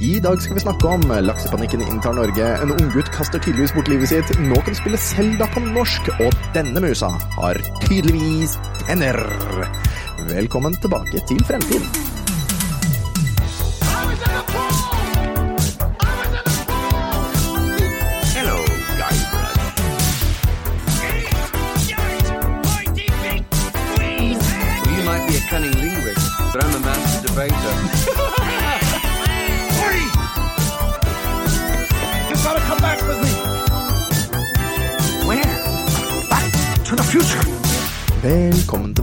I 0.00 0.18
dag 0.20 0.42
skal 0.42 0.54
vi 0.54 0.60
snakke 0.60 0.88
om 0.92 1.04
laksepanikken 1.24 1.80
inntar 1.80 2.12
Norge. 2.12 2.48
En 2.62 2.72
unggutt 2.74 3.08
kaster 3.14 3.40
tydeligvis 3.40 3.72
bort 3.72 3.88
livet 3.88 4.10
sitt. 4.10 4.32
Nå 4.44 4.58
kan 4.60 4.76
du 4.76 4.80
spille 4.80 5.00
Selda 5.00 5.48
på 5.54 5.62
norsk, 5.64 6.10
og 6.20 6.36
denne 6.52 6.82
musa 6.84 7.08
har 7.38 7.60
tydeligvis 7.86 8.58
tenner. 8.84 9.16
Velkommen 10.28 10.76
tilbake 10.84 11.24
til 11.30 11.40
fremtiden. 11.48 12.15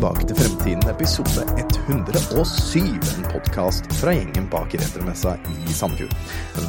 Tilbake 0.03 0.25
til 0.27 0.35
Fremtiden, 0.35 0.81
episode 0.91 1.43
107. 1.87 2.81
En 2.83 3.27
podkast 3.31 3.85
fra 4.01 4.11
gjengen 4.11 4.49
bak 4.51 4.73
retromessa 4.75 5.37
i 5.47 5.71
Sandefjord. 5.71 6.11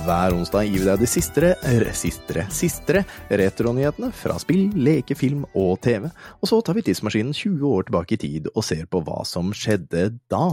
Hver 0.04 0.36
onsdag 0.36 0.68
gir 0.68 0.84
vi 0.84 0.86
deg 0.86 1.00
de 1.02 1.08
sistere, 1.10 1.48
resistere, 1.82 2.44
sistere, 2.54 3.02
retronyhetene 3.26 4.12
fra 4.14 4.36
spill, 4.38 4.68
leke, 4.78 5.16
film 5.18 5.48
og 5.50 5.80
TV. 5.82 6.06
Og 6.38 6.50
så 6.52 6.60
tar 6.62 6.78
vi 6.78 6.84
tidsmaskinen 6.86 7.34
20 7.34 7.64
år 7.72 7.88
tilbake 7.88 8.14
i 8.14 8.20
tid 8.22 8.46
og 8.52 8.62
ser 8.68 8.86
på 8.86 9.02
hva 9.02 9.24
som 9.26 9.50
skjedde 9.50 10.12
da. 10.30 10.44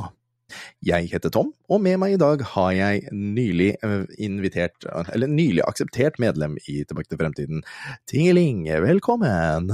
Jeg 0.82 1.12
heter 1.14 1.30
Tom, 1.30 1.54
og 1.70 1.84
med 1.86 2.02
meg 2.02 2.16
i 2.16 2.20
dag 2.20 2.42
har 2.56 2.72
jeg 2.76 3.14
nylig 3.14 3.76
eh, 3.86 4.10
invitert, 4.26 4.90
eller 5.14 5.30
nylig 5.30 5.62
akseptert 5.70 6.18
medlem 6.20 6.58
i 6.66 6.82
Tilbake 6.82 7.14
til 7.14 7.22
fremtiden. 7.22 7.62
Tingeling, 8.10 8.66
velkommen! 8.90 9.70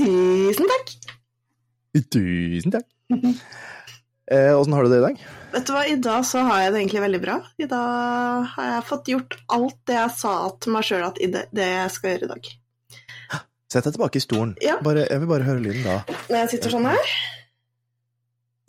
Tusen 0.00 0.72
takk. 0.72 0.96
Tusen 2.12 2.74
takk. 2.74 2.86
Eh, 4.26 4.50
har 4.50 4.84
du 4.84 4.90
det 4.90 4.98
i 4.98 5.04
dag? 5.04 5.18
Vet 5.52 5.66
du 5.68 5.72
hva, 5.72 5.84
I 5.86 5.96
dag 6.02 6.24
så 6.26 6.42
har 6.48 6.64
jeg 6.64 6.72
det 6.74 6.80
egentlig 6.82 7.02
veldig 7.04 7.20
bra. 7.22 7.36
I 7.62 7.68
dag 7.70 8.48
har 8.56 8.70
jeg 8.72 8.86
fått 8.88 9.10
gjort 9.12 9.36
alt 9.54 9.78
det 9.86 9.98
jeg 10.00 10.14
sa 10.18 10.32
til 10.60 10.74
meg 10.74 10.88
sjøl 10.88 11.04
at 11.06 11.20
det, 11.22 11.44
det 11.54 11.68
jeg 11.70 11.92
skal 11.94 12.12
gjøre 12.12 12.26
i 12.26 12.32
dag. 12.34 12.50
Sett 13.72 13.86
deg 13.86 13.96
tilbake 13.96 14.18
i 14.20 14.22
stolen. 14.24 14.52
Ja. 14.62 14.76
Bare, 14.82 15.06
jeg 15.06 15.22
vil 15.22 15.30
bare 15.30 15.46
høre 15.46 15.62
lyden 15.62 15.86
da. 15.86 16.00
Når 16.28 16.38
jeg 16.42 16.52
sitter 16.56 16.76
sånn 16.76 16.90
her 16.90 17.16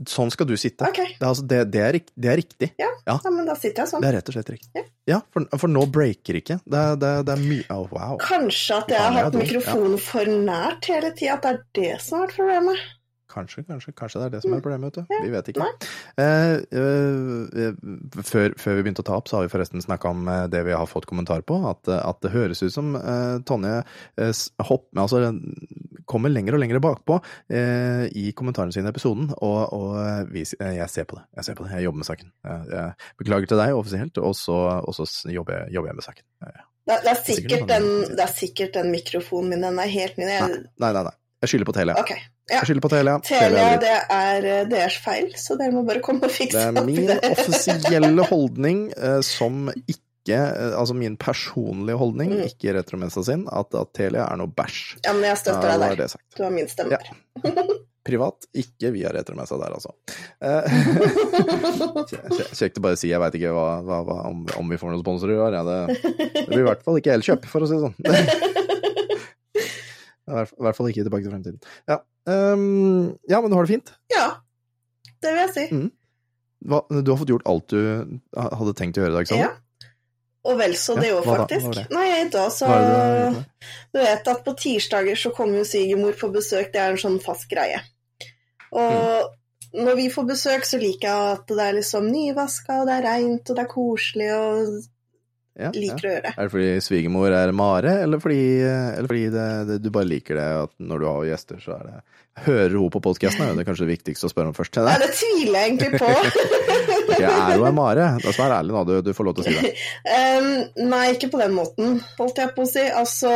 Sånn 0.06 0.30
skal 0.30 0.46
du 0.46 0.54
sitte. 0.62 0.86
Okay. 0.86 1.16
Det, 1.16 1.24
er 1.24 1.32
altså, 1.32 1.44
det, 1.50 1.60
det, 1.74 1.80
er, 1.82 1.96
det 2.22 2.30
er 2.30 2.36
riktig. 2.38 2.68
ja, 2.78 3.16
men 3.34 3.48
da 3.50 3.56
sitter 3.58 3.82
jeg 3.82 3.90
sånn. 3.90 4.04
Det 4.04 4.12
er 4.12 4.16
rett 4.20 4.28
og 4.30 4.36
slett 4.36 4.52
riktig. 4.54 4.70
Ja. 4.78 4.84
Ja, 5.08 5.18
for, 5.34 5.48
for 5.58 5.72
nå 5.72 5.88
breaker 5.90 6.38
ikke. 6.38 6.60
Det, 6.68 6.84
er- 7.08 7.42
mye 7.42 7.66
oh, 7.74 7.88
Wow. 7.90 8.20
Kanskje 8.22 8.78
at 8.78 8.94
jeg 8.94 9.02
har 9.02 9.18
hatt 9.18 9.38
mikrofonen 9.40 9.98
for 10.04 10.30
nært 10.30 10.90
hele 10.92 11.10
tida, 11.18 11.40
at 11.40 11.48
det 11.48 11.56
er 11.56 11.64
det 11.80 12.04
som 12.04 12.20
har 12.20 12.28
vært 12.28 12.38
problemet. 12.38 12.86
Kanskje, 13.38 13.64
kanskje, 13.68 13.94
kanskje 13.98 14.22
det 14.22 14.28
er 14.28 14.34
det 14.34 14.42
som 14.44 14.56
er 14.56 14.62
problemet, 14.66 14.98
vet 14.98 15.06
du. 15.06 15.18
Vi 15.22 15.32
vet 15.34 15.50
ikke. 15.52 15.68
Eh, 16.18 16.56
eh, 16.82 17.66
eh, 17.68 18.22
før, 18.26 18.56
før 18.58 18.78
vi 18.80 18.86
begynte 18.86 19.04
å 19.04 19.08
ta 19.08 19.18
opp, 19.20 19.30
så 19.30 19.38
har 19.38 19.46
vi 19.46 19.52
forresten 19.52 19.84
snakka 19.84 20.14
om 20.14 20.24
eh, 20.32 20.46
det 20.54 20.64
vi 20.66 20.74
har 20.74 20.90
fått 20.90 21.06
kommentar 21.10 21.44
på. 21.46 21.60
At, 21.70 21.86
at 21.94 22.22
det 22.26 22.34
høres 22.34 22.64
ut 22.64 22.74
som 22.74 22.96
eh, 22.98 23.38
Tonje 23.48 23.76
eh, 23.84 24.44
hopp, 24.70 24.88
altså, 24.98 25.22
kommer 26.10 26.34
lenger 26.34 26.58
og 26.58 26.64
lenger 26.64 26.82
bakpå 26.84 27.20
eh, 27.54 28.08
i 28.18 28.32
kommentarene 28.38 28.74
sine 28.74 28.90
i 28.90 28.96
episoden. 28.96 29.30
Og, 29.38 29.60
og 29.76 30.32
vi, 30.34 30.46
jeg 30.48 30.90
ser 30.94 31.10
på 31.10 31.20
det. 31.20 31.28
Jeg 31.38 31.50
ser 31.50 31.60
på 31.60 31.68
det. 31.68 31.76
Jeg 31.78 31.90
jobber 31.90 32.02
med 32.02 32.10
saken. 32.10 32.34
Jeg, 32.48 32.72
jeg 32.74 33.14
beklager 33.22 33.54
til 33.54 33.62
deg 33.62 33.78
offisielt, 33.78 34.24
og 34.24 34.34
så, 34.40 34.58
og 34.82 34.98
så 34.98 35.08
jobber, 35.30 35.62
jeg, 35.62 35.78
jobber 35.78 35.94
jeg 35.94 36.02
med 36.02 36.10
saken. 36.10 36.28
Ja, 36.42 36.56
ja. 36.56 36.68
Det, 36.88 36.96
det, 37.04 37.12
er 37.12 37.18
sikkert 37.20 37.60
sånn. 37.60 37.72
den, 37.72 38.16
det 38.16 38.24
er 38.24 38.30
sikkert 38.32 38.78
den 38.78 38.94
mikrofonen 38.94 39.52
min, 39.52 39.64
den 39.66 39.80
er 39.84 39.90
helt 39.92 40.20
ny. 40.22 40.28
Nei, 40.32 40.92
nei, 40.96 41.02
nei. 41.04 41.16
Jeg 41.44 41.50
skylder 41.52 41.68
på 41.70 41.74
Telia. 41.78 41.94
Okay, 42.02 42.18
ja. 42.50 42.56
Jeg 42.58 42.66
skylder 42.72 42.82
på 42.82 42.90
Telia. 42.96 43.16
Telia, 43.28 43.66
er- 43.76 43.82
det 43.84 43.94
er 44.10 44.48
eh, 44.56 44.64
deres 44.72 44.96
feil, 45.04 45.28
så 45.38 45.58
dere 45.60 45.72
må 45.76 45.84
bare 45.86 46.02
komme 46.02 46.26
og 46.26 46.32
fikse 46.34 46.58
Det 46.58 46.64
er 46.66 46.82
opp 46.82 46.90
i 46.90 46.96
min 46.98 47.08
det. 47.12 47.20
offisielle 47.30 48.26
holdning 48.34 48.80
uh, 48.98 49.20
som 49.22 49.68
ikke 49.86 50.40
eh, 50.42 50.74
Altså 50.76 50.96
min 50.98 51.14
personlige 51.22 51.96
holdning, 52.02 52.34
Mm. 52.36 52.42
ikke 52.50 52.74
Retromessa 52.76 53.22
sin, 53.24 53.46
at, 53.54 53.70
at 53.78 53.94
Telia 53.96 54.26
er 54.32 54.42
noe 54.42 54.50
bæsj. 54.52 54.98
Ja, 55.06 55.14
men 55.14 55.24
jeg 55.30 55.38
støtter 55.44 55.62
deg 55.78 55.86
er 55.92 55.96
der. 56.02 56.08
det. 56.10 56.26
Du 56.36 56.44
har 56.44 56.52
min 56.58 56.68
stemme. 56.68 56.98
Ja. 56.98 57.00
Privat, 58.08 58.46
ikke 58.56 58.90
via 58.96 59.10
Retromessa 59.12 59.58
der, 59.60 59.74
altså. 59.78 59.92
Kje- 62.08 62.48
Kjekt 62.56 62.78
å 62.80 62.84
bare 62.86 62.98
si. 63.00 63.10
Jeg 63.12 63.20
veit 63.22 63.36
ikke 63.40 63.52
hva, 63.56 63.66
hva, 63.84 63.98
hva, 64.08 64.18
om, 64.30 64.46
om 64.62 64.70
vi 64.72 64.80
får 64.80 64.94
noen 64.94 65.04
sponsorer 65.04 65.36
i 65.36 65.42
år. 65.44 65.58
Ja, 65.60 65.64
det, 65.68 65.78
det 66.34 66.46
blir 66.50 66.64
i 66.64 66.68
hvert 66.70 66.84
fall 66.86 67.00
ikke 67.02 67.14
Elkjøp, 67.18 67.48
for 67.52 67.66
å 67.66 67.70
si 67.70 67.76
det 67.78 67.84
sånn. 67.84 67.96
I 70.28 70.44
hvert 70.60 70.76
fall 70.76 70.90
ikke 70.92 71.06
Tilbake 71.08 71.24
til 71.24 71.32
fremtiden. 71.32 71.62
Ja. 71.88 72.02
Um, 72.28 73.14
ja, 73.30 73.40
men 73.40 73.50
du 73.52 73.56
har 73.56 73.64
det 73.68 73.72
fint? 73.78 73.94
Ja, 74.12 74.26
det 75.24 75.32
vil 75.32 75.40
jeg 75.46 75.54
si. 75.56 75.68
Mm. 75.72 75.88
Hva, 76.68 76.82
du 76.90 77.12
har 77.14 77.20
fått 77.22 77.30
gjort 77.32 77.46
alt 77.48 77.70
du 77.72 77.80
hadde 78.36 78.74
tenkt 78.76 78.98
å 78.98 79.04
gjøre 79.06 79.14
i 79.14 79.18
dag, 79.20 79.30
sa 79.30 79.38
du? 79.38 79.42
Ja. 79.46 79.54
Og 80.48 80.58
vel 80.60 80.76
så 80.80 80.96
det 80.96 81.10
Ja, 81.10 81.16
òg, 81.20 81.26
hva 81.28 81.38
faktisk. 81.44 81.74
det? 81.76 81.86
Nei, 81.92 82.06
i 82.22 82.28
dag 82.32 82.52
så 82.56 82.68
du? 82.72 83.40
Du 83.94 84.00
vet 84.00 84.30
at 84.32 84.44
på 84.46 84.54
tirsdager 84.60 85.20
så 85.20 85.32
kommer 85.36 85.60
jo 85.62 85.66
svigermor 85.68 86.16
på 86.20 86.30
besøk, 86.34 86.70
det 86.74 86.80
er 86.84 86.94
en 86.94 87.02
sånn 87.02 87.18
fast 87.24 87.50
greie. 87.52 87.82
Og 88.72 89.32
Mm. 89.74 89.84
når 89.86 89.96
vi 89.96 90.10
får 90.10 90.28
besøk, 90.28 90.64
så 90.66 90.80
liker 90.80 91.08
jeg 91.08 91.34
at 91.38 91.48
det 91.48 91.60
er 91.60 91.74
liksom 91.80 92.08
nyvaska, 92.12 92.82
og 92.82 92.88
det 92.88 92.96
er 92.98 93.08
reint, 93.08 93.50
og 93.50 93.56
det 93.56 93.64
er 93.66 93.72
koselig, 93.74 94.30
og 94.34 94.84
Ja, 95.58 95.72
ja. 95.72 95.72
liker 95.74 96.06
å 96.06 96.12
gjøre. 96.12 96.32
Er 96.36 96.48
det 96.48 96.54
fordi 96.54 96.70
svigermor 96.86 97.34
er 97.34 97.52
Mare, 97.58 97.96
eller 98.04 98.22
fordi, 98.22 98.42
eller 98.62 99.10
fordi 99.10 99.26
det, 99.34 99.48
det, 99.70 99.78
du 99.82 99.90
bare 99.94 100.10
liker 100.10 100.38
det 100.38 100.48
at 100.68 100.74
når 100.78 101.02
du 101.02 101.08
har 101.10 101.24
gjester, 101.32 101.62
så 101.64 101.76
er 101.80 101.90
det 101.90 102.00
Hører 102.46 102.76
hun 102.78 102.92
på 102.94 103.00
podkasten, 103.02 103.42
er 103.42 103.56
det 103.58 103.64
kanskje 103.66 103.88
det 103.88 103.96
viktigste 103.96 104.28
å 104.28 104.30
spørre 104.30 104.52
om 104.52 104.54
først. 104.54 104.76
Nei, 104.78 104.92
Nei, 104.92 104.98
det 105.02 105.08
tviler 105.18 105.56
jeg 105.58 105.72
egentlig 105.72 105.98
på. 105.98 106.12
okay, 107.08 107.24
er 107.26 107.56
hun 107.56 107.66
en 107.66 107.78
Mare? 107.80 108.12
Da 108.22 108.30
skal 108.30 108.44
være 108.44 108.60
ærlig 108.60 108.76
nå, 108.76 108.84
du, 108.86 108.94
du 109.08 109.10
får 109.18 109.26
lov 109.26 109.40
til 109.40 109.42
å 109.42 109.48
si 109.48 109.56
det. 109.58 109.72
Um, 110.38 110.52
nei, 110.92 111.02
ikke 111.16 111.32
på 111.34 111.42
den 111.42 111.56
måten, 111.58 111.98
holdt 112.20 112.44
jeg 112.44 112.54
på 112.54 112.62
å 112.62 112.70
si. 112.70 112.84
Altså, 112.94 113.32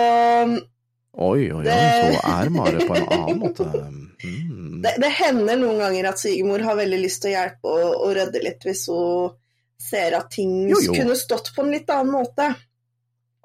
Oi, 1.11 1.49
oi, 1.51 1.65
oi, 1.65 1.65
så 1.65 2.21
er 2.29 2.53
Mare 2.53 2.85
på 2.87 2.95
en 2.99 3.11
annen 3.17 3.41
måte. 3.41 3.67
Mm. 4.21 4.83
det, 4.83 4.91
det 5.01 5.07
hender 5.17 5.57
noen 5.57 5.79
ganger 5.81 6.11
at 6.11 6.19
svigermor 6.21 6.61
har 6.61 6.75
veldig 6.77 6.99
lyst 7.01 7.23
til 7.23 7.31
å 7.31 7.39
hjelpe 7.39 7.71
og, 7.73 7.87
og 8.05 8.11
rydde 8.13 8.43
litt 8.43 8.67
hvis 8.67 8.83
hun 8.93 9.31
ser 9.81 10.17
at 10.19 10.29
ting 10.33 10.67
Jo, 10.69 10.77
jo. 10.85 10.93
kunne 10.97 11.15
stått 11.19 11.51
på 11.55 11.65
en 11.65 11.73
litt 11.73 11.89
annen 11.91 12.13
måte. 12.13 12.53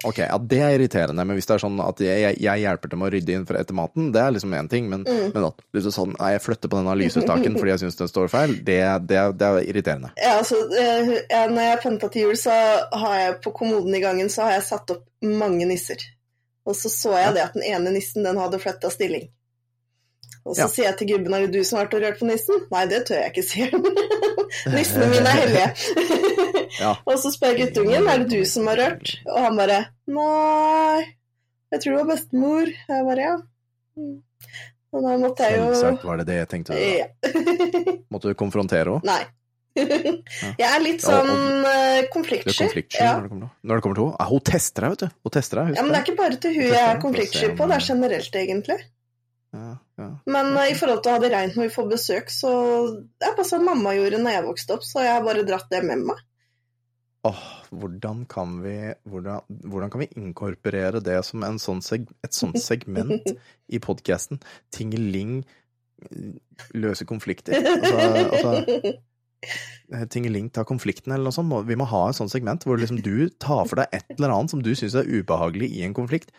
Ok, 0.05 0.19
ja, 0.21 0.35
det 0.37 0.59
er 0.61 0.75
irriterende, 0.75 1.23
men 1.25 1.33
hvis 1.39 1.47
det 1.49 1.55
er 1.55 1.61
sånn 1.63 1.79
at 1.81 1.97
jeg, 2.05 2.19
jeg, 2.21 2.35
jeg 2.45 2.61
hjelper 2.61 2.91
til 2.91 2.99
med 3.01 3.07
å 3.07 3.13
rydde 3.15 3.33
inn 3.33 3.45
etter 3.49 3.73
maten, 3.79 4.11
det 4.13 4.21
er 4.21 4.35
liksom 4.35 4.51
én 4.53 4.67
ting, 4.69 4.85
men, 4.91 5.01
Mm. 5.09 5.31
men 5.33 5.47
at 5.47 5.63
liksom 5.73 5.93
sånn, 5.95 6.11
nei, 6.19 6.27
jeg 6.35 6.43
flytter 6.45 6.69
på 6.69 6.77
denne 6.77 6.93
lysestaken 7.01 7.55
fordi 7.57 7.71
jeg 7.73 7.81
syns 7.81 7.97
den 7.97 8.11
står 8.11 8.29
feil, 8.29 8.53
det, 8.67 8.77
det, 9.09 9.23
det 9.41 9.47
er 9.49 9.57
irriterende. 9.71 10.11
Ja, 10.21 10.35
altså, 10.37 10.59
eh, 10.69 11.09
ja, 11.33 11.47
når 11.49 11.65
jeg 11.71 11.81
pynta 11.87 12.11
til 12.13 12.27
jul, 12.27 12.37
så 12.37 12.53
har 12.93 13.15
jeg 13.23 13.39
på 13.41 13.55
kommoden 13.57 13.97
i 13.97 14.03
gangen 14.05 14.29
så 14.29 14.45
har 14.45 14.59
jeg 14.59 14.67
satt 14.69 14.93
opp 14.93 15.07
mange 15.25 15.65
nisser. 15.65 16.05
Og 16.67 16.77
så 16.77 16.93
så 16.93 17.15
jeg 17.17 17.33
det 17.39 17.47
at 17.47 17.57
den 17.57 17.65
ene 17.65 17.95
nissen 17.97 18.21
den 18.27 18.37
hadde 18.37 18.61
flytta 18.61 18.93
stilling. 18.93 19.25
Og 20.47 20.55
så 20.55 20.63
Ja. 20.63 20.67
sier 20.71 20.85
jeg 20.87 20.97
til 21.01 21.07
gubben 21.11 21.33
er 21.35 21.43
det 21.45 21.51
du 21.57 21.63
som 21.67 21.77
har 21.77 21.87
vært 21.87 21.97
og 21.97 22.03
rørt 22.05 22.19
på 22.21 22.27
nissen? 22.29 22.61
Nei, 22.71 22.85
det 22.87 23.01
tør 23.09 23.19
jeg 23.19 23.33
ikke, 23.33 23.43
si. 23.43 23.67
Nissene 24.77 25.09
mine 25.11 25.33
er 25.33 25.41
hellige. 25.43 25.69
Ja. 26.77 26.91
Og 27.09 27.15
så 27.17 27.31
spør 27.33 27.55
guttungen 27.57 28.05
er 28.11 28.19
det 28.21 28.27
du 28.29 28.43
som 28.45 28.67
har 28.69 28.77
rørt, 28.77 29.15
og 29.25 29.37
han 29.41 29.55
bare 29.57 29.77
nei, 30.13 31.05
jeg 31.73 31.81
tror 31.81 31.95
det 31.95 32.01
var 32.03 32.09
bestemor. 32.11 32.69
Jeg 32.69 33.05
bare 33.07 33.23
ja. 33.23 33.31
Mm. 33.97 34.17
Og 34.93 35.07
da 35.07 35.15
måtte 35.23 35.47
jeg 35.47 35.57
jo 35.57 35.63
Selvsagt 35.71 36.05
var 36.05 36.19
det 36.21 36.27
det 36.29 36.35
jeg 36.37 36.49
tenkte. 36.51 36.77
Ja. 36.77 37.07
Måtte 38.13 38.29
du 38.29 38.37
konfrontere 38.37 38.93
henne? 38.99 39.01
Nei. 39.07 39.23
Jeg 39.77 40.67
er 40.67 40.79
litt 40.83 41.03
sånn 41.05 41.31
eh, 41.69 42.05
konfliktsky. 42.13 42.69
Ja. 42.99 43.15
når 43.23 43.79
det 43.79 43.83
kommer 43.85 43.97
til 43.97 44.05
henne. 44.11 44.29
Hun 44.29 44.45
tester 44.51 44.85
deg, 44.85 44.93
vet 44.95 45.03
du. 45.07 45.17
Hun 45.27 45.33
tester 45.39 45.61
deg, 45.63 45.73
ja, 45.79 45.83
men 45.87 45.91
det 45.93 45.99
er 45.99 46.05
ikke 46.05 46.19
bare 46.21 46.39
til 46.45 46.55
hun 46.59 46.67
jeg 46.67 46.83
er 46.83 47.01
konfliktsky 47.03 47.49
på, 47.57 47.67
det 47.71 47.79
er 47.79 47.85
generelt, 47.89 48.39
egentlig. 48.43 48.77
Ja, 49.55 49.77
ja. 49.99 50.07
Men 50.27 50.51
uh, 50.57 50.65
i 50.67 50.75
forhold 50.77 51.03
til 51.03 51.11
å 51.11 51.17
ha 51.17 51.21
det 51.23 51.31
reint 51.33 51.55
når 51.55 51.69
vi 51.69 51.75
får 51.75 51.91
besøk, 51.91 52.31
så 52.33 52.51
det 52.91 53.29
er 53.29 53.37
bare 53.37 53.47
sånn 53.47 53.67
mamma 53.67 53.95
gjorde 53.95 54.19
når 54.21 54.35
jeg 54.35 54.47
vokste 54.47 54.75
opp, 54.75 54.87
så 54.87 55.05
jeg 55.05 55.15
har 55.15 55.25
bare 55.25 55.45
dratt 55.47 55.69
det 55.71 55.83
med 55.87 56.03
meg. 56.09 56.23
Åh, 57.27 57.43
hvordan 57.75 58.25
kan 58.29 58.59
vi 58.63 58.75
hvordan, 59.09 59.41
hvordan 59.67 59.91
kan 59.91 60.03
vi 60.03 60.09
inkorporere 60.19 61.01
det 61.03 61.17
som 61.25 61.43
en 61.43 61.57
sånn 61.59 61.81
seg, 61.83 62.07
et 62.23 62.35
sånt 62.35 62.59
segment 62.69 63.31
i 63.67 63.81
podkasten? 63.83 64.41
Tingeling 64.75 65.41
eh, 65.41 66.35
løse 66.77 67.07
konflikter. 67.09 67.57
Altså, 67.57 67.97
altså 68.23 68.93
eh, 69.95 70.05
Tingeling 70.13 70.51
tar 70.53 70.67
konflikten, 70.69 71.15
eller 71.15 71.31
noe 71.31 71.35
sånt. 71.35 71.57
Vi 71.67 71.79
må 71.79 71.89
ha 71.89 72.05
et 72.09 72.19
sånt 72.19 72.31
segment 72.33 72.67
hvor 72.67 72.79
liksom 72.79 73.01
du 73.03 73.29
tar 73.41 73.65
for 73.65 73.81
deg 73.81 73.97
et 73.97 74.15
eller 74.19 74.35
annet 74.35 74.53
som 74.53 74.63
du 74.63 74.71
syns 74.77 74.95
er 74.99 75.09
ubehagelig 75.09 75.71
i 75.73 75.83
en 75.87 75.97
konflikt. 75.97 76.31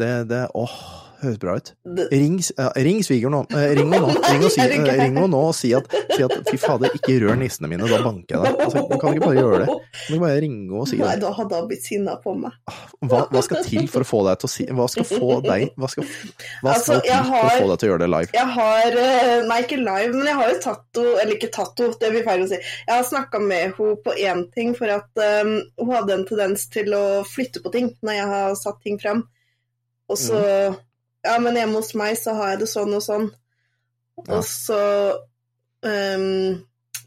Det, 0.00 0.26
det 0.28 0.48
Åh, 0.58 0.78
høres 1.26 1.40
bra 1.42 1.56
ut. 1.58 1.70
Ring, 2.12 2.36
uh, 2.60 2.70
ring 2.86 3.00
svigeren 3.06 3.34
nå. 3.36 3.40
Uh, 3.52 3.64
ring 3.76 3.90
henne 3.92 4.00
nå. 4.04 4.12
Ring, 4.28 4.44
og 4.46 4.52
si, 4.54 4.60
gøy? 4.64 4.70
ring 4.74 5.16
henne 5.18 5.26
nå 5.32 5.40
og 5.50 5.54
si 5.56 5.72
at, 5.76 5.88
si 6.14 6.22
at 6.26 6.34
fy 6.48 6.58
fader, 6.60 6.94
ikke 6.98 7.16
rør 7.24 7.38
nissene 7.40 7.70
mine, 7.70 7.88
da 7.90 8.00
banker 8.04 8.36
jeg 8.36 8.44
deg. 8.44 8.62
Altså, 8.66 8.84
du 8.90 8.96
kan 9.02 9.16
ikke 9.16 9.26
bare 9.26 9.38
gjøre 9.40 9.60
det. 9.64 9.78
Du 10.04 10.14
må 10.16 10.20
bare 10.26 10.40
ringe 10.44 10.78
og 10.80 10.88
si 10.90 10.98
det. 11.00 11.06
Nei, 11.06 11.16
da 11.22 11.32
hadde 11.36 11.58
han 11.58 11.68
blitt 11.70 11.84
sinna 11.86 12.16
på 12.22 12.34
meg. 12.38 12.56
Hva, 13.04 13.24
hva 13.32 13.42
skal 13.44 13.64
til 13.66 13.88
for 13.92 14.04
å 14.04 14.08
få 14.08 14.22
deg 14.28 14.40
til 14.42 14.48
å 14.48 14.52
si 14.54 14.64
Hva 14.74 14.86
skal 14.90 15.04
få 15.08 15.28
deg 15.44 15.64
Hva 15.80 15.88
skal, 15.92 16.06
hva 16.64 16.72
Altså, 16.72 16.96
til 17.04 17.12
har, 17.12 17.26
for 17.28 17.50
å 17.50 17.58
få 17.60 17.68
deg 17.70 17.80
til 17.82 17.88
å 17.88 17.90
gjøre 17.92 18.02
det 18.04 18.08
live? 18.14 18.30
Jeg 18.34 18.52
har 18.56 18.96
eh, 19.02 19.34
Nei, 19.48 19.58
ikke 19.66 19.78
live, 19.80 20.14
men 20.14 20.30
jeg 20.30 20.38
har 20.40 20.50
jo 20.52 20.56
tatt 20.64 21.00
henne 21.00 21.20
Eller 21.22 21.36
ikke 21.36 21.50
tatt 21.54 21.82
henne, 21.82 21.98
det 22.00 22.10
blir 22.14 22.24
feil 22.26 22.44
å 22.46 22.48
si. 22.50 22.58
Jeg 22.62 22.94
har 22.94 23.04
snakka 23.10 23.42
med 23.44 23.62
henne 23.66 23.90
på 24.06 24.16
én 24.24 24.42
ting, 24.56 24.72
for 24.78 24.90
at 24.94 25.22
um, 25.44 25.54
hun 25.82 25.92
hadde 25.94 26.16
en 26.16 26.26
tendens 26.28 26.66
til 26.72 26.90
å 26.96 27.04
flytte 27.28 27.62
på 27.64 27.72
ting 27.74 27.92
når 28.04 28.18
jeg 28.18 28.30
har 28.32 28.56
satt 28.58 28.80
ting 28.84 28.98
frem. 29.02 29.24
Og 30.10 30.20
så 30.20 30.40
Mm. 30.44 30.82
Ja, 31.24 31.38
men 31.40 31.56
hjemme 31.56 31.80
hos 31.80 31.94
meg 31.96 32.18
så 32.20 32.34
har 32.36 32.54
jeg 32.54 32.64
det 32.64 32.70
sånn 32.70 32.94
og 32.94 33.02
sånn. 33.04 33.28
Ja. 34.20 34.36
Og 34.36 34.42
så 34.46 34.80
um, 35.84 36.64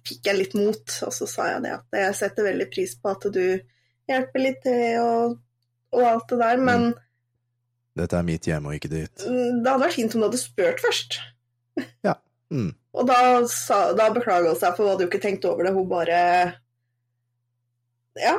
fikk 0.08 0.28
jeg 0.30 0.40
litt 0.40 0.56
mot, 0.58 0.96
og 1.06 1.14
så 1.14 1.28
sa 1.30 1.52
jeg 1.54 1.66
det 1.68 1.74
at 1.78 2.00
jeg 2.02 2.18
setter 2.22 2.48
veldig 2.50 2.70
pris 2.74 2.96
på 3.00 3.14
at 3.14 3.28
du 3.34 3.44
hjelper 4.08 4.44
litt 4.44 4.60
til 4.64 4.98
og, 5.04 5.38
og 5.96 6.08
alt 6.08 6.32
det 6.32 6.40
der, 6.42 6.64
men 6.70 6.90
Dette 7.98 8.20
er 8.20 8.26
mitt 8.28 8.46
hjem 8.46 8.68
og 8.70 8.76
ikke 8.78 8.92
ditt. 8.92 9.24
mm, 9.26 9.64
det 9.64 9.72
hadde 9.72 9.84
vært 9.86 9.96
fint 9.98 10.14
om 10.16 10.22
du 10.22 10.28
hadde 10.28 10.42
spurt 10.42 10.84
først. 10.84 11.18
Mm. 12.48 12.70
Og 12.96 13.08
da, 13.10 13.18
sa, 13.52 13.80
da 13.98 14.06
beklaga 14.16 14.54
hun 14.54 14.60
seg, 14.60 14.76
for 14.78 14.88
hadde 14.88 15.04
jo 15.04 15.10
ikke 15.12 15.20
tenkt 15.20 15.46
over 15.50 15.68
det. 15.68 15.74
Hun 15.76 15.90
bare 15.90 16.20
Ja, 18.18 18.38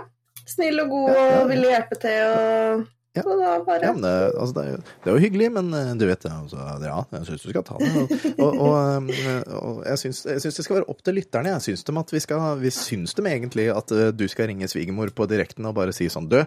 snill 0.49 0.81
og 0.81 0.95
god 0.95 1.11
Ja, 1.11 1.17
ja, 1.19 1.27
ja. 1.27 1.43
og 1.43 1.51
ville 1.53 1.73
hjelpe 1.75 1.99
til 2.01 2.23
og 2.31 2.87
Ja. 3.19 3.25
Så 3.27 3.37
da 3.39 3.53
bare 3.67 3.83
Ja, 3.85 3.93
men 3.97 4.05
det, 4.05 4.15
altså, 4.33 4.55
det, 4.57 4.65
er 4.65 4.73
jo, 4.73 4.81
det 5.05 5.11
er 5.11 5.17
jo 5.17 5.23
hyggelig, 5.27 5.51
men 5.59 5.71
eh, 5.75 5.93
du 5.99 6.07
vet. 6.09 6.27
Altså, 6.33 6.67
ja, 6.85 6.99
jeg 7.17 7.29
syns 7.29 7.47
du 7.47 7.51
skal 7.53 7.67
ta 7.67 7.79
det. 7.83 7.93
Og, 8.39 8.49
og, 8.49 8.59
og, 8.69 9.13
eh, 9.13 9.41
og 9.59 9.81
jeg 9.87 10.03
syns 10.05 10.25
jeg 10.29 10.45
syns 10.45 10.61
det 10.61 10.67
skal 10.67 10.81
være 10.81 10.91
opp 10.93 11.03
til 11.07 11.19
lytterne. 11.19 11.55
Jeg 11.57 11.67
syns 11.69 11.87
dem 11.89 12.03
at 12.03 12.13
vi 12.15 12.23
skal 12.25 12.61
Vi 12.63 12.75
syns 12.75 13.17
dem 13.19 13.31
egentlig 13.31 13.69
at 13.75 13.95
eh, 13.95 14.11
du 14.15 14.27
skal 14.31 14.53
ringe 14.53 14.69
svigermor 14.71 15.13
på 15.15 15.29
direkten 15.31 15.67
og 15.69 15.77
bare 15.79 15.95
si 15.97 16.11
sånn 16.13 16.31
Du, 16.31 16.41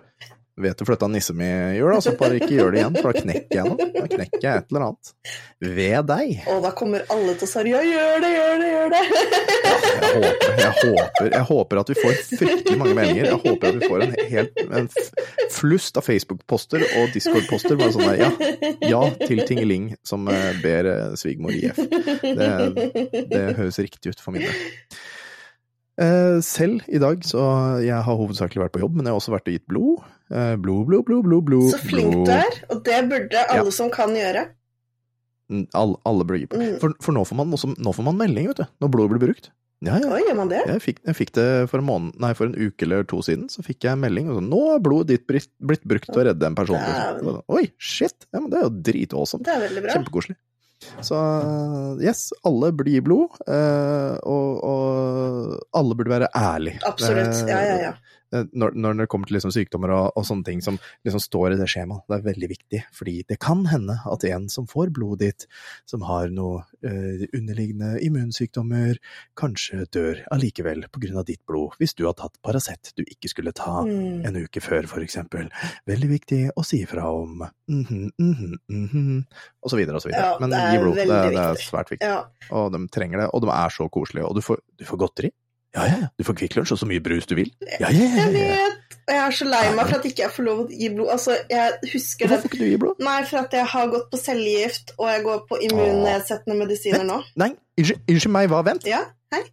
vet 0.61 0.79
du 0.79 0.85
flytta 0.87 1.07
nissa 1.11 1.33
mi 1.37 1.47
i 1.47 1.79
da? 1.81 1.99
Så 2.03 2.13
bare 2.19 2.37
ikke 2.39 2.53
gjør 2.55 2.73
det 2.73 2.81
igjen, 2.81 2.97
for 2.97 3.11
da 3.11 3.23
knekker 3.25 3.57
jeg 3.59 3.69
noe. 3.69 3.87
Da 3.95 4.05
knekker 4.11 4.45
jeg 4.45 4.61
et 4.61 4.71
eller 4.71 4.85
annet. 4.87 5.13
Ved 5.61 6.07
deg. 6.09 6.31
Og 6.51 6.61
da 6.65 6.71
kommer 6.77 7.05
alle 7.13 7.35
til 7.37 7.47
å 7.47 7.51
si 7.51 7.63
ja, 7.71 7.81
gjør 7.85 8.23
det, 8.23 8.31
gjør 8.35 8.61
det, 8.61 8.69
gjør 8.71 8.93
det. 8.95 9.01
Jeg 10.01 10.11
håper, 10.11 10.55
jeg 10.61 10.73
håper, 10.77 11.29
jeg 11.31 11.45
håper 11.51 11.81
at 11.81 11.91
vi 11.91 11.97
får 11.99 12.17
fryktelig 12.41 12.79
mange 12.81 12.97
meldinger. 12.97 13.29
Jeg 13.29 13.39
håper 13.45 13.69
at 13.69 13.79
vi 13.79 13.91
får 13.91 14.05
en 14.05 14.15
helt 14.31 14.61
en 14.81 14.89
flust 15.53 15.99
av 16.01 16.07
Facebook-poster 16.07 16.85
og 16.99 17.15
Discord-poster. 17.15 17.77
Bare 17.79 17.95
sånn 17.95 18.09
der, 18.09 18.25
ja, 18.25 18.91
ja 18.95 19.01
til 19.21 19.43
Tingeling 19.47 19.91
som 20.07 20.27
eh, 20.31 20.51
ber 20.63 20.89
eh, 20.91 21.15
svigermor 21.19 21.55
IF. 21.55 21.79
Det, 22.21 22.51
det 23.31 23.45
høres 23.59 23.81
riktig 23.81 24.15
ut 24.15 24.23
for 24.23 24.35
min 24.35 24.47
del. 24.47 24.61
Eh, 26.01 26.39
selv 26.41 26.81
i 26.89 26.97
dag, 27.01 27.21
så 27.27 27.41
jeg 27.85 27.93
har 28.07 28.17
hovedsakelig 28.17 28.63
vært 28.63 28.73
på 28.73 28.81
jobb, 28.81 28.95
men 28.97 29.05
jeg 29.05 29.13
har 29.13 29.19
også 29.21 29.33
vært 29.35 29.49
og 29.51 29.53
gitt 29.57 29.67
blod. 29.69 30.01
Eh, 30.31 30.55
blod, 30.57 30.87
blod, 30.89 31.05
blod, 31.05 31.23
blod, 31.27 31.45
blod. 31.45 31.67
Så 31.73 31.79
flink 31.83 32.15
du 32.25 32.31
er, 32.33 32.57
og 32.73 32.83
det 32.87 33.01
burde 33.11 33.43
alle 33.47 33.67
Ja. 33.69 33.75
som 33.75 33.91
kan 33.93 34.09
gjøre. 34.17 34.47
Mm, 35.51 35.65
Alle, 35.75 35.97
alle 36.07 36.23
bør 36.23 36.37
gi 36.39 36.45
blod. 36.47 36.61
Mm. 36.63 36.77
For, 36.79 36.93
for 37.03 37.11
nå, 37.13 37.25
får 37.27 37.35
man 37.41 37.51
også, 37.51 37.75
nå 37.77 37.91
får 37.93 38.03
man 38.07 38.17
melding, 38.17 38.47
vet 38.47 38.61
du, 38.63 38.65
når 38.81 38.91
blodet 38.93 39.11
blir 39.13 39.27
brukt. 39.27 39.49
Ja, 39.83 39.95
ja. 39.97 40.11
Oi, 40.13 40.21
gjør 40.27 40.35
man 40.37 40.49
det? 40.51 40.61
Jeg 40.69 40.81
fikk, 40.81 40.99
jeg 41.09 41.15
fikk 41.17 41.31
det 41.33 41.47
for 41.71 41.81
en, 41.81 41.85
måned, 41.87 42.13
nei, 42.21 42.33
for 42.37 42.45
en 42.47 42.53
uke 42.55 42.85
eller 42.85 43.03
to 43.09 43.17
siden, 43.25 43.47
så 43.49 43.63
fikk 43.65 43.83
jeg 43.89 43.97
melding. 43.97 44.29
Og 44.29 44.37
så, 44.37 44.43
'Nå 44.45 44.59
har 44.71 44.79
blodet 44.79 45.07
ditt 45.09 45.25
blitt, 45.27 45.49
blitt 45.59 45.83
brukt 45.83 46.05
til 46.05 46.21
å 46.21 46.25
redde 46.29 46.45
en 46.45 46.55
person'. 46.55 46.77
Liksom. 46.79 47.41
Oi, 47.49 47.63
shit! 47.81 48.27
Ja, 48.31 48.39
men 48.39 48.49
det 48.53 48.59
er 48.61 48.67
jo 48.69 48.73
dritawesome. 48.89 49.41
Er 49.45 49.81
bra. 49.81 49.93
Kjempekoselig. 49.95 50.37
Så 51.01 51.17
yes, 52.01 52.29
alle 52.47 52.71
blir 52.73 53.03
blod, 53.05 53.37
eh, 53.47 54.15
og, 54.23 54.63
og 54.65 55.59
alle 55.77 55.97
burde 55.97 56.13
være 56.13 56.31
ærlige. 56.37 56.81
Absolutt. 56.87 57.43
Ja, 57.49 57.59
ja, 57.65 57.77
ja. 57.89 57.93
Eh, 58.33 58.45
Når, 58.53 58.75
når 58.79 58.97
det 59.01 59.07
kommer 59.11 59.27
til 59.27 59.35
liksom 59.37 59.51
sykdommer 59.51 59.91
og, 59.95 60.11
og 60.15 60.25
sånne 60.27 60.45
ting 60.47 60.61
som 60.63 60.77
liksom 61.05 61.19
står 61.23 61.55
i 61.55 61.59
det 61.59 61.67
skjemaet. 61.71 62.05
Det 62.07 62.17
er 62.19 62.25
veldig 62.29 62.49
viktig, 62.51 62.81
fordi 62.95 63.15
det 63.27 63.39
kan 63.43 63.65
hende 63.71 63.97
at 64.07 64.23
en 64.29 64.47
som 64.51 64.67
får 64.71 64.91
blodet 64.95 65.19
ditt, 65.21 65.47
som 65.89 66.01
har 66.07 66.29
noe 66.33 66.63
eh, 66.85 67.25
underliggende 67.35 67.97
immunsykdommer, 68.05 68.97
kanskje 69.37 69.85
dør 69.91 70.21
allikevel 70.31 70.85
av 70.87 71.25
ditt 71.27 71.41
blod, 71.49 71.75
hvis 71.81 71.93
du 71.97 72.05
har 72.07 72.15
tatt 72.17 72.37
Paracet 72.41 72.93
du 72.97 73.03
ikke 73.03 73.29
skulle 73.31 73.51
ta 73.55 73.81
Mm. 73.81 74.25
en 74.27 74.35
uke 74.43 74.61
før, 74.61 74.85
eksempel. 75.01 75.49
Veldig 75.89 76.09
viktig 76.09 76.39
å 76.55 76.63
si 76.65 76.81
ifra 76.83 77.07
om 77.11 77.41
mhm, 77.41 78.11
mhm, 78.19 78.55
mhm, 78.69 79.19
og 79.63 79.71
så 79.71 79.79
videre 79.79 79.97
og 79.97 80.03
så 80.03 80.09
videre. 80.11 80.33
Ja, 80.33 80.37
Men 80.39 80.51
gi 80.53 80.81
blod, 80.81 80.95
det, 80.99 81.07
det 81.07 81.41
er 81.41 81.61
svært 81.61 81.91
viktig. 81.91 82.07
ja. 82.07 82.23
Og 82.51 82.71
de 82.73 82.81
trenger 82.93 83.23
det, 83.23 83.29
og 83.33 83.41
de 83.45 83.51
er 83.53 83.73
så 83.73 83.87
koselige. 83.89 84.27
Og 84.27 84.35
du 84.37 84.41
får, 84.45 84.61
du 84.77 84.85
får 84.87 85.01
godteri. 85.01 85.31
Ja, 85.71 85.85
ja, 85.87 85.97
ja. 86.03 86.07
Du 86.19 86.25
får 86.27 86.35
Kvikk 86.41 86.57
Lunsj 86.57 86.73
og 86.75 86.79
så 86.81 86.87
mye 86.89 87.01
brus 87.03 87.27
du 87.29 87.37
vil. 87.37 87.51
Ja, 87.79 87.87
ja, 87.87 88.03
ja. 88.03 88.25
Jeg 88.25 88.33
vet. 88.35 88.97
Og 89.07 89.13
jeg 89.15 89.21
er 89.23 89.35
så 89.35 89.47
lei 89.47 89.61
meg 89.75 89.87
for 89.87 89.97
at 89.97 90.05
ikke 90.09 90.23
jeg 90.25 90.33
får 90.35 90.45
lov 90.47 90.59
å 90.61 90.65
gi 90.81 90.89
blod. 90.91 91.09
Altså, 91.15 91.37
jeg 91.51 91.91
husker 91.93 92.27
Hvorfor 92.27 92.43
får 92.43 92.51
ikke 92.51 92.59
du 92.59 92.67
gi 92.67 92.81
blod? 92.83 93.01
Nei, 93.07 93.17
for 93.29 93.41
at 93.41 93.55
jeg 93.55 93.69
har 93.71 93.89
gått 93.93 94.11
på 94.11 94.19
cellegift, 94.19 94.93
og 94.99 95.09
jeg 95.09 95.23
går 95.25 95.41
på 95.49 95.59
immunnedsettende 95.69 96.59
medisiner 96.59 97.07
nå. 97.07 97.21
Nei, 97.39 97.49
unnskyld, 97.79 98.03
unnskyld 98.13 98.35
meg, 98.35 98.51
hva? 98.51 98.61
Vent. 98.67 98.87
Ja, 98.89 99.01
hei. 99.33 99.43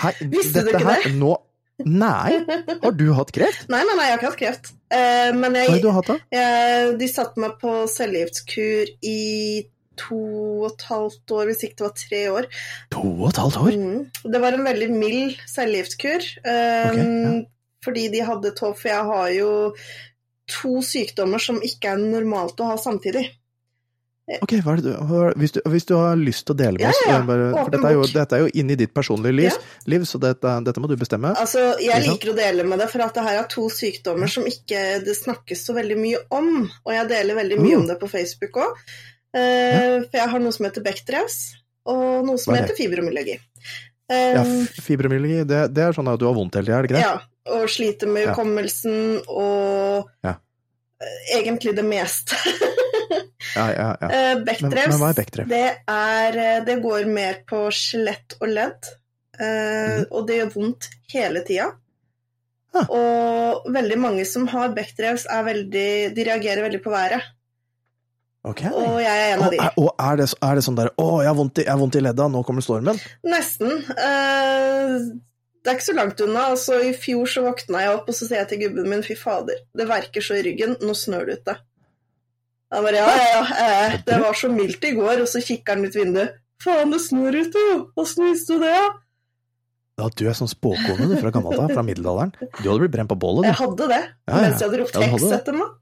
Hei, 0.00 0.14
Visste 0.34 0.64
du 0.64 0.72
ikke 0.72 0.86
her, 0.86 1.06
det? 1.06 1.14
Nå 1.18 1.36
Nei, 1.80 2.36
har 2.82 2.92
du 2.92 3.06
hatt 3.16 3.30
kreft? 3.32 3.68
Nei, 3.72 3.80
nei, 3.88 3.94
nei, 3.96 4.06
jeg 4.10 4.12
har 4.12 4.18
ikke 4.20 4.28
hatt 4.28 4.40
kreft. 4.40 4.72
Uh, 4.92 5.30
men 5.32 5.54
Hva 5.56 5.62
har 5.70 5.78
du 5.80 5.90
hatt, 5.96 6.10
da? 6.10 6.16
jeg, 6.36 6.90
de 7.00 7.08
satte 7.08 7.40
meg 7.40 7.54
på 7.62 7.72
cellegiftkur 7.88 8.90
i 9.00 9.20
to 10.00 10.18
og 10.64 10.66
et 10.72 10.84
halvt 10.90 11.34
år, 11.38 11.48
hvis 11.50 11.64
ikke 11.68 11.78
det 11.80 11.86
var 11.86 11.96
tre 12.02 12.20
år. 12.34 12.48
To 12.96 13.04
og 13.14 13.26
et 13.30 13.40
halvt 13.44 13.60
år? 13.62 13.72
Mm. 13.80 14.30
Det 14.36 14.42
var 14.42 14.56
en 14.58 14.64
veldig 14.68 14.90
mild 14.96 15.36
cellegiftkur. 15.54 16.28
Um, 16.44 16.54
okay, 16.92 17.08
ja. 17.08 17.34
Fordi 17.84 18.08
de 18.12 18.24
hadde 18.28 18.54
tov, 18.58 18.74
for 18.76 18.88
jeg 18.92 19.04
har 19.12 19.28
jo 19.38 19.50
to 20.50 20.80
sykdommer 20.84 21.40
som 21.40 21.60
ikke 21.64 21.94
er 21.94 22.00
normalt 22.02 22.58
å 22.60 22.72
ha 22.72 22.80
samtidig. 22.80 23.28
Ok, 24.30 24.52
hva 24.62 24.76
er 24.76 24.78
det 24.84 24.92
du, 24.92 25.14
hvis, 25.40 25.50
du 25.56 25.58
hvis 25.72 25.86
du 25.88 25.96
har 25.98 26.14
lyst 26.20 26.44
til 26.46 26.54
å 26.54 26.58
dele 26.60 26.78
med 26.78 26.86
oss 26.92 26.98
ja, 27.02 27.16
ja, 27.16 27.22
bare, 27.26 27.48
For 27.56 27.72
dette 27.74 27.88
er, 27.88 27.94
jo, 27.96 28.02
dette 28.14 28.36
er 28.36 28.42
jo 28.44 28.50
inn 28.62 28.68
i 28.70 28.76
ditt 28.78 28.92
personlige 28.94 29.34
liv, 29.34 29.48
Ja. 29.48 29.80
liv 29.90 30.04
så 30.06 30.20
dette, 30.22 30.52
dette 30.68 30.82
må 30.84 30.86
du 30.86 30.94
bestemme. 31.00 31.32
Altså, 31.34 31.64
Jeg 31.82 32.04
liker 32.04 32.30
å 32.30 32.36
dele 32.38 32.62
med 32.68 32.78
det, 32.78 32.86
for 32.92 33.02
at 33.02 33.16
det 33.16 33.24
her 33.26 33.40
er 33.40 33.48
to 33.50 33.64
sykdommer 33.74 34.30
som 34.30 34.46
ikke 34.46 35.00
det 35.02 35.16
snakkes 35.18 35.64
så 35.66 35.74
veldig 35.74 35.96
mye 35.98 36.20
om. 36.36 36.52
Og 36.84 36.92
jeg 36.94 37.08
deler 37.10 37.40
veldig 37.40 37.58
mye 37.58 37.74
Mm. 37.74 37.80
om 37.80 37.88
det 37.90 37.98
på 38.04 38.10
Facebook 38.12 38.60
òg. 38.62 38.78
For 39.32 40.18
jeg 40.18 40.28
har 40.32 40.40
noe 40.42 40.52
som 40.52 40.66
heter 40.66 40.82
Bechdrevs, 40.82 41.38
og 41.86 42.26
noe 42.26 42.38
som 42.40 42.54
er 42.54 42.64
heter 42.64 42.76
fibromyalgi. 42.78 43.38
Ja, 44.10 44.40
Um, 44.42 44.64
fibromyalgi, 44.82 45.44
det, 45.46 45.58
det 45.70 45.82
er 45.86 45.92
sånn 45.94 46.08
at 46.10 46.18
du 46.18 46.24
har 46.26 46.34
vondt 46.34 46.56
hele 46.58 46.66
tida, 46.66 46.78
er 46.80 46.82
det 46.82 46.90
ikke 46.90 46.96
det? 46.96 47.02
ja, 47.06 47.52
og 47.54 47.68
sliter 47.70 48.08
med 48.10 48.24
Ja. 48.24 48.32
hukommelsen 48.34 49.20
og 49.30 50.08
Ja. 50.26 50.32
eh, 50.98 51.38
egentlig 51.38 51.76
det 51.78 51.84
meste. 51.86 52.34
Ja, 53.54 53.64
ja, 53.74 53.86
ja. 54.00 54.08
Eh, 54.10 54.34
Men, 54.44 54.70
men 54.70 54.98
hva 55.00 55.08
er 55.10 55.14
Bechdrev? 55.18 55.46
det, 55.50 55.62
er, 55.90 56.36
eh, 56.38 56.60
det 56.66 56.76
går 56.82 57.06
mer 57.10 57.38
på 57.50 57.64
skjelett 57.74 58.34
og 58.40 58.48
ledd, 58.48 58.86
eh, 59.38 59.46
Mhm. 59.46 60.04
og 60.10 60.26
det 60.28 60.36
gjør 60.40 60.52
vondt 60.54 60.88
hele 61.14 61.42
tida. 61.46 61.70
Ah. 62.74 62.86
Og 62.90 63.66
veldig 63.74 63.98
mange 63.98 64.24
som 64.26 64.46
har 64.52 64.68
Bechdrevs, 64.74 65.26
er 65.30 65.42
veldig, 65.44 66.14
de 66.14 66.24
reagerer 66.24 66.62
veldig 66.66 66.82
på 66.84 66.90
været. 66.94 67.22
Ok. 68.48 68.62
Og 68.72 69.00
jeg 69.02 69.10
er 69.24 69.34
en 69.34 69.42
av 69.44 69.52
de. 69.52 69.58
Og, 69.60 69.82
og 69.84 69.90
er, 70.00 70.20
det, 70.20 70.28
er 70.48 70.54
det 70.56 70.62
sånn 70.64 70.78
der 70.78 70.88
'Å, 70.96 71.08
jeg 71.20 71.28
har 71.28 71.36
vondt 71.36 71.58
i, 71.60 71.64
jeg 71.66 71.74
har 71.74 71.80
vondt 71.80 71.98
i 71.98 72.04
ledda, 72.04 72.28
nå 72.32 72.40
kommer 72.48 72.64
stormen'? 72.64 73.00
Nesten. 73.28 73.74
Uh, 73.92 74.94
det 75.60 75.68
er 75.68 75.76
ikke 75.76 75.88
så 75.90 75.96
langt 75.98 76.22
unna. 76.24 76.46
Altså, 76.54 76.78
I 76.80 76.94
fjor 76.96 77.28
så 77.28 77.44
våkna 77.44 77.82
jeg 77.84 77.98
opp, 77.98 78.08
og 78.08 78.16
så 78.16 78.28
sier 78.28 78.40
jeg 78.40 78.48
til 78.52 78.62
gubben 78.64 78.88
min 78.88 79.04
'fy 79.04 79.16
fader, 79.18 79.60
det 79.76 79.88
verker 79.90 80.24
så 80.24 80.38
i 80.38 80.44
ryggen, 80.46 80.78
nå 80.80 80.96
snør 80.96 81.28
det 81.28 81.40
ute'. 81.42 81.58
Han 82.72 82.86
bare 82.86 83.02
'ja, 83.02 83.12
ja, 83.18 83.44
ja, 83.60 84.00
det 84.06 84.20
var 84.22 84.32
så 84.32 84.48
mildt 84.48 84.84
i 84.88 84.94
går', 84.96 85.20
og 85.20 85.28
så 85.28 85.42
kikker 85.44 85.76
han 85.76 85.84
ut 85.84 86.00
vinduet. 86.00 86.40
'Faen, 86.64 86.92
det 86.92 87.00
snør 87.04 87.36
ute, 87.44 87.66
jo! 87.72 87.76
Åssen 88.00 88.24
visste 88.30 88.56
du 88.56 88.64
det?' 88.64 88.72
Ja? 88.72 88.88
Ja, 90.00 90.08
du 90.16 90.24
er 90.30 90.32
sånn 90.32 90.48
spåkone 90.48 91.10
du, 91.10 91.16
fra 91.20 91.28
gammelt 91.34 91.60
av, 91.60 91.68
fra 91.76 91.84
middelalderen. 91.84 92.32
Du 92.40 92.64
hadde 92.64 92.80
blitt 92.86 92.94
brent 92.94 93.10
på 93.10 93.18
bålet, 93.20 93.50
Jeg 93.50 93.58
hadde 93.60 93.88
det, 93.90 94.00
Ja, 94.00 94.32
ja. 94.32 94.40
mens 94.46 94.62
jeg 94.62 94.70
hadde 94.70 94.80
ropt 94.80 94.96
du 94.96 95.00
'heks' 95.04 95.34
etter 95.36 95.52
meg. 95.60 95.76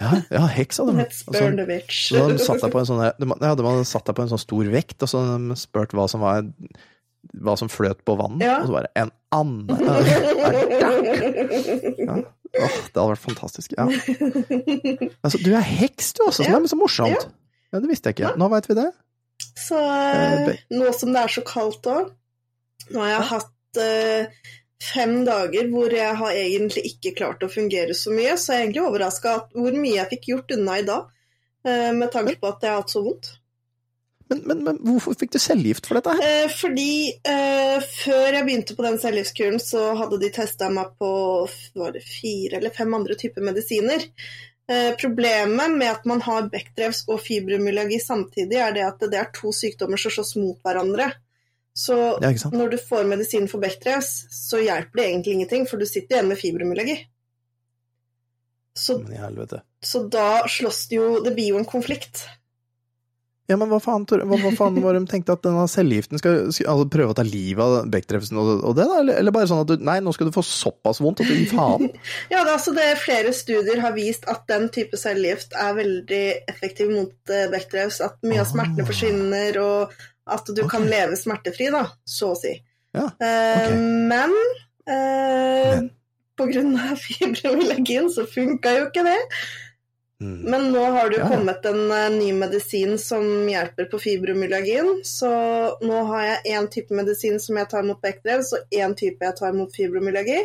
Ja, 0.00 0.10
ja 0.30 0.46
heks 0.46 0.78
hadde 0.78 0.92
man 0.94 1.02
du. 1.02 1.08
het 1.08 1.24
Og 1.26 1.34
så- 1.34 1.40
Burn 1.42 1.56
the 1.58 1.64
Witch. 1.66 2.08
Så 2.12 2.20
hadde 2.22 2.36
de 2.38 2.44
satt 2.44 2.60
deg 2.62 2.70
på 2.72 2.78
en 2.78 2.86
sånn 2.86 3.02
ja, 3.02 3.12
de 3.18 3.64
hadde 3.66 3.84
satt 3.88 4.04
deg 4.06 4.14
på 4.14 4.22
en 4.22 4.28
sånn 4.30 4.38
stor 4.44 4.64
vekt, 4.70 5.02
og 5.02 5.08
så 5.10 5.24
de 5.26 5.56
spurt 5.58 5.90
hva 5.96 6.08
som 6.08 6.20
var 6.22 6.42
hva 7.34 7.56
som 7.58 7.68
fløt 7.68 8.04
på 8.06 8.14
vannet, 8.16 8.46
Ja. 8.46 8.60
og 8.62 8.68
så 8.68 8.72
bare 8.78 8.92
en 8.96 9.10
annen 9.34 9.66
ja. 10.88 12.14
Åh, 12.58 12.76
det 12.88 12.96
hadde 12.96 13.10
vært 13.12 13.20
fantastisk. 13.26 13.74
Ja. 13.76 13.84
Altså, 15.22 15.38
du 15.44 15.50
er 15.54 15.60
heks, 15.66 16.12
du 16.16 16.22
også, 16.26 16.44
så, 16.44 16.48
det 16.48 16.54
er 16.56 16.70
så 16.72 16.78
morsomt. 16.80 17.26
Ja. 17.72 17.80
Det 17.82 17.90
visste 17.90 18.08
jeg 18.08 18.16
ikke. 18.18 18.30
Nå 18.40 18.48
veit 18.52 18.68
vi 18.70 18.74
det. 18.78 18.86
Så 19.58 19.76
Eh, 19.78 20.56
nå 20.72 20.92
som 20.96 21.12
det 21.12 21.20
er 21.26 21.28
så 21.30 21.42
kaldt 21.46 21.84
òg 21.86 22.08
Nå 22.90 23.02
har 23.04 23.10
jeg 23.12 23.26
hatt 23.28 23.78
eh, 23.82 24.26
fem 24.82 25.24
dager 25.26 25.68
hvor 25.72 25.92
jeg 25.92 26.14
har 26.20 26.38
egentlig 26.38 26.84
ikke 26.92 27.14
klart 27.18 27.42
å 27.42 27.50
fungere 27.50 27.96
så 27.96 28.12
mye, 28.14 28.36
så 28.38 28.54
jeg 28.54 28.58
er 28.58 28.66
egentlig 28.66 28.86
overraska 28.86 29.34
hvor 29.56 29.74
mye 29.74 29.96
jeg 29.96 30.10
fikk 30.14 30.30
gjort 30.32 30.54
unna 30.56 30.78
i 30.78 30.86
dag, 30.86 31.10
eh, 31.66 31.90
med 31.96 32.12
tanke 32.14 32.38
på 32.38 32.50
at 32.50 32.64
jeg 32.64 32.74
har 32.74 32.82
hatt 32.82 32.94
så 32.94 33.04
vondt. 33.06 33.32
Men, 34.28 34.42
men, 34.44 34.58
men 34.64 34.80
hvorfor 34.84 35.16
fikk 35.16 35.32
du 35.32 35.38
cellegift 35.40 35.88
for 35.88 35.98
dette? 35.98 36.12
her? 36.18 36.44
Eh, 36.44 36.50
fordi 36.52 36.92
eh, 37.16 37.78
før 37.80 38.26
jeg 38.36 38.44
begynte 38.44 38.76
på 38.76 38.84
den 38.84 38.98
cellegiftkuren, 39.00 39.62
så 39.62 39.86
hadde 39.96 40.20
de 40.20 40.28
testa 40.34 40.68
meg 40.72 40.92
på 41.00 41.10
fire 41.48 42.60
eller 42.60 42.74
fem 42.76 42.92
andre 42.98 43.16
typer 43.18 43.46
medisiner. 43.46 44.04
Eh, 44.68 44.90
problemet 45.00 45.72
med 45.72 45.88
at 45.94 46.04
man 46.08 46.20
har 46.26 46.50
Bechdrevs 46.52 47.06
og 47.08 47.22
fibromyalgi 47.24 48.02
samtidig, 48.04 48.60
er 48.60 48.76
det 48.76 48.84
at 48.84 49.06
det 49.08 49.16
er 49.16 49.32
to 49.32 49.52
sykdommer 49.56 50.00
som 50.00 50.12
slåss 50.12 50.36
mot 50.42 50.60
hverandre. 50.60 51.08
Så 51.78 51.94
Ja, 52.22 52.32
når 52.50 52.72
du 52.74 52.78
får 52.82 53.06
medisin 53.06 53.46
for 53.50 53.62
Bechdrevs, 53.62 54.26
så 54.34 54.58
hjelper 54.58 54.98
det 54.98 55.04
egentlig 55.06 55.34
ingenting, 55.36 55.66
for 55.70 55.78
du 55.78 55.86
sitter 55.86 56.16
igjen 56.16 56.30
med 56.32 56.40
fibromyalgi. 56.40 56.96
Så, 58.78 58.96
så 59.82 60.02
da 60.06 60.44
slåss 60.46 60.84
det 60.90 60.98
jo 61.00 61.06
Det 61.24 61.32
blir 61.34 61.48
jo 61.50 61.58
en 61.58 61.66
konflikt. 61.66 62.20
Ja, 63.48 63.56
men 63.56 63.70
hva 63.70 63.78
faen, 63.80 64.02
hva, 64.04 64.36
hva 64.42 64.50
faen 64.52 64.76
var 64.84 64.92
de 64.98 65.06
tenkte 65.08 65.32
at 65.32 65.40
denne 65.46 65.62
cellegiften 65.72 66.20
skal, 66.20 66.50
skal 66.52 66.68
altså, 66.68 66.88
prøve 66.92 67.14
å 67.14 67.16
ta 67.16 67.24
livet 67.24 67.62
av 67.64 67.86
Bechdrevsen 67.88 68.36
og, 68.36 68.50
og 68.60 68.74
det, 68.76 68.84
da? 68.90 68.98
Eller, 69.00 69.20
eller 69.22 69.32
bare 69.32 69.48
sånn 69.48 69.62
at 69.62 69.70
du 69.70 69.86
Nei, 69.88 69.94
nå 70.04 70.12
skal 70.12 70.28
du 70.28 70.34
få 70.34 70.44
såpass 70.44 71.00
vondt 71.00 71.22
at 71.24 71.30
du 71.30 71.32
gir 71.32 71.48
faen? 71.54 71.86
Ja, 72.32 72.42
det, 72.42 72.50
er 72.50 72.52
altså 72.58 72.74
det 72.76 72.88
Flere 73.00 73.32
studier 73.32 73.80
har 73.80 73.94
vist 73.96 74.28
at 74.28 74.44
den 74.52 74.68
type 74.74 75.00
cellegift 75.00 75.56
er 75.56 75.78
veldig 75.78 76.22
effektiv 76.52 76.92
mot 76.92 77.32
uh. 77.32 77.56
At 77.56 78.20
mye 78.28 78.42
av 78.42 78.50
smertene 78.50 78.84
Ah. 78.84 78.88
forsvinner, 78.90 79.58
og 79.62 79.96
at 80.28 80.50
du 80.52 80.60
kan 80.68 80.84
leve 80.88 81.16
smertefri, 81.16 81.70
da, 81.72 81.86
så 82.04 82.34
å 82.34 82.38
si. 82.38 82.52
Ja, 82.96 83.08
Eh, 83.20 83.64
ok. 83.64 83.78
Men, 84.12 84.34
eh, 84.88 85.72
Men. 85.78 85.88
på 86.36 86.46
grunn 86.52 86.76
av 86.76 87.00
fibromyalgien 87.04 88.10
så 88.12 88.26
funka 88.28 88.76
jo 88.76 88.86
ikke 88.90 89.04
det. 89.08 89.18
Mm. 90.18 90.38
Men 90.50 90.64
nå 90.74 90.80
har 90.96 91.10
det 91.12 91.20
jo 91.20 91.22
Ja, 91.22 91.28
kommet 91.30 91.66
en 91.70 91.84
uh, 91.94 92.08
ny 92.10 92.32
medisin 92.34 92.96
som 92.98 93.22
hjelper 93.48 93.86
på 93.92 94.00
fibromyalgien. 94.02 94.88
Så 95.06 95.28
nå 95.84 96.00
har 96.10 96.24
jeg 96.26 96.56
én 96.58 96.66
type 96.74 96.90
medisin 96.98 97.38
som 97.40 97.60
jeg 97.60 97.68
tar 97.70 97.86
mot 97.86 98.00
Bechdrevs, 98.02 98.50
og 98.56 98.74
én 98.74 98.96
type 98.98 99.22
jeg 99.24 99.36
tar 99.38 99.54
mot 99.54 99.70
fibromyalgi. 99.76 100.40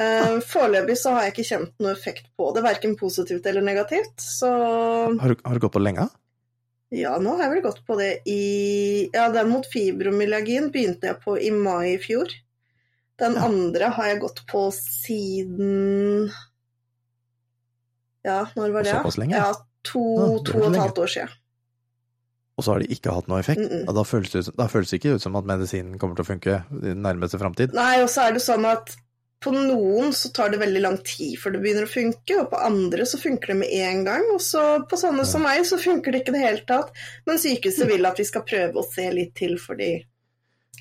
Uh, 0.00 0.38
Foreløpig 0.46 0.96
så 0.96 1.12
har 1.16 1.26
jeg 1.26 1.34
ikke 1.34 1.46
kjent 1.50 1.72
noe 1.84 1.92
effekt 1.92 2.30
på 2.38 2.48
det, 2.56 2.62
verken 2.64 2.96
positivt 2.96 3.44
eller 3.50 3.64
negativt. 3.66 4.14
Så 4.22 4.48
Har, 4.48 5.34
du, 5.34 5.36
har 5.44 5.54
du 5.58 5.60
gått 5.66 5.76
på 5.76 5.84
lenge? 5.84 6.08
ja, 6.94 7.18
nå 7.20 7.34
har 7.36 7.42
jeg 7.44 7.50
vel 7.58 7.64
gått 7.66 7.82
på 7.84 7.98
det 7.98 8.22
i 8.24 9.10
Ja, 9.12 9.26
den 9.28 9.50
mot 9.52 9.66
fibromyalgien 9.68 10.70
begynte 10.72 11.10
jeg 11.10 11.18
på 11.20 11.34
i 11.36 11.50
mai 11.52 11.96
i 11.96 11.98
fjor. 12.00 12.30
Den 13.20 13.34
Ja. 13.36 13.44
andre 13.50 13.90
har 13.92 14.06
jeg 14.14 14.20
gått 14.22 14.40
på 14.48 14.70
siden 14.72 16.30
Ja, 18.28 18.38
når 18.58 18.76
var 18.76 18.86
det? 18.86 18.94
Såpass 18.96 19.18
lenge? 19.20 19.36
Ja, 19.40 19.50
to, 19.88 20.04
Ja, 20.18 20.30
to 20.46 20.62
og 20.62 20.70
et 20.70 20.82
halvt 20.82 21.02
år 21.04 21.12
siden. 21.16 21.36
Og 22.58 22.64
så 22.66 22.72
har 22.74 22.82
det 22.82 22.88
ikke 22.90 23.12
hatt 23.14 23.28
noe 23.30 23.38
effekt? 23.38 23.60
Mm 23.62 23.68
-mm. 23.70 23.84
Ja, 23.86 23.92
da, 23.94 24.02
føles 24.04 24.32
det, 24.32 24.56
da 24.58 24.66
føles 24.66 24.90
det 24.90 24.98
ikke 24.98 25.14
ut 25.14 25.22
som 25.22 25.36
at 25.36 25.44
medisinen 25.46 25.98
kommer 25.98 26.16
til 26.16 26.24
å 26.24 26.32
funke 26.32 26.62
i 26.72 26.86
den 26.88 27.02
nærmeste 27.02 27.38
framtid? 27.38 27.74
Nei, 27.74 28.02
og 28.02 28.10
så 28.10 28.28
er 28.28 28.32
det 28.32 28.42
sånn 28.42 28.66
at 28.66 28.96
på 29.40 29.52
noen 29.54 30.12
så 30.12 30.32
tar 30.34 30.50
det 30.50 30.58
veldig 30.58 30.80
lang 30.82 30.98
tid 31.06 31.38
før 31.38 31.54
det 31.54 31.60
begynner 31.62 31.86
å 31.86 31.92
funke, 31.92 32.40
og 32.40 32.50
på 32.50 32.58
andre 32.58 33.06
så 33.06 33.18
funker 33.18 33.46
det 33.46 33.56
med 33.56 33.70
en 33.70 34.04
gang. 34.04 34.24
Og 34.34 34.40
så 34.42 34.82
på 34.90 34.98
sånne 34.98 35.24
som 35.24 35.42
meg 35.42 35.66
så 35.66 35.78
funker 35.78 36.12
det 36.12 36.20
ikke 36.24 36.34
i 36.34 36.38
det 36.38 36.46
hele 36.46 36.64
tatt. 36.66 36.90
Men 37.26 37.38
sykehuset 37.38 37.86
vil 37.86 38.06
at 38.06 38.18
vi 38.18 38.24
skal 38.24 38.42
prøve 38.42 38.74
å 38.74 38.88
se 38.90 39.06
litt 39.12 39.34
til, 39.38 39.58
fordi 39.58 40.02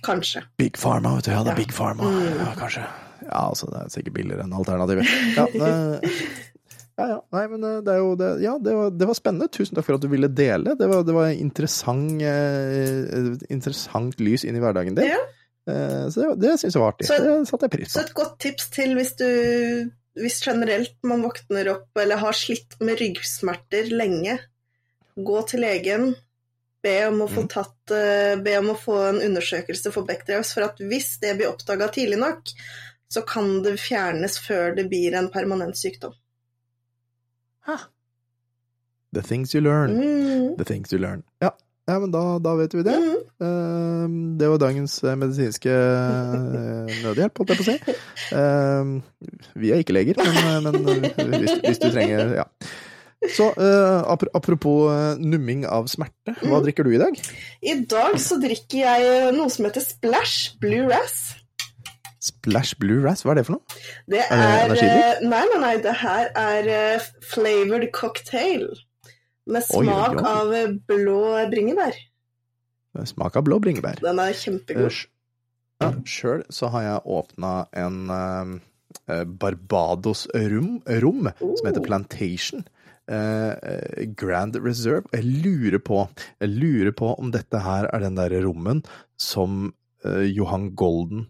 Kanskje. 0.03 0.43
Big 0.57 0.77
Pharma, 0.77 1.15
vet 1.15 1.25
du. 1.25 1.31
Ja, 1.31 1.43
det 1.43 1.51
er. 1.51 1.55
Big 1.55 1.73
Pharma. 1.73 2.03
Mm. 2.03 2.39
Ja, 2.39 2.51
kanskje. 2.59 2.83
Ja, 3.21 3.49
altså, 3.49 3.69
det 3.71 3.79
er 3.79 3.89
sikkert 3.89 4.13
billigere 4.13 4.45
enn 4.45 4.53
alternativet. 4.53 5.09
Ja, 5.35 5.47
det, 5.61 6.11
ja, 6.97 7.07
ja. 7.13 7.17
Nei, 7.35 7.43
men 7.51 7.63
eh, 7.63 7.79
det 7.85 7.93
er 7.93 7.99
jo 8.01 8.15
det 8.19 8.29
Ja, 8.41 8.57
det 8.57 8.73
var, 8.75 8.89
det 8.91 9.07
var 9.09 9.17
spennende. 9.17 9.47
Tusen 9.53 9.75
takk 9.77 9.85
for 9.85 9.97
at 9.99 10.01
du 10.01 10.07
ville 10.11 10.27
dele. 10.33 10.73
Det 10.79 10.87
var, 10.89 11.03
det 11.07 11.13
var 11.15 11.29
interessant, 11.33 12.21
eh, 12.21 13.27
interessant 13.53 14.19
lys 14.23 14.45
inn 14.47 14.57
i 14.57 14.63
hverdagen 14.63 14.95
din. 14.97 15.11
Ja. 15.13 15.19
Eh, 15.69 16.07
så 16.09 16.21
det, 16.23 16.35
det 16.41 16.55
syns 16.61 16.73
jeg 16.77 16.81
var 16.83 16.93
artig. 16.95 17.07
Så- 17.09 17.21
det 17.23 17.37
satte 17.49 17.67
jeg 17.67 17.71
pris 17.77 17.93
Så 17.93 18.01
et 18.05 18.13
godt 18.17 18.37
tips 18.39 18.69
til 18.75 18.95
hvis 18.97 19.15
du 19.19 19.27
hvis 20.17 20.39
generelt 20.41 20.95
man 21.05 21.21
våkner 21.21 21.67
opp 21.75 21.99
eller 22.01 22.17
har 22.17 22.33
slitt 22.33 22.79
med 22.81 22.97
ryggsmerter 22.97 23.91
lenge, 23.93 24.39
gå 25.13 25.41
til 25.51 25.61
legen. 25.61 26.07
Be 26.81 26.95
om 27.11 27.19
å 27.21 27.27
få, 27.29 27.43
Mhm. 27.43 27.49
tatt, 27.53 27.91
eh, 27.93 28.35
be 28.41 28.55
om 28.57 28.71
å 28.73 28.77
få 28.79 28.95
en 29.09 29.21
undersøkelse 29.21 29.91
for 29.93 30.05
Bechdrevs, 30.09 30.53
for 30.55 30.63
at 30.63 30.77
hvis 30.81 31.19
det 31.21 31.35
blir 31.37 31.51
oppdaga 31.51 31.87
tidlig 31.93 32.17
nok, 32.17 32.41
så 33.13 33.21
kan 33.27 33.61
det 33.61 33.75
fjernes 33.79 34.39
før 34.41 34.75
det 34.75 34.87
blir 34.89 35.13
en 35.13 35.29
permanent 35.29 35.75
sykdom. 35.77 36.13
The 39.15 39.21
things 39.23 39.53
you 39.55 39.61
learn. 39.63 39.95
Mm. 39.97 40.57
The 40.57 40.65
things 40.67 40.91
you 40.91 40.99
learn. 40.99 41.23
Ja, 41.41 41.51
ja 41.87 41.99
men 42.03 42.11
da, 42.11 42.23
da 42.43 42.55
vet 42.59 42.73
vi 42.75 42.83
det. 42.83 42.95
Mm. 42.99 43.13
Eh, 43.47 44.07
det 44.41 44.49
var 44.51 44.59
dagens 44.65 44.97
eh, 45.03 45.15
medisinske 45.19 45.71
eh, 45.71 46.91
nødhjelp, 47.05 47.37
holdt 47.39 47.53
jeg 47.53 47.61
på 47.61 47.65
å 47.65 47.69
si. 47.69 47.77
Eh, 48.35 48.91
vi 49.63 49.71
er 49.71 49.83
ikke 49.85 49.95
leger, 49.95 50.19
men, 50.19 50.67
men 50.75 51.07
eh, 51.07 51.33
hvis, 51.39 51.55
hvis 51.63 51.81
du 51.85 51.89
trenger 51.93 52.35
Ja. 52.41 52.47
Så 53.33 53.47
eh, 53.57 54.27
apropos 54.37 54.91
numming 55.17 55.63
av 55.65 55.87
smerte, 55.89 56.35
hva 56.43 56.59
Mm. 56.59 56.65
drikker 56.67 56.85
du 56.85 56.91
i 56.93 56.99
dag? 57.01 57.15
I 57.65 57.73
dag 57.89 58.19
så 58.21 58.37
drikker 58.37 58.77
jeg 58.83 59.31
noe 59.33 59.49
som 59.49 59.65
heter 59.65 59.81
Splash 59.81 60.51
Blue 60.61 60.83
Razz. 60.91 61.31
Splash 62.27 62.75
Blue 62.81 62.99
Razz, 63.05 63.23
hva 63.25 63.33
er 63.33 63.39
det 63.41 63.45
for 63.47 63.57
noe? 63.57 63.79
Det 64.11 64.21
Er 64.25 64.43
er, 64.43 64.65
energidrikk? 64.67 65.07
eh, 65.07 65.27
Nei, 65.31 65.43
nei, 65.53 65.59
nei, 65.63 65.73
det 65.85 65.95
her 66.03 66.29
er 66.43 66.69
eh, 66.75 67.07
flavored 67.33 67.89
cocktail. 67.95 68.67
Med 69.47 69.63
Oi, 69.71 69.85
oi, 69.85 69.87
smak 69.87 70.17
oi. 70.19 70.23
av 70.27 70.53
eh, 70.57 70.71
blå 70.91 71.19
bringebær. 71.53 71.95
Smak 73.07 73.35
av 73.37 73.45
blå 73.47 73.59
bringebær. 73.61 73.99
Den 74.01 74.19
er 74.19 74.33
kjempegod. 74.35 75.03
Ja, 75.83 75.91
Sjøl 76.09 76.41
så 76.49 76.71
har 76.73 76.81
jeg 76.87 77.03
åpna 77.13 77.51
en 77.77 77.97
uh, 78.09 79.23
Barbados 79.37 80.23
rom, 80.33 80.79
rom 81.03 81.27
som 81.29 81.67
heter 81.69 81.83
Oh. 81.83 81.85
Plantation. 81.85 82.63
eh, 83.07 84.07
Grand 84.19 84.57
Reserve. 84.65 85.05
Jeg 85.13 85.23
lurer 85.45 85.79
på 85.79 86.01
Jeg 86.41 86.49
lurer 86.49 86.91
på 86.91 87.13
om 87.21 87.29
dette 87.31 87.61
her 87.63 87.85
er 87.93 87.99
den 88.03 88.17
derre 88.17 88.41
rommen 88.43 88.81
som 89.17 89.69
Johan 90.03 90.71
Golden 90.75 91.27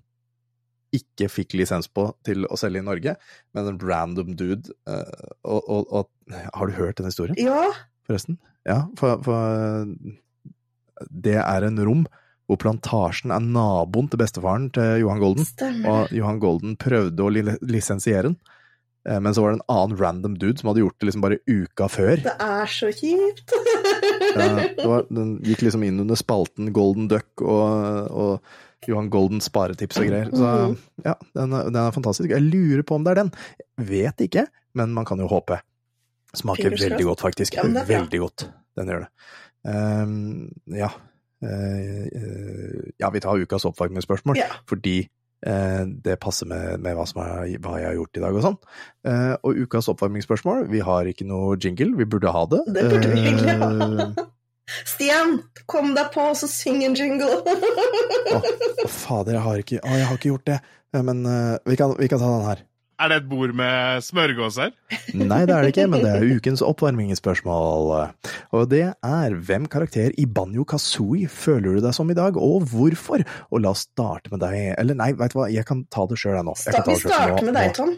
ikke 0.96 1.28
fikk 1.32 1.58
lisens 1.60 1.90
på 1.92 2.08
til 2.26 2.46
å 2.48 2.58
selge 2.60 2.80
i 2.80 2.86
Norge, 2.86 3.16
men 3.56 3.72
en 3.74 3.80
random 3.82 4.36
dude. 4.40 4.72
eh, 4.88 5.28
og, 5.44 5.64
og, 5.68 5.92
og 5.92 6.38
Har 6.54 6.68
du 6.70 6.78
hørt 6.78 6.98
den 7.02 7.10
historien? 7.10 7.38
Ja, 7.40 7.72
forresten. 8.08 8.40
Ja, 8.68 8.86
for, 9.00 9.20
for 9.24 9.96
det 11.12 11.38
er 11.44 11.68
en 11.68 11.80
rom 11.86 12.06
hvor 12.48 12.60
plantasjen 12.62 13.34
er 13.36 13.44
naboen 13.44 14.08
til 14.08 14.22
bestefaren 14.22 14.70
til 14.76 15.02
Johan 15.04 15.20
Golden. 15.20 15.48
stemmer. 15.48 15.88
Og 15.92 16.14
Johan 16.16 16.40
Golden 16.40 16.78
prøvde 16.80 17.26
å 17.26 17.32
lisensiere 17.68 18.30
den, 18.30 18.38
eh, 19.08 19.20
men 19.20 19.36
så 19.36 19.44
var 19.44 19.52
det 19.52 19.60
en 19.60 19.74
annen 19.76 19.98
random 20.00 20.38
dude 20.40 20.56
som 20.62 20.72
hadde 20.72 20.86
gjort 20.86 20.96
det 21.00 21.10
liksom 21.10 21.26
bare 21.26 21.42
uka 21.44 21.90
før. 21.92 22.24
Det 22.24 22.36
er 22.48 22.72
så 22.72 22.92
kjipt. 22.96 23.52
ja, 24.38 24.48
det 24.78 24.88
var, 24.88 25.04
den 25.12 25.36
gikk 25.44 25.66
liksom 25.68 25.84
inn 25.84 26.00
under 26.06 26.20
spalten 26.20 26.72
Golden 26.76 27.12
Duck 27.12 27.44
og, 27.44 28.08
og 28.16 28.56
Johan 28.86 29.10
Golden 29.10 29.42
sparetips 29.42 29.98
og 29.98 30.06
greier. 30.06 30.30
Så 30.30 30.46
Mhm. 30.70 30.78
ja, 31.06 31.16
den, 31.34 31.54
er- 31.54 31.64
den 31.72 31.76
er 31.82 31.92
fantastisk. 31.92 32.30
Jeg 32.30 32.42
lurer 32.46 32.84
på 32.84 32.96
om 32.96 33.04
det 33.04 33.12
er 33.18 33.24
den. 33.24 33.32
Vet 33.78 34.18
ikke, 34.28 34.46
men 34.78 34.94
man 34.94 35.06
kan 35.06 35.18
jo 35.20 35.28
håpe. 35.28 35.60
Smaker 36.36 36.70
veldig 36.76 37.04
godt, 37.08 37.22
faktisk. 37.26 37.56
Ja, 37.58 37.64
veldig 37.64 38.20
godt. 38.20 38.50
Den 38.78 38.88
gjør 38.92 39.06
det. 39.08 39.10
Um, 39.68 40.52
ja. 40.70 40.90
Eh, 41.42 42.08
ja, 43.00 43.10
vi 43.14 43.20
tar 43.20 43.38
ukas 43.42 43.66
oppvarmingsspørsmål, 43.70 44.38
yeah. 44.38 44.56
fordi 44.70 45.08
uh, 45.48 45.84
det 45.86 46.20
passer 46.20 46.48
med, 46.50 46.80
med 46.82 46.96
hva, 46.98 47.06
som 47.10 47.22
er, 47.22 47.58
hva 47.62 47.76
jeg 47.82 47.90
har 47.92 47.98
gjort 47.98 48.18
i 48.18 48.24
dag 48.24 48.38
og 48.40 48.46
sånn. 48.46 48.58
Uh, 49.08 49.36
og 49.44 49.60
ukas 49.66 49.90
oppvarmingsspørsmål, 49.94 50.68
vi 50.72 50.80
har 50.86 51.06
ikke 51.10 51.28
noe 51.30 51.58
jingle, 51.62 51.94
vi 51.98 52.06
burde 52.10 52.32
ha 52.34 52.46
det. 52.54 52.62
Det 52.74 52.88
burde 52.90 53.12
vi 53.14 53.22
egentlig 53.26 53.58
ha. 53.62 54.28
Stian, 54.68 55.38
kom 55.66 55.94
deg 55.96 56.10
på, 56.14 56.30
så 56.36 56.50
syng 56.52 56.82
en 56.86 56.96
jingle. 56.98 57.40
Å, 57.40 58.40
oh, 58.40 58.48
fader, 58.92 59.38
jeg 59.38 59.46
har 59.46 59.62
ikke 59.64 59.84
oh, 59.84 59.94
jeg 59.96 60.10
har 60.10 60.20
ikke 60.20 60.34
gjort 60.34 60.50
det. 60.50 60.58
Men 60.98 61.22
uh, 61.28 61.56
vi, 61.68 61.78
kan, 61.80 61.94
vi 62.00 62.10
kan 62.12 62.20
ta 62.22 62.32
den 62.34 62.48
her. 62.48 62.66
Er 62.98 63.12
det 63.12 63.18
et 63.20 63.28
bord 63.30 63.52
med 63.54 64.02
smørgåser? 64.02 64.72
Nei, 65.14 65.44
det 65.46 65.54
er 65.54 65.68
det 65.68 65.70
ikke, 65.76 65.86
men 65.92 66.02
det 66.02 66.14
er 66.16 66.32
ukens 66.34 66.64
oppvarmingsspørsmål. 66.66 67.92
Og 68.58 68.64
det 68.72 68.84
er 68.90 69.36
hvem 69.50 69.68
karakter 69.70 70.16
i 70.18 70.26
Banjo 70.26 70.66
Kazooie 70.66 71.30
føler 71.30 71.78
du 71.78 71.86
deg 71.86 71.94
som 71.94 72.10
i 72.10 72.18
dag, 72.18 72.40
og 72.42 72.66
hvorfor? 72.72 73.22
Og 73.52 73.62
la 73.62 73.76
oss 73.76 73.86
starte 73.92 74.34
med 74.34 74.42
deg. 74.42 74.74
Eller 74.82 74.98
nei, 74.98 75.12
veit 75.20 75.36
du 75.36 75.40
hva, 75.44 75.50
jeg 75.54 75.68
kan 75.70 75.86
ta 75.94 76.08
det 76.10 76.18
sjøl, 76.18 76.40
jeg 76.40 76.48
nå. 76.50 76.58
Jeg 76.66 76.74
kan 76.74 76.88
ta 76.88 76.90
Vi 76.90 76.98
det 76.98 77.04
selv, 77.04 77.12
for 77.14 77.22
starter 77.22 77.50
med 77.52 77.60
deg, 77.60 77.74
Tom. 77.78 77.94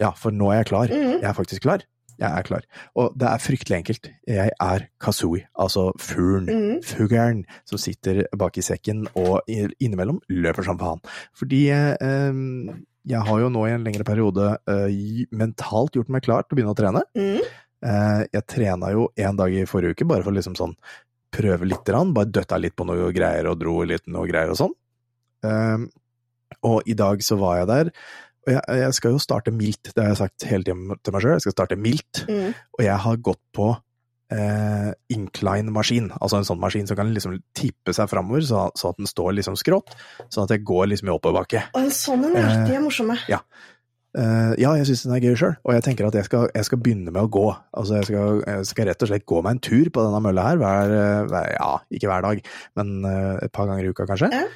Ja, 0.00 0.12
for 0.16 0.36
nå 0.36 0.52
er 0.54 0.62
jeg 0.62 0.70
klar. 0.70 0.94
Mhm. 0.94 1.16
Jeg 1.18 1.28
er 1.32 1.36
faktisk 1.36 1.66
klar. 1.66 1.84
Jeg 2.20 2.28
er 2.28 2.44
klar. 2.46 2.66
Og 3.00 3.14
det 3.18 3.28
er 3.30 3.42
fryktelig 3.42 3.78
enkelt. 3.78 4.10
Jeg 4.28 4.52
er 4.52 4.86
Kazooie, 5.00 5.46
altså 5.56 5.88
fuglen. 6.00 6.50
mm. 6.50 6.82
Fuglen 6.84 7.42
som 7.68 7.80
sitter 7.80 8.26
bak 8.36 8.58
i 8.60 8.64
sekken 8.64 9.06
og 9.14 9.40
innimellom 9.48 10.20
løper 10.28 10.66
som 10.66 10.78
faen. 10.80 11.00
Fordi 11.36 11.62
eh, 11.72 12.44
jeg 13.10 13.24
har 13.26 13.40
jo 13.40 13.48
nå 13.52 13.64
i 13.66 13.74
en 13.74 13.86
lengre 13.86 14.04
periode 14.06 14.52
eh, 14.68 15.24
mentalt 15.32 15.96
gjort 15.96 16.12
meg 16.12 16.24
klar 16.26 16.44
til 16.44 16.54
å 16.54 16.60
begynne 16.60 16.74
å 16.74 16.78
trene. 16.78 17.04
Mm. 17.16 17.40
Eh, 17.80 18.22
jeg 18.36 18.46
trena 18.52 18.92
jo 18.92 19.08
en 19.16 19.40
dag 19.40 19.54
i 19.56 19.64
forrige 19.68 19.96
uke, 19.96 20.08
bare 20.08 20.26
for 20.26 20.36
liksom 20.36 20.58
sånn 20.58 20.76
prøve 21.30 21.68
litt, 21.68 21.84
grann, 21.86 22.12
bare 22.12 22.28
døtta 22.28 22.58
litt 22.60 22.76
på 22.76 22.84
noe 22.88 23.12
greier 23.14 23.48
og 23.48 23.60
dro 23.60 23.78
litt 23.86 24.04
noe 24.10 24.28
greier 24.28 24.52
og 24.52 24.60
sånn. 24.60 24.76
Eh, 25.46 25.88
og 26.66 26.90
i 26.90 26.96
dag 26.98 27.22
så 27.24 27.38
var 27.40 27.60
jeg 27.60 27.70
der, 27.70 27.92
og 28.46 28.52
jeg, 28.54 28.62
jeg 28.80 28.94
skal 28.96 29.12
jo 29.16 29.20
starte 29.22 29.52
mildt, 29.52 29.92
det 29.94 30.00
har 30.02 30.10
jeg 30.14 30.20
sagt 30.22 30.46
hele 30.48 30.64
tiden 30.66 30.94
til 31.04 31.12
meg 31.16 31.22
sjøl, 31.24 31.36
jeg 31.38 31.44
skal 31.46 31.56
starte 31.58 31.76
mildt, 31.80 32.24
Mm. 32.28 32.52
og 32.78 32.84
jeg 32.86 32.96
har 33.04 33.16
gått 33.30 33.42
på 33.56 33.68
eh, 34.30 34.92
incline-maskin, 35.10 36.12
altså 36.20 36.38
en 36.38 36.46
sånn 36.46 36.60
maskin 36.62 36.86
som 36.86 36.96
kan 36.98 37.10
liksom 37.14 37.40
tippe 37.56 37.92
seg 37.96 38.08
framover, 38.12 38.44
så, 38.46 38.68
så 38.78 38.92
at 38.92 39.00
den 39.00 39.08
står 39.10 39.34
liksom 39.40 39.56
skrått, 39.58 39.92
sånn 40.30 40.46
at 40.46 40.54
jeg 40.54 40.64
går 40.68 40.86
liksom 40.92 41.10
i 41.10 41.14
oppoverbakke. 41.16 41.64
Og 41.74 41.82
en 41.82 41.90
sånn 41.94 42.24
en, 42.30 42.36
er, 42.38 42.48
Eh, 42.60 42.64
De 42.70 42.76
er 42.78 42.84
morsomme. 42.84 43.18
Eh, 43.30 44.54
ja, 44.58 44.72
jeg 44.74 44.88
syns 44.88 45.04
den 45.06 45.12
er 45.14 45.22
gøy 45.22 45.36
sjøl, 45.38 45.52
og 45.62 45.74
jeg 45.76 45.84
tenker 45.86 46.08
at 46.08 46.16
jeg 46.18 46.26
skal, 46.26 46.48
jeg 46.54 46.66
skal 46.66 46.80
begynne 46.82 47.12
med 47.14 47.22
å 47.22 47.30
gå. 47.30 47.44
Altså, 47.78 48.00
jeg 48.00 48.08
skal, 48.08 48.40
jeg 48.42 48.64
skal 48.66 48.88
rett 48.90 49.04
og 49.06 49.10
slett 49.12 49.26
gå 49.30 49.42
meg 49.46 49.52
en 49.54 49.62
tur 49.62 49.90
på 49.94 50.02
denne 50.06 50.22
mølla 50.24 50.48
her, 50.48 50.58
hver, 50.62 50.94
hver 51.30 51.52
ja, 51.54 51.68
ikke 51.94 52.10
hver 52.10 52.24
dag, 52.26 52.40
men 52.80 52.96
eh, 53.06 53.36
et 53.46 53.52
par 53.54 53.68
ganger 53.70 53.86
i 53.86 53.92
uka 53.94 54.06
kanskje. 54.10 54.32
Ja. 54.34 54.48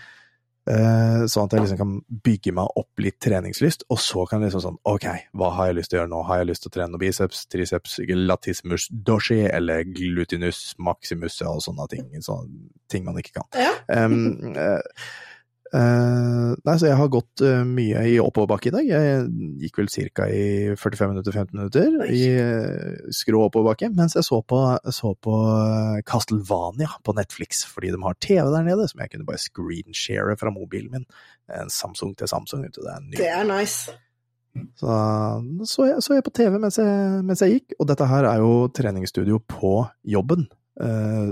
Eh, 0.65 1.25
sånn 1.29 1.45
at 1.45 1.55
jeg 1.55 1.61
liksom 1.61 1.81
kan 1.81 1.91
bygge 2.25 2.55
meg 2.57 2.79
opp 2.81 3.03
litt 3.05 3.19
treningslyst, 3.21 3.85
og 3.93 4.01
så 4.01 4.25
kan 4.29 4.41
jeg 4.41 4.49
liksom 4.49 4.63
sånn, 4.65 4.79
ok, 4.89 5.07
hva 5.37 5.51
har 5.59 5.69
jeg 5.69 5.79
lyst 5.79 5.93
til 5.93 5.99
å 5.99 6.01
gjøre 6.01 6.13
nå? 6.15 6.23
Har 6.25 6.41
jeg 6.41 6.49
lyst 6.49 6.65
til 6.65 6.73
å 6.73 6.77
trene 6.79 6.93
noe 6.95 7.03
biceps, 7.03 7.43
triceps, 7.53 7.99
latissimus 8.09 8.89
dorsi, 8.89 9.43
eller 9.45 9.85
glutinus 9.85 10.63
maximus, 10.81 11.37
og 11.45 11.61
sånne 11.67 11.89
ting, 11.93 12.09
sånne 12.25 12.73
ting 12.89 13.05
man 13.05 13.21
ikke 13.21 13.43
kan. 13.43 13.49
Ja. 13.61 13.75
Um, 13.93 14.57
eh, 15.75 16.51
nei, 16.67 16.75
så 16.79 16.87
jeg 16.87 16.99
har 16.99 17.11
gått 17.13 17.43
uh, 17.45 17.63
mye 17.67 18.05
i 18.11 18.15
oppoverbakke 18.23 18.71
i 18.71 18.75
dag. 18.75 18.87
Jeg 18.89 19.25
gikk 19.63 19.81
vel 19.81 19.91
ca. 19.91 20.29
i 20.31 20.45
45 20.79 21.11
minutter, 21.11 21.35
15 21.35 21.59
minutter 21.59 21.97
Oi. 22.05 22.09
i 22.15 22.23
uh, 22.39 23.11
skrå 23.15 23.43
oppoverbakke, 23.49 23.91
mens 23.97 24.17
jeg 24.19 24.27
så 24.27 24.41
på, 24.47 24.61
så 24.95 25.13
på 25.27 25.37
Castlevania 26.09 26.91
på 27.07 27.17
Netflix, 27.19 27.65
fordi 27.69 27.93
de 27.95 28.01
har 28.05 28.19
TV 28.23 28.43
der 28.55 28.67
nede, 28.69 28.89
som 28.91 29.03
jeg 29.03 29.13
kunne 29.13 29.29
bare 29.29 29.43
screenshare 29.43 30.39
fra 30.41 30.53
mobilen 30.55 30.93
min. 30.95 31.07
En 31.53 31.73
Samsung 31.73 32.15
til 32.19 32.31
Samsung, 32.31 32.65
vet 32.65 32.79
du. 32.79 32.83
Det 32.87 32.95
er 32.95 33.05
ny. 33.05 33.15
Det 33.19 33.31
er 33.31 33.49
nice. 33.49 33.95
Så 34.79 34.97
så 35.67 35.89
jeg, 35.89 36.03
så 36.07 36.15
jeg 36.15 36.25
på 36.25 36.33
TV 36.39 36.61
mens 36.63 36.79
jeg, 36.79 37.23
mens 37.27 37.43
jeg 37.43 37.59
gikk, 37.59 37.75
og 37.81 37.89
dette 37.91 38.07
her 38.07 38.29
er 38.31 38.43
jo 38.45 38.69
treningsstudio 38.71 39.41
på 39.51 39.81
jobben. 40.07 40.47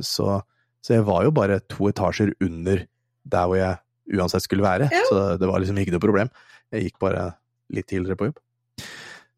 Så, 0.02 0.40
så 0.82 0.96
jeg 0.96 1.06
var 1.06 1.22
jo 1.26 1.32
bare 1.34 1.60
to 1.70 1.86
etasjer 1.90 2.34
under 2.42 2.82
der 3.22 3.46
hvor 3.46 3.58
jeg 3.58 3.78
uansett 4.10 4.42
skulle 4.42 4.62
være, 4.64 4.88
Ja. 4.90 5.02
så 5.10 5.38
det 5.38 5.46
var 5.48 5.60
liksom 5.60 5.78
ikke 5.78 5.92
noe 5.92 6.00
problem. 6.02 6.30
Jeg 6.72 6.88
gikk 6.90 6.98
bare 6.98 7.34
litt 7.70 7.86
tidligere 7.86 8.16
på 8.16 8.26
jobb. 8.30 8.38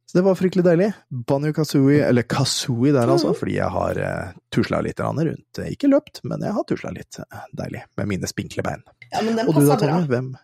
Så 0.06 0.18
det 0.20 0.24
var 0.24 0.34
fryktelig 0.38 0.62
deilig. 0.64 0.88
Banjo 1.10 1.52
Kazooie, 1.52 2.04
eller 2.06 2.22
Kazooie 2.22 2.92
der 2.94 3.08
altså, 3.10 3.32
Mhm. 3.32 3.38
fordi 3.40 3.54
jeg 3.56 3.68
har 3.70 3.98
uh, 3.98 4.32
tusla 4.52 4.80
litt 4.80 5.00
rundt. 5.00 5.58
Ikke 5.66 5.88
løpt, 5.90 6.20
men 6.22 6.40
jeg 6.40 6.52
har 6.52 6.64
tusla 6.64 6.90
litt. 6.94 7.18
eh, 7.18 7.38
Deilig. 7.56 7.82
Med 7.96 8.06
mine 8.08 8.26
spinkle 8.30 8.62
bein. 8.62 8.82
Ja, 9.12 9.22
men 9.22 9.34
den 9.36 9.48
Og 9.48 9.54
du 9.54 9.66
da. 9.66 9.76
Tommy? 9.76 10.06
Hvem 10.06 10.36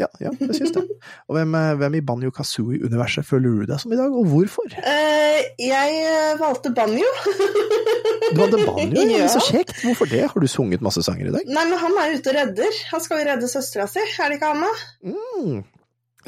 Ja, 0.00 0.06
ja, 0.22 0.30
jeg 0.40 0.56
syns 0.56 0.72
det. 0.72 0.82
Og 1.28 1.36
hvem, 1.36 1.54
eh, 1.58 1.72
hvem 1.76 1.96
i 1.98 2.00
Banjo 2.08 2.30
Kazooie-universet 2.32 3.26
føler 3.28 3.58
du 3.58 3.66
deg 3.68 3.82
som 3.82 3.92
i 3.92 3.98
dag, 3.98 4.14
og 4.16 4.30
hvorfor? 4.30 4.72
Uh, 4.72 5.40
jeg 5.60 5.98
eh, 6.00 6.30
valgte 6.40 6.72
banjo. 6.76 7.10
Du 8.32 8.40
hadde 8.40 8.62
banjo, 8.64 9.04
ja. 9.04 9.18
Ja. 9.22 9.28
Så 9.28 9.42
kjekt. 9.50 9.76
Hvorfor 9.84 10.08
det? 10.08 10.24
Har 10.32 10.40
du 10.40 10.48
sunget 10.48 10.80
masse 10.84 11.04
sanger 11.04 11.28
i 11.28 11.34
dag? 11.36 11.44
Nei, 11.44 11.66
men 11.68 11.78
han 11.82 12.00
er 12.00 12.16
ute 12.16 12.32
og 12.32 12.38
redder. 12.38 12.80
Han 12.94 13.04
skal 13.04 13.20
jo 13.20 13.28
redde 13.28 13.52
søstera 13.52 13.86
si, 13.90 14.00
er 14.00 14.32
det 14.32 14.40
ikke 14.40 14.52
han 14.54 14.64
da? 14.64 14.72
Mm. 15.12 15.62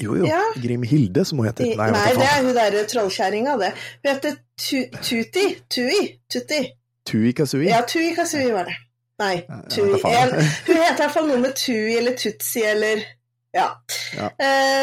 Jo, 0.04 0.16
jo. 0.18 0.28
Ja. 0.28 0.42
Grimhilde, 0.60 1.24
som 1.24 1.40
hun 1.40 1.48
heter. 1.48 1.72
Nei, 1.78 1.90
Nei, 1.94 2.06
det 2.18 2.28
er 2.28 2.40
hun 2.42 2.54
derre 2.56 2.86
trollkjerringa, 2.90 3.58
det. 3.62 3.72
Hun 4.02 4.12
heter 4.12 4.38
tu 4.60 4.80
Tuti. 5.00 5.46
Tui. 5.72 6.00
Tuti. 6.28 6.64
Tui 7.08 7.32
Kazooie. 7.36 7.70
Ja, 7.72 7.84
Tui 7.88 8.12
Kazooie 8.16 8.52
var 8.52 8.68
det. 8.68 8.76
Nei, 9.22 9.34
Tui. 9.70 9.94
En, 9.94 10.34
hun 10.34 10.80
heter 10.82 10.96
i 10.98 11.04
hvert 11.04 11.14
fall 11.14 11.28
noe 11.30 11.40
med 11.42 11.54
Tui 11.58 11.94
eller 11.96 12.18
Tutsi 12.18 12.64
eller 12.66 13.04
Ja. 13.54 13.68
Ja. 14.18 14.28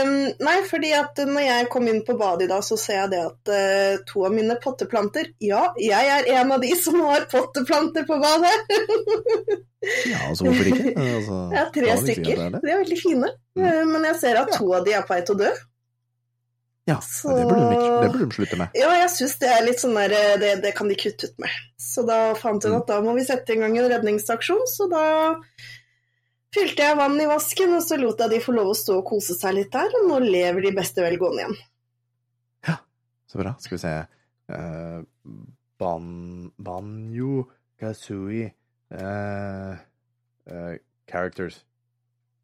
Um, 0.04 0.12
nei, 0.40 0.58
fordi 0.68 0.94
at 0.96 1.18
når 1.28 1.44
jeg 1.44 1.66
kom 1.74 1.88
inn 1.92 2.02
på 2.08 2.16
badet 2.20 2.46
i 2.46 2.52
dag, 2.52 2.64
så 2.64 2.78
ser 2.80 3.02
jeg 3.02 3.10
det 3.12 3.20
at 3.26 3.52
uh, 3.52 4.04
to 4.08 4.24
av 4.28 4.32
mine 4.36 4.56
potteplanter 4.64 5.28
Ja, 5.44 5.66
jeg 5.80 6.12
er 6.14 6.30
en 6.40 6.54
av 6.56 6.62
de 6.64 6.70
som 6.80 6.96
har 7.04 7.26
potteplanter 7.32 8.08
på 8.08 8.16
badet. 8.24 8.54
Ja, 10.08 10.22
altså 10.30 10.46
hvorfor 10.48 10.70
ikke? 10.72 10.94
Altså, 11.18 11.38
Jeg 11.52 11.60
har 11.60 11.74
tre 11.76 11.98
stykker. 12.06 12.32
er 12.46 12.56
det. 12.56 12.62
De 12.64 12.72
er 12.72 12.80
veldig 12.86 13.00
fine. 13.02 13.34
Mm. 13.58 13.66
Uh, 13.66 13.84
Men 13.92 14.08
jeg 14.12 14.20
ser 14.24 14.40
at 14.44 14.56
to 14.56 14.72
av 14.78 14.88
de 14.88 14.96
er 14.96 15.04
på 15.08 15.16
vei 15.16 15.22
til 15.28 15.36
å 15.36 15.42
dø. 15.44 15.52
Ja, 16.90 16.96
Så- 17.06 17.36
det 17.38 17.44
burde 17.46 17.68
de, 17.70 17.90
det 18.02 18.12
burde 18.14 18.26
de 18.32 18.36
slutte 18.40 18.58
med. 18.58 18.72
Ja, 18.76 18.90
jeg 19.04 19.12
syns 19.14 19.36
det 19.44 19.52
er 19.54 19.62
litt 19.68 19.80
sånn 19.84 19.94
der 20.00 20.16
eh, 20.18 20.32
det, 20.42 20.54
det 20.64 20.72
kan 20.80 20.90
de 20.90 20.96
kutte 20.98 21.30
ut 21.30 21.38
med. 21.44 21.60
Så 21.78 22.02
da 22.08 22.22
fant 22.40 22.64
jeg 22.66 22.72
Mm. 22.74 22.80
at 22.82 22.88
da 22.90 22.98
må 23.06 23.14
vi 23.20 23.24
sette 23.28 23.54
i 23.54 23.60
gang 23.62 23.78
en 23.78 23.92
redningsaksjon, 23.92 24.64
så 24.68 24.88
da 24.90 25.04
fylte 26.56 26.86
jeg 26.86 26.98
vann 27.00 27.20
i 27.22 27.28
vasken, 27.30 27.76
og 27.78 27.84
så 27.86 27.98
lot 28.00 28.22
jeg 28.24 28.34
de 28.34 28.42
få 28.44 28.56
lov 28.56 28.72
å 28.74 28.78
stå 28.78 29.00
og 29.00 29.08
kose 29.08 29.36
seg 29.38 29.56
litt 29.58 29.72
der, 29.74 29.92
og 30.02 30.10
nå 30.10 30.20
lever 30.26 30.68
de 30.68 30.74
beste 30.76 31.04
velgående 31.04 31.46
igjen. 31.46 31.58
Ja, 32.68 32.78
Så 33.32 33.42
bra. 33.42 33.56
Skal 33.64 33.78
vi 33.78 33.82
se 33.86 33.94
uh, 34.52 35.02
ban, 35.80 36.08
Banjo 36.58 37.46
Kazooie 37.80 38.52
uh, 38.94 39.76
uh, 40.52 40.74
Characters. 41.10 41.64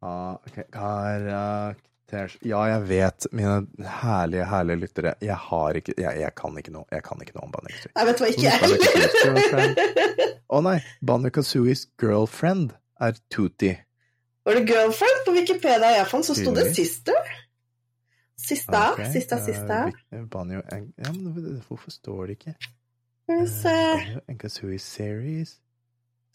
Uh, 0.02 0.36
characters 0.72 2.36
Ja, 2.46 2.62
jeg 2.70 2.84
vet, 2.88 3.26
mine 3.36 3.66
herlige, 4.00 4.46
herlige 4.48 4.82
lyttere. 4.84 5.14
Jeg 5.20 5.36
har 5.48 5.76
ikke 5.76 5.92
Jeg, 5.98 6.20
jeg 6.22 6.34
kan 6.38 6.54
ikke 6.60 6.72
noe 6.72 6.86
Jeg 6.94 7.02
kan 7.04 7.20
ikke 7.20 7.34
noe 7.34 7.48
om 7.48 7.52
Banjo 7.52 7.74
Kazooie. 7.74 7.92
Jeg 7.98 8.08
vet 8.08 8.22
hva, 8.22 8.30
ikke 8.32 8.46
jeg 8.46 8.54
er 8.54 8.62
heller. 9.52 10.38
Å 10.48 10.62
nei! 10.64 10.78
Banjo 11.04 11.34
Kazooies 11.36 11.84
girlfriend 12.00 12.72
er 13.04 13.18
Tuti. 13.28 13.74
Var 14.48 14.56
det 14.56 14.64
girlfriend? 14.70 15.18
På 15.26 15.32
Wikipedia 15.36 15.90
jeg 15.92 16.08
fant, 16.08 16.24
så 16.24 16.32
sto 16.32 16.54
det 16.56 16.70
sister. 16.72 17.32
Sista, 18.40 18.92
okay. 18.94 19.10
sista, 19.12 19.36
eh, 19.36 19.44
sista. 19.44 19.80
Uh, 20.14 20.22
Banjo 20.32 20.62
Ja, 20.72 21.12
men 21.12 21.60
hvorfor 21.66 21.90
står 21.90 22.30
det 22.30 22.38
ikke? 22.38 22.54
Vi 23.28 23.36
se. 23.52 23.74
Banjo 24.24 24.78
series? 24.78 25.58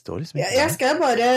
Står 0.04 0.22
liksom 0.22 0.40
ikke 0.40 0.54
jeg 0.60 0.72
skal 0.76 1.02
bare 1.02 1.28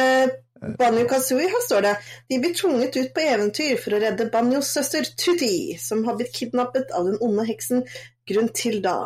Banjo 0.76 1.08
Kazooie, 1.08 1.48
her 1.48 1.64
står 1.64 1.80
det. 1.86 1.96
De 2.28 2.40
blir 2.44 2.54
tvunget 2.60 3.00
ut 3.00 3.12
på 3.16 3.24
eventyr 3.24 3.80
for 3.80 3.96
å 3.96 4.04
redde 4.04 4.28
Banjos 4.32 4.68
søster 4.76 5.08
Tutti, 5.16 5.78
som 5.80 6.04
har 6.04 6.20
blitt 6.20 6.36
kidnappet 6.36 6.92
av 6.92 7.08
den 7.08 7.16
onde 7.24 7.48
heksen 7.48 7.86
Gruntilda. 8.28 8.98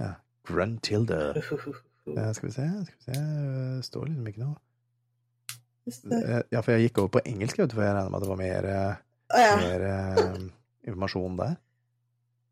Ja. 0.00 0.14
Gruntilda. 0.48 1.34
Ja, 1.36 2.30
skal 2.32 2.48
vi 2.48 2.54
se, 2.56 2.70
skal 2.88 2.96
vi 2.96 3.10
se 3.10 3.24
står 3.90 4.14
liksom 4.14 4.32
ikke 4.32 4.46
noe. 4.46 4.62
Eh, 5.86 6.40
Ja, 6.52 6.60
for 6.60 6.72
jeg 6.74 6.88
gikk 6.88 6.98
over 7.02 7.12
på 7.16 7.22
engelsk, 7.26 7.60
for 7.72 7.82
jeg 7.84 7.94
regna 7.94 8.08
med 8.10 8.18
at 8.18 8.24
det 8.24 8.30
var 8.32 8.40
mer, 8.40 8.68
ja. 9.38 9.52
mer 9.60 9.84
eh, 9.86 10.40
informasjon 10.88 11.38
der. 11.38 11.54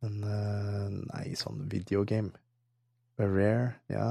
Men 0.04 0.20
eh, 0.28 0.88
nei, 1.08 1.24
sånn 1.38 1.64
videogame. 1.72 2.30
Rare, 3.18 3.74
ja. 3.90 4.08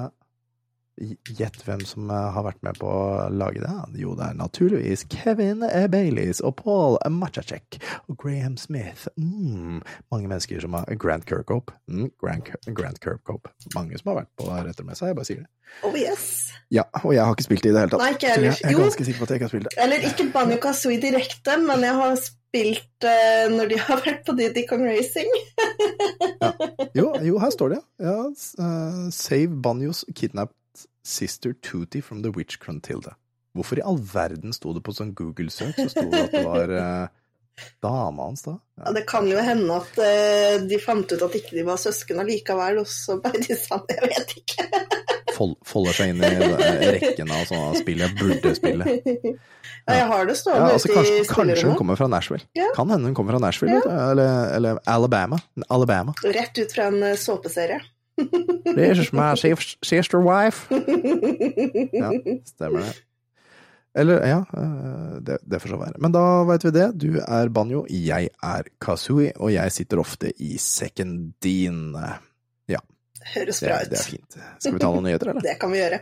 Gjett 1.01 1.57
hvem 1.65 1.81
som 1.89 2.09
eh, 2.13 2.27
har 2.35 2.45
vært 2.45 2.61
med 2.65 2.77
på 2.77 2.85
å 2.85 3.29
lage 3.33 3.63
det? 3.63 3.71
Jo, 3.97 4.13
det 4.17 4.27
er 4.27 4.37
naturligvis 4.37 5.07
Kevin 5.09 5.65
Baileys 5.89 6.41
og 6.45 6.53
Paul 6.59 6.99
Machacek 7.09 7.79
og 8.05 8.17
Graham 8.21 8.59
Smith. 8.61 9.07
Mm, 9.17 9.81
mange 10.13 10.29
mennesker 10.29 10.61
som 10.61 10.77
har 10.77 10.85
Grant 11.01 11.25
Kirkhope. 11.29 11.73
Mm, 11.89 12.11
Grant, 12.21 12.53
Grant 12.77 13.01
Kirkhope. 13.01 13.49
Mange 13.73 13.97
som 13.97 14.13
har 14.13 14.21
vært 14.21 14.31
på 14.37 14.51
Retromessa, 14.53 15.09
jeg 15.09 15.17
bare 15.17 15.29
sier 15.31 15.41
det. 15.41 15.49
Oh 15.81 15.97
yes. 15.97 16.53
Ja, 16.69 16.85
og 17.01 17.15
jeg 17.15 17.25
har 17.25 17.33
ikke 17.33 17.47
spilt 17.47 17.65
det 17.65 17.71
i 17.71 17.73
det 17.73 17.83
hele 17.83 17.95
tatt. 17.95 18.03
Nei, 18.03 18.13
ikke 18.13 18.29
jeg, 18.29 18.37
heller. 18.37 18.61
jeg 18.61 18.77
er 18.77 18.85
ganske 18.85 19.09
sikker 19.09 19.19
på 19.19 19.25
at 19.25 19.33
jeg 19.33 19.41
ikke 19.41 19.49
har 19.49 19.53
spilt 19.55 19.67
det. 19.69 19.75
Eller 19.87 20.07
ikke 20.11 20.29
Banjo 20.33 20.61
Kazooie 20.61 21.01
direkte, 21.01 21.57
men 21.65 21.85
jeg 21.85 21.97
har 21.99 22.15
spilt 22.21 23.07
uh, 23.09 23.45
når 23.53 23.73
de 23.73 23.79
har 23.81 24.03
vært 24.05 24.25
på 24.27 24.37
Didi 24.37 24.67
Kong 24.69 24.85
Racing. 24.85 25.33
Jo, 26.93 27.07
jo 27.25 27.39
her 27.41 27.49
står 27.49 27.71
det, 27.73 27.77
ja. 28.05 28.17
eh, 28.29 28.97
save 29.15 29.55
Banjos 29.65 30.03
kidnapped 30.13 30.53
sister 31.03 31.53
Tootie 31.61 32.01
from 32.01 32.21
the 32.23 32.31
witch 32.35 32.59
Crontilda. 32.63 33.15
Hvorfor 33.53 33.77
i 33.77 33.83
all 33.85 33.99
verden 33.99 34.53
sto 34.55 34.71
det 34.73 34.81
på 34.85 34.93
sånn 34.97 35.11
Google-søk, 35.13 35.75
så 35.77 35.89
sto 35.91 36.07
det 36.09 36.23
at 36.25 36.31
det 36.33 36.43
var 36.47 36.71
eh, 36.73 37.07
dama 37.83 38.29
hans, 38.31 38.41
da? 38.47 38.55
Ja, 38.81 38.93
det 38.95 39.03
kan 39.11 39.27
jo 39.29 39.37
hende 39.45 39.75
at 39.77 39.99
eh, 40.01 40.55
de 40.65 40.79
fant 40.81 41.11
ut 41.13 41.21
at 41.27 41.35
ikke 41.37 41.53
de 41.59 41.65
var 41.67 41.77
søsken 41.81 42.23
allikevel, 42.23 42.79
og 42.81 42.89
så 42.89 43.19
ble 43.21 43.43
de 43.43 43.57
sammen. 43.59 43.93
Jeg 43.93 44.09
vet 44.15 44.33
ikke. 44.41 44.65
fol- 45.35 45.57
folder 45.69 45.99
seg 45.99 46.15
inn 46.15 46.23
i 46.25 46.31
eh, 46.33 46.87
rekken 46.97 47.29
av 47.35 47.45
sånne 47.51 47.83
spill 47.83 48.01
jeg 48.07 48.17
burde 48.21 48.55
spille. 48.57 48.87
Ja, 49.83 49.97
jeg 49.97 50.03
har 50.07 50.21
det 50.29 50.31
Ja, 50.31 50.39
stående 50.39 50.67
altså, 50.77 50.87
ute 50.87 50.95
kanskje, 50.95 51.15
i 51.19 51.23
kanskje 51.27 51.63
hun 51.67 51.73
kommer 51.75 51.97
fra 51.99 52.05
Nashville. 52.07 52.45
Ja. 52.55 52.69
Kan 52.71 52.87
hende 52.93 53.09
hun 53.09 53.15
kommer 53.17 53.35
fra 53.35 53.41
Nashville, 53.43 53.81
eller, 53.83 54.45
eller 54.55 54.77
Alabama. 54.87 55.41
Alabama. 55.67 56.13
Rett 56.23 56.55
ut 56.61 56.71
fra 56.71 56.85
en 56.87 57.01
eh, 57.03 57.17
såpeserie. 57.19 57.81
This 58.17 58.99
is 59.07 59.13
my 59.13 59.33
sis- 59.39 59.77
sister 59.83 60.19
wife. 60.21 60.67
Ja, 60.71 62.11
stemmer 62.45 62.85
det. 62.85 62.93
Eller, 63.95 64.23
ja, 64.25 64.39
eh, 64.57 65.17
det, 65.21 65.37
det 65.45 65.59
får 65.61 65.69
så 65.69 65.77
være. 65.77 65.99
Men 66.01 66.13
da 66.15 66.21
veit 66.49 66.63
vi 66.65 66.71
det. 66.73 66.87
Du 66.97 67.19
er 67.21 67.49
Banjo, 67.53 67.83
jeg 67.93 68.29
er 68.43 68.69
Kazooie, 68.81 69.33
og 69.37 69.51
jeg 69.53 69.71
sitter 69.75 70.01
ofte 70.01 70.31
i 70.41 70.55
Secondin. 70.57 71.93
Ja, 72.69 72.79
Høres 73.35 73.59
det, 73.61 73.69
ut. 73.69 73.91
det 73.93 73.99
er 73.99 74.07
fint. 74.09 74.39
Skal 74.59 74.73
vi 74.73 74.81
ta 74.81 74.89
noen 74.93 75.05
nyheter, 75.09 75.29
eller? 75.33 75.45
Det 75.49 75.57
kan 75.61 75.71
vi 75.73 75.81
gjøre. 75.83 76.01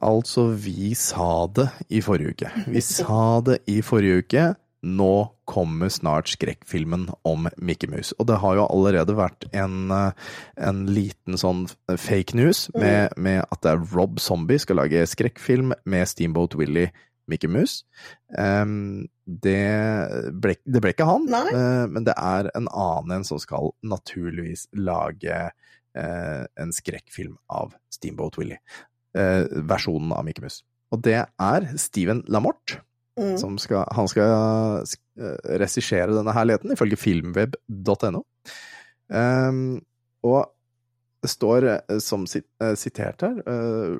Altså, 0.00 0.48
vi 0.56 0.94
sa 0.96 1.46
det 1.52 1.68
i 1.92 2.00
forrige 2.04 2.34
uke. 2.34 2.50
Vi 2.72 2.80
sa 2.84 3.40
det 3.44 3.60
i 3.68 3.80
forrige 3.84 4.24
uke. 4.24 4.44
Nå 4.80 5.14
kommer 5.44 5.90
snart 5.92 6.30
skrekkfilmen 6.32 7.10
om 7.28 7.50
Mickey 7.60 7.90
Mouse. 7.90 8.14
Og 8.18 8.30
det 8.30 8.38
har 8.40 8.56
jo 8.56 8.64
allerede 8.64 9.16
vært 9.18 9.44
en, 9.52 9.90
eh, 9.92 10.12
en 10.56 10.86
liten 10.88 11.36
sånn 11.36 11.66
fake 11.90 12.38
news 12.38 12.70
med, 12.74 13.12
med 13.16 13.44
at 13.44 13.60
det 13.60 13.74
er 13.74 13.84
Rob 13.92 14.18
Zombie 14.18 14.62
skal 14.62 14.80
lage 14.80 15.04
skrekkfilm 15.10 15.74
med 15.84 16.08
Steamboat 16.08 16.56
Willie 16.56 16.88
Mickey 17.30 17.48
Mouse. 17.48 17.84
Um, 18.38 19.06
det, 19.26 19.60
ble, 20.32 20.56
det 20.64 20.82
ble 20.82 20.94
ikke 20.94 21.06
han, 21.08 21.28
eh, 21.30 21.86
men 21.90 22.06
det 22.08 22.16
er 22.18 22.50
en 22.56 22.66
annen 22.72 23.20
en 23.20 23.26
som 23.26 23.38
skal 23.42 23.70
naturligvis 23.86 24.66
lage 24.74 25.36
eh, 25.94 26.42
en 26.58 26.74
skrekkfilm 26.74 27.36
av 27.52 27.76
Steamboat 27.94 28.40
Willie 28.40 28.58
versjonen 29.12 30.12
av 30.14 30.22
Mikke 30.26 30.44
Mus. 30.44 30.60
Og 30.94 31.02
det 31.06 31.18
er 31.24 31.66
Steven 31.78 32.22
Lamotte. 32.30 32.80
Mm. 33.20 33.34
Som 33.38 33.58
skal, 33.60 33.84
han 33.92 34.08
skal 34.08 34.86
eh, 35.20 35.36
regissere 35.60 36.14
denne 36.14 36.32
herligheten, 36.34 36.72
ifølge 36.72 36.98
filmweb.no. 37.00 38.22
Um, 39.10 39.80
og 40.24 40.52
det 41.20 41.32
står 41.34 41.66
eh, 41.68 41.98
som 42.00 42.24
sit, 42.30 42.46
eh, 42.62 42.72
sitert 42.78 43.24
her 43.26 43.40
uh, 43.44 43.98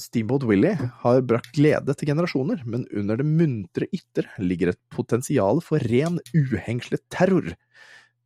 Steamboat 0.00 0.46
Willie 0.48 0.88
har 1.04 1.20
brakt 1.28 1.52
glede 1.54 1.94
til 1.94 2.10
generasjoner, 2.10 2.64
men 2.66 2.88
under 2.96 3.20
det 3.20 3.28
muntre 3.28 3.86
ytre 3.94 4.26
ligger 4.42 4.72
et 4.72 4.80
potensial 4.90 5.62
for 5.62 5.82
ren, 5.92 6.18
uhengslet 6.34 7.04
terror. 7.12 7.52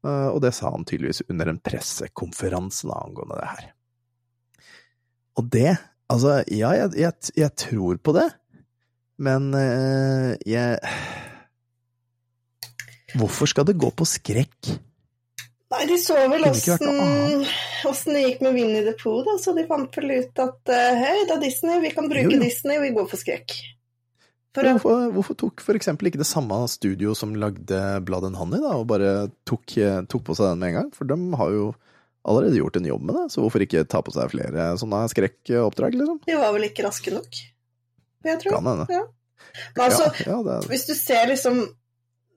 Uh, 0.06 0.30
og 0.30 0.40
det 0.46 0.54
sa 0.56 0.70
han 0.72 0.86
tydeligvis 0.88 1.26
under 1.28 1.52
en 1.52 1.60
pressekonferanse 1.60 2.88
angående 2.88 3.42
det 3.42 3.50
her. 3.50 3.70
Og 5.36 5.52
det 5.52 5.74
Altså, 6.10 6.40
ja, 6.50 6.72
jeg, 6.74 6.92
jeg, 6.98 7.32
jeg 7.38 7.54
tror 7.58 7.98
på 8.02 8.14
det, 8.16 8.28
men 9.20 9.50
uh, 9.54 10.32
jeg 10.48 10.78
Hvorfor 13.18 13.50
skal 13.50 13.66
det 13.66 13.74
gå 13.78 13.88
på 13.90 14.06
skrekk? 14.06 14.70
Nei, 15.70 15.84
de 15.86 15.96
så 16.02 16.16
vel 16.30 16.46
åssen 16.46 18.14
det 18.14 18.22
gikk 18.24 18.40
med 18.42 18.56
Winnie 18.56 18.82
the 18.86 18.94
Pooh, 18.98 19.22
da, 19.26 19.36
så 19.38 19.54
de 19.54 19.66
fant 19.70 19.98
vel 19.98 20.16
ut 20.18 20.42
at 20.42 20.72
uh, 20.72 20.88
hei, 20.98 21.20
det 21.28 21.36
er 21.36 21.42
Disney, 21.42 21.78
vi 21.82 21.92
kan 21.94 22.10
bruke 22.10 22.34
Jo. 22.34 22.40
Disney, 22.42 22.80
vi 22.82 22.90
går 22.96 23.06
for 23.10 23.22
skrekk. 23.22 23.54
For 24.50 24.66
å, 24.66 24.74
Hvorfor, 24.74 25.04
hvorfor 25.14 25.38
tok 25.38 25.62
for 25.62 25.78
eksempel 25.78 26.10
ikke 26.10 26.22
det 26.24 26.26
samme 26.26 26.56
studio 26.70 27.14
som 27.18 27.36
lagde 27.38 27.78
Blood 28.06 28.26
and 28.26 28.38
Honey, 28.38 28.58
da, 28.62 28.74
og 28.80 28.88
bare 28.90 29.28
tok, 29.46 29.76
eh, 29.78 30.00
tok 30.10 30.24
på 30.26 30.34
seg 30.34 30.50
den 30.50 30.62
med 30.62 30.72
en 30.72 30.78
gang? 30.80 30.88
For 30.96 31.06
de 31.06 31.18
har 31.38 31.54
jo 31.54 31.68
allerede 32.28 32.58
gjort 32.60 32.76
en 32.76 32.88
jobb 32.90 33.06
med 33.08 33.16
det, 33.16 33.26
så 33.32 33.42
hvorfor 33.42 33.64
ikke 33.64 33.86
ta 33.88 34.02
på 34.04 34.12
seg 34.14 34.32
flere 34.32 34.70
sånne 34.80 35.04
skrekkoppdrag, 35.12 35.96
liksom? 35.96 36.20
de 36.26 36.38
var 36.40 36.54
vel 36.56 36.68
ikke 36.68 36.84
raske 36.86 37.14
nok, 37.14 37.42
jeg 38.26 38.40
tror. 38.42 38.56
Kan 38.58 38.70
hende. 38.72 38.88
Ja. 38.92 39.04
Men 39.74 39.84
altså, 39.86 40.08
ja, 40.20 40.34
ja, 40.36 40.40
det 40.46 40.70
hvis 40.70 40.84
du 40.86 40.92
ser 40.94 41.30
liksom 41.30 41.62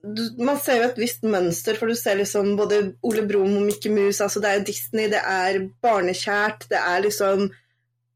du, 0.04 0.22
Man 0.42 0.58
ser 0.60 0.80
jo 0.80 0.86
et 0.88 0.98
visst 1.00 1.22
mønster, 1.24 1.76
for 1.78 1.88
du 1.88 1.96
ser 1.96 2.18
liksom 2.18 2.54
både 2.58 2.80
Ole 3.06 3.22
Brumm 3.28 3.58
og 3.60 3.68
Mickey 3.68 3.92
Mouse, 3.92 4.24
altså 4.24 4.42
det 4.44 4.50
er 4.50 4.64
Disney, 4.66 5.08
det 5.12 5.20
er 5.20 5.60
barnekjært, 5.84 6.66
det 6.72 6.80
er 6.80 7.04
liksom 7.04 7.46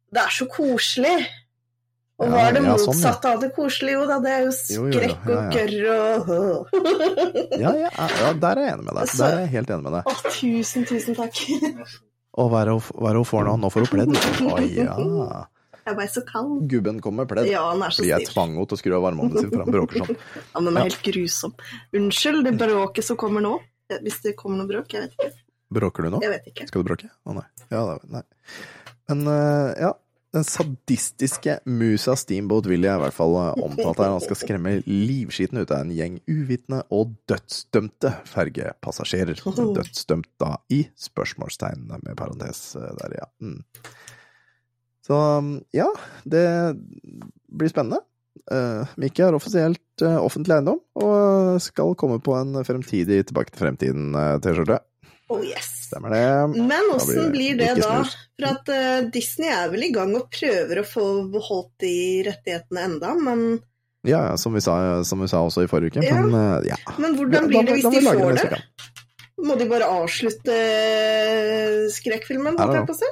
Det 0.09 0.21
er 0.21 0.33
så 0.33 0.49
koselig. 0.49 1.17
Og 2.19 2.33
hva 2.33 2.41
er 2.49 2.57
det 2.57 2.63
sånn, 2.67 2.81
motsatte 2.83 3.31
av 3.31 3.43
det 3.45 3.49
koselige? 3.55 3.95
Jo 3.95 4.07
da, 4.11 4.17
det 4.25 4.31
er 4.35 4.41
jo 4.43 4.55
skrekk 4.59 5.29
ja, 5.31 5.37
og 5.37 5.53
gørr 5.55 5.75
og 5.95 6.73
ja, 7.63 7.73
ja, 7.85 7.91
ja, 7.95 8.33
der 8.43 8.59
er 8.59 8.65
jeg 8.65 8.73
enig 8.75 8.87
med 8.89 8.97
deg. 8.99 9.13
Der 9.21 9.29
er 9.37 9.43
jeg 9.45 9.53
helt 9.53 9.71
enig 9.77 9.85
med 9.87 9.95
deg. 9.99 10.09
Å, 10.11 10.33
tusen, 10.35 10.89
tusen 10.89 11.19
takk. 11.19 11.39
Og 12.39 12.51
hva 12.51 12.65
er 12.65 12.73
det 12.73 12.75
hun- 12.75 13.29
får 13.31 13.47
nå? 13.47 13.55
Nå 13.63 13.71
får 13.71 13.87
hun 13.87 13.93
pledd. 13.95 14.19
Å 14.51 14.59
ja. 14.67 15.45
Jeg 15.89 15.97
ble 15.97 16.07
så 16.13 16.23
kald. 16.29 16.57
Gubben 16.69 16.99
kom 17.01 17.17
med 17.17 17.29
pledd. 17.31 17.47
Ja, 17.49 17.63
han 17.71 17.81
er 17.87 17.95
så 17.95 18.03
Fordi 18.03 18.11
jeg 18.11 18.29
tvang 18.29 18.51
henne 18.59 18.67
til 18.69 18.77
å 18.77 18.81
skru 18.83 18.97
av 18.99 19.05
varmeovnen 19.07 19.39
sin, 19.39 19.53
for 19.55 19.63
han 19.65 19.73
bråker 19.73 20.03
sånn. 20.03 20.19
Ja, 20.53 20.59
men 20.61 20.69
den 20.69 20.81
er 20.83 20.89
helt 20.91 21.05
grusom. 21.07 21.55
Unnskyld 21.97 22.45
det 22.51 22.57
bråket 22.61 23.07
som 23.07 23.17
kommer 23.21 23.45
nå. 23.47 23.55
Hvis 24.03 24.19
det 24.27 24.35
kommer 24.37 24.61
noe 24.61 24.69
bråk, 24.69 24.93
jeg 24.93 25.07
vet 25.07 25.15
ikke. 25.17 25.31
Bråker 25.79 26.05
du 26.05 26.11
nå? 26.13 26.21
Jeg 26.27 26.35
vet 26.35 26.51
ikke. 26.51 26.67
Skal 26.69 26.83
du 26.85 26.91
bråke? 26.91 27.09
Å 27.25 27.39
nei. 27.39 27.47
Ja, 27.73 27.87
nei. 28.11 28.23
Men 29.09 29.25
eh, 29.33 29.71
ja, 29.87 29.95
den 30.35 30.45
sadistiske 30.45 31.55
musa 31.65 32.13
Steamboat 32.19 32.67
vil 32.69 32.85
jeg 32.85 32.99
i 32.99 33.03
hvert 33.03 33.17
fall 33.17 33.37
eh, 33.41 33.63
omtalt 33.65 34.03
her. 34.03 34.13
Han 34.13 34.25
skal 34.25 34.39
skremme 34.43 34.75
livskiten 34.85 35.63
ut 35.63 35.73
av 35.73 35.87
en 35.87 35.95
gjeng 35.97 36.19
uvitende 36.29 36.83
og 36.95 37.15
dødsdømte 37.31 38.13
fergepassasjerer. 38.29 39.41
Dødsdømt 39.79 40.31
da 40.41 40.55
i 40.75 40.83
spørsmålstegnene, 41.01 42.03
med 42.05 42.19
parentes 42.21 42.75
eh, 42.77 42.93
der, 43.01 43.17
ja. 43.23 43.31
Mm. 43.41 43.63
Så 45.09 45.19
ja, 45.73 45.89
det 46.29 46.45
blir 47.49 47.73
spennende. 47.73 48.03
Uh, 48.53 48.89
Mikke 49.01 49.25
er 49.27 49.35
offisielt 49.37 50.05
uh, 50.05 50.21
offentlig 50.21 50.55
eiendom, 50.55 50.79
og 51.01 51.57
skal 51.65 51.97
komme 51.99 52.21
på 52.23 52.37
en 52.37 52.61
fremtidig 52.65 53.23
Tilbake 53.29 53.53
til 53.53 53.65
fremtiden-T-skjorte. 53.65 54.79
Oh 55.29 55.45
yes. 55.45 55.69
Stemmer 55.89 56.11
det. 56.11 56.61
Men 56.69 56.91
åssen 56.95 57.33
blir 57.33 57.57
det 57.59 57.75
da? 57.83 58.01
For 58.39 58.49
at 58.49 58.71
uh, 58.73 59.09
Disney 59.13 59.51
er 59.53 59.69
vel 59.73 59.89
i 59.89 59.91
gang 59.93 60.15
og 60.17 60.31
prøver 60.33 60.83
å 60.83 60.87
få 60.89 61.07
beholdt 61.33 61.75
de 61.85 61.97
rettighetene 62.29 62.87
enda, 62.91 63.13
men, 63.17 63.45
Ja, 64.09 64.23
som 64.41 64.57
vi 64.57 64.63
sa, 64.65 65.05
som 65.05 65.21
vi 65.25 65.29
sa 65.29 65.43
også 65.45 65.67
i 65.67 65.71
forrige 65.71 65.99
uke. 65.99 66.07
Ja. 66.07 66.23
Men 66.23 66.33
uh, 66.37 66.65
ja. 66.65 66.79
men 66.97 67.19
hvordan 67.19 67.51
blir 67.51 67.69
det 67.69 67.79
hvis 67.79 67.89
Da 67.89 67.95
de 67.97 68.05
får 68.09 68.41
det? 68.41 68.63
Må 69.39 69.55
de 69.55 69.69
bare 69.71 69.87
avslutte 69.87 70.51
eh, 70.51 71.85
skrekkfilmen, 71.95 72.57
holdt 72.59 72.75
jeg 72.75 72.89
på 72.89 72.97
å 72.97 72.99
si? 72.99 73.11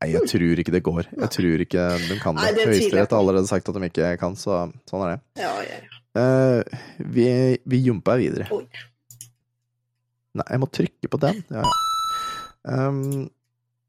Nei, 0.00 0.08
jeg 0.14 0.26
tror 0.32 0.62
ikke 0.62 0.72
det 0.74 0.80
går. 0.82 1.10
Jeg 1.12 1.32
tror 1.36 1.62
ikke 1.66 1.86
de 2.08 2.16
kan 2.18 2.38
det. 2.40 2.48
Det 2.56 2.66
Høyesterett 2.66 3.12
har 3.12 3.20
allerede 3.20 3.46
sagt 3.50 3.68
at 3.70 3.76
de 3.76 3.90
ikke 3.90 4.14
kan, 4.18 4.34
så 4.40 4.64
sånn 4.90 5.04
er 5.04 5.12
det. 5.12 5.44
Ja, 5.44 5.52
ja, 5.68 5.78
ja. 5.84 5.98
Uh, 6.10 6.80
vi, 7.14 7.28
vi 7.70 7.82
jumper 7.84 8.18
videre. 8.18 8.48
Oi. 8.56 8.64
Nei, 10.38 10.46
jeg 10.46 10.62
må 10.62 10.68
trykke 10.70 11.10
på 11.10 11.20
den. 11.22 11.42
Ja, 11.50 11.64
ja. 11.64 11.76
Um, 12.60 13.30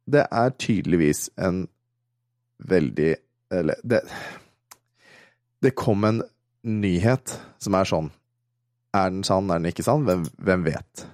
det 0.07 0.23
er 0.31 0.53
tydeligvis 0.55 1.25
en 1.35 1.65
veldig 2.63 3.15
Eller 3.51 3.81
det 3.83 3.99
Det 5.59 5.73
kom 5.75 6.05
en 6.07 6.21
nyhet 6.63 7.33
som 7.59 7.75
er 7.75 7.89
sånn 7.89 8.07
Er 8.95 9.11
den 9.11 9.25
sann, 9.27 9.51
er 9.51 9.59
den 9.59 9.73
ikke 9.73 9.83
sann? 9.83 10.05
Hvem, 10.07 10.23
hvem 10.39 10.63
vet? 10.69 11.05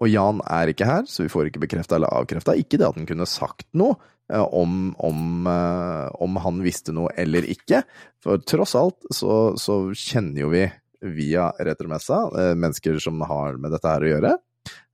Og 0.00 0.08
Jan 0.08 0.40
er 0.48 0.70
ikke 0.72 0.88
her, 0.88 1.08
så 1.08 1.24
vi 1.26 1.32
får 1.32 1.50
ikke 1.50 1.60
bekrefta 1.66 1.98
eller 1.98 2.12
avkrefta. 2.16 2.54
Ikke 2.56 2.78
det 2.80 2.86
at 2.86 2.96
han 2.96 3.08
kunne 3.08 3.26
sagt 3.28 3.66
noe 3.76 3.98
eh, 4.32 4.40
om, 4.40 4.94
om, 4.96 5.48
eh, 5.50 6.06
om 6.24 6.38
han 6.40 6.62
visste 6.64 6.94
noe 6.96 7.12
eller 7.20 7.44
ikke. 7.44 7.82
For 8.24 8.40
tross 8.40 8.72
alt 8.80 9.04
så, 9.12 9.58
så 9.60 9.82
kjenner 9.92 10.46
jo 10.46 10.54
vi 10.54 10.64
via 11.20 11.50
Retromessa 11.60 12.22
eh, 12.32 12.54
mennesker 12.56 12.96
som 13.04 13.20
har 13.28 13.60
med 13.60 13.76
dette 13.76 13.92
her 13.92 14.06
å 14.06 14.10
gjøre. 14.14 14.32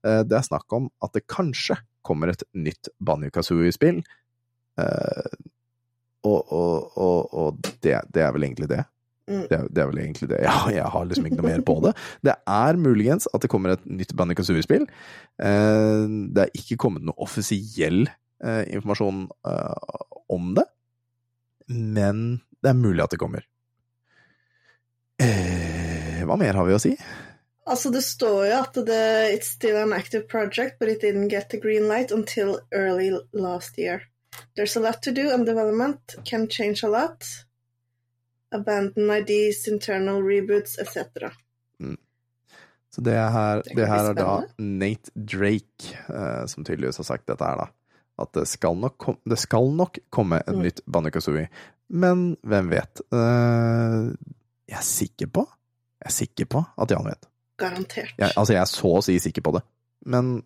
Eh, 0.05 0.23
Det 0.23 0.37
er 0.37 0.45
snakk 0.45 0.71
om 0.73 0.89
at 1.03 1.13
det 1.13 1.25
kanskje 1.27 1.77
kommer 2.03 2.29
et 2.29 2.43
nytt 2.55 2.89
Banjo 3.01 3.29
Kazooie-spill. 3.31 4.03
Eh, 4.79 5.31
Og, 6.27 6.43
og, 6.51 6.91
og, 6.97 7.33
og 7.33 7.61
det, 7.81 7.93
det 8.11 8.21
er 8.25 8.31
vel 8.35 8.43
egentlig 8.43 8.67
det. 8.67 8.81
Mm. 9.29 9.43
Det, 9.47 9.57
er- 9.57 9.67
det 9.71 9.81
er 9.83 9.87
vel 9.87 9.99
egentlig 10.01 10.27
det. 10.29 10.39
Ja, 10.47 10.55
jeg 10.73 10.83
har 10.91 11.05
liksom 11.05 11.25
ikke 11.27 11.37
noe 11.39 11.47
mer 11.51 11.61
på 11.67 11.75
det. 11.85 11.93
Det 12.25 12.33
er 12.47 12.79
muligens 12.79 13.27
at 13.33 13.41
det 13.43 13.49
kommer 13.51 13.73
et 13.75 13.85
nytt 13.85 14.11
Banjo 14.17 14.35
Kazooie-spill. 14.35 14.87
Eh, 15.39 16.07
Det 16.35 16.43
er 16.47 16.51
ikke 16.57 16.77
kommet 16.83 17.03
noe 17.07 17.15
offisiell 17.23 18.07
eh, 18.43 18.63
informasjon 18.73 19.27
om 20.29 20.49
det, 20.57 20.65
men 21.69 22.41
det 22.63 22.69
er 22.73 22.79
mulig 22.81 23.03
at 23.05 23.11
det 23.13 23.19
kommer. 23.21 23.45
Eh, 25.21 26.23
Hva 26.27 26.35
mer 26.39 26.57
har 26.59 26.67
vi 26.67 26.75
å 26.75 26.81
si? 26.81 26.91
Altså, 27.67 27.89
det 27.91 28.01
står 28.03 28.45
jo 28.47 28.59
at 28.61 28.73
det, 28.87 29.33
it's 29.35 29.49
still 29.57 29.75
an 29.75 29.93
active 29.93 30.27
project, 30.29 30.79
but 30.79 30.87
it 30.89 31.01
didn't 31.03 31.27
get 31.29 31.49
the 31.49 31.59
green 31.59 31.87
light 31.87 32.11
until 32.11 32.59
early 32.71 33.11
last 33.33 33.77
year. 33.77 34.01
There's 34.55 34.77
a 34.77 34.79
lot 34.79 35.01
to 35.03 35.11
do, 35.11 35.29
and 35.33 35.45
development 35.45 36.15
can 36.25 36.47
change 36.49 36.83
a 36.83 36.89
lot. 36.89 37.25
Abandon 38.51 39.09
IDs, 39.11 39.67
internal 39.67 40.21
reboots, 40.23 40.77
etc. 40.79 41.31
Så 42.95 43.01
det 43.01 43.13
her, 43.13 43.61
Det 43.65 43.75
det 43.75 43.87
her 43.87 44.09
er 44.09 44.13
da 44.17 44.41
Nate 44.57 45.11
Drake 45.13 45.91
eh, 46.09 46.45
som 46.47 46.63
tydeligvis 46.65 46.97
har 46.97 47.03
sagt 47.05 47.27
dette 47.27 47.45
her, 47.45 47.59
da. 47.59 47.67
At 48.17 48.31
det 48.33 48.47
skal 48.49 48.77
nok, 48.79 48.95
kom, 48.97 49.17
det 49.29 49.37
skal 49.37 49.67
nok 49.75 49.99
komme 50.09 50.39
et 50.39 50.55
Mm. 50.55 50.63
nytt 50.63 50.79
Banjo-Kazooie. 50.87 51.47
Men 51.89 52.37
hvem 52.41 52.69
vet? 52.71 53.01
Eh, 53.13 54.15
jeg 54.71 54.77
er 54.79 54.87
sikker 54.87 55.27
på 55.27 55.43
Jeg 56.01 56.05
er 56.05 56.15
sikker 56.15 56.45
på 56.45 56.63
at 56.77 56.91
Jan 56.91 57.05
vet. 57.05 57.27
Garantert. 57.57 58.13
Jeg, 58.17 58.31
altså, 58.35 58.53
jeg 58.53 58.61
er 58.61 58.69
så 58.71 58.93
å 58.99 59.03
si 59.05 59.17
sikker 59.23 59.45
på 59.45 59.55
det. 59.57 59.63
Men 60.05 60.37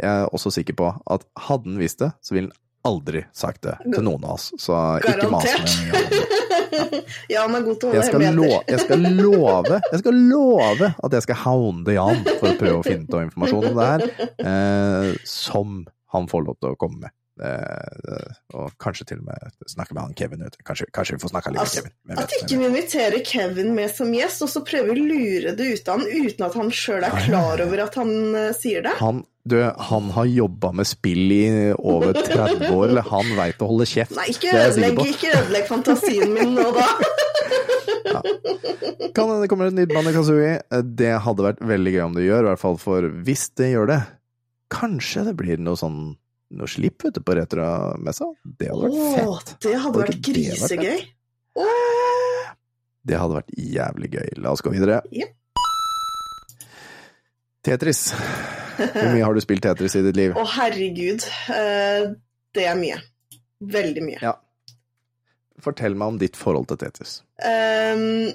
jeg 0.00 0.10
er 0.10 0.34
også 0.34 0.52
sikker 0.54 0.76
på 0.78 0.90
at 0.90 1.26
hadde 1.46 1.70
han 1.70 1.80
visst 1.80 2.02
det, 2.02 2.12
så 2.24 2.36
ville 2.36 2.50
han 2.50 2.58
aldri 2.92 3.22
sagt 3.36 3.62
det 3.62 3.76
til 3.84 4.02
noen 4.02 4.24
av 4.26 4.36
oss. 4.38 4.50
Så 4.58 4.76
ikke 5.06 5.30
mas 5.30 5.46
med 5.62 5.92
Garantert. 5.92 6.50
ja, 7.32 7.44
han 7.44 7.54
er 7.56 7.64
god 7.66 7.78
til 7.78 7.88
å 7.88 7.92
holde 7.92 8.26
hemmeligheter. 8.26 8.70
jeg 8.72 8.80
skal 8.82 9.02
love 9.18 9.80
Jeg 9.92 10.00
skal 10.02 10.20
love 10.32 10.88
at 10.90 11.16
jeg 11.16 11.26
skal 11.26 11.40
hounde 11.44 11.96
Jan 11.96 12.22
for 12.30 12.48
å 12.50 12.54
prøve 12.58 12.78
å 12.80 12.86
finne 12.86 13.06
ut 13.06 13.18
informasjon 13.20 13.68
om 13.70 13.78
det 13.78 13.88
her, 13.90 14.30
eh, 14.52 15.10
som 15.28 15.82
han 16.16 16.28
får 16.32 16.46
lov 16.48 16.58
til 16.60 16.74
å 16.74 16.78
komme 16.80 17.06
med. 17.06 17.14
Eh, 17.40 18.32
og 18.52 18.74
kanskje 18.82 19.06
til 19.08 19.22
og 19.22 19.30
med 19.30 19.54
snakke 19.70 19.94
med 19.96 20.02
han 20.02 20.14
Kevin. 20.18 20.42
vet. 20.44 20.58
Kanskje, 20.68 20.86
kanskje 20.92 21.16
vi 21.16 21.22
får 21.22 21.32
snakka 21.32 21.52
litt 21.52 21.56
med 21.56 21.64
Altså, 21.64 21.80
Kevin. 21.80 21.94
Hvem 22.04 22.18
At 22.20 22.34
ikke 22.36 22.58
vi 22.58 22.66
inviterer 22.68 23.24
Kevin 23.24 23.74
med 23.74 23.94
som 23.94 24.12
gjest, 24.12 24.44
og 24.44 24.52
så 24.52 24.64
prøver 24.66 24.92
vi 24.92 25.00
å 25.00 25.10
lure 25.14 25.54
det 25.56 25.68
ut 25.72 25.88
av 25.88 26.02
han 26.02 26.08
uten 26.28 26.46
at 26.46 26.58
han 26.60 26.72
sjøl 26.76 27.06
er 27.08 27.18
klar 27.24 27.64
over 27.64 27.84
at 27.86 27.98
han 28.00 28.12
uh, 28.36 28.52
sier 28.56 28.84
det. 28.84 28.94
Han, 29.00 29.24
du, 29.48 29.56
han 29.64 30.12
har 30.14 30.28
jobba 30.28 30.72
med 30.76 30.86
spill 30.90 31.32
i 31.34 31.44
over 31.78 32.20
30 32.20 32.68
år, 32.68 32.92
eller 32.92 33.08
han 33.08 33.34
veit 33.38 33.64
å 33.64 33.72
holde 33.72 33.88
kjeft. 33.88 34.14
Nei, 34.18 34.28
ikke 34.34 34.52
ødelegg, 34.52 35.02
ikke 35.16 35.34
ødelegg 35.40 35.68
fantasien 35.72 36.36
min 36.36 36.56
nå, 36.58 36.68
da. 36.76 36.88
Kan 39.12 39.28
hende 39.28 39.42
det 39.42 39.48
kommer 39.50 39.68
et 39.68 39.76
nytt 39.76 39.92
Banjo 39.92 40.12
Kazooie. 40.14 40.56
Det 40.96 41.12
hadde 41.24 41.44
vært 41.44 41.60
veldig 41.64 41.92
gøy 41.94 42.02
om 42.04 42.14
det 42.16 42.24
gjør, 42.24 42.46
i 42.46 42.50
hvert 42.52 42.62
fall 42.62 42.78
for 42.80 43.08
hvis 43.26 43.48
det 43.60 43.72
gjør 43.74 43.90
det. 43.90 44.00
Kanskje 44.72 45.26
det 45.26 45.34
blir 45.36 45.60
noe 45.60 45.76
sånn 45.76 46.14
noe 46.58 46.68
slipp 46.70 47.04
vet 47.06 47.16
du, 47.16 47.22
på 47.24 47.34
retromessa. 47.38 48.28
Det 48.44 48.68
hadde 48.70 48.88
vært 48.88 48.98
Åh, 49.00 49.38
fett. 49.40 49.54
det 49.66 49.74
hadde 49.82 50.02
vært 50.02 50.16
det 50.16 50.22
grisegøy. 50.28 51.04
Det 53.02 53.18
hadde 53.18 53.34
vært 53.40 53.54
jævlig 53.58 54.10
gøy. 54.14 54.28
La 54.44 54.52
oss 54.54 54.62
gå 54.62 54.70
videre. 54.74 55.00
Tetris. 57.66 58.12
Hvor 58.78 59.10
mye 59.12 59.22
har 59.24 59.34
du 59.36 59.42
spilt 59.44 59.62
Tetris 59.66 59.94
i 59.98 60.02
ditt 60.06 60.16
liv? 60.18 60.36
Å, 60.38 60.44
herregud. 60.56 61.26
eh, 61.54 62.06
Det 62.54 62.64
er 62.68 62.78
mye. 62.78 62.98
Veldig 63.62 64.02
mye. 64.06 64.20
Ja. 64.24 64.32
Fortell 65.62 65.94
meg 65.94 66.14
om 66.14 66.16
ditt 66.18 66.36
forhold 66.38 66.66
til 66.72 66.80
Tetris. 66.80 67.20
Um, 67.38 68.32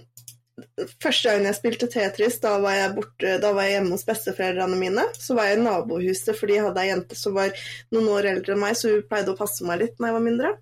første 1.04 1.30
gangen 1.30 1.46
jeg 1.50 1.58
spilte 1.58 1.88
Tetris, 1.92 2.40
da 2.44 2.56
var 2.64 2.74
jeg, 2.78 2.94
borte, 2.96 3.34
da 3.44 3.52
var 3.54 3.68
jeg 3.68 3.76
hjemme 3.78 3.94
hos 3.94 4.06
besteforeldrene 4.08 4.80
mine. 4.80 5.04
Så 5.18 5.36
var 5.38 5.50
jeg 5.52 5.60
i 5.60 5.66
nabohuset, 5.66 6.34
for 6.38 6.50
de 6.50 6.58
hadde 6.66 6.82
ei 6.84 6.90
jente 6.92 7.18
som 7.20 7.36
var 7.38 7.52
noen 7.94 8.08
år 8.16 8.30
eldre 8.34 8.56
enn 8.56 8.64
meg, 8.64 8.78
så 8.80 8.94
hun 8.96 9.04
pleide 9.10 9.34
å 9.36 9.38
passe 9.38 9.68
meg 9.68 9.84
litt 9.84 9.98
da 10.00 10.10
jeg 10.10 10.18
var 10.18 10.26
mindre. 10.26 10.54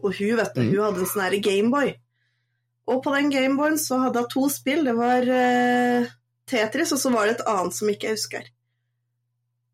Og 0.00 0.10
hun, 0.18 0.34
vet 0.40 0.54
du, 0.56 0.62
Mm. 0.64 0.70
hun 0.72 0.82
hadde 0.84 1.04
en 1.04 1.12
sånn 1.12 1.42
Gameboy. 1.44 1.94
Og 2.86 3.02
på 3.04 3.12
den 3.14 3.30
Gameboyen 3.30 3.78
så 3.78 4.00
hadde 4.02 4.24
hun 4.24 4.28
to 4.32 4.48
spill. 4.52 4.82
Det 4.84 4.94
var 4.96 5.22
uh, 5.28 6.06
Tetris, 6.50 6.92
og 6.92 6.98
så 7.00 7.12
var 7.14 7.26
det 7.26 7.36
et 7.38 7.46
annet 7.48 7.74
som 7.76 7.88
ikke 7.88 8.08
jeg 8.10 8.18
husker. 8.18 8.48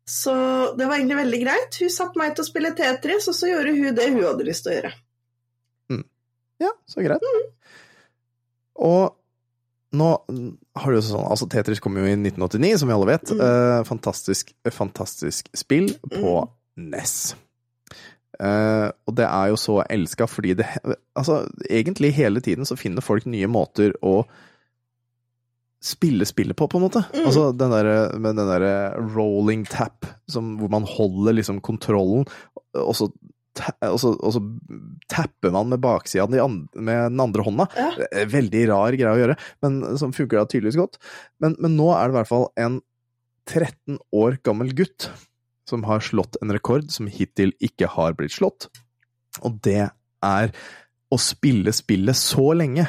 Så 0.07 0.33
det 0.77 0.87
var 0.87 0.97
egentlig 0.97 1.17
veldig 1.17 1.39
greit. 1.43 1.79
Hun 1.79 1.89
satte 1.93 2.19
meg 2.19 2.35
til 2.35 2.43
å 2.43 2.47
spille 2.47 2.71
Tetris, 2.75 3.27
og 3.31 3.35
så 3.35 3.49
gjorde 3.49 3.73
hun 3.75 3.95
det 3.95 4.09
hun 4.11 4.23
hadde 4.23 4.47
lyst 4.47 4.63
til 4.67 4.71
å 4.73 4.77
gjøre. 4.77 4.93
Ja, 6.61 6.69
så 6.85 7.01
greit. 7.01 7.23
Og 8.81 9.15
nå 9.91 10.09
har 10.79 10.91
du 10.91 10.97
jo 10.97 11.03
sånn 11.03 11.25
Altså, 11.27 11.47
Tetris 11.51 11.81
kom 11.83 11.97
jo 11.99 12.05
i 12.07 12.15
1989, 12.15 12.77
som 12.79 12.91
vi 12.91 12.95
alle 12.95 13.09
vet. 13.11 13.31
Mm. 13.31 13.41
Eh, 13.47 13.79
fantastisk, 13.87 14.53
fantastisk 14.71 15.49
spill 15.57 15.91
på 16.11 16.35
NES. 16.79 17.15
Eh, 18.41 18.87
og 19.05 19.17
det 19.17 19.27
er 19.27 19.51
jo 19.51 19.57
så 19.59 19.81
elska 19.83 20.25
fordi 20.31 20.55
det 20.57 20.65
Altså, 20.87 21.43
egentlig 21.69 22.13
hele 22.15 22.41
tiden 22.41 22.65
så 22.65 22.79
finner 22.79 23.05
folk 23.05 23.27
nye 23.29 23.49
måter 23.51 23.93
å 24.01 24.23
spille 25.81 26.25
spillet 26.29 26.57
på, 26.57 26.67
på 26.69 26.77
en 26.77 26.83
måte. 26.85 27.01
Mm. 27.09 27.23
Altså 27.25 27.47
den 27.57 27.73
derre 27.73 27.95
med 28.21 28.37
den 28.37 28.49
derre 28.49 28.73
rolling 29.15 29.63
tap, 29.65 30.05
som, 30.29 30.53
hvor 30.59 30.69
man 30.69 30.85
holder 30.85 31.39
liksom 31.39 31.57
kontrollen, 31.65 32.27
og 32.77 32.93
så 32.95 33.09
og 33.59 33.97
så, 33.99 34.13
og 34.15 34.35
så 34.35 34.41
tapper 35.11 35.51
man 35.53 35.71
med 35.71 35.81
baksida 35.83 36.27
med 36.31 36.71
den 36.77 37.23
andre 37.23 37.45
hånda. 37.45 37.67
Ja. 37.75 37.89
Veldig 38.31 38.61
rar 38.71 38.95
greie 38.95 39.15
å 39.15 39.19
gjøre, 39.19 39.35
men 39.65 39.81
som 39.99 40.15
funker 40.15 40.39
da 40.39 40.45
tydeligvis 40.47 40.79
godt. 40.79 41.01
Men, 41.43 41.57
men 41.59 41.75
nå 41.79 41.91
er 41.95 42.07
det 42.07 42.15
i 42.15 42.19
hvert 42.21 42.31
fall 42.31 42.47
en 42.61 42.79
13 43.49 43.99
år 44.15 44.39
gammel 44.45 44.71
gutt 44.77 45.09
som 45.69 45.85
har 45.87 46.03
slått 46.03 46.37
en 46.41 46.51
rekord 46.53 46.89
som 46.91 47.09
hittil 47.11 47.53
ikke 47.63 47.89
har 47.93 48.15
blitt 48.19 48.35
slått. 48.35 48.69
Og 49.43 49.59
det 49.63 49.89
er 50.21 50.55
å 51.11 51.19
spille 51.19 51.73
spillet 51.75 52.17
så 52.17 52.51
lenge 52.55 52.85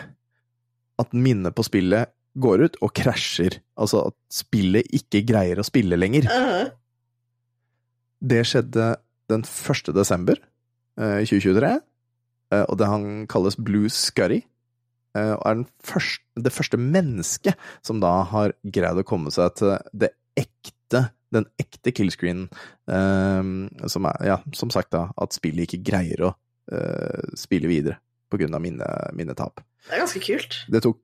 at 1.03 1.15
minnet 1.17 1.55
på 1.57 1.65
spillet 1.67 2.13
går 2.39 2.67
ut 2.67 2.79
og 2.85 2.95
krasjer. 2.97 3.59
Altså 3.79 4.07
at 4.11 4.17
spillet 4.33 4.89
ikke 4.95 5.25
greier 5.27 5.61
å 5.61 5.67
spille 5.67 5.99
lenger. 5.99 6.29
Uh-huh. 6.31 6.71
Det 8.23 8.43
skjedde 8.47 8.95
den 9.33 9.45
1. 9.47 9.93
desember 9.97 10.39
i 10.99 11.25
2023, 11.27 11.81
eh, 12.53 12.65
og 12.69 12.79
det 12.79 12.87
han 12.91 13.27
kalles 13.27 13.57
Blue 13.57 13.89
Scurry. 13.89 14.43
eh, 15.17 15.33
Og 15.35 15.43
er 15.47 15.55
den 15.55 15.67
første, 15.83 16.23
det 16.37 16.53
første 16.53 16.77
mennesket 16.79 17.55
som 17.83 18.01
da 18.01 18.23
har 18.25 18.53
greid 18.65 18.97
å 19.01 19.05
komme 19.05 19.31
seg 19.33 19.55
til 19.57 19.79
det 19.93 20.11
ekte, 20.37 21.11
den 21.33 21.47
ekte 21.61 21.93
killscreenen. 21.93 22.49
eh, 22.89 23.43
Som 23.89 24.05
er, 24.07 24.17
ja, 24.25 24.39
som 24.53 24.71
sagt 24.71 24.91
da, 24.93 25.09
at 25.17 25.33
spillet 25.33 25.61
ikke 25.73 25.85
greier 25.93 26.21
å 26.29 26.35
eh, 26.73 27.23
spille 27.37 27.69
videre 27.69 27.97
på 28.31 28.39
grunn 28.41 28.55
av 28.55 28.61
mine 28.63 29.35
tap 29.37 29.61
Det 29.89 29.95
er 29.97 30.01
ganske 30.05 30.21
kult. 30.25 30.65
Det 30.73 30.83
tok, 30.83 30.99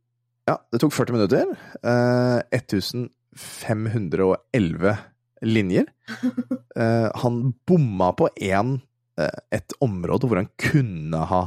ja, 0.48 0.56
det 0.72 0.80
tok 0.80 0.92
40 0.92 1.12
minutter. 1.12 1.44
Eh, 1.84 2.40
1511 2.52 4.96
linjer. 5.44 5.86
Eh, 6.78 7.10
han 7.24 7.54
bomma 7.66 8.12
på 8.14 8.28
en, 8.38 8.74
eh, 8.76 8.80
et 9.18 9.74
område 9.84 10.28
hvor 10.28 10.38
han 10.40 10.50
kunne 10.60 11.22
ha 11.30 11.40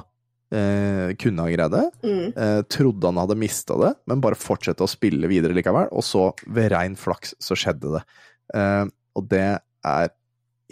eh, 0.51 1.13
kunne 1.19 1.45
ha 1.45 1.51
greid 1.51 1.71
det. 1.71 1.86
Mm. 2.03 2.25
Eh, 2.36 2.62
trodde 2.71 3.07
han 3.07 3.21
hadde 3.21 3.38
mista 3.39 3.77
det, 3.79 3.93
men 4.10 4.23
bare 4.23 4.39
fortsette 4.39 4.84
å 4.86 4.91
spille 4.91 5.29
videre 5.31 5.55
likevel. 5.57 5.89
Og 5.95 6.05
så, 6.05 6.29
ved 6.47 6.71
rein 6.75 6.97
flaks, 6.99 7.36
så 7.39 7.57
skjedde 7.57 7.95
det. 7.97 8.03
Eh, 8.55 8.86
og 9.17 9.27
det 9.31 9.47
er 9.88 10.13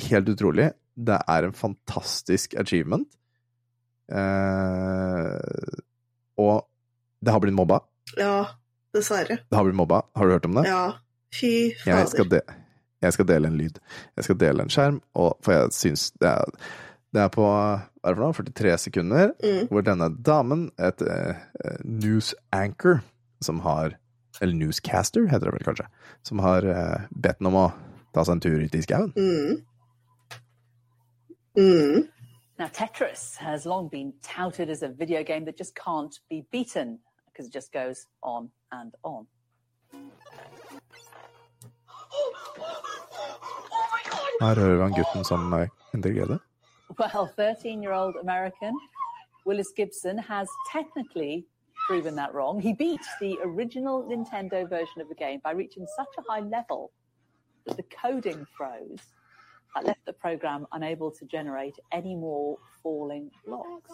helt 0.09 0.31
utrolig. 0.35 0.71
Det 0.99 1.19
er 1.31 1.47
en 1.47 1.55
fantastisk 1.55 2.55
achievement. 2.59 3.07
Eh, 4.12 5.75
og 6.39 6.65
det 7.19 7.35
har 7.35 7.43
blitt 7.43 7.55
mobba. 7.55 7.81
Ja, 8.17 8.47
dessverre. 8.95 9.41
Det 9.45 9.55
har 9.55 9.67
blitt 9.67 9.79
mobba. 9.79 10.03
Har 10.15 10.27
du 10.27 10.35
hørt 10.35 10.49
om 10.49 10.59
det? 10.59 10.65
Ja, 10.69 10.83
fy 11.35 11.53
Jeg 11.85 12.09
skal, 12.12 12.25
fader. 12.25 12.41
de 12.41 12.65
jeg 12.99 13.15
skal 13.15 13.27
dele 13.29 13.47
en 13.47 13.55
lyd. 13.55 13.77
Jeg 14.19 14.27
skal 14.27 14.38
dele 14.41 14.63
en 14.65 14.71
skjerm, 14.73 14.97
og, 15.15 15.38
for 15.45 15.55
jeg 15.55 15.75
syns 15.75 16.09
det 16.19 16.27
er, 16.33 16.71
det 17.13 17.21
er 17.23 17.29
på 17.33 17.41
hva 17.41 17.89
er 18.05 18.13
det 18.13 18.17
for 18.35 18.43
noe, 18.45 18.53
43 18.53 18.77
sekunder, 18.77 19.31
Mm. 19.43 19.67
hvor 19.71 19.81
denne 19.83 20.09
damen, 20.23 20.71
et 20.79 21.01
eh, 21.01 21.35
news 21.83 22.35
anchor, 22.51 23.01
som 23.41 23.59
har 23.65 23.95
Eller 24.41 24.53
newscaster, 24.55 25.25
heter 25.27 25.49
det 25.49 25.53
vel 25.53 25.63
kanskje. 25.67 25.85
Som 26.23 26.39
har 26.39 26.63
eh, 26.63 27.01
bedt 27.11 27.39
henne 27.41 27.49
om 27.49 27.55
å 27.59 27.73
ta 28.13 28.23
seg 28.23 28.37
en 28.37 28.39
tur 28.39 28.61
ut 28.61 28.75
i 28.75 28.81
skauen. 28.85 29.11
Mm. 29.17 29.65
Mm. 31.57 32.07
Now, 32.57 32.67
Tetris 32.67 33.35
has 33.37 33.65
long 33.65 33.89
been 33.89 34.13
touted 34.21 34.69
as 34.69 34.81
a 34.81 34.87
video 34.87 35.23
game 35.23 35.43
that 35.45 35.57
just 35.57 35.75
can't 35.75 36.19
be 36.29 36.45
beaten 36.51 36.99
because 37.25 37.47
it 37.47 37.53
just 37.53 37.73
goes 37.73 38.05
on 38.23 38.51
and 38.71 38.95
on. 39.03 39.27
Her 44.39 44.55
hører 44.55 44.75
vi 44.77 44.81
han 44.81 44.93
gutten 44.93 45.25
som 45.25 45.53
eh, 45.53 45.67
interagerte. 45.93 46.39
Well, 46.97 47.32
13 47.36 47.82
year 47.84 47.93
old 47.93 48.15
American 48.15 48.73
Willis 49.45 49.71
Gibson 49.75 50.17
has 50.17 50.47
technically 50.71 51.45
proven 51.88 52.15
that 52.15 52.34
wrong. 52.34 52.60
He 52.60 52.73
beat 52.73 53.02
the 53.19 53.38
original 53.43 54.04
Nintendo 54.04 54.67
version 54.69 55.02
of 55.02 55.10
the 55.10 55.15
game 55.15 55.39
by 55.43 55.52
reaching 55.52 55.86
such 55.95 56.08
a 56.17 56.21
high 56.30 56.41
level 56.41 56.91
that 57.65 57.78
the 57.78 57.84
coding 57.84 58.45
froze. 58.56 59.02
That 59.75 59.86
left 59.86 60.06
the 60.06 60.13
program 60.13 60.65
unable 60.71 61.12
to 61.12 61.25
generate 61.25 61.75
any 61.91 62.15
more 62.15 62.58
falling 62.82 63.30
blocks. 63.45 63.91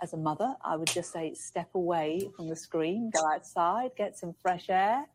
As 0.00 0.12
a 0.12 0.16
mother, 0.16 0.54
I 0.64 0.76
would 0.76 0.88
just 0.88 1.12
say 1.12 1.34
step 1.34 1.70
away 1.74 2.30
from 2.36 2.48
the 2.48 2.56
screen, 2.56 3.10
go 3.12 3.22
outside, 3.34 3.90
get 3.96 4.16
some 4.16 4.34
fresh 4.40 4.66
air. 4.68 5.06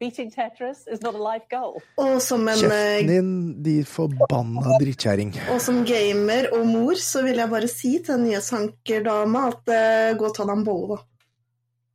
Beating 0.00 0.30
Tetris 0.32 0.86
is 0.88 1.02
not 1.02 1.14
a 1.14 1.20
life 1.20 1.44
goal. 1.50 1.74
Og 2.00 2.22
som 2.24 2.46
en 2.48 2.56
Kjeften 2.56 2.72
eh, 2.72 3.02
din, 3.04 3.32
de 3.60 3.74
forbanna 3.84 4.78
drittkjerring. 4.80 5.34
Og 5.52 5.60
som 5.60 5.82
gamer 5.84 6.48
og 6.56 6.64
mor, 6.70 6.96
så 6.96 7.20
vil 7.26 7.36
jeg 7.42 7.52
bare 7.52 7.68
si 7.68 7.98
til 7.98 8.14
den 8.14 8.24
nyhetsankerdama 8.30 9.42
at 9.50 9.68
uh, 9.68 10.16
gå 10.16 10.30
og 10.30 10.32
ta 10.38 10.46
deg 10.48 10.56
en 10.56 10.64
bolle, 10.64 10.96
da. 10.96 11.04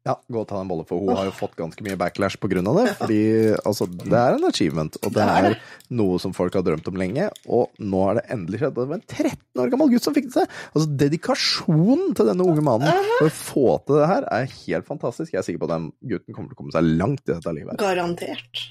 Ja, 0.06 0.14
gå 0.30 0.38
og 0.38 0.46
ta 0.46 0.60
en 0.62 0.68
bolle, 0.70 0.84
for 0.86 1.02
hun 1.02 1.18
har 1.18 1.26
jo 1.26 1.32
fått 1.34 1.56
ganske 1.58 1.82
mye 1.82 1.98
backlash 1.98 2.38
av 2.38 2.76
det. 2.78 2.92
Fordi 3.00 3.22
altså, 3.66 3.88
det 3.90 4.20
er 4.20 4.36
en 4.36 4.46
achievement, 4.46 5.00
og 5.02 5.16
det 5.16 5.24
er 5.26 5.56
noe 5.98 6.20
som 6.22 6.36
folk 6.38 6.54
har 6.54 6.62
drømt 6.68 6.92
om 6.92 7.00
lenge. 7.02 7.32
Og 7.50 7.74
nå 7.82 8.04
er 8.12 8.20
det 8.20 8.26
endelig 8.36 8.62
skjedd. 8.62 8.76
Det 8.76 8.86
var 8.92 9.00
en 9.00 9.08
13 9.08 9.64
år 9.64 9.72
gammel 9.74 9.90
gutt 9.96 10.06
som 10.06 10.14
fikk 10.14 10.28
det 10.30 10.36
til! 10.36 10.60
Altså, 10.76 10.90
dedikasjonen 11.02 12.14
til 12.20 12.30
denne 12.30 12.46
unge 12.46 12.66
mannen 12.68 13.02
for 13.16 13.32
å 13.32 13.34
få 13.34 13.66
til 13.88 13.98
det 14.04 14.12
her 14.12 14.28
er 14.38 14.46
helt 14.54 14.90
fantastisk. 14.92 15.34
Jeg 15.34 15.42
er 15.42 15.48
sikker 15.50 15.64
på 15.64 15.70
at 15.72 15.74
den 15.74 15.88
gutten 16.14 16.38
kommer 16.38 16.52
til 16.54 16.60
å 16.60 16.62
komme 16.62 16.76
seg 16.76 16.92
langt 17.02 17.26
i 17.26 17.34
dette 17.34 17.56
livet. 17.58 17.82
Garantert. 17.82 18.66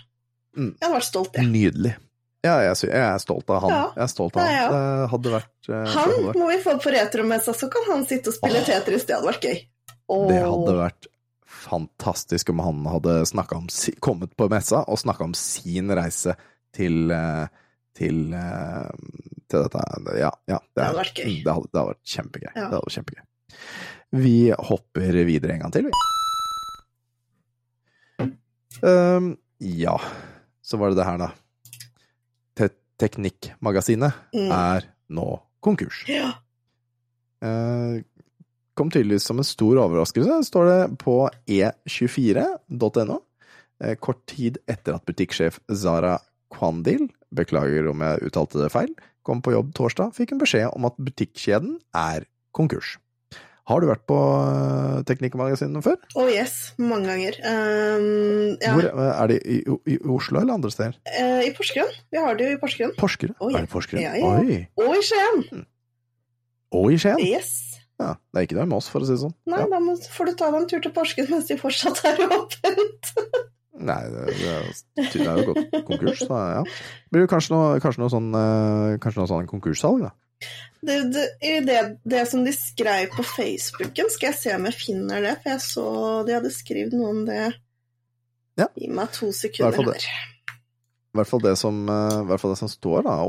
Mm. 0.54 0.70
Jeg 0.70 0.86
hadde 0.86 0.94
vært 1.00 1.08
stolt, 1.08 1.34
jeg. 1.40 1.50
Nydelig. 1.50 1.96
Ja, 2.44 2.60
jeg, 2.60 2.76
jeg 2.92 3.00
er 3.00 3.18
stolt 3.24 3.50
av 3.50 3.62
han. 3.64 3.74
Ja, 3.74 3.84
jeg 3.96 4.04
er 4.04 4.12
stolt 4.12 4.38
av 4.38 4.46
han. 4.46 4.74
Det 4.76 5.10
hadde 5.16 5.34
vært 5.34 5.70
eh, 5.72 5.74
Han 5.80 5.94
hadde 5.98 6.24
vært, 6.28 6.38
må 6.38 6.50
vi 6.52 6.58
få 6.62 6.76
på 6.78 6.92
retromessa, 6.94 7.54
så 7.56 7.70
kan 7.72 7.88
han 7.88 8.06
sitte 8.06 8.30
og 8.30 8.36
spille 8.36 8.62
Tetris. 8.68 9.08
Det 9.08 9.16
hadde 9.16 9.32
vært 9.32 9.48
gøy. 9.48 9.62
Det 10.28 10.40
hadde 10.44 10.76
vært 10.78 11.08
fantastisk 11.74 12.50
om 12.54 12.62
han 12.64 12.86
hadde 12.86 13.18
om, 13.58 13.68
kommet 14.04 14.34
på 14.38 14.48
messa 14.52 14.84
og 14.88 15.00
snakka 15.02 15.26
om 15.26 15.34
sin 15.38 15.90
reise 15.94 16.36
til 16.74 17.10
eh, 17.14 17.46
til, 17.94 18.32
eh, 18.34 18.90
til 19.50 19.62
dette. 19.68 19.82
Ja, 20.18 20.32
ja 20.50 20.58
det, 20.58 20.74
Det 20.74 20.86
hadde 20.88 20.98
vært 20.98 21.20
gøy. 21.20 21.34
Det 21.44 21.52
hadde, 21.54 21.68
det 21.70 21.78
hadde 21.78 21.92
vært 21.92 22.14
kjempegøy. 22.14 22.48
Ja. 22.50 22.54
Det 22.56 22.64
hadde 22.64 22.82
vært 22.88 22.96
kjempegøy. 22.98 23.22
Vi 24.24 24.34
hopper 24.70 25.18
videre 25.28 25.54
en 25.54 25.62
gang 25.64 25.74
til, 25.74 25.88
vi. 25.88 25.94
Um, 28.82 29.28
ja, 29.62 29.94
så 30.62 30.76
var 30.80 30.90
det 30.90 30.98
det 30.98 31.06
her, 31.06 31.20
da. 31.22 31.30
Te 32.58 32.68
Teknikkmagasinet 33.00 34.12
Mm. 34.34 34.50
er 34.54 34.88
nå 35.14 35.28
konkurs. 35.62 36.02
Ja. 36.10 36.32
Eh, 37.42 38.02
kom 38.78 38.90
tydeligvis 38.90 39.26
som 39.30 39.40
en 39.40 39.46
stor 39.46 39.80
overraskelse, 39.84 40.40
står 40.48 40.70
det 40.70 40.80
på 41.02 41.16
e24.no. 41.46 43.20
Eh, 43.82 43.96
kort 43.98 44.22
tid 44.30 44.60
etter 44.70 44.96
at 44.96 45.06
butikksjef 45.08 45.60
Zara 45.74 46.18
Kwandil, 46.54 47.08
beklager 47.34 47.88
om 47.90 48.04
jeg 48.04 48.28
uttalte 48.28 48.60
det 48.62 48.70
feil, 48.74 48.92
kom 49.26 49.40
på 49.42 49.54
jobb 49.54 49.72
torsdag, 49.74 50.12
fikk 50.14 50.34
hun 50.34 50.42
beskjed 50.42 50.68
om 50.74 50.86
at 50.86 51.00
butikkjeden 51.00 51.78
er 51.98 52.28
konkurs. 52.54 52.98
Har 53.64 53.80
du 53.80 53.88
vært 53.88 54.02
på 54.04 54.16
eh, 54.20 54.98
Teknikkmagasinet 55.08 55.84
før? 55.86 55.96
Oh 56.20 56.28
yes, 56.28 56.74
mange 56.76 57.08
ganger. 57.08 57.38
Um, 57.40 58.58
ja. 58.60 58.74
Hvor, 58.76 58.88
eh, 58.90 59.12
er 59.14 59.30
det 59.32 59.38
i, 59.48 59.60
i 59.88 59.96
Oslo 60.04 60.42
eller 60.42 60.58
andre 60.58 60.72
steder? 60.72 60.98
Uh, 61.08 61.40
I 61.46 61.52
Porsgrunn. 61.56 61.94
Vi 62.12 62.20
har 62.20 62.36
det 62.36 62.50
jo 62.50 62.58
i 62.58 62.60
Porsgrunn. 62.60 62.92
Porsgrunn? 63.00 63.32
Oi. 63.40 63.54
Er 63.54 63.64
det 63.64 63.72
Porsgrunn? 63.72 64.04
Ja, 64.04 64.12
ja. 64.20 64.58
Og 64.84 64.98
i 64.98 65.06
Skien. 65.08 65.64
Og 66.76 66.92
i 66.92 67.00
Skien? 67.00 67.24
Yes. 67.24 67.73
Ja, 68.02 68.14
det 68.34 68.40
er 68.40 68.46
ikke 68.48 68.56
noe 68.58 68.66
med 68.72 68.78
oss, 68.80 68.88
for 68.90 69.04
å 69.04 69.06
si 69.06 69.14
det 69.14 69.20
sånn. 69.22 69.34
Nei, 69.46 69.60
Ja. 69.62 69.66
da 69.70 69.78
må, 69.82 69.94
får 70.16 70.26
du 70.30 70.32
ta 70.40 70.48
deg 70.50 70.62
en 70.62 70.68
tur 70.72 70.80
til 70.82 70.92
Porsgrunn 70.96 71.30
mens 71.30 71.46
de 71.50 71.56
fortsatt 71.60 72.00
er 72.10 72.24
åpent. 72.26 73.10
Nei, 73.88 74.00
det, 74.10 74.24
det, 74.38 74.50
er, 74.50 74.66
det 75.12 75.22
er 75.26 75.38
jo 75.42 75.52
gått 75.52 75.72
konkurs, 75.86 76.20
så 76.26 76.40
ja. 76.56 76.60
Blir 77.12 77.24
det 77.24 77.30
kanskje 77.30 77.54
noe, 77.54 77.80
kanskje 77.82 78.02
noe 78.04 78.12
sånn 78.12 78.28
eh, 78.38 78.92
Kanskje 79.02 79.20
noe 79.20 79.30
sånn 79.32 79.48
konkurssalg, 79.50 80.04
da? 80.06 80.12
Det, 80.84 80.98
det, 81.14 81.24
det, 81.66 81.78
det 82.04 82.22
som 82.30 82.42
de 82.46 82.52
skrev 82.54 83.08
på 83.14 83.24
Facebooken, 83.26 84.10
skal 84.12 84.30
jeg 84.30 84.38
se 84.40 84.54
om 84.58 84.66
jeg 84.68 84.76
finner 84.78 85.22
det, 85.24 85.34
for 85.42 85.54
jeg 85.54 85.64
så 85.64 85.86
de 86.28 86.34
hadde 86.36 86.52
skrevet 86.54 86.94
noe 86.98 87.10
om 87.14 87.22
det. 87.28 87.42
Ja. 88.60 88.68
Gi 88.78 88.90
meg 88.92 89.10
to 89.16 89.30
sekunder 89.34 89.88
det. 89.94 90.02
her. 90.04 90.33
I 91.14 91.20
hvert 91.20 91.30
fall 91.30 91.42
det 91.44 91.54
som, 91.54 91.76
eh, 91.88 92.36
fall 92.42 92.50
det 92.50 92.58
som 92.58 92.68
står, 92.68 93.04
da, 93.06 93.20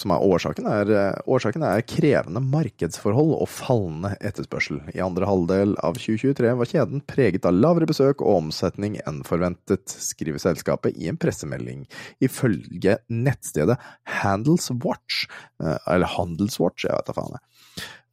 som 0.00 0.12
er 0.14 0.22
årsaken, 0.24 0.64
er, 0.64 0.90
eh, 0.96 1.20
årsaken 1.28 1.62
er 1.62 1.82
krevende 1.84 2.40
markedsforhold 2.40 3.34
og 3.36 3.50
fallende 3.52 4.16
etterspørsel. 4.24 4.80
I 4.96 5.04
andre 5.04 5.28
halvdel 5.28 5.76
av 5.84 6.00
2023 6.00 6.54
var 6.56 6.64
kjeden 6.64 7.02
preget 7.04 7.44
av 7.44 7.52
lavere 7.52 7.84
besøk 7.84 8.22
og 8.24 8.48
omsetning 8.48 8.96
enn 9.06 9.20
forventet, 9.28 9.84
skriver 9.84 10.40
selskapet 10.40 10.96
i 10.96 11.08
en 11.08 11.18
pressemelding. 11.20 11.84
Ifølge 12.18 12.96
nettstedet 13.10 13.76
Handelswatch, 14.22 15.26
eh, 15.60 15.76
eller 15.86 16.06
Handelswatch, 16.06 16.86
jeg 16.88 16.96
vet 16.96 17.12
da 17.12 17.12
faen 17.12 17.36
jeg. 17.36 17.44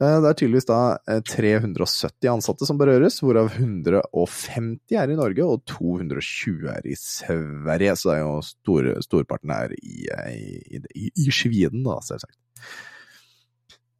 Eh, 0.01 0.17
Det 0.21 0.29
er 0.29 0.37
tydeligvis 0.39 0.67
da 0.67 0.79
eh, 1.07 1.21
370 1.23 2.31
ansatte 2.31 2.67
som 2.67 2.79
berøres, 2.79 3.21
hvorav 3.23 3.51
150 3.53 4.97
er 4.99 5.11
i 5.11 5.19
Norge 5.19 5.45
og 5.45 5.63
220 5.71 6.67
er 6.73 6.89
i 6.89 6.97
Sverige. 6.99 7.95
Så 7.95 8.11
det 8.11 8.17
er 8.17 8.25
jo 8.25 8.41
store, 8.43 8.97
storparten 9.05 9.55
er 9.55 9.75
i, 9.77 10.09
i, 10.09 10.81
i, 10.95 11.07
i 11.25 11.31
Sviden, 11.31 11.85
da, 11.87 12.01
selvsagt. 12.03 12.37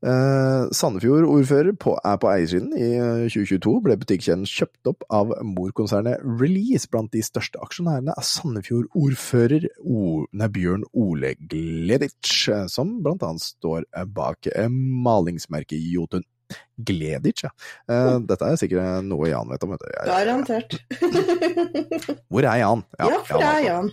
Eh, 0.06 0.68
Sandefjord-ordfører 0.76 1.72
er 1.74 2.18
på 2.22 2.30
eiersiden. 2.30 2.76
I 2.78 2.90
eh, 3.00 3.24
2022 3.34 3.72
ble 3.88 3.96
butikkjeden 4.04 4.46
kjøpt 4.50 4.92
opp 4.92 5.06
av 5.10 5.32
morkonsernet 5.42 6.22
Release. 6.22 6.86
Blant 6.92 7.10
de 7.16 7.24
største 7.26 7.58
aksjonærene 7.66 8.14
er 8.14 8.28
Sandefjord-ordfører 8.30 9.66
Bjørn 10.56 10.86
Ole 10.94 11.34
Gleditsch, 11.50 12.46
eh, 12.54 12.68
som 12.70 13.00
blant 13.06 13.26
annet 13.26 13.46
står 13.48 13.88
eh, 13.96 14.06
bak 14.06 14.52
eh, 14.54 14.70
malingsmerket 14.70 15.82
Jotun. 15.90 16.26
Gleditsch, 16.86 17.48
ja. 17.48 17.54
Eh, 17.90 18.20
Dette 18.30 18.46
er 18.52 18.60
sikkert 18.62 19.08
noe 19.10 19.32
Jan 19.32 19.50
vet 19.50 19.66
om. 19.66 19.74
Vet 19.74 19.88
du. 19.88 19.90
Garantert. 20.06 20.78
Hvor 22.30 22.46
er 22.46 22.62
Jan? 22.62 22.86
Ja, 23.02 23.10
for 23.26 23.42
det 23.42 23.50
er. 23.50 23.66
Jan. 23.72 23.90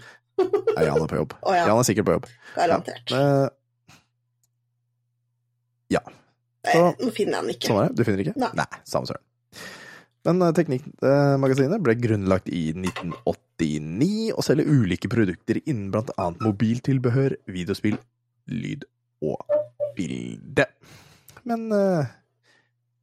Er 0.77 0.87
Jan 0.91 1.01
er 1.01 1.09
på 1.09 1.19
jobb? 1.23 1.35
Oh, 1.41 1.55
ja, 1.57 1.65
Jan 1.71 1.81
er 1.81 1.87
sikkert 1.89 2.09
på 2.11 2.19
jobb. 2.19 2.29
garantert. 2.57 3.13
Eh, 3.17 3.49
Nei, 6.01 6.73
så- 6.73 6.95
nå 7.03 7.11
finner 7.13 7.39
jeg 7.39 7.43
den 7.45 7.55
ikke. 7.57 7.69
Sånn 7.69 7.81
er 7.83 7.89
det? 7.89 7.97
Du 7.99 8.05
finner 8.07 8.25
ikke? 8.25 8.37
Nei. 8.39 8.67
samme 8.89 9.07
søren. 9.11 9.23
Men 10.25 10.43
eh, 10.47 10.53
Teknikkmagasinet 10.55 11.83
ble 11.83 11.95
grunnlagt 11.99 12.49
i 12.49 12.73
1989 12.79 14.33
og 14.37 14.45
selger 14.47 14.69
ulike 14.71 15.11
produkter 15.11 15.59
innen 15.67 15.91
blant 15.91 16.13
annet 16.17 16.41
mobiltilbehør, 16.47 17.35
videospill, 17.51 17.99
lyd 18.47 18.85
og 19.27 19.43
bilde. 19.99 20.67
Men 21.45 21.67
eh, 21.75 22.07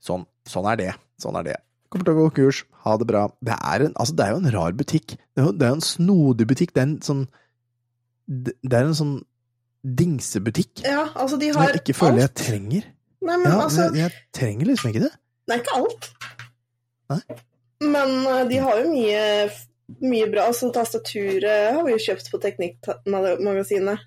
sånn, 0.03 0.23
sånn 0.47 0.69
er 0.71 0.79
det. 0.79 0.93
Sånn 1.19 1.35
er 1.41 1.43
det. 1.49 1.57
Kommer 1.91 2.05
til 2.07 2.15
å 2.15 2.23
gå 2.23 2.33
kurs. 2.37 2.63
Ha 2.85 2.95
det 3.01 3.07
bra. 3.09 3.25
Det 3.43 3.55
er, 3.57 3.87
en, 3.89 3.93
altså, 3.99 4.15
det 4.15 4.25
er 4.25 4.31
jo 4.35 4.41
en 4.43 4.51
rar 4.55 4.71
butikk. 4.77 5.17
Det 5.35 5.41
er 5.43 5.47
jo, 5.49 5.53
det 5.59 5.67
er 5.67 5.75
en 5.75 5.83
snodig 5.83 6.47
butikk. 6.47 6.71
Det 6.75 6.83
er 6.83 6.87
en 6.87 6.99
sånn 7.03 7.27
Det 8.29 8.53
det 8.61 8.77
er 8.77 8.85
en 8.85 8.93
sånn 8.93 9.15
dingsebutikk 9.83 10.83
Ja, 10.83 11.07
altså, 11.15 11.37
de 11.39 11.53
som 11.53 11.63
jeg 11.63 11.79
ikke 11.81 11.95
føler 11.95 12.25
jeg 12.25 12.33
trenger. 12.37 12.89
Nei, 13.23 13.35
men 13.37 13.47
Ja, 13.47 13.61
altså, 13.63 13.87
jeg, 13.89 13.95
jeg 14.01 14.11
trenger 14.35 14.71
liksom 14.71 14.91
ikke 14.91 15.05
det. 15.05 15.13
det 15.47 15.55
er 15.55 15.63
ikke 15.63 15.77
alt. 15.79 16.09
Nei. 17.09 17.21
Men 17.79 18.13
uh, 18.27 18.43
de 18.49 18.59
har 18.59 18.81
jo 18.81 18.91
mye, 18.91 19.23
mye 20.03 20.27
bra. 20.31 20.49
Altså, 20.51 20.69
tastaturet 20.75 21.73
har 21.77 21.81
vi 21.87 21.95
jo 21.95 22.03
kjøpt 22.09 22.31
på 22.31 22.41
Teknikkmagasinet. 22.43 24.05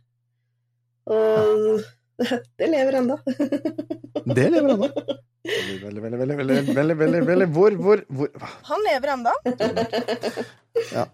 Og 1.12 1.82
det 2.60 2.68
lever 2.70 3.00
ennå. 3.00 3.18
Det 4.22 4.44
lever 4.52 4.68
ennå. 4.70 4.86
Veldig, 5.42 6.02
veldig, 6.02 6.18
veldig, 6.20 6.36
veldig, 6.36 6.66
veldig, 6.76 6.96
veldig, 7.00 7.22
veldig, 7.26 7.46
Hvor, 7.50 7.74
hvor, 7.82 8.02
hvor 8.06 8.28
Han 8.68 8.84
lever 8.86 9.14
ennå. 9.16 9.32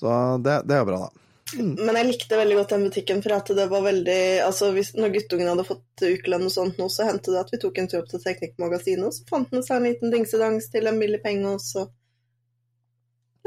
Så 0.00 0.14
det, 0.42 0.56
det 0.66 0.74
er 0.80 0.88
bra, 0.88 0.98
da. 1.04 1.21
Mm. 1.58 1.72
Men 1.78 1.98
jeg 1.98 2.08
likte 2.08 2.38
veldig 2.38 2.56
godt 2.58 2.74
den 2.74 2.84
butikken, 2.88 3.22
for 3.24 3.36
at 3.36 3.50
det 3.56 3.66
var 3.70 3.84
veldig 3.84 4.20
Altså, 4.46 4.70
hvis, 4.76 4.92
når 4.96 5.14
guttungen 5.16 5.50
hadde 5.52 5.66
fått 5.68 6.04
ukelønn 6.04 6.46
og 6.48 6.54
sånt 6.54 6.78
nå, 6.80 6.88
så 6.92 7.08
hendte 7.08 7.34
det 7.34 7.42
at 7.42 7.52
vi 7.52 7.60
tok 7.62 7.80
en 7.80 7.90
tur 7.90 8.02
opp 8.02 8.10
til 8.12 8.22
Teknikkmagasinet, 8.24 9.08
og 9.08 9.16
så 9.16 9.26
fant 9.28 9.52
han 9.52 9.64
seg 9.66 9.80
en 9.80 9.88
liten 9.90 10.14
dingsedans 10.14 10.68
til 10.72 10.88
en 10.88 11.00
billig 11.02 11.22
penge, 11.24 11.56
og 11.56 11.64
så 11.64 11.88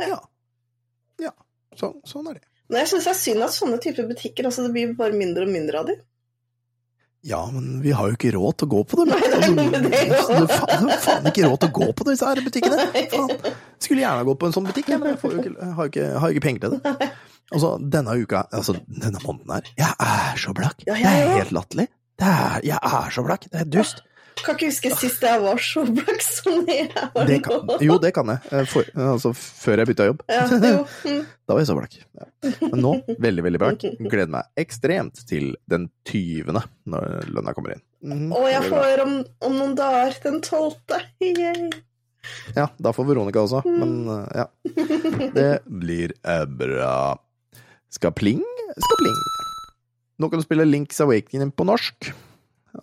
Ja. 0.01 0.19
ja. 1.23 1.31
Så, 1.79 1.93
sånn 2.07 2.27
er 2.29 2.41
det. 2.41 2.47
Men 2.67 2.81
jeg 2.81 2.93
syns 2.93 3.07
det 3.07 3.13
er 3.13 3.21
synd 3.21 3.45
at 3.45 3.55
sånne 3.55 3.79
typer 3.81 4.09
butikker 4.09 4.49
altså 4.49 4.65
det 4.65 4.73
blir 4.75 4.93
bare 4.97 5.15
mindre 5.15 5.45
og 5.45 5.53
mindre 5.53 5.81
av 5.81 5.89
dem. 5.91 6.03
Ja, 7.25 7.39
men 7.51 7.81
vi 7.81 7.91
har 7.91 8.11
jo 8.11 8.13
ikke 8.13 8.35
råd 8.35 8.57
til 8.59 8.67
å 8.67 8.69
gå 8.69 8.79
på 8.85 8.97
dem. 8.99 9.15
Nei, 9.15 9.29
nei, 9.33 9.47
men 9.71 9.87
det 9.89 10.01
Altså, 10.13 10.35
det 10.35 10.43
er 10.43 10.59
faen, 10.59 10.91
faen 11.01 11.29
ikke 11.31 11.47
råd 11.47 11.63
til 11.63 11.71
å 11.71 11.77
gå 11.79 11.87
på 11.97 12.05
disse 12.11 12.27
her 12.29 12.41
butikkene. 12.45 12.83
Faen. 13.15 13.55
Skulle 13.81 14.03
gjerne 14.03 14.27
gått 14.27 14.39
på 14.43 14.49
en 14.49 14.53
sånn 14.53 14.67
butikk, 14.67 14.91
men 14.93 15.09
jeg, 15.09 15.17
jo 15.23 15.39
ikke, 15.41 15.53
jeg 15.55 15.71
har 15.79 15.89
jo 15.89 15.93
ikke, 15.93 16.11
ikke 16.35 16.43
penger 16.45 16.67
til 16.67 16.75
det. 16.75 17.07
Altså, 17.53 17.75
denne 17.93 18.15
uka, 18.23 18.45
altså 18.51 18.73
denne 18.87 19.19
måneden 19.21 19.51
her, 19.59 19.67
jeg 19.77 19.93
er 20.01 20.41
så 20.41 20.53
blakk. 20.57 20.81
Ja, 20.87 20.95
Det 20.97 21.03
jeg 21.05 21.21
er 21.27 21.37
helt 21.43 21.51
latterlig. 21.55 21.87
Er, 22.19 22.59
jeg 22.63 22.79
er 22.79 23.09
så 23.13 23.23
blakk. 23.27 23.45
Det 23.51 23.59
er 23.61 23.69
dust. 23.69 24.01
Kan 24.35 24.57
ikke 24.57 24.67
huske 24.67 24.89
sist 24.99 25.21
jeg 25.23 25.39
var 25.39 25.59
så 25.63 25.85
blakk 25.87 26.19
som 26.25 26.65
jeg 26.67 26.89
var 27.13 27.27
Det 27.29 27.37
kan, 27.45 27.61
nå. 27.69 27.77
jo, 27.85 27.95
det 28.03 28.09
kan 28.17 28.27
jeg. 28.33 28.41
Eh, 28.51 28.65
For, 28.67 28.89
altså, 28.99 29.31
før 29.37 29.79
jeg 29.79 29.87
bytta 29.93 30.07
jobb. 30.09 30.25
Ja, 30.27 30.41
jo. 30.49 30.81
Mm. 31.05 31.21
Da 31.45 31.53
var 31.53 31.61
jeg 31.61 31.69
så 31.69 31.75
blakk. 31.77 31.95
Men 32.65 32.79
nå, 32.81 32.91
veldig, 33.21 33.43
veldig 33.45 33.59
blakk. 33.61 33.83
Gleder 34.09 34.31
meg 34.33 34.47
ekstremt 34.59 35.21
til 35.29 35.51
den 35.69 35.85
20., 36.09 36.49
når 36.89 37.27
lønna 37.29 37.53
kommer 37.55 37.75
inn. 37.77 37.83
Mm, 38.01 38.31
Og 38.33 38.47
jeg 38.49 38.63
får 38.71 39.03
om, 39.05 39.13
om 39.45 39.55
noen 39.59 39.75
dager 39.77 40.17
den 40.25 40.39
tolvte. 40.43 40.99
Yay. 41.21 41.69
Ja, 42.57 42.65
da 42.81 42.91
får 42.97 43.05
Veronica 43.11 43.43
også, 43.45 43.61
men 43.69 44.09
eh, 44.09 44.41
ja. 44.41 44.47
Det 45.35 45.49
blir 45.69 46.15
eh, 46.25 46.43
bra. 46.49 46.95
Skal 47.95 48.11
pling, 48.15 48.43
skal 48.75 48.99
pling. 48.99 49.19
Nå 50.19 50.29
kan 50.29 50.39
du 50.39 50.45
spille 50.45 50.67
Links 50.67 50.99
Awakening 51.03 51.51
på 51.55 51.67
norsk. 51.67 52.09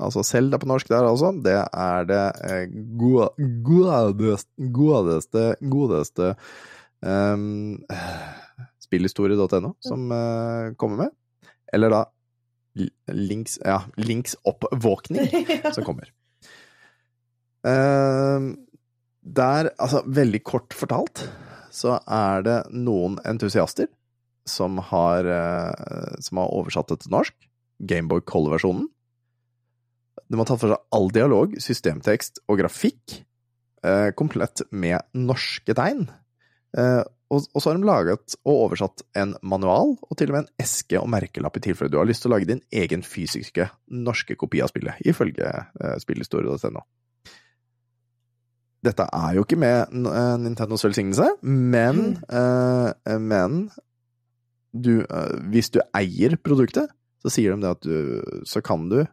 Altså 0.00 0.22
Selda 0.24 0.56
på 0.60 0.68
norsk 0.70 0.88
der, 0.88 1.04
altså. 1.04 1.32
Det 1.44 1.56
er 1.58 2.08
det 2.08 2.22
eh, 2.48 2.64
godeste, 2.96 4.48
godeste, 4.72 5.44
godeste 5.60 6.32
um, 7.04 7.76
spillhistorie.no 8.80 9.74
som 9.84 10.08
uh, 10.12 10.72
kommer 10.80 11.04
med. 11.04 11.14
Eller 11.72 11.92
da 11.92 12.02
Links, 13.12 13.58
ja, 13.60 13.82
Links 14.00 14.36
oppvåkning 14.48 15.28
som 15.76 15.84
kommer. 15.84 16.08
Ehm, 17.68 18.54
der, 19.20 19.68
altså 19.76 20.00
veldig 20.08 20.40
kort 20.40 20.72
fortalt, 20.74 21.26
så 21.72 21.98
er 22.08 22.46
det 22.46 22.56
noen 22.72 23.18
entusiaster 23.28 23.90
som 24.48 24.78
har, 24.90 25.26
eh, 25.26 26.16
som 26.20 26.42
har 26.42 26.52
oversatt 26.54 26.90
det 26.92 27.02
til 27.04 27.14
norsk. 27.14 27.36
Gameboy 27.82 28.22
Color-versjonen. 28.26 28.88
De 30.30 30.38
har 30.38 30.48
tatt 30.48 30.62
for 30.62 30.72
seg 30.72 30.94
all 30.94 31.10
dialog, 31.12 31.54
systemtekst 31.60 32.42
og 32.48 32.60
grafikk, 32.62 33.22
eh, 33.84 34.10
komplett 34.16 34.62
med 34.70 35.02
norske 35.14 35.74
tegn. 35.76 36.06
Eh, 36.78 37.02
og, 37.32 37.46
og 37.54 37.62
så 37.62 37.70
har 37.70 37.78
de 37.78 37.88
laget 37.88 38.36
og 38.44 38.66
oversatt 38.68 39.04
en 39.18 39.34
manual, 39.42 39.94
og 39.96 40.18
til 40.18 40.30
og 40.30 40.36
med 40.36 40.44
en 40.44 40.64
eske 40.64 40.98
og 41.00 41.08
merkelapp 41.12 41.56
i 41.58 41.64
tilfelle 41.68 41.92
du 41.92 41.98
har 42.00 42.08
lyst 42.08 42.24
til 42.24 42.32
å 42.32 42.36
lage 42.36 42.48
din 42.48 42.60
egen 42.72 43.04
fysiske 43.04 43.68
norske 43.92 44.36
kopi 44.40 44.60
av 44.64 44.72
spillet, 44.72 45.00
ifølge 45.08 45.48
eh, 45.48 45.96
spillhistorie.no. 46.02 46.84
Dette 48.82 49.04
er 49.14 49.36
jo 49.36 49.44
ikke 49.46 49.60
med 49.62 49.92
Nintendos 50.42 50.82
velsignelse, 50.82 51.28
men, 51.46 52.16
eh, 52.26 53.18
men 53.22 53.68
du, 54.72 55.02
eh, 55.04 55.32
hvis 55.52 55.70
du 55.72 55.80
eier 55.96 56.36
produktet, 56.40 56.92
så 57.22 57.30
sier 57.30 57.54
de 57.54 57.62
det 57.62 57.70
at 57.70 57.84
du 57.86 58.40
Så 58.48 58.58
kan 58.64 58.88
du 58.90 59.04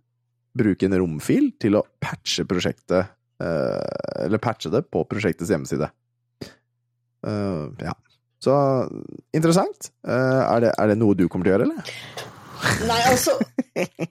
bruke 0.58 0.88
en 0.88 0.98
romfil 0.98 1.52
til 1.62 1.78
å 1.78 1.84
patche 2.02 2.42
prosjektet 2.50 3.12
eh, 3.44 4.24
Eller 4.26 4.42
patche 4.42 4.72
det 4.74 4.88
på 4.90 5.04
prosjektets 5.06 5.52
hjemmeside. 5.54 5.92
Eh, 7.28 7.66
ja. 7.86 7.94
Så 8.40 8.56
interessant. 9.36 9.92
Er, 10.08 10.64
det, 10.64 10.72
er 10.72 10.88
det 10.88 10.98
noe 10.98 11.18
du 11.20 11.28
kommer 11.28 11.46
til 11.46 11.52
å 11.52 11.58
gjøre, 11.58 11.68
eller? 11.68 12.28
Nei, 12.88 13.00
altså 13.08 13.36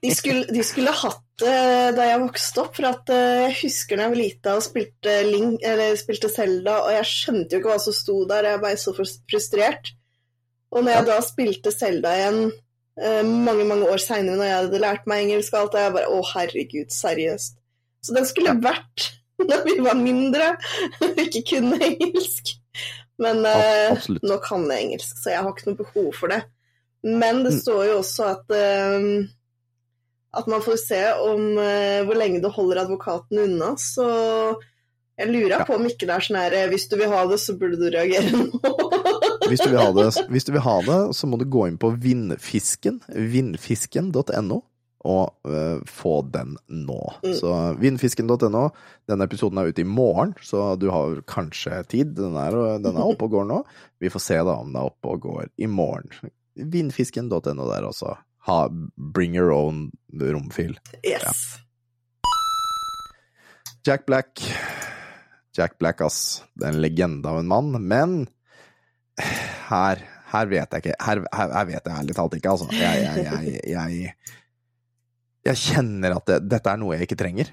De 0.05 0.11
skulle, 0.12 0.46
de 0.53 0.62
skulle 0.64 0.92
hatt 0.92 1.24
det 1.40 1.55
da 1.96 2.07
jeg 2.11 2.20
vokste 2.22 2.61
opp. 2.61 2.76
For 2.76 2.90
at 2.90 3.09
jeg 3.09 3.55
husker 3.62 3.96
da 3.96 4.05
jeg 4.05 4.12
var 4.12 4.20
lita 4.20 4.57
og 4.61 4.66
spilte, 4.66 5.14
Link, 5.24 5.64
eller 5.64 5.96
spilte 5.96 6.28
Zelda, 6.32 6.76
og 6.84 6.92
jeg 6.92 7.09
skjønte 7.09 7.57
jo 7.57 7.62
ikke 7.62 7.72
hva 7.72 7.80
som 7.88 7.96
sto 7.96 8.18
der. 8.28 8.53
Jeg 8.53 8.62
ble 8.66 8.74
så 8.84 8.94
frustrert. 9.01 9.94
Og 10.78 10.84
når 10.86 10.94
jeg 10.94 11.06
da 11.08 11.18
spilte 11.26 11.72
Zelda 11.74 12.12
igjen 12.14 12.40
eh, 13.02 13.22
mange 13.26 13.64
mange 13.66 13.88
år 13.90 13.98
seinere, 14.02 14.36
når 14.38 14.48
jeg 14.48 14.58
hadde 14.62 14.80
lært 14.86 15.06
meg 15.10 15.24
engelsk 15.26 15.54
og 15.56 15.60
alt, 15.64 15.74
og 15.78 15.82
jeg 15.84 15.94
bare 15.98 16.12
Å, 16.14 16.20
herregud, 16.34 16.92
seriøst. 16.94 17.56
Så 18.06 18.14
den 18.14 18.28
skulle 18.30 18.54
vært 18.62 19.08
når 19.50 19.64
vi 19.66 19.74
var 19.84 19.98
mindre 19.98 20.52
og 21.04 21.18
ikke 21.24 21.42
kunne 21.54 21.80
engelsk. 21.90 22.54
Men 23.18 23.42
eh, 23.50 24.06
nå 24.22 24.36
kan 24.44 24.64
jeg 24.70 24.84
engelsk, 24.86 25.18
så 25.18 25.32
jeg 25.34 25.42
har 25.42 25.50
ikke 25.50 25.72
noe 25.72 25.80
behov 25.82 26.12
for 26.14 26.30
det. 26.34 26.44
Men 27.02 27.42
det 27.44 27.52
Mm. 27.56 27.60
står 27.62 27.82
jo 27.88 27.98
også 28.00 28.24
at 28.36 28.54
eh, 28.54 29.26
at 30.38 30.46
man 30.50 30.60
får 30.62 30.76
se 30.82 30.98
om 31.24 31.44
eh, 31.58 32.02
hvor 32.06 32.18
lenge 32.20 32.42
du 32.44 32.48
holder 32.52 32.82
advokaten 32.84 33.38
unna. 33.46 33.70
Så 33.80 34.04
jeg 35.18 35.30
lurer 35.32 35.54
Ja. 35.56 35.64
på 35.66 35.74
om 35.78 35.86
ikke 35.88 36.06
det 36.06 36.14
er 36.14 36.26
sånn 36.26 36.36
her 36.38 36.52
eh, 36.58 36.66
Hvis 36.70 36.84
du 36.90 36.96
vil 37.00 37.08
ha 37.10 37.22
det, 37.30 37.38
så 37.42 37.54
burde 37.58 37.78
du 37.80 37.88
reagere 37.90 38.30
nå. 38.36 38.60
Hvis 39.49 39.62
du 39.64 39.70
vil 39.70 39.80
ha 39.80 39.92
det, 39.96 40.09
vil 40.53 40.64
ha 40.64 40.78
det 40.86 40.99
så 41.16 41.28
må 41.30 41.38
du 41.40 41.46
gå 41.49 41.66
inn 41.68 41.78
på 41.80 41.90
Vindfisken, 42.03 43.01
vindfisken.no, 43.09 44.61
og 45.09 45.49
uh, 45.49 45.78
få 45.86 46.14
den 46.34 46.57
nå. 46.66 47.01
Mm. 47.22 47.34
Så 47.38 47.53
vindfisken.no. 47.80 48.64
Denne 49.09 49.28
episoden 49.28 49.61
er 49.61 49.70
ute 49.70 49.84
i 49.84 49.88
morgen, 49.88 50.34
så 50.42 50.72
du 50.76 50.88
har 50.92 51.20
kanskje 51.30 51.82
tid. 51.88 52.16
Den 52.18 52.36
er, 52.40 52.57
den 52.82 52.99
er 52.99 53.07
oppe 53.07 53.28
og 53.28 53.36
går 53.36 53.46
nå. 53.49 53.62
Vi 54.03 54.11
får 54.12 54.24
se 54.24 54.40
da 54.42 54.59
om 54.59 54.72
den 54.72 54.80
er 54.80 54.90
oppe 54.90 55.14
og 55.14 55.22
går 55.28 55.53
i 55.57 55.70
morgen. 55.70 56.11
Vindfisken.no 56.59 57.70
der 57.70 57.86
også. 57.88 58.16
Ha, 58.49 58.59
bring 58.96 59.36
your 59.36 59.53
own 59.55 59.88
romfil. 60.18 60.78
Yes. 61.05 61.61
Jack 63.86 64.07
Black. 64.07 64.42
Jack 65.57 65.78
Black, 65.78 66.01
ass. 66.01 66.42
Det 66.55 66.66
er 66.66 66.74
en 66.74 66.82
legende 66.82 67.28
av 67.28 67.40
en 67.40 67.49
mann, 67.51 67.70
men 67.88 68.18
her, 69.18 70.02
her 70.32 70.50
vet 70.50 70.74
jeg 70.74 70.84
ikke. 70.84 70.96
Her, 71.04 71.22
her, 71.32 71.54
her 71.56 71.68
vet 71.70 71.80
jeg 71.80 71.94
ærlig 71.94 72.16
talt 72.16 72.36
ikke, 72.38 72.52
altså. 72.54 72.68
Jeg, 72.72 73.04
jeg, 73.04 73.60
jeg, 73.72 74.12
jeg, 75.48 75.56
kjenner 75.64 76.18
at 76.18 76.28
det, 76.30 76.38
dette 76.50 76.72
er 76.72 76.80
noe 76.80 76.96
jeg 76.96 77.08
ikke 77.08 77.20
trenger. 77.20 77.52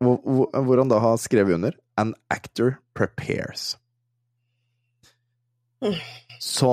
hvor, 0.00 0.20
hvor- 0.24 0.78
han 0.78 0.88
da 0.88 0.98
har 1.02 1.16
skrevet 1.20 1.54
under 1.58 1.74
An 1.98 2.14
actor 2.30 2.78
prepares. 2.94 3.76
Så 6.40 6.70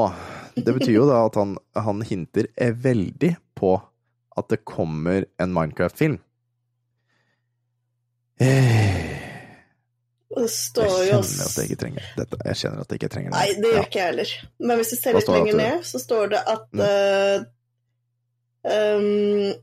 det 0.56 0.74
betyr 0.74 0.94
jo 1.00 1.08
da 1.10 1.24
at 1.26 1.36
han, 1.36 1.58
han 1.76 2.02
hinter 2.06 2.48
er 2.58 2.72
veldig 2.74 3.36
på 3.58 3.74
at 4.38 4.48
det 4.50 4.64
kommer 4.66 5.26
en 5.42 5.54
Minecraft-film. 5.54 6.20
Jeg 10.36 10.50
kjenner 10.52 11.46
at 11.46 11.56
jeg 11.56 11.70
ikke 11.70 11.80
trenger 11.80 12.08
dette. 12.18 12.38
Jeg 12.50 12.58
kjenner 12.60 12.82
at 12.84 12.90
jeg 12.92 13.00
ikke 13.00 13.12
trenger 13.14 13.32
det. 13.32 13.38
Nei, 13.40 13.54
det 13.56 13.70
gjør 13.72 13.78
Ja. 13.80 13.84
ikke 13.86 14.00
jeg 14.02 14.10
heller. 14.10 14.30
Men 14.60 14.78
hvis 14.82 14.90
du 14.92 14.96
ser 15.00 15.14
litt 15.16 15.30
lenger 15.32 15.56
ned, 15.60 15.84
så 15.88 16.00
står 16.02 16.30
det 16.34 16.42
at 16.48 16.66
Mm. 16.74 16.82
eh, 16.86 17.38
um, 18.98 19.54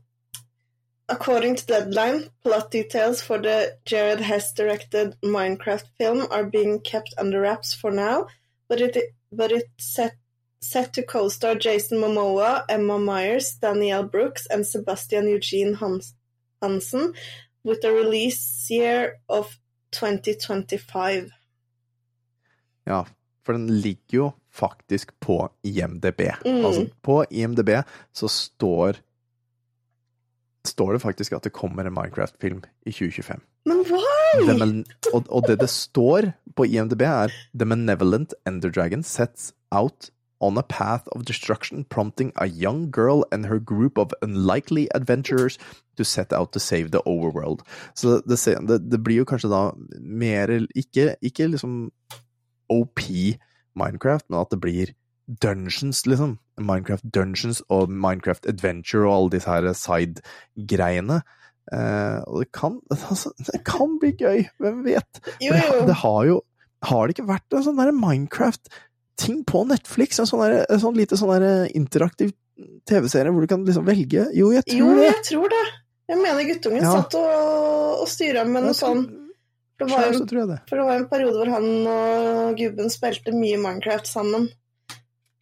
According 1.09 1.55
to 1.55 1.65
Deadline, 1.65 2.29
plot 2.43 2.71
details 2.71 3.21
for 3.21 3.37
the 3.37 3.77
Jared 3.85 4.21
Hess-directed 4.21 5.17
Minecraft 5.21 5.83
film 5.97 6.27
are 6.31 6.45
being 6.45 6.79
kept 6.79 7.13
under 7.17 7.41
wraps 7.41 7.73
for 7.73 7.91
now, 7.91 8.27
but 8.69 8.79
it 8.79 8.97
but 9.31 9.51
it's 9.51 9.67
set 9.77 10.15
set 10.61 10.93
to 10.93 11.03
co-star 11.03 11.55
Jason 11.55 11.97
Momoa, 11.99 12.63
Emma 12.69 12.97
Myers, 12.97 13.55
Danielle 13.61 14.03
Brooks, 14.03 14.47
and 14.49 14.65
Sebastian 14.65 15.27
Eugene 15.27 15.73
Hans 15.73 16.13
Hansen, 16.61 17.13
with 17.63 17.83
a 17.83 17.91
release 17.91 18.67
year 18.69 19.19
of 19.27 19.59
2025. 19.91 21.31
Ja, 22.85 23.05
for 23.45 23.53
den 23.53 23.81
ligger 23.81 24.17
jo 24.17 24.31
faktisk 24.51 25.19
på 25.19 25.49
IMDb. 25.63 26.21
Mm. 26.45 26.65
Altså, 26.65 26.87
på 27.01 27.25
IMDb 27.29 27.69
så 28.13 28.27
står 28.27 28.97
Står 30.67 30.95
det 30.95 31.03
faktisk 31.03 31.33
at 31.35 31.43
det 31.43 31.53
kommer 31.55 31.85
en 31.85 31.95
Minecraft-film 31.95 32.61
i 32.87 32.91
2025. 32.91 33.41
Men 33.67 33.83
why? 33.87 34.83
Og, 35.13 35.25
og 35.29 35.47
det 35.47 35.59
det 35.59 35.69
står 35.69 36.31
på 36.55 36.67
IMDb, 36.67 37.01
er 37.01 37.31
The 37.53 37.67
Benevolent 37.67 38.33
Ender 38.47 38.71
Dragon 38.71 39.03
sets 39.03 39.53
out 39.71 40.09
on 40.43 40.57
a 40.57 40.63
path 40.63 41.07
of 41.15 41.23
destruction, 41.25 41.85
prompting 41.85 42.31
a 42.35 42.45
young 42.45 42.91
girl 42.91 43.23
and 43.31 43.45
her 43.45 43.59
group 43.59 43.97
of 43.97 44.13
unlikely 44.21 44.87
adventurers 44.95 45.57
to 45.97 46.03
set 46.03 46.33
out 46.33 46.51
to 46.51 46.59
save 46.59 46.91
the 46.91 47.01
overworld. 47.05 47.61
Så 47.95 48.21
det, 48.27 48.39
det, 48.67 48.91
det 48.91 49.03
blir 49.03 49.23
jo 49.23 49.25
kanskje 49.25 49.51
da 49.51 49.71
mer 49.99 50.51
Ikke, 50.75 51.15
ikke 51.21 51.47
liksom 51.47 51.91
OP 52.69 52.99
Minecraft, 53.75 54.29
men 54.29 54.39
at 54.39 54.51
det 54.51 54.59
blir 54.61 54.93
dungeons, 55.41 56.05
liksom. 56.05 56.37
Minecraft 56.61 57.05
Dungeons 57.15 57.61
og 57.73 57.89
Minecraft 57.89 58.45
Adventure 58.49 59.07
og 59.07 59.15
alle 59.15 59.33
disse 59.37 59.49
her 59.49 59.67
side-greiene. 59.77 61.21
Eh, 61.71 62.19
og 62.27 62.43
det 62.43 62.49
kan, 62.55 62.79
altså, 62.91 63.31
det 63.47 63.63
kan 63.67 63.97
bli 64.01 64.11
gøy, 64.19 64.43
hvem 64.59 64.81
vet? 64.85 65.21
Jo, 65.41 65.53
For 65.55 65.77
det, 65.79 65.85
det 65.93 65.99
har 66.03 66.25
jo 66.27 66.41
Har 66.83 67.07
det 67.07 67.13
ikke 67.15 67.29
vært 67.29 67.55
en 67.55 67.63
sånn 67.63 67.77
Minecraft-ting 67.95 69.43
på 69.47 69.61
Netflix? 69.69 70.19
En 70.19 70.27
sånn, 70.27 70.43
der, 70.43 70.65
en 70.67 70.81
sånn 70.83 70.97
lite 70.99 71.15
sånn 71.19 71.31
der 71.31 71.69
interaktiv 71.71 72.33
TV-serie 72.85 73.31
hvor 73.33 73.41
du 73.45 73.49
kan 73.49 73.63
liksom 73.65 73.87
velge 73.87 74.27
Jo, 74.35 74.51
jeg 74.53 74.67
tror 74.67 74.81
Jo, 74.81 74.89
det. 74.99 75.05
jeg 75.07 75.23
tror 75.31 75.53
det. 75.55 75.63
Jeg 76.11 76.19
mener 76.19 76.49
guttungen 76.51 76.83
Ja. 76.83 76.91
satt 76.99 77.15
og, 77.15 78.01
og 78.03 78.09
styra 78.11 78.43
med 78.45 78.67
noe 78.67 78.75
sånn. 78.77 79.05
Det 79.79 79.87
jeg 79.89 80.27
det. 80.29 80.59
for 80.69 80.77
det 80.79 80.83
var 80.85 80.99
en 80.99 81.07
periode 81.09 81.39
hvor 81.39 81.49
han 81.49 81.65
og 81.89 82.59
gubben 82.59 82.91
spilte 82.93 83.33
mye 83.35 83.57
Minecraft 83.57 84.07
sammen. 84.07 84.45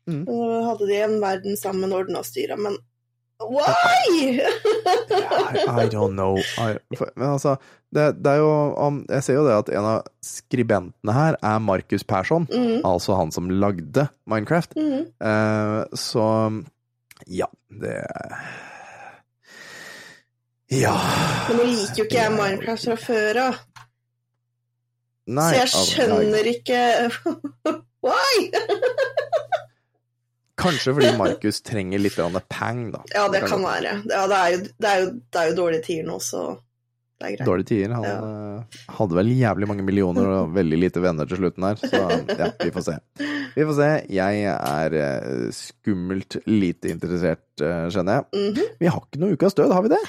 Mm. 0.10 0.24
Så 0.26 0.62
hadde 0.66 0.88
de 0.90 1.02
en 1.06 1.20
verden 1.22 1.60
sammen 1.60 1.94
ordna 1.94 2.22
og 2.24 2.28
styra, 2.28 2.58
men 2.58 2.78
why?! 3.42 4.40
I, 4.40 5.84
I 5.84 5.90
don't 5.90 6.14
know. 6.14 6.38
I, 6.58 6.78
for, 6.98 7.12
men 7.16 7.30
altså, 7.30 7.56
det, 7.94 8.24
det 8.24 8.32
er 8.32 8.42
jo 8.42 8.52
om, 8.78 9.06
Jeg 9.10 9.24
ser 9.24 9.40
jo 9.40 9.46
det 9.48 9.56
at 9.58 9.72
en 9.74 9.88
av 9.94 10.10
skribentene 10.26 11.16
her 11.16 11.38
er 11.42 11.64
Markus 11.64 12.06
Persson, 12.08 12.48
mm, 12.52 12.82
altså 12.88 13.18
han 13.20 13.32
som 13.32 13.50
lagde 13.50 14.08
Minecraft. 14.30 14.76
mm. 14.78 15.02
Eh, 15.22 15.80
så 15.98 16.28
ja, 17.28 17.48
det 17.82 17.98
Ja 20.72 20.96
Men 21.50 21.60
nå 21.60 21.66
liker 21.68 22.00
jo 22.00 22.08
ikke 22.08 22.22
jeg 22.22 22.34
Minecraft 22.38 22.88
fra 22.90 22.98
før 22.98 23.42
av, 23.48 23.62
så 25.28 25.50
jeg 25.54 25.68
altså, 25.68 25.86
skjønner 25.92 26.54
ikke 26.56 26.84
Why?! 28.06 28.50
Kanskje 30.62 30.94
fordi 30.98 31.12
Markus 31.20 31.62
trenger 31.66 32.00
litt 32.04 32.18
pang, 32.50 32.84
da. 32.94 33.02
Ja, 33.14 33.28
det 33.34 33.44
kan 33.48 33.64
være. 33.66 33.96
Ja, 34.10 34.26
det, 34.32 34.42
er 34.42 34.52
jo, 34.56 34.60
det, 34.68 34.90
er 34.92 35.00
jo, 35.06 35.08
det 35.32 35.42
er 35.42 35.50
jo 35.52 35.56
dårlige 35.64 35.84
tider 35.88 36.08
nå, 36.10 36.18
så 36.24 36.44
det 37.22 37.28
er 37.28 37.36
greit. 37.36 37.46
Dårlige 37.46 37.70
tider. 37.70 37.94
Han 37.94 38.06
Ja. 38.08 38.16
eh, 38.18 38.80
hadde 38.98 39.18
vel 39.20 39.28
jævlig 39.38 39.68
mange 39.70 39.84
millioner 39.86 40.30
og 40.40 40.54
veldig 40.56 40.80
lite 40.82 41.04
venner 41.04 41.30
til 41.30 41.38
slutten 41.42 41.68
her, 41.68 41.78
så 41.82 42.02
ja, 42.40 42.48
vi 42.64 42.72
får 42.74 42.86
se. 42.88 42.96
Vi 43.56 43.66
får 43.68 43.76
se. 43.78 43.90
Jeg 44.16 44.44
er 44.50 44.96
eh, 44.98 45.48
skummelt 45.54 46.40
lite 46.50 46.90
interessert, 46.96 47.46
eh, 47.62 47.88
skjønner 47.94 48.22
jeg. 48.22 48.30
Mhm. 48.54 48.70
Vi 48.82 48.90
har 48.90 49.02
ikke 49.06 49.22
noe 49.22 49.38
Ukas 49.38 49.58
død, 49.58 49.74
har 49.76 49.86
vi 49.86 49.94
det? 49.94 50.02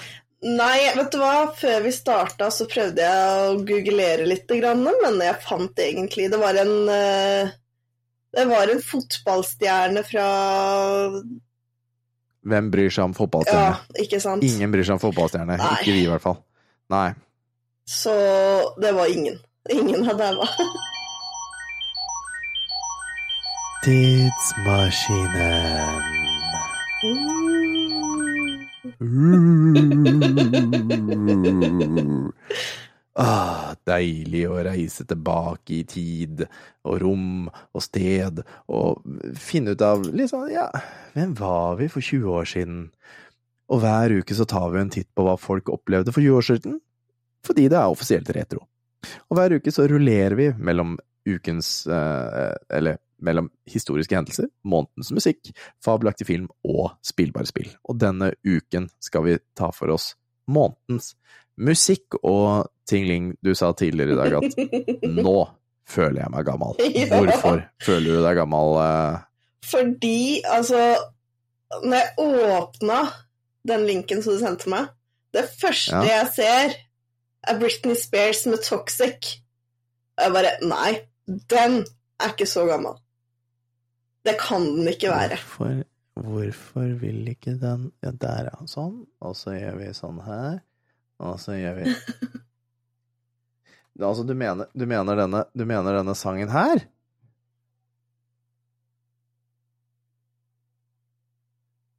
Nei, 0.43 0.79
vet 0.97 1.13
du 1.15 1.21
hva? 1.21 1.53
Før 1.55 1.85
vi 1.85 1.93
starta, 1.95 2.49
så 2.51 2.65
prøvde 2.67 3.05
jeg 3.05 3.43
å 3.53 3.61
googlere 3.69 4.25
litt, 4.27 4.49
men 4.51 5.21
jeg 5.23 5.37
fant 5.45 5.77
egentlig 5.79 6.31
Det 6.33 6.41
var 6.41 6.57
en 6.59 6.73
eh, 6.91 7.53
Det 8.33 8.45
var 8.49 8.71
en 8.73 8.81
fotballstjerne 8.83 10.03
fra 10.09 10.27
Hvem 12.43 12.71
bryr 12.73 12.91
seg 12.91 13.05
om 13.05 13.15
Ja, 13.53 13.77
ikke 14.03 14.21
sant? 14.21 14.43
Ingen 14.43 14.73
bryr 14.73 14.85
seg 14.89 14.95
om 14.97 15.01
fotballstjerne. 15.03 15.57
Nei. 15.61 15.77
Ikke 15.79 15.93
vi, 15.95 16.03
i 16.07 16.09
hvert 16.11 16.23
fall. 16.25 16.39
Nei. 16.91 17.13
Så 17.87 18.15
det 18.83 18.95
var 18.97 19.07
ingen. 19.13 19.39
Ingen 19.71 20.09
av 20.11 20.17
daua. 20.19 20.49
Tidsmaskinen. 23.85 26.03
Ah, 33.13 33.75
deilig 33.85 34.47
å 34.49 34.63
reise 34.65 35.05
tilbake 35.05 35.75
i 35.77 35.83
tid 35.85 36.47
og 36.89 36.95
rom 37.03 37.51
og 37.53 37.83
sted 37.85 38.41
og 38.73 39.03
finne 39.37 39.75
ut 39.75 39.85
av 39.85 40.07
liksom, 40.09 40.47
ja, 40.49 40.71
hvem 41.13 41.35
var 41.37 41.77
vi 41.83 41.91
for 41.93 42.01
20 42.01 42.39
år 42.39 42.49
siden? 42.49 42.79
Og 43.69 43.83
hver 43.85 44.17
uke 44.23 44.37
så 44.37 44.47
tar 44.49 44.73
vi 44.73 44.81
en 44.81 44.93
titt 44.93 45.11
på 45.13 45.27
hva 45.27 45.37
folk 45.41 45.69
opplevde 45.75 46.15
for 46.15 46.25
20 46.25 46.39
år 46.39 46.49
siden, 46.49 46.81
fordi 47.45 47.69
det 47.69 47.79
er 47.83 47.93
offisielt 47.93 48.33
retro. 48.33 48.65
Og 49.29 49.37
hver 49.37 49.59
uke 49.59 49.75
så 49.75 49.85
rullerer 49.91 50.39
vi 50.39 50.49
mellom 50.57 50.97
ukens 51.29 51.85
eh, 51.87 52.55
Eller 52.73 52.97
mellom 53.23 53.53
historiske 53.71 54.17
hendelser, 54.17 54.49
månedens 54.67 55.13
musikk, 55.15 55.53
fabelaktig 55.85 56.27
film 56.27 56.49
og 56.67 56.97
spillbare 57.07 57.47
spill. 57.47 57.69
Og 57.87 58.01
denne 58.03 58.33
uken 58.43 58.89
skal 58.99 59.29
vi 59.29 59.37
ta 59.55 59.69
for 59.71 59.93
oss 59.95 60.15
månedens 60.51 61.13
musikk 61.59 62.17
og 62.23 62.69
Tingling, 62.89 63.37
du 63.45 63.53
sa 63.55 63.71
tidligere 63.79 64.13
i 64.13 64.19
dag 64.19 64.35
at 64.43 64.57
nå 65.23 65.35
føler 65.89 66.23
jeg 66.25 66.31
meg 66.35 66.45
gammel. 66.49 66.75
Hvorfor 67.13 67.61
føler 67.83 68.17
du 68.19 68.25
deg 68.25 68.37
gammel? 68.41 68.73
eh? 68.83 69.21
Fordi, 69.71 70.43
altså 70.51 70.81
Når 71.85 71.95
jeg 71.95 72.11
åpna 72.19 72.97
den 73.71 73.87
linken 73.87 74.23
som 74.25 74.35
du 74.35 74.41
sendte 74.43 74.69
meg, 74.73 74.89
det 75.33 75.47
første 75.61 75.95
Ja. 75.95 76.03
jeg 76.19 76.33
ser, 76.35 76.75
er 77.49 77.59
Britney 77.63 77.95
Spears 77.97 78.43
med 78.51 78.59
'Toxic'. 78.67 79.31
Og 80.19 80.25
jeg 80.27 80.33
bare 80.35 80.53
Nei, 80.67 80.91
den 81.49 81.79
er 82.21 82.35
ikke 82.35 82.47
så 82.51 82.67
gammel. 82.69 82.99
Det 84.27 84.37
kan 84.43 84.61
den 84.67 84.89
ikke 84.91 85.09
være. 85.15 85.39
Hvorfor, 85.57 85.85
hvorfor 86.19 86.99
vil 87.01 87.29
ikke 87.29 87.55
den 87.63 87.93
Ja, 88.03 88.11
der, 88.11 88.51
ja. 88.51 88.67
Sånn. 88.67 89.07
Og 89.23 89.37
så 89.39 89.55
gjør 89.57 89.79
vi 89.79 89.93
sånn 89.97 90.21
her. 90.27 90.61
Og 91.23 91.39
så 91.41 91.55
gjør 91.59 91.75
vi 91.79 91.85
Da, 93.93 94.09
Altså, 94.09 94.25
du 94.27 94.35
mener, 94.35 94.67
du 94.75 94.87
mener, 94.89 95.15
denne, 95.21 95.45
du 95.55 95.65
mener 95.69 95.99
denne 95.99 96.15
sangen 96.19 96.51
her? 96.51 96.79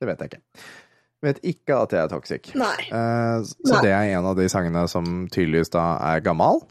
Det 0.01 0.07
vet 0.07 0.21
jeg 0.21 0.31
ikke. 0.31 0.48
Vet 1.25 1.41
ikke 1.43 1.75
at 1.83 1.93
jeg 1.93 2.05
er 2.05 2.11
toxic. 2.13 2.51
Nei. 2.55 2.77
Eh, 2.95 3.39
så 3.43 3.73
Nei. 3.75 3.81
det 3.83 3.91
er 3.95 4.11
en 4.19 4.27
av 4.31 4.37
de 4.39 4.47
sangene 4.53 4.85
som 4.91 5.27
tydeligvis 5.35 5.73
da 5.75 5.87
er 6.13 6.23
gammal. 6.23 6.63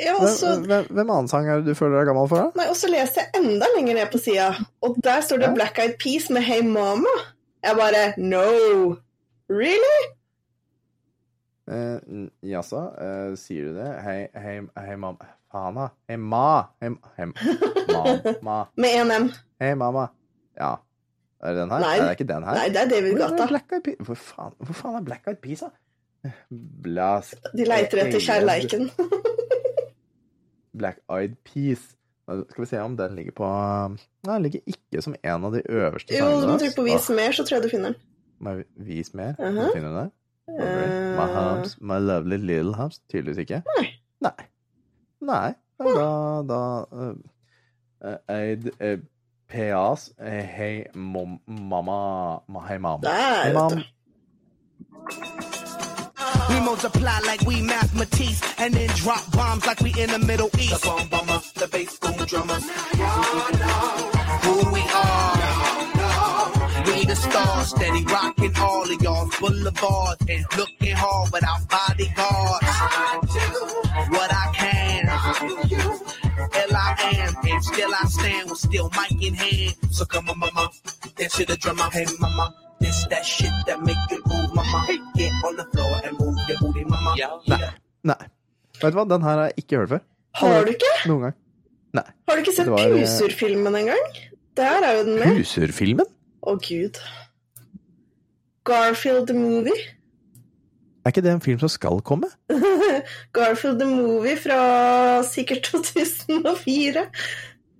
Ja, 0.00 0.12
og 0.20 0.28
Hvem, 0.66 0.88
hvem, 0.92 1.10
annen 1.10 1.28
sang 1.28 1.46
er 1.48 1.62
det 1.62 1.72
du 1.72 1.76
føler 1.76 2.02
deg 2.02 2.10
gammel 2.10 2.26
for, 2.28 2.36
da? 2.48 2.60
Nei, 2.60 2.66
og 2.68 2.76
så 2.76 2.88
leste 2.92 3.22
jeg 3.22 3.40
enda 3.40 3.68
lenger 3.76 3.96
ned 3.96 4.10
på 4.12 4.20
sida, 4.20 4.50
og 4.84 4.98
der 5.04 5.22
står 5.24 5.40
det 5.40 5.48
Ja. 5.48 5.54
Black 5.56 5.78
Eyed 5.80 5.96
Peas 6.02 6.28
med 6.32 6.44
Hey 6.44 6.60
Mama. 6.64 7.14
Jeg 7.64 7.78
bare 7.78 8.02
No! 8.20 8.96
Really? 9.48 10.02
Eh, 11.68 12.28
Jaså, 12.44 12.82
eh, 13.00 13.32
sier 13.40 13.70
du 13.70 13.78
det? 13.80 13.88
Hei, 14.04 14.18
hei, 14.36 14.60
hei, 14.84 14.96
mam... 15.00 15.16
Faen, 15.52 15.78
da. 15.78 15.88
Hei, 16.10 16.16
ma. 16.20 16.44
Hei, 16.82 16.90
hei, 17.16 17.26
ma, 17.32 18.02
ma. 18.48 18.58
Med 18.76 18.98
én 19.00 19.12
M. 19.16 19.30
Hei, 19.62 19.72
mamma. 19.78 20.08
Ja. 20.60 20.76
Er 21.42 21.52
det 21.52 21.62
den 21.62 21.72
her? 21.74 21.82
Nei. 21.84 21.96
Det 22.00 22.06
er 22.06 22.16
ikke 22.16 22.28
den 22.28 22.46
her. 22.48 22.60
Nei, 22.60 22.68
det 22.72 22.80
er 22.82 22.88
David 22.92 23.18
Gata. 23.20 23.48
Black 23.50 23.72
Eyed 23.72 23.84
Peas? 23.88 24.06
Hvor 24.06 24.20
faen, 24.20 24.56
hvor 24.58 24.78
faen 24.78 24.96
er 25.00 25.04
Black 25.08 25.28
Eyed 25.28 25.42
Peas, 25.44 25.64
da? 25.66 26.32
Blask... 26.86 27.50
De 27.54 27.66
leiter 27.68 28.02
etter 28.06 28.24
kjærleiken. 28.24 28.88
Black 30.80 31.02
Eyed 31.12 31.36
Peas. 31.46 31.84
Skal 32.26 32.64
vi 32.64 32.66
se 32.66 32.80
om 32.82 32.96
den 32.98 33.14
ligger 33.14 33.34
på 33.38 33.46
Nei, 33.46 34.32
den 34.32 34.42
ligger 34.42 34.72
ikke 34.72 35.02
som 35.04 35.14
en 35.14 35.44
av 35.46 35.52
de 35.54 35.60
øverste 35.62 36.16
Jo, 36.16 36.26
du 36.42 36.48
må 36.50 36.56
trykke 36.58 36.74
på 36.80 36.86
vis 36.88 37.06
mer, 37.14 37.36
så 37.36 37.44
tror 37.46 37.60
jeg 37.60 37.68
du 37.68 37.70
finner 37.70 37.94
den. 37.94 38.64
Vis 38.88 39.12
mer? 39.14 39.36
Uh? 39.38 39.46
Mhm. 39.46 39.68
Finner 39.76 39.92
du 39.92 39.98
det? 40.00 40.08
My 40.48 41.26
hubs, 41.26 41.36
humps, 41.36 41.76
my 41.80 41.98
lovely 41.98 42.36
little 42.36 42.74
humps. 42.74 42.98
Tydeligvis 43.10 43.38
ikke. 43.44 43.62
Nei. 43.76 43.86
Nei. 44.26 44.46
Nei. 45.26 45.54
Da, 45.78 46.10
da 46.46 46.60
uh, 46.92 48.18
Eid 48.32 48.68
uh, 48.80 48.98
PAs 49.48 50.12
eh, 50.18 50.42
Hei 50.42 50.86
mom, 50.94 51.40
mamma 51.46 52.42
ma, 52.46 52.60
Hei 52.68 52.78
mamma. 52.78 53.00
Der, 53.02 53.44
Hei 53.44 53.52
vet 53.52 53.86
We 56.48 56.60
multiply 56.60 57.18
like 57.26 57.42
we 57.42 57.62
mathematics 57.62 58.40
and 58.58 58.74
then 58.74 58.88
drop 58.96 59.30
bombs 59.32 59.66
like 59.66 59.80
we 59.80 59.90
in 60.00 60.10
the 60.10 60.18
Middle 60.18 60.50
East. 60.58 60.82
The 60.82 60.88
bomb 60.88 61.08
bomber, 61.08 61.40
the 61.54 61.68
bass 61.68 61.98
boom 61.98 62.16
drummer. 62.26 62.60
Who 64.44 64.70
we 64.72 64.80
are. 64.80 65.56
We 66.86 67.04
the 67.04 67.16
stars, 67.16 67.68
steady 67.70 68.04
rocking 68.04 68.56
all 68.58 68.82
of 68.82 69.02
y'all 69.02 69.28
boulevards 69.40 70.24
and 70.28 70.44
looking 70.56 70.94
hard 70.94 71.32
without 71.32 71.68
bodyguards. 71.68 72.66
What 74.10 74.30
I 74.32 74.52
can. 74.54 74.85
Hell 75.36 76.74
I 76.76 77.14
am, 77.20 77.34
and 77.44 77.64
still 77.64 77.92
I 77.94 78.04
stand 78.06 78.50
with 78.50 78.58
still 78.58 78.90
mic 78.96 79.22
in 79.22 79.34
hand. 79.34 79.74
So 79.90 80.04
come 80.06 80.30
on, 80.30 80.38
mama, 80.38 80.70
dance 81.16 81.36
to 81.36 81.44
the 81.44 81.56
drummer. 81.56 81.88
Hey, 81.92 82.06
mama, 82.20 82.54
this 82.80 83.04
that 83.10 83.24
shit 83.24 83.52
that 83.66 83.82
make 83.82 83.96
you 84.10 84.22
move, 84.26 84.54
mama. 84.54 84.86
Get 85.16 85.32
on 85.44 85.56
the 85.56 85.64
floor 85.72 86.00
and 86.04 86.18
move 86.18 86.36
your 86.48 86.58
booty, 86.58 86.84
mama. 86.84 87.14
Nei. 87.46 87.70
Nei. 88.04 88.28
Vet 88.80 88.92
du 88.92 88.96
hva, 88.98 89.04
den 89.08 89.22
her 89.24 89.36
har 89.40 89.44
jeg 89.50 89.64
ikke 89.64 89.76
hørt 89.82 89.88
før. 89.94 90.00
Har 90.40 90.64
du 90.64 90.72
ikke? 90.72 90.94
Noen 91.08 91.22
gang. 91.26 91.36
Nei. 91.96 92.06
Har 92.28 92.36
du 92.36 92.42
ikke 92.44 92.56
sett 92.56 92.68
var, 92.72 92.80
eh, 92.84 92.96
Puser-filmen 92.96 93.78
engang? 93.82 94.18
Der 94.56 94.84
er 94.88 94.98
jo 94.98 95.04
den 95.04 95.18
med. 95.20 95.36
Puser-filmen? 95.40 96.08
Å, 96.46 96.56
gud. 96.60 97.00
Garfield 98.68 99.26
the 99.28 99.34
Movie. 99.36 99.78
Er 101.06 101.12
ikke 101.12 101.22
det 101.22 101.36
en 101.36 101.42
film 101.44 101.60
som 101.62 101.70
skal 101.70 102.00
komme? 102.02 102.26
Garfield 103.36 103.78
the 103.78 103.86
Movie 103.86 104.34
fra 104.42 105.22
sikkert 105.22 105.68
2004. 105.70 107.04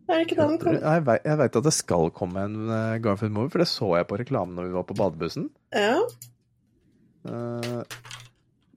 Er 0.06 0.12
det 0.12 0.28
ikke 0.28 0.38
den 0.38 0.60
kom? 0.62 0.76
Jeg 0.78 1.18
jeg 1.24 1.38
veit 1.40 1.58
at 1.58 1.66
det 1.66 1.72
skal 1.74 2.12
komme 2.14 2.44
en 2.46 2.70
eh, 2.70 3.00
Garfield-movie, 3.02 3.50
for 3.50 3.58
det 3.58 3.66
så 3.66 3.88
jeg 3.98 4.06
på 4.06 4.20
reklamen 4.20 4.54
når 4.54 4.68
vi 4.68 4.76
var 4.76 4.86
på 4.86 4.94
badebussen. 4.94 5.48
Ja. 5.74 5.98
Eh, 7.26 7.82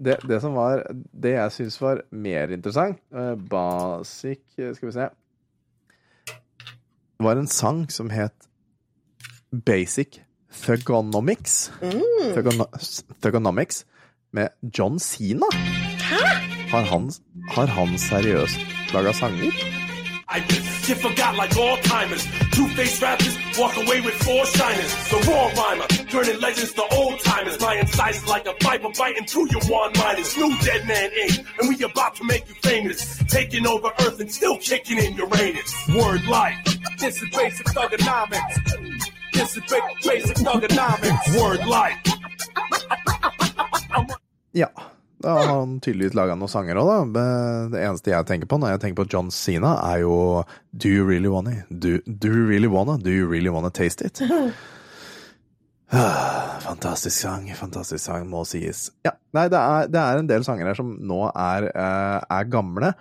det, 0.02 0.18
det 0.26 0.42
som 0.42 0.58
var 0.58 0.82
Det 1.14 1.36
jeg 1.36 1.54
syns 1.54 1.78
var 1.82 2.02
mer 2.10 2.50
interessant, 2.56 2.98
eh, 3.14 3.36
basic 3.38 4.42
Skal 4.58 4.88
vi 4.88 4.96
se 4.96 5.10
var 7.20 7.36
en 7.36 7.48
sang 7.52 7.84
som 7.92 8.10
het 8.10 8.48
Basic 9.52 10.22
Thugonomics. 10.50 11.72
Mm. 11.82 12.34
Thugono 12.34 12.66
Thugonomics 13.22 13.86
med 14.32 14.50
John 14.78 15.00
Sina. 15.00 15.46
Har 16.72 16.82
han, 16.82 17.12
har 17.56 17.66
han 17.68 17.98
seriøst 18.00 18.60
laga 18.94 19.14
sanger? 19.14 19.52
I 20.32 20.40
get 20.42 20.98
forgot 20.98 21.34
like 21.36 21.58
all 21.58 21.78
timers. 21.78 22.24
Two 22.52 22.68
faced 22.78 23.02
rappers 23.02 23.36
walk 23.58 23.76
away 23.78 24.00
with 24.00 24.14
four 24.28 24.46
shiners. 24.46 24.94
The 25.10 25.18
raw 25.28 25.48
rhymer, 25.60 25.88
turning 26.12 26.40
legends 26.40 26.74
to 26.74 26.84
old 26.92 27.20
timers. 27.20 27.60
My 27.60 27.74
incisors 27.80 28.28
like 28.28 28.46
a 28.46 28.54
viper 28.62 28.92
biting 28.96 29.26
through 29.26 29.48
your 29.50 29.64
one 29.80 29.92
miners. 29.98 30.38
New 30.38 30.56
Dead 30.60 30.86
Man 30.88 31.10
Inc. 31.26 31.44
And 31.60 31.70
we 31.70 31.84
about 31.84 32.14
to 32.18 32.24
make 32.26 32.48
you 32.48 32.54
famous. 32.62 33.18
Taking 33.28 33.66
over 33.66 33.90
Earth 34.02 34.20
and 34.20 34.32
still 34.32 34.58
kicking 34.60 35.00
in 35.00 35.16
Uranus. 35.16 35.74
Word 35.98 36.24
life. 36.28 36.58
This 37.00 37.20
is 37.24 37.30
basic 37.36 37.66
thugonomics. 37.66 38.56
This 39.34 39.58
is 39.58 39.64
ba- 39.68 39.96
basic 40.06 40.38
thugonomics. 40.38 41.42
Word 41.42 41.66
life. 41.66 41.98
Ja. 44.60 44.70
Da 45.20 45.34
har 45.36 45.50
han 45.52 45.80
tydeligvis 45.84 46.16
laga 46.16 46.36
noen 46.40 46.52
sanger 46.52 46.80
òg, 46.80 47.12
da. 47.12 47.24
Det 47.74 47.82
eneste 47.84 48.14
jeg 48.14 48.28
tenker 48.30 48.48
på 48.48 48.60
når 48.62 48.76
jeg 48.76 48.82
tenker 48.86 49.02
på 49.02 49.10
John 49.12 49.32
Sina, 49.36 49.74
er 49.90 50.06
jo 50.06 50.46
Do 50.72 50.92
you 50.92 51.04
really 51.08 51.28
wanna? 51.32 51.66
Do, 51.68 51.98
do 52.08 52.32
you 52.32 52.46
really 52.48 52.72
wanna? 52.72 52.96
Do 53.02 53.12
you 53.12 53.28
really 53.28 53.52
wanna 53.52 53.72
taste 53.72 54.06
it? 54.06 54.22
Fantastisk 56.70 57.18
sang, 57.18 57.50
fantastisk 57.58 58.04
sang, 58.06 58.28
må 58.30 58.46
sies. 58.48 58.92
Ja, 59.04 59.16
nei, 59.34 59.48
det 59.52 59.60
er, 59.60 59.88
det 59.90 60.00
er 60.00 60.22
en 60.22 60.30
del 60.30 60.46
sanger 60.46 60.70
her 60.70 60.78
som 60.78 60.94
nå 61.10 61.24
er, 61.34 61.68
eh, 61.74 62.20
er 62.38 62.52
gamle. 62.54 62.94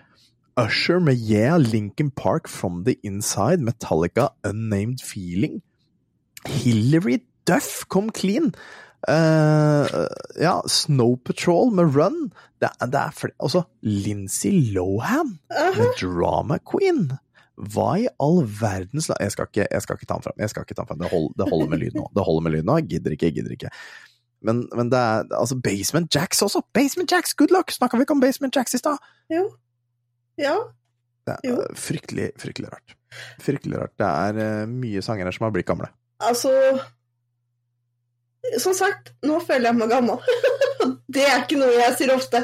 Usher 0.58 0.98
med 0.98 1.20
Yeah, 1.20 1.58
Lincoln 1.60 2.10
Park 2.10 2.48
From 2.48 2.82
The 2.88 2.96
Inside, 3.06 3.62
Metallica 3.62 4.30
Unnamed 4.42 5.04
Feeling. 5.04 5.60
Hillary 6.48 7.20
Duff 7.46 7.84
kom 7.92 8.10
clean. 8.10 8.54
Eh, 9.06 9.86
ja, 10.42 10.56
Snow 10.66 11.16
Patrol 11.22 11.70
med 11.74 11.94
Run. 11.94 12.28
Det, 12.58 12.70
det 12.90 12.98
er 12.98 13.14
flere 13.14 13.36
Altså, 13.38 13.62
Lindsay 13.86 14.72
Lohan 14.74 15.36
med 15.48 15.94
Drama 16.00 16.58
Queen. 16.66 17.06
Hva 17.58 17.88
i 17.98 18.06
all 18.22 18.44
verdens 18.46 19.08
la... 19.10 19.16
Jeg 19.22 19.32
jeg 19.34 19.82
skal 19.82 19.96
ikke 19.98 20.06
ta 20.06 20.18
den 20.18 20.26
fram. 20.26 20.36
Jeg 20.38 20.50
skal 20.52 20.66
ikke 20.66 20.76
ta 20.78 20.84
den 20.84 20.90
fram. 20.92 21.00
Det, 21.02 21.10
hold, 21.10 21.30
det 21.38 21.48
holder 21.50 21.70
med 21.72 21.82
lyd 21.82 21.96
nå. 21.98 22.04
Det 22.14 22.26
holder 22.26 22.44
med 22.46 22.54
lyd 22.54 22.68
nå. 22.68 22.76
Jeg 22.78 22.88
Gidder 22.92 23.14
ikke, 23.16 23.30
jeg 23.30 23.38
gidder 23.38 23.54
ikke. 23.56 23.72
Men, 24.46 24.60
men 24.78 24.90
det 24.92 24.98
er 24.98 25.24
altså 25.34 25.56
Basement 25.58 26.14
Jacks 26.14 26.42
også. 26.46 26.62
Basement 26.74 27.10
Jacks, 27.10 27.34
good 27.34 27.50
luck! 27.54 27.72
Snakka 27.74 27.98
vi 27.98 28.06
ikke 28.06 28.14
om 28.14 28.22
Basement 28.22 28.54
Jacks 28.54 28.76
i 28.78 28.82
stad? 28.82 29.02
Jo. 29.34 29.48
Ja. 30.38 30.54
Det 31.26 31.40
Jo. 31.44 31.56
er 31.64 31.74
fryktelig, 31.76 32.28
fryktelig 32.38 32.70
rart. 32.70 32.94
Fryktelig 33.42 33.80
rart. 33.80 33.96
Det 33.98 34.06
er 34.06 34.38
uh, 34.62 34.70
mye 34.70 35.02
sanger 35.02 35.26
her 35.26 35.34
som 35.34 35.48
har 35.48 35.56
blitt 35.56 35.66
gamle. 35.68 35.90
Altså 36.22 36.52
Som 38.62 38.74
sagt, 38.76 39.12
nå 39.26 39.40
føler 39.44 39.70
jeg 39.70 39.78
meg 39.80 39.90
gammel. 39.92 40.22
Det 41.08 41.24
er 41.24 41.40
ikke 41.42 41.58
noe 41.58 41.72
jeg 41.74 41.94
sier 41.98 42.12
ofte. 42.14 42.40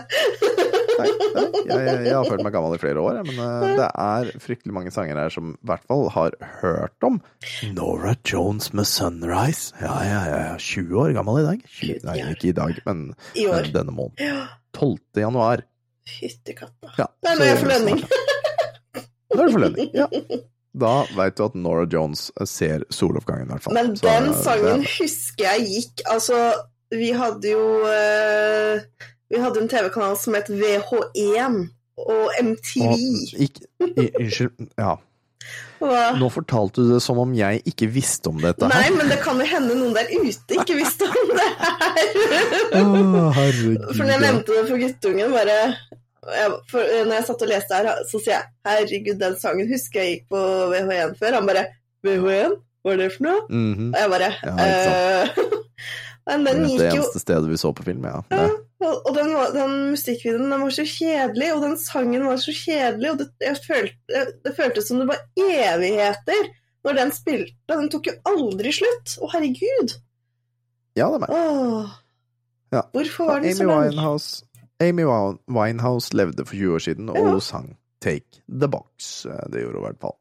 Nei, 0.99 1.07
nei 1.07 1.45
jeg, 1.45 1.67
jeg, 1.69 1.99
jeg 2.07 2.15
har 2.17 2.27
følt 2.29 2.43
meg 2.47 2.55
gammel 2.55 2.75
i 2.77 2.81
flere 2.81 3.03
år, 3.03 3.19
men 3.27 3.39
eh, 3.45 3.65
det 3.79 3.87
er 3.89 4.31
fryktelig 4.43 4.75
mange 4.75 4.93
sanger 4.95 5.19
her 5.21 5.33
som 5.33 5.53
i 5.53 5.69
hvert 5.69 5.85
fall 5.91 6.07
har 6.15 6.37
hørt 6.63 7.07
om. 7.07 7.19
Nora 7.77 8.15
Jones 8.27 8.73
med 8.73 8.89
'Sunrise'. 8.89 9.75
Ja, 9.83 9.97
ja, 10.07 10.23
ja, 10.31 10.41
ja. 10.49 10.57
20 10.59 11.03
år 11.03 11.15
gammel 11.19 11.43
i 11.43 11.47
dag. 11.47 11.65
20, 11.77 12.01
nei, 12.09 12.17
ikke 12.33 12.51
i 12.51 12.57
dag, 12.57 12.81
men, 12.89 13.05
I 13.37 13.47
denne 13.75 13.95
måneden. 13.95 14.49
12. 14.75 14.99
januar. 15.27 15.65
Fytti 16.09 16.57
katta. 16.57 16.95
Ja, 16.99 17.07
Det 17.23 17.33
er 17.33 17.39
når 17.41 17.51
jeg 17.51 17.61
får 17.63 17.73
lønning. 17.75 18.03
Da 19.35 19.39
er 19.39 19.47
det 19.47 19.53
for 19.53 19.65
lønning. 19.67 19.95
Ja. 19.95 20.09
Da 20.77 21.05
veit 21.15 21.37
du 21.39 21.45
at 21.45 21.55
Nora 21.55 21.85
Jones 21.87 22.31
ser 22.51 22.83
soloppgangen, 22.91 23.47
i 23.47 23.53
hvert 23.55 23.63
fall. 23.63 23.75
Men 23.77 23.93
Så, 23.97 24.03
den 24.09 24.31
det- 24.33 24.43
sangen 24.43 24.85
husker 24.99 25.45
jeg 25.45 25.67
gikk 25.71 26.03
Altså, 26.11 26.41
vi 26.91 27.13
hadde 27.15 27.53
jo 27.53 27.65
eh, 27.87 28.81
Vi 29.31 29.39
hadde 29.41 29.63
en 29.63 29.69
TV-kanal 29.71 30.17
som 30.19 30.35
het 30.35 30.49
VH1 30.51 31.69
og 31.97 32.31
MTV. 32.43 32.83
og, 32.83 33.43
ikke, 33.47 33.69
Unnskyld. 34.19 34.69
Ja. 34.79 34.97
Hva? 35.79 36.05
Nå 36.19 36.29
fortalte 36.33 36.83
du 36.83 36.93
det 36.95 37.03
som 37.05 37.19
om 37.21 37.33
jeg 37.37 37.61
ikke 37.69 37.87
visste 37.93 38.31
om 38.33 38.39
dette 38.41 38.67
Nei, 38.71 38.83
her. 38.87 38.95
men 38.97 39.11
det 39.13 39.19
kan 39.23 39.39
jo 39.39 39.45
hende 39.47 39.75
noen 39.77 39.93
der 39.95 40.09
ute 40.11 40.57
ikke 40.57 40.77
visste 40.79 41.05
om 41.07 41.33
det 41.35 41.49
her. 41.61 42.09
Å, 42.81 43.33
herregud. 43.37 43.85
For 43.93 44.03
når 44.03 44.13
jeg 44.15 44.23
nevnte 44.25 44.57
det 44.57 44.65
for 44.71 44.81
guttungen, 44.81 45.35
bare 45.37 45.59
jeg, 46.33 46.53
for, 46.71 46.93
når 47.05 47.15
jeg 47.19 47.27
satt 47.29 47.43
og 47.47 47.51
leste 47.51 47.79
her, 47.81 48.05
så 48.11 48.21
sier 48.21 48.35
jeg 48.37 48.47
'herregud, 48.67 49.19
den 49.21 49.37
sangen 49.41 49.69
husker 49.71 50.01
jeg 50.03 50.13
gikk 50.15 50.29
på 50.35 50.45
VH1 50.73 51.19
før'. 51.21 51.35
Han 51.39 51.51
bare 51.51 51.67
'VH1? 52.05 52.57
Hva 52.85 52.93
er 52.93 52.97
det 53.01 53.13
for 53.13 53.27
noe?' 53.29 53.47
Mhm. 53.51 53.93
Og 53.95 54.01
jeg 54.01 54.11
bare 54.11 54.31
Ja, 54.45 54.55
eh, 54.65 55.29
Men 56.27 56.45
den 56.47 56.63
Det 56.63 56.71
gikk 56.71 56.81
jo 56.81 57.03
eneste 57.03 57.21
stedet 57.21 57.51
vi 57.51 57.57
så 57.61 57.71
på 57.77 57.85
film, 57.85 58.05
ja. 58.09 58.23
Ja, 58.33 58.49
og 58.81 59.11
den, 59.17 59.29
den 59.53 59.75
musikkvideoen 59.93 60.51
den 60.51 60.63
var 60.65 60.73
så 60.73 60.85
kjedelig, 60.89 61.51
og 61.53 61.61
den 61.67 61.77
sangen 61.77 62.25
var 62.25 62.39
så 62.41 62.53
kjedelig, 62.57 63.11
og 63.11 63.19
det, 63.21 63.53
følte, 63.67 64.23
det 64.45 64.55
føltes 64.57 64.89
som 64.89 65.03
det 65.03 65.09
var 65.11 65.21
evigheter 65.37 66.49
når 66.85 66.97
den 67.01 67.13
spilte. 67.13 67.53
Den 67.69 67.91
tok 67.93 68.09
jo 68.09 68.15
aldri 68.29 68.73
slutt. 68.73 69.19
Å, 69.21 69.29
herregud! 69.35 69.99
ja, 70.97 71.09
det 71.11 71.19
er 71.19 71.23
meg. 71.25 71.31
Åh. 71.35 71.93
Ja. 72.75 72.83
Hvorfor 72.95 73.29
var 73.29 73.41
den 73.45 73.57
så 73.57 73.67
lang? 73.69 73.89
Winehouse, 73.89 74.45
Amy 74.83 75.05
Winehouse 75.49 76.15
levde 76.17 76.45
for 76.47 76.55
20 76.57 76.75
år 76.75 76.83
siden, 76.83 77.11
og 77.11 77.17
Ja. 77.17 77.39
sang 77.41 77.77
Take 78.01 78.43
the 78.49 78.69
Box. 78.69 79.25
Eh, 79.27 79.33
Det 79.51 79.63
gjorde 79.63 79.79
hun 79.79 79.85
i 79.85 79.87
hvert 79.89 80.01
fall. 80.01 80.17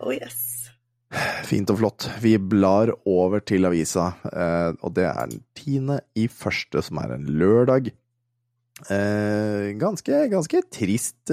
Oh, 0.00 0.12
yes. 0.14 0.70
Fint 1.50 1.70
og 1.70 1.78
flott. 1.78 2.08
Vi 2.20 2.36
blar 2.38 2.90
over 3.06 3.40
til 3.40 3.64
avisa, 3.64 4.12
eh, 4.32 4.72
og 4.82 4.94
det 4.94 5.04
er 5.04 5.26
den 5.26 5.42
tiende 5.54 6.00
i 6.16 6.26
første, 6.28 6.82
som 6.82 6.98
er 6.98 7.14
en 7.14 7.26
lørdag. 7.26 7.92
Eh, 8.90 9.72
ganske, 9.80 10.28
ganske 10.28 10.60
trist 10.70 11.30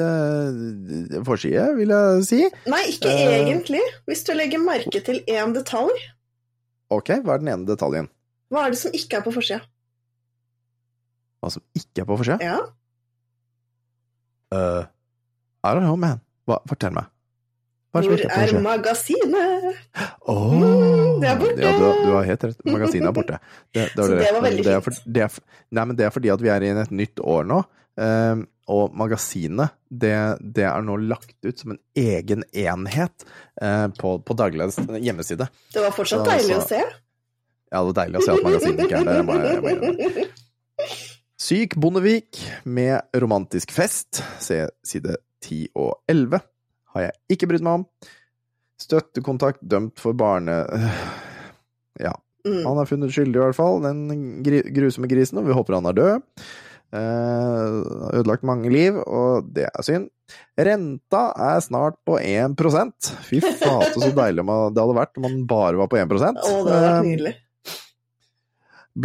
forside, 1.26 1.76
vil 1.76 1.90
jeg 1.92 2.24
si. 2.26 2.42
Nei, 2.72 2.84
ikke 2.94 3.12
egentlig. 3.12 3.82
Hvis 4.08 4.24
du 4.24 4.32
legger 4.34 4.60
merke 4.64 5.04
til 5.04 5.20
én 5.28 5.54
detalj, 5.56 5.92
Ok, 6.94 7.10
hva 7.24 7.34
er 7.36 7.38
den 7.40 7.48
ene 7.48 7.66
detaljen? 7.66 8.08
hva 8.52 8.66
er 8.68 8.70
det 8.70 8.78
som 8.78 8.92
ikke 8.94 9.18
er 9.18 9.22
på 9.26 9.32
forsida? 9.34 9.62
Hva 11.44 11.50
som 11.52 11.64
ikke 11.76 12.06
er 12.06 12.08
på 12.08 12.16
forsida? 12.22 12.38
Ja. 12.40 12.60
Uh, 14.54 14.86
I 15.66 15.74
don't 15.74 15.84
know, 15.84 15.98
man. 16.00 16.22
Hva, 16.48 16.62
fortell 16.70 16.96
meg. 16.96 17.10
Hva 17.94 18.02
Hvor 18.08 18.24
er 18.26 18.54
magasinet? 18.64 19.76
Mm, 20.26 21.20
det 21.22 21.28
er 21.30 21.36
borte. 21.42 21.60
Ja, 21.62 21.74
du, 21.78 21.84
du 22.08 22.14
har 22.16 22.26
helt 22.26 22.46
rett. 22.48 22.64
Magasinet 22.66 23.10
er 23.12 23.14
borte. 23.14 23.38
Det, 23.76 23.84
det, 23.94 24.00
har 24.00 24.16
det 24.24 24.32
var 24.34 24.46
veldig 24.48 24.66
det 24.66 24.78
for, 24.88 25.04
det 25.06 25.26
er, 25.28 25.36
Nei, 25.76 25.86
men 25.90 26.00
det 26.00 26.08
er 26.08 26.16
fordi 26.16 26.32
at 26.34 26.42
vi 26.42 26.50
er 26.56 26.66
i 26.66 26.72
et 26.74 26.96
nytt 26.96 27.22
år 27.36 27.46
nå. 27.52 27.60
Um, 28.00 28.48
og 28.74 28.96
magasinet, 28.98 29.76
det, 29.92 30.16
det 30.56 30.64
er 30.66 30.86
nå 30.88 30.96
lagt 31.04 31.36
ut 31.44 31.60
som 31.60 31.76
en 31.76 31.82
egen 32.00 32.46
enhet 32.56 33.26
eh, 33.60 33.90
på, 34.00 34.14
på 34.24 34.36
Dagbladets 34.40 34.80
hjemmeside. 35.04 35.50
Det 35.76 35.84
var 35.84 35.92
fortsatt 35.92 36.24
Så- 36.24 36.30
deilig 36.32 36.56
så- 36.56 36.62
å 36.62 36.70
se. 36.70 36.80
Ja, 37.74 37.82
det 37.82 37.90
var 37.90 37.98
deilig 38.00 38.22
å 38.22 38.24
se 38.24 38.38
at 38.38 38.46
magasinet 38.48 38.86
ikke 38.86 39.02
er 39.02 39.10
der. 39.10 39.20
Jeg 39.20 39.28
må, 39.28 39.36
jeg 40.00 40.14
må. 40.16 40.26
Syk 41.44 41.76
Bondevik 41.76 42.40
med 42.64 43.02
romantisk 43.20 43.72
fest, 43.76 44.22
se 44.40 44.62
side 44.88 45.18
10 45.44 45.66
og 45.76 45.98
11, 46.12 46.40
har 46.96 47.04
jeg 47.10 47.36
ikke 47.36 47.50
brydd 47.52 47.66
meg 47.66 47.82
om. 47.82 47.88
Støttekontakt 48.80 49.64
dømt 49.64 50.00
for 50.02 50.16
barne... 50.18 50.62
Ja, 52.02 52.16
Mm. 52.44 52.58
han 52.68 52.76
er 52.82 52.88
funnet 52.90 53.14
skyldig 53.16 53.38
i 53.38 53.40
hvert 53.40 53.56
fall, 53.56 53.78
den 53.86 54.42
grusomme 54.76 55.08
grisen, 55.08 55.38
og 55.40 55.46
vi 55.48 55.54
håper 55.56 55.78
han 55.78 55.86
er 55.88 55.96
død. 55.96 56.42
Eh, 56.92 57.76
ødelagt 58.20 58.44
mange 58.44 58.68
liv, 58.68 58.98
og 59.00 59.48
det 59.56 59.64
er 59.70 59.86
synd. 59.88 60.10
Renta 60.60 61.22
er 61.40 61.62
snart 61.64 61.96
på 62.04 62.18
1% 62.20 63.08
Fy 63.30 63.40
flate, 63.40 63.94
så 63.96 64.10
deilig 64.12 64.44
det 64.44 64.84
hadde 64.84 64.98
vært 64.98 65.22
om 65.22 65.24
man 65.24 65.38
bare 65.48 65.80
var 65.80 65.88
på 65.88 66.02
1% 66.02 66.44
Å, 66.44 66.52
det 66.68 66.76
hadde 66.76 66.84
vært 66.84 66.98
Eh, 66.98 67.08
nydelig. 67.08 67.34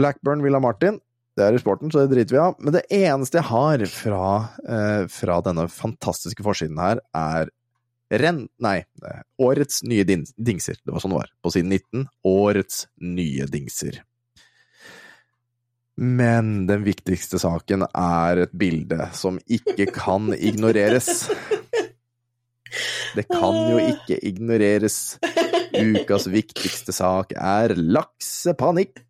Blackburn 0.02 0.42
Villa 0.42 0.58
Martin. 0.66 0.98
Det 1.38 1.46
er 1.46 1.54
i 1.54 1.60
sporten, 1.62 1.90
så 1.92 2.02
det 2.02 2.10
driter 2.16 2.34
vi 2.34 2.40
av. 2.42 2.56
Men 2.58 2.74
det 2.74 2.82
eneste 2.90 3.38
jeg 3.38 3.46
har 3.46 3.84
fra, 3.92 4.30
eh, 4.66 5.04
fra 5.12 5.38
denne 5.46 5.68
fantastiske 5.70 6.42
forsiden 6.42 6.80
her, 6.82 6.98
er 7.14 7.52
renn... 8.10 8.48
Nei, 8.64 8.80
årets 9.38 9.84
nye 9.86 10.06
din 10.08 10.26
dingser. 10.34 10.80
Det 10.82 10.94
var 10.94 11.04
sånn 11.04 11.14
det 11.14 11.20
var. 11.20 11.30
På 11.44 11.52
siden 11.54 11.70
19. 11.70 12.08
Årets 12.26 12.88
nye 13.06 13.46
dingser. 13.52 14.00
Men 15.98 16.66
den 16.66 16.82
viktigste 16.86 17.38
saken 17.42 17.86
er 17.86 18.44
et 18.44 18.58
bilde 18.58 19.08
som 19.18 19.38
ikke 19.46 19.88
kan 19.94 20.32
ignoreres. 20.34 21.28
Det 23.16 23.26
kan 23.30 23.58
jo 23.72 23.80
ikke 23.82 24.18
ignoreres. 24.28 25.18
Ukas 25.78 26.28
viktigste 26.30 26.94
sak 26.96 27.34
er 27.36 27.74
laksepanikk. 27.76 29.02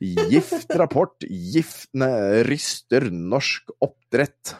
Giftrapport. 0.00 1.26
Giftene 1.28 2.44
ryster 2.48 3.08
norsk 3.12 3.72
oppdrett. 3.84 4.56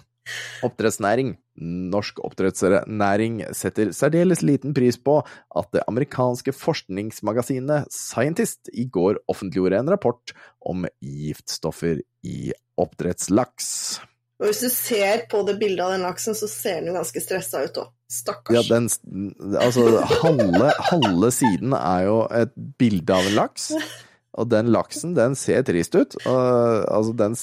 Oppdrettsnæring. 0.66 1.36
Norsk 1.58 2.20
oppdrettsnæring 2.22 3.40
setter 3.56 3.90
særdeles 3.96 4.44
liten 4.46 4.74
pris 4.76 4.98
på 5.00 5.16
at 5.24 5.70
det 5.74 5.82
amerikanske 5.90 6.52
forskningsmagasinet 6.54 7.90
Scientist 7.90 8.70
i 8.70 8.86
går 8.86 9.18
offentliggjorde 9.32 9.80
en 9.80 9.90
rapport 9.90 10.34
om 10.60 10.86
giftstoffer 11.02 12.04
i 12.22 12.52
oppdrettslaks. 12.78 13.70
Og 14.38 14.52
hvis 14.52 14.62
du 14.62 14.70
ser 14.70 15.24
på 15.30 15.42
det 15.48 15.56
bildet 15.58 15.82
av 15.82 15.96
den 15.96 16.06
laksen, 16.06 16.36
så 16.38 16.46
ser 16.50 16.78
den 16.78 16.92
jo 16.92 16.98
ganske 17.00 17.22
stressa 17.24 17.64
ut 17.66 17.80
òg. 17.82 17.94
Ja, 18.08 18.14
Stakkars. 18.14 18.68
den, 18.68 19.34
altså, 19.60 19.82
halve, 20.22 20.72
halve 20.90 21.30
siden 21.30 21.72
er 21.76 22.04
jo 22.06 22.22
et 22.32 22.54
bilde 22.80 23.12
av 23.12 23.26
en 23.28 23.34
laks. 23.36 23.72
Og 24.38 24.48
den 24.50 24.70
laksen, 24.72 25.12
den 25.16 25.34
ser 25.36 25.62
trist 25.66 25.94
ut. 25.94 26.16
Og, 26.24 26.86
altså, 26.88 27.12
den 27.18 27.36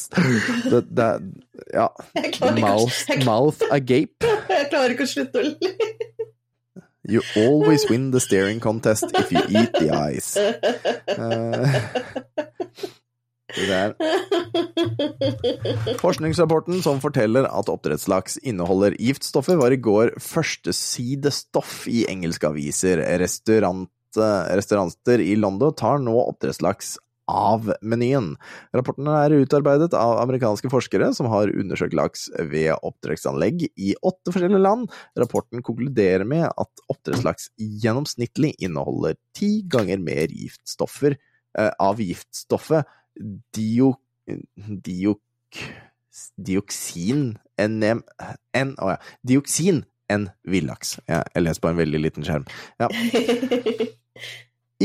det, 0.71 0.81
det, 0.97 1.09
Ja. 1.73 1.87
Mouth, 2.65 3.25
mouth 3.25 3.61
agape. 3.71 4.25
Jeg 4.49 4.67
klarer 4.71 4.95
ikke 4.95 5.05
å 5.05 5.11
slutte 5.11 5.41
å 5.41 5.45
le. 5.51 5.73
You 7.05 7.21
always 7.37 7.85
win 7.89 8.09
the 8.11 8.19
staring 8.19 8.59
contest 8.59 9.05
if 9.13 9.31
you 9.31 9.43
eat 9.49 9.73
the 9.77 9.91
eyes. 9.93 10.33
Eh, 11.15 11.15
det 11.15 11.61
der. 11.61 12.95
Forskningsrapporten 16.01 16.81
som 16.83 16.99
forteller 17.03 17.47
at 17.47 17.69
oppdrettslaks 17.71 18.37
inneholder 18.43 18.97
giftstoffer, 18.99 19.59
var 19.59 19.71
i 19.73 19.79
går 19.81 20.15
førstesidestoff 20.21 21.85
i 21.91 22.05
engelske 22.11 22.49
aviser. 22.49 23.01
Restaurant, 23.21 23.89
restauranter 24.15 25.23
i 25.23 25.35
London 25.39 25.75
tar 25.75 25.99
nå 26.03 26.15
oppdrettslaks 26.27 26.97
av 27.31 27.71
menyen. 27.81 28.35
Rapporten 28.75 29.07
er 29.09 29.33
utarbeidet 29.33 29.95
av 29.97 30.19
amerikanske 30.21 30.69
forskere 30.69 31.09
som 31.17 31.29
har 31.31 31.49
undersøkt 31.49 31.95
laks 31.97 32.27
ved 32.37 32.75
oppdrettsanlegg 32.85 33.65
i 33.65 33.95
åtte 33.97 34.33
forskjellige 34.33 34.61
land. 34.61 34.91
Rapporten 35.17 35.65
konkluderer 35.65 36.25
med 36.27 36.45
at 36.47 36.85
oppdrettslaks 36.91 37.49
gjennomsnittlig 37.57 38.53
inneholder 38.59 39.17
ti 39.37 39.63
ganger 39.71 40.03
mer 40.03 40.29
giftstoffer 40.29 41.17
eh, 41.17 41.71
av 41.81 42.03
giftstoffet 42.03 42.85
dio, 43.55 43.93
diok, 44.27 45.61
dioksin 46.37 47.35
enn 47.59 47.81
enn- 47.85 48.77
å 48.81 48.93
ja, 48.93 48.97
dioksin 49.27 49.83
enn 50.11 50.27
villaks. 50.45 50.97
Jeg, 51.09 51.23
jeg 51.33 51.43
leser 51.47 51.63
på 51.65 51.71
en 51.73 51.79
veldig 51.81 52.01
liten 52.03 52.25
skjerm. 52.27 52.45
Ja. 52.81 52.89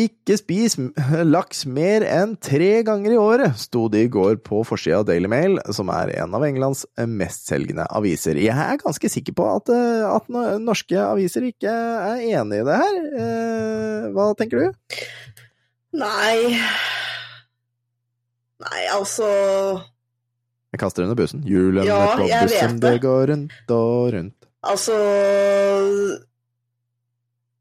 Ikke 0.00 0.36
spis 0.38 0.76
laks 1.26 1.64
mer 1.66 2.04
enn 2.06 2.36
tre 2.38 2.68
ganger 2.86 3.10
i 3.10 3.18
året, 3.18 3.56
sto 3.58 3.88
det 3.90 4.04
i 4.06 4.10
går 4.14 4.36
på 4.46 4.60
forsida 4.64 5.00
av 5.02 5.08
Daily 5.08 5.26
Mail, 5.28 5.58
som 5.74 5.90
er 5.90 6.12
en 6.22 6.36
av 6.38 6.44
Englands 6.46 6.84
mestselgende 7.10 7.88
aviser. 7.98 8.38
Jeg 8.38 8.54
er 8.54 8.78
ganske 8.80 9.10
sikker 9.10 9.34
på 9.36 9.48
at, 9.50 9.72
eh, 9.74 10.06
at 10.06 10.30
norske 10.62 10.94
aviser 10.94 11.48
ikke 11.50 11.74
er 11.74 12.22
enig 12.38 12.62
i 12.62 12.68
det 12.70 12.78
her. 12.84 13.00
Eh, 13.24 14.06
Hva 14.14 14.30
tenker 14.38 14.62
du? 14.62 14.94
Nei 15.98 16.54
Nei, 18.61 18.82
altså 18.92 19.26
Jeg 20.74 20.80
kaster 20.82 21.02
under 21.06 21.16
bussen. 21.18 21.42
Julen 21.48 21.86
Ja, 21.88 22.16
på 22.16 22.26
jeg 22.28 22.48
bussen, 22.48 22.76
det 22.82 22.92
det. 22.96 23.00
går 23.02 23.30
rundt 23.32 23.72
og 23.74 24.12
rundt. 24.14 24.36
Altså 24.62 24.96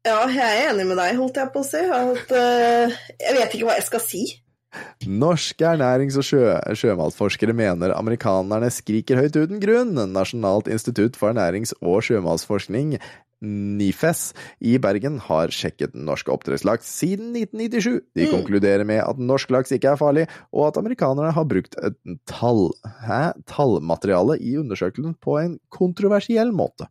Ja, 0.06 0.20
jeg 0.32 0.44
er 0.44 0.70
enig 0.72 0.86
med 0.88 0.96
deg, 1.00 1.16
holdt 1.20 1.36
jeg 1.40 1.50
på 1.52 1.60
å 1.60 1.66
si. 1.66 1.80
At, 1.84 2.30
uh, 2.32 2.94
jeg 3.20 3.34
vet 3.36 3.56
ikke 3.56 3.66
hva 3.68 3.74
jeg 3.76 3.86
skal 3.88 4.00
si. 4.04 4.22
Norske 5.10 5.66
ernærings- 5.66 6.16
og 6.20 6.24
sjø 6.24 6.44
sjømatforskere 6.78 7.52
mener 7.58 7.92
amerikanerne 7.96 8.68
skriker 8.72 9.18
høyt 9.18 9.36
uten 9.36 9.60
grunn. 9.60 9.96
Nasjonalt 10.14 10.70
institutt 10.72 11.18
for 11.18 11.32
ernærings- 11.34 11.74
og 11.82 12.00
sjømatsforskning, 12.06 12.94
NIFES, 13.40 14.34
i 14.60 14.76
Bergen 14.82 15.18
har 15.24 15.52
sjekket 15.54 15.94
norsk 15.96 16.28
oppdrettslaks 16.32 16.88
siden 17.00 17.32
1997. 17.32 18.00
De 18.14 18.26
Mm. 18.26 18.32
konkluderer 18.34 18.84
med 18.84 19.00
at 19.00 19.18
norsk 19.18 19.50
laks 19.50 19.72
ikke 19.72 19.92
er 19.92 19.96
farlig, 19.96 20.28
og 20.52 20.68
at 20.68 20.76
amerikanerne 20.76 21.32
har 21.32 21.44
brukt 21.44 21.74
et 21.82 21.96
tall, 22.26 22.70
hæ, 23.06 23.32
tallmateriale 23.46 24.38
i 24.40 24.56
undersøkelsen 24.60 25.16
på 25.20 25.38
en 25.40 25.58
kontroversiell 25.70 26.52
måte. 26.52 26.88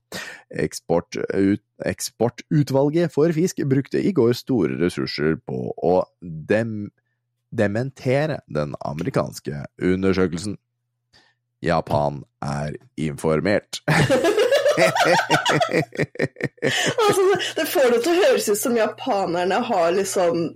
Eksportut, 0.50 1.62
eksportutvalget 1.86 3.12
for 3.12 3.32
fisk 3.32 3.62
brukte 3.70 4.02
i 4.02 4.12
går 4.12 4.34
store 4.34 4.80
ressurser 4.82 5.38
på 5.46 5.74
å 5.78 6.04
dem 6.22 6.90
dementere 7.52 8.42
den 8.48 8.76
amerikanske 8.86 9.66
undersøkelsen. 9.82 10.58
Japan 11.66 12.24
er 12.42 12.76
informert. 12.96 13.82
Altså, 17.00 17.22
det- 17.56 17.68
får 17.68 17.92
det 17.94 18.02
til 18.04 18.14
å 18.14 18.24
høres 18.26 18.50
ut 18.50 18.58
som 18.58 18.76
japanerne 18.78 19.62
har 19.66 19.92
liksom 19.96 20.50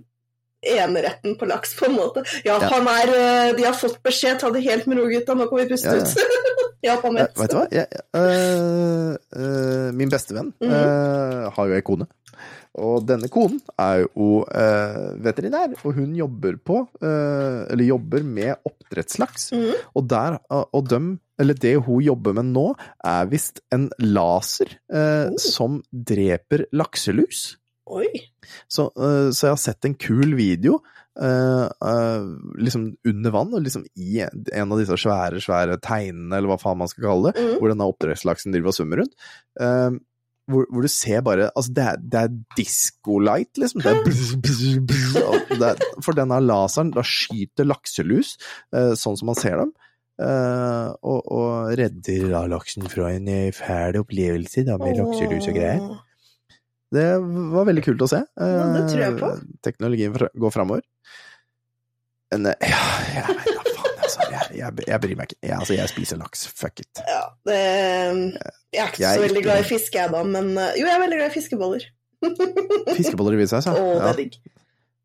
eneretten 0.64 1.34
på 1.38 1.46
laks, 1.46 1.74
på 1.76 1.86
en 1.90 1.96
måte. 1.98 2.22
Japan 2.44 2.86
er 2.88 3.10
eh, 3.14 3.52
De 3.56 3.64
har 3.66 3.74
fått 3.76 3.98
beskjed, 4.02 4.38
ta 4.40 4.48
det 4.50 4.62
helt 4.64 4.86
med 4.88 4.96
ro, 4.98 5.04
gutta, 5.10 5.34
nå 5.36 5.46
kan 5.50 5.58
vi 5.60 5.66
puste 5.74 5.92
Ja, 5.92 5.94
ja. 5.94 6.02
ut. 6.02 6.08
Japan 6.84 7.16
Eh, 7.16 7.22
vet. 7.24 7.38
Vet 7.38 7.50
du 7.50 7.56
hva? 7.56 7.66
Jeg, 7.72 7.86
uh, 8.16 9.12
uh, 9.36 9.92
min 9.96 10.10
bestevenn 10.12 10.52
øh, 10.60 11.50
har 11.56 11.68
jo 11.68 11.74
ei 11.76 11.80
kone. 11.84 12.06
Og 12.74 13.04
denne 13.06 13.28
konen 13.30 13.60
er 13.78 14.02
jo 14.02 14.42
eh, 14.50 15.12
veterinær, 15.22 15.76
og 15.84 15.98
hun 15.98 16.14
jobber 16.18 16.56
på 16.58 16.80
eh, 16.98 17.60
Eller 17.70 17.86
jobber 17.86 18.24
med 18.26 18.56
oppdrettslaks. 18.66 19.52
Mm. 19.54 19.70
Og 19.94 20.08
der, 20.10 20.38
og 20.50 20.88
dem, 20.90 21.12
eller 21.38 21.58
det 21.58 21.76
hun 21.86 22.02
jobber 22.02 22.34
med 22.40 22.50
nå, 22.50 22.66
er 23.06 23.30
visst 23.30 23.62
en 23.74 23.88
laser 24.02 24.78
eh, 24.90 25.04
Oh. 25.24 25.36
som 25.40 25.78
dreper 25.90 26.66
lakselus. 26.74 27.54
Oi. 27.86 28.08
Så, 28.68 28.88
øh, 28.96 29.30
så 29.32 29.46
jeg 29.46 29.52
har 29.52 29.60
sett 29.60 29.84
en 29.84 29.96
kul 30.00 30.34
video 30.36 30.78
øh, 31.20 31.68
øh, 31.68 32.24
liksom 32.58 32.86
under 33.08 33.34
vann, 33.34 33.52
og 33.54 33.62
liksom 33.64 33.84
i 33.96 34.22
en 34.24 34.72
av 34.72 34.80
disse 34.80 34.98
svære, 35.00 35.42
svære 35.44 35.78
teinene, 35.84 36.32
eller 36.36 36.52
hva 36.52 36.58
faen 36.60 36.80
man 36.80 36.90
skal 36.90 37.08
kalle 37.08 37.32
det, 37.32 37.44
mm. 37.44 37.54
hvor 37.60 37.72
denne 37.72 37.88
oppdrettslaksen 37.92 38.54
driver 38.54 38.72
og 38.72 38.78
svømmer 38.78 39.04
rundt. 39.04 39.16
Hvor, 40.50 40.66
hvor 40.70 40.84
du 40.84 40.90
ser 40.92 41.22
bare 41.24 41.48
Altså, 41.56 41.72
det 41.76 41.84
er, 41.88 42.02
det 42.12 42.20
er 42.20 42.34
disco-light, 42.58 43.52
liksom. 43.60 43.80
Det 43.84 43.92
er 43.92 44.02
bzz, 44.04 44.34
bzz, 44.44 44.74
bzz, 44.90 45.14
det 45.54 45.70
er, 45.70 45.82
for 46.04 46.16
denne 46.18 46.40
laseren 46.44 46.92
da 46.94 47.04
skyter 47.06 47.68
lakselus, 47.68 48.34
øh, 48.76 48.92
sånn 48.98 49.16
som 49.20 49.30
man 49.32 49.38
ser 49.40 49.60
dem. 49.62 49.72
øh, 50.22 50.88
og, 51.02 51.20
og 51.34 51.72
redder 51.80 52.28
da 52.30 52.44
laksen 52.52 52.86
fra 52.92 53.12
en 53.16 53.30
fæl 53.56 53.98
opplevelse 54.04 54.66
da, 54.68 54.76
med 54.78 55.00
lakselus 55.00 55.48
og 55.50 55.56
greier. 55.56 55.86
Det 56.94 57.08
var 57.56 57.66
veldig 57.66 57.82
kult 57.82 58.04
å 58.06 58.10
se. 58.12 58.20
Det 58.38 58.82
tror 58.92 59.00
jeg 59.02 59.16
på. 59.18 59.30
Eh, 59.34 59.46
Teknologien 59.66 60.14
går 60.14 60.52
framover. 60.54 60.84
Men 62.34 62.52
eh, 62.52 62.68
ja, 62.70 62.82
jeg 63.16 63.38
vet 63.40 63.58
da 63.58 63.73
altså. 64.04 64.28
Jeg, 64.30 64.58
jeg, 64.60 64.86
jeg 64.88 65.00
bryr 65.02 65.18
meg 65.18 65.30
ikke. 65.30 65.40
Jeg, 65.42 65.56
altså, 65.58 65.74
jeg 65.76 65.92
spiser 65.92 66.20
laks. 66.20 66.46
Fuck 66.54 66.84
it. 66.84 67.02
Ja, 67.08 67.20
det 67.48 67.58
Jeg 67.58 68.82
er 68.84 68.92
ikke 68.92 69.12
så 69.18 69.26
veldig 69.26 69.44
glad 69.46 69.62
i 69.64 69.68
fiske, 69.68 70.00
jeg, 70.00 70.12
da, 70.14 70.22
men 70.28 70.52
eh, 70.58 70.72
Jo, 70.80 70.88
jeg 70.88 70.96
er 70.96 71.04
veldig 71.04 71.20
glad 71.20 71.30
i 71.30 71.34
fiskeboller. 71.34 71.86
Fiskeboller 72.98 73.36
i 73.36 73.42
hvitsaus, 73.42 73.68
Å, 73.68 73.74
det 73.76 74.10
er 74.10 74.20
digg. 74.22 74.38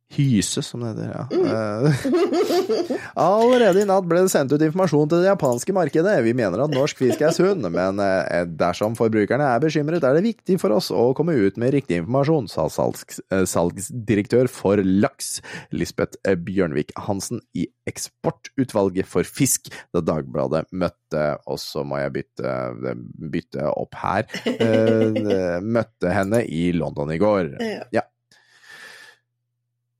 Hyse, 0.10 0.64
som 0.66 0.82
det 0.82 0.88
heter. 0.89 1.12
Ja. 1.14 1.28
Mm. 1.30 2.97
Allerede 3.20 3.84
i 3.84 3.86
natt 3.86 4.07
ble 4.10 4.24
det 4.26 4.32
sendt 4.34 4.55
ut 4.55 4.64
informasjon 4.66 5.12
til 5.12 5.22
det 5.22 5.30
japanske 5.30 5.76
markedet. 5.78 6.16
Vi 6.26 6.34
mener 6.34 6.64
at 6.64 6.74
norsk 6.74 6.97
fisk 7.03 7.22
er 7.22 7.36
sunn, 7.36 7.62
men 7.70 8.01
eh, 8.01 8.47
dersom 8.49 8.97
forbrukerne 8.97 9.51
er 9.53 9.62
bekymret, 9.62 10.01
er 10.01 10.18
det 10.18 10.26
viktig 10.26 10.57
for 10.62 10.74
oss 10.74 10.89
å 10.89 11.12
komme 11.18 11.38
ut 11.38 11.62
med 11.62 11.76
riktig 11.78 12.01
informasjon, 12.01 12.49
sa 12.49 12.66
salgs, 12.74 13.22
eh, 13.30 13.45
salgsdirektør 13.49 14.49
for 14.49 14.82
laks, 14.82 15.43
Lisbeth 15.78 16.18
Bjørnvik 16.26 16.95
Hansen, 17.05 17.43
i 17.53 17.68
eksportutvalget 17.89 19.05
for 19.10 19.28
fisk, 19.28 19.70
da 19.93 20.01
Dagbladet 20.10 20.66
møtte 20.74 21.22
Og 21.49 21.57
så 21.62 21.84
må 21.86 21.99
jeg 21.99 22.14
bytte, 22.16 22.51
bytte 23.34 23.66
opp 23.70 23.97
her. 24.01 24.26
møtte 25.62 26.14
henne 26.14 26.41
i 26.45 26.70
London 26.74 27.14
i 27.14 27.20
går. 27.22 27.57
Ja. 27.93 28.05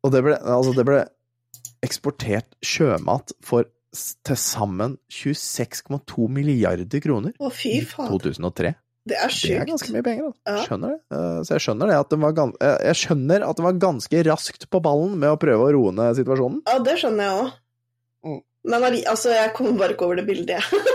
Og 0.06 0.14
det 0.14 0.22
ble, 0.26 0.36
altså 0.40 0.74
det 0.78 0.86
ble 0.88 1.02
eksportert 1.86 2.56
sjømat 2.66 3.34
for 3.46 3.68
til 4.24 4.38
sammen 4.38 5.00
26,2 5.10 6.28
milliarder 6.30 7.02
kroner 7.02 7.34
Å, 7.42 7.50
fy 7.50 7.72
i 7.80 7.86
2003. 7.88 8.76
Det 9.10 9.18
er 9.18 9.32
Det 9.34 9.56
er 9.58 9.66
ganske 9.66 9.94
mye 9.96 10.06
penger, 10.06 10.28
altså. 10.30 10.42
Ja. 10.46 10.66
Skjønner 10.68 10.92
det. 10.94 11.00
Eh, 11.18 11.40
Så 11.48 11.56
jeg 11.56 11.64
skjønner 11.66 11.90
det 11.90 11.96
at 11.98 12.12
det 12.12 12.20
var 12.22 12.36
gans 12.38 12.60
eh, 12.62 12.76
jeg 12.92 13.00
skjønner 13.00 13.46
at 13.48 13.58
det 13.58 13.66
var 13.66 13.80
ganske 13.82 14.22
raskt 14.28 14.68
på 14.70 14.82
ballen 14.86 15.16
med 15.18 15.34
å 15.34 15.40
prøve 15.42 15.66
å 15.66 15.72
roe 15.74 15.96
ned 15.96 16.20
situasjonen. 16.20 16.62
Ja, 16.70 16.78
det 16.86 16.96
skjønner 17.02 17.26
jeg 17.26 17.40
òg. 17.40 17.58
Mm. 18.30 18.40
Men 18.70 18.86
altså, 18.86 19.34
jeg 19.34 19.54
kommer 19.58 19.80
bare 19.80 19.96
ikke 19.96 20.06
over 20.10 20.20
det 20.20 20.28
bildet, 20.30 20.60
jeg. 20.60 20.86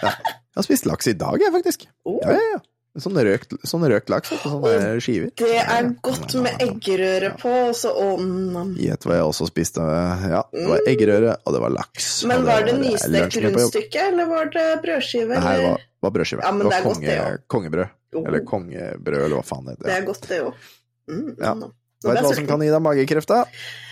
Jeg 0.50 0.58
har 0.58 0.64
spist 0.66 0.86
laks 0.88 1.06
i 1.06 1.12
dag, 1.14 1.36
jeg, 1.38 1.52
faktisk. 1.54 1.84
Oh. 2.08 2.16
Ja, 2.24 2.32
ja, 2.34 2.46
ja. 2.56 2.58
Sånn 2.98 3.14
røkt, 3.22 3.52
sånn 3.70 3.84
røkt 3.86 4.08
laks, 4.10 4.32
på 4.32 4.36
du, 4.42 4.48
sånne 4.50 4.96
skiver. 4.98 5.30
Det 5.38 5.60
er 5.62 5.90
godt 6.02 6.32
med 6.42 6.58
eggerøre 6.64 7.28
på, 7.38 7.52
og 7.68 7.76
så 7.78 7.92
nam. 8.18 8.72
Gjett 8.82 9.06
hva 9.06 9.20
jeg 9.20 9.26
også 9.28 9.46
spiste. 9.46 9.84
Ja, 10.32 10.40
det 10.50 10.64
var 10.66 10.82
eggerøre, 10.90 11.36
og 11.46 11.54
det 11.54 11.60
var 11.62 11.70
laks. 11.76 12.08
Men 12.26 12.42
var 12.48 12.66
det 12.66 12.74
det 12.74 12.80
nystekt 12.88 13.38
rundstykke, 13.46 14.08
eller 14.10 14.26
var 14.32 14.50
det 14.56 14.66
brødskive? 14.82 15.38
Det 15.38 15.54
var, 15.68 15.84
var 16.02 16.14
brødskive. 16.18 16.42
Ja, 16.42 16.50
men 16.56 16.66
det 16.66 16.72
det 16.72 16.74
var 16.74 16.88
godt, 16.88 16.98
konge, 16.98 17.06
det 17.06 17.20
også. 17.20 17.44
kongebrød. 17.54 17.94
Oh, 18.10 18.24
Eller 18.26 18.42
kongebrød, 18.50 19.20
eller 19.22 19.36
hva 19.38 19.44
faen 19.46 19.68
det 19.70 19.76
Det 19.86 19.94
er 19.94 20.06
godt, 20.10 20.26
det 20.26 20.40
òg. 20.48 20.66
Mm, 21.10 21.28
Ja. 21.38 21.54
Vet 22.00 22.16
du 22.16 22.24
hva 22.26 22.34
som 22.34 22.46
kan 22.48 22.62
gi 22.64 22.72
deg 22.74 22.82
magekreft, 22.82 23.28
da? 23.30 23.44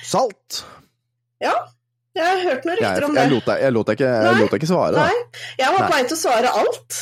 Salt! 0.08 0.64
Ja, 1.44 1.54
jeg 2.16 2.24
har 2.24 2.40
hørt 2.42 2.64
noen 2.66 2.78
rykter 2.80 3.04
om 3.06 3.14
jeg, 3.14 3.28
det. 3.28 3.32
lot 3.34 3.48
deg, 3.48 3.60
jeg, 3.62 3.74
lot 3.76 3.88
deg 3.88 3.98
ikke, 3.98 4.08
jeg 4.10 4.38
lot 4.40 4.52
deg 4.52 4.62
ikke 4.62 4.70
svare, 4.70 4.94
da. 4.94 5.04
Nei, 5.04 5.42
jeg 5.60 5.74
var 5.74 5.84
på 5.84 5.90
vei 5.92 6.00
til 6.08 6.16
å 6.16 6.20
svare 6.20 6.52
alt. 6.62 6.96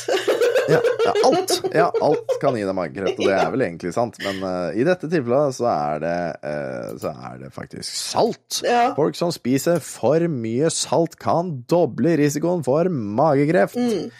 Ja, 0.67 0.79
ja, 1.05 1.13
alt. 1.29 1.53
Ja, 1.71 1.87
alt 2.09 2.33
kan 2.41 2.57
gi 2.59 2.65
deg 2.67 2.77
magekreft, 2.77 3.21
og 3.21 3.31
det 3.31 3.37
er 3.39 3.51
vel 3.55 3.65
egentlig 3.69 3.93
sant. 3.95 4.19
Men 4.25 4.43
uh, 4.43 4.77
i 4.77 4.85
dette 4.87 5.09
tilfellet 5.09 5.57
så 5.57 5.69
er 5.71 6.03
det, 6.03 6.19
uh, 6.43 6.91
så 7.01 7.13
er 7.31 7.41
det 7.45 7.51
faktisk 7.55 7.87
salt. 7.87 8.61
Ja. 8.67 8.83
Folk 8.99 9.17
som 9.17 9.33
spiser 9.33 9.81
for 9.83 10.27
mye 10.31 10.71
salt, 10.73 11.17
kan 11.21 11.55
doble 11.71 12.17
risikoen 12.19 12.65
for 12.67 12.91
magekreft. 12.91 13.79
Mm. 13.79 14.11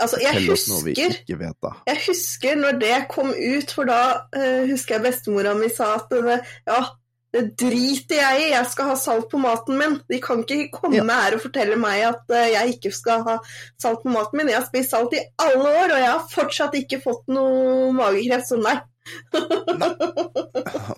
Altså, 0.00 0.18
jeg 0.20 0.44
husker 0.44 1.36
vet, 1.40 1.56
da. 1.64 1.72
Jeg 1.88 2.02
husker 2.04 2.58
når 2.60 2.80
det 2.82 2.96
kom 3.10 3.30
ut, 3.32 3.72
for 3.74 3.88
da 3.88 4.02
uh, 4.36 4.66
husker 4.68 4.98
jeg 4.98 5.06
bestemora 5.08 5.54
mi 5.56 5.70
sa 5.72 5.94
at 5.96 6.12
det, 6.12 6.40
ja, 6.68 6.82
det 7.32 7.42
driter 7.60 8.16
jeg 8.18 8.40
i, 8.42 8.50
jeg 8.52 8.66
skal 8.72 8.88
ha 8.90 8.96
salt 8.98 9.28
på 9.30 9.38
maten 9.38 9.76
min. 9.78 9.98
De 10.10 10.18
kan 10.22 10.42
ikke 10.42 10.70
komme 10.80 10.98
Ja. 10.98 11.04
her 11.06 11.36
og 11.36 11.42
fortelle 11.44 11.76
meg 11.78 12.02
at 12.08 12.32
eh, 12.34 12.48
jeg 12.56 12.76
ikke 12.76 12.90
skal 12.96 13.22
ha 13.28 13.36
salt 13.80 14.02
på 14.02 14.10
maten 14.10 14.40
min. 14.40 14.48
Jeg 14.50 14.58
har 14.58 14.66
spist 14.66 14.90
salt 14.90 15.14
i 15.14 15.22
alle 15.38 15.62
år, 15.84 15.92
og 15.94 15.98
jeg 16.02 16.10
har 16.10 16.24
fortsatt 16.32 16.74
ikke 16.80 16.98
fått 17.04 17.28
noe 17.30 17.92
magekreft, 17.94 18.50
som 18.50 18.64
nei. 18.66 18.78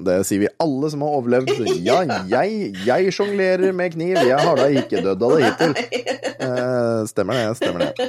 Det 0.02 0.16
sier 0.26 0.42
vi 0.42 0.48
alle 0.60 0.88
som 0.92 1.04
har 1.04 1.14
overlevd. 1.20 1.52
Ja, 1.86 2.00
jeg, 2.28 2.72
jeg 2.86 3.12
sjonglerer 3.14 3.72
med 3.76 3.94
kniv, 3.94 4.18
jeg 4.26 4.38
har 4.38 4.58
da 4.58 4.66
ikke 4.72 5.02
dødd 5.04 5.22
av 5.26 5.34
det 5.36 5.46
hittil. 5.46 5.74
Eh, 6.42 7.02
stemmer 7.10 7.38
det, 7.38 7.56
stemmer 7.60 7.84
det. 7.86 8.08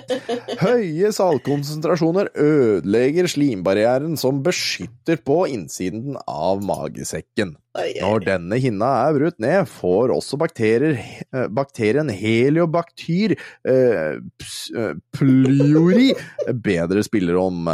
Høye 0.63 1.11
saltkonsentrasjoner 1.15 2.31
ødelegger 2.39 3.29
slimbarrieren 3.31 4.17
som 4.19 4.41
beskytter 4.45 5.19
på 5.25 5.43
innsiden 5.53 6.17
av 6.25 6.63
magesekken. 6.65 7.55
Når 7.73 8.25
denne 8.27 8.57
hinna 8.61 8.89
er 9.07 9.15
brutt 9.17 9.39
ned, 9.41 9.65
får 9.71 10.11
også 10.13 10.37
bakterier, 10.37 10.99
eh, 11.33 11.47
bakterien 11.49 12.11
heliobaktyr 12.13 13.33
eh, 13.33 14.19
ps- 14.37 14.69
eh, 14.77 14.93
plyori 15.17 16.11
bedre 16.53 17.01
spillerom. 17.05 17.65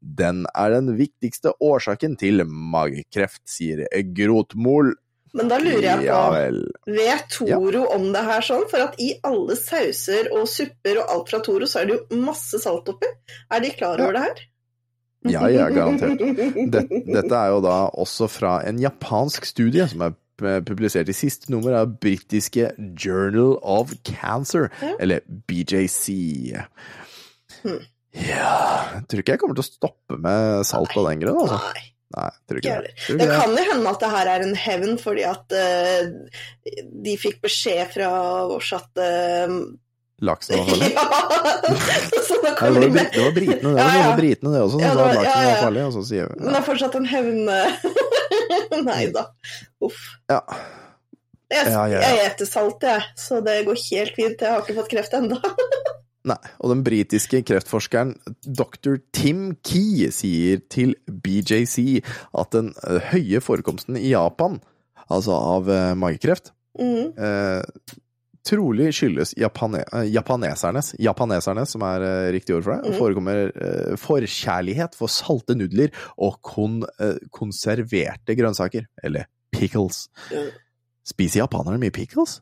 Den 0.00 0.42
er 0.50 0.74
den 0.74 0.96
viktigste 0.98 1.54
årsaken 1.62 2.18
til 2.18 2.42
magekreft, 2.46 3.44
sier 3.46 3.86
Grotmol. 4.16 4.96
Men 5.32 5.46
da 5.46 5.60
lurer 5.62 5.84
jeg 5.84 6.00
på, 6.00 6.06
Ja 6.08 6.22
vet 6.90 7.28
Toro 7.30 7.84
om 7.94 8.08
det 8.10 8.22
her 8.26 8.42
sånn? 8.42 8.64
For 8.66 8.82
at 8.82 8.96
i 8.98 9.12
alle 9.22 9.54
sauser 9.54 10.26
og 10.34 10.48
supper 10.50 10.98
og 11.04 11.12
alt 11.14 11.30
fra 11.30 11.38
Toro, 11.46 11.68
så 11.70 11.84
er 11.84 11.86
det 11.92 12.00
jo 12.00 12.18
masse 12.24 12.58
salt 12.58 12.90
oppi. 12.90 13.06
Er 13.54 13.62
de 13.62 13.70
klar 13.78 14.02
over 14.02 14.18
det 14.18 14.24
her? 14.26 14.42
Ja, 15.28 15.42
ja, 15.52 15.66
garantert. 15.68 16.16
Dette, 16.72 17.00
dette 17.04 17.36
er 17.36 17.50
jo 17.52 17.60
da 17.64 17.74
også 18.00 18.28
fra 18.32 18.54
en 18.64 18.78
japansk 18.80 19.44
studie 19.44 19.84
som 19.90 20.00
er 20.06 20.14
eh, 20.40 20.62
publisert 20.64 21.10
i 21.12 21.16
siste 21.16 21.50
nummer 21.52 21.76
av 21.82 21.90
britiske 22.00 22.70
Journal 22.96 23.58
of 23.60 23.92
Cancer, 24.08 24.70
Ja. 24.80 24.94
eller 24.98 25.20
BJC. 25.50 26.14
Hmm. 27.60 27.82
Ja 28.16 29.02
tror 29.06 29.20
ikke 29.22 29.34
jeg 29.36 29.40
kommer 29.42 29.54
til 29.58 29.62
å 29.62 29.68
stoppe 29.70 30.16
med 30.18 30.64
salt 30.66 30.96
av 30.98 31.04
den 31.10 31.20
grunn, 31.22 31.36
altså. 31.44 31.60
Nei. 31.68 31.86
Nei, 32.10 32.24
tror 32.50 32.58
Ikke 32.58 32.72
det. 32.82 32.94
Tror 33.04 33.18
Det 33.20 33.22
ikke 33.22 33.30
det. 33.30 33.36
kan 33.38 33.52
jo 33.54 33.64
hende 33.68 33.90
at 33.92 34.00
det 34.02 34.08
her 34.10 34.28
er 34.32 34.42
en 34.48 34.56
hevn 34.58 34.96
fordi 34.98 35.26
at 35.28 35.54
uh, 35.54 36.08
de 37.06 37.12
fikk 37.22 37.36
beskjed 37.44 37.92
fra 37.92 38.08
oss 38.56 38.72
at 38.74 38.98
eh, 39.04 39.52
Laksen 40.20 40.58
var 40.58 40.66
farlig. 40.70 40.90
Ja! 40.94 41.04
Så 42.26 42.36
da 42.44 42.50
kommer 42.58 42.80
det, 42.84 43.04
det 43.14 43.22
var 43.24 43.32
britene 43.36 43.70
det, 43.72 43.80
Ja, 43.80 43.88
ja. 44.02 44.10
britene 44.18 44.52
det 44.54 44.60
også 44.66 44.76
som 44.76 44.82
Ja, 44.84 44.90
sa 44.94 45.06
at 45.06 45.16
laksen 45.16 45.44
ja, 45.44 45.48
var 45.54 45.62
farlig, 45.64 45.84
og 45.88 45.94
så 45.96 46.02
sier 46.10 46.28
vi 46.28 46.40
Men 46.44 46.52
det 46.52 46.58
er 46.60 46.66
fortsatt 46.66 46.98
en 47.00 47.08
hevn 47.08 47.48
eh, 47.54 47.88
Nei 48.90 49.02
da. 49.14 49.26
Uff. 49.86 50.02
ja. 50.30 50.40
Jeg, 51.50 51.66
Ja, 51.72 51.86
ja, 51.90 51.98
ja. 51.98 52.00
jeg 52.14 52.26
eter 52.30 52.46
salt, 52.46 52.84
jeg, 52.86 53.02
så 53.18 53.40
det 53.42 53.56
går 53.66 53.78
helt 53.88 54.14
fint. 54.14 54.42
Jeg 54.44 54.52
har 54.54 54.60
ikke 54.62 54.76
fått 54.76 54.90
kreft 54.92 55.16
ennå. 55.18 55.40
Nei, 56.30 56.36
og 56.60 56.68
den 56.74 56.82
britiske 56.86 57.40
kreftforskeren 57.48 58.12
dr. 58.44 58.98
Tim 59.16 59.54
Key 59.66 60.10
sier 60.14 60.60
til 60.70 60.92
BJC 61.08 62.04
at 62.36 62.52
den 62.54 62.70
eh, 62.84 63.00
høye 63.14 63.40
forekomsten 63.42 63.96
i 63.98 64.12
Japan, 64.12 64.60
altså 65.10 65.34
av 65.56 65.70
eh, 65.72 65.92
magekreft, 65.98 66.52
Mm. 66.78 67.08
eh, 67.18 67.96
trolig 68.46 68.88
skyldes 68.96 69.34
japane, 69.36 69.82
eh, 69.92 70.06
japanesernes, 70.14 70.94
japanesernes, 70.98 71.68
som 71.74 71.82
er 71.82 72.00
uh, 72.02 72.32
riktig 72.32 72.54
ord 72.56 72.64
for 72.64 72.76
det, 72.76 72.90
Mhm. 72.90 72.98
forekommer 72.98 73.50
uh, 73.54 73.96
forkjærlighet 74.00 74.94
for 74.96 75.06
salte 75.12 75.54
nudler 75.54 75.90
og 76.18 76.40
kon, 76.42 76.82
uh, 77.00 77.16
konserverte 77.30 78.36
grønnsaker, 78.38 78.86
eller 79.04 79.26
pickles. 79.52 80.08
Ja. 80.32 80.46
Spiser 81.04 81.42
japanerne 81.44 81.78
mye 81.80 81.90
pickles? 81.90 82.40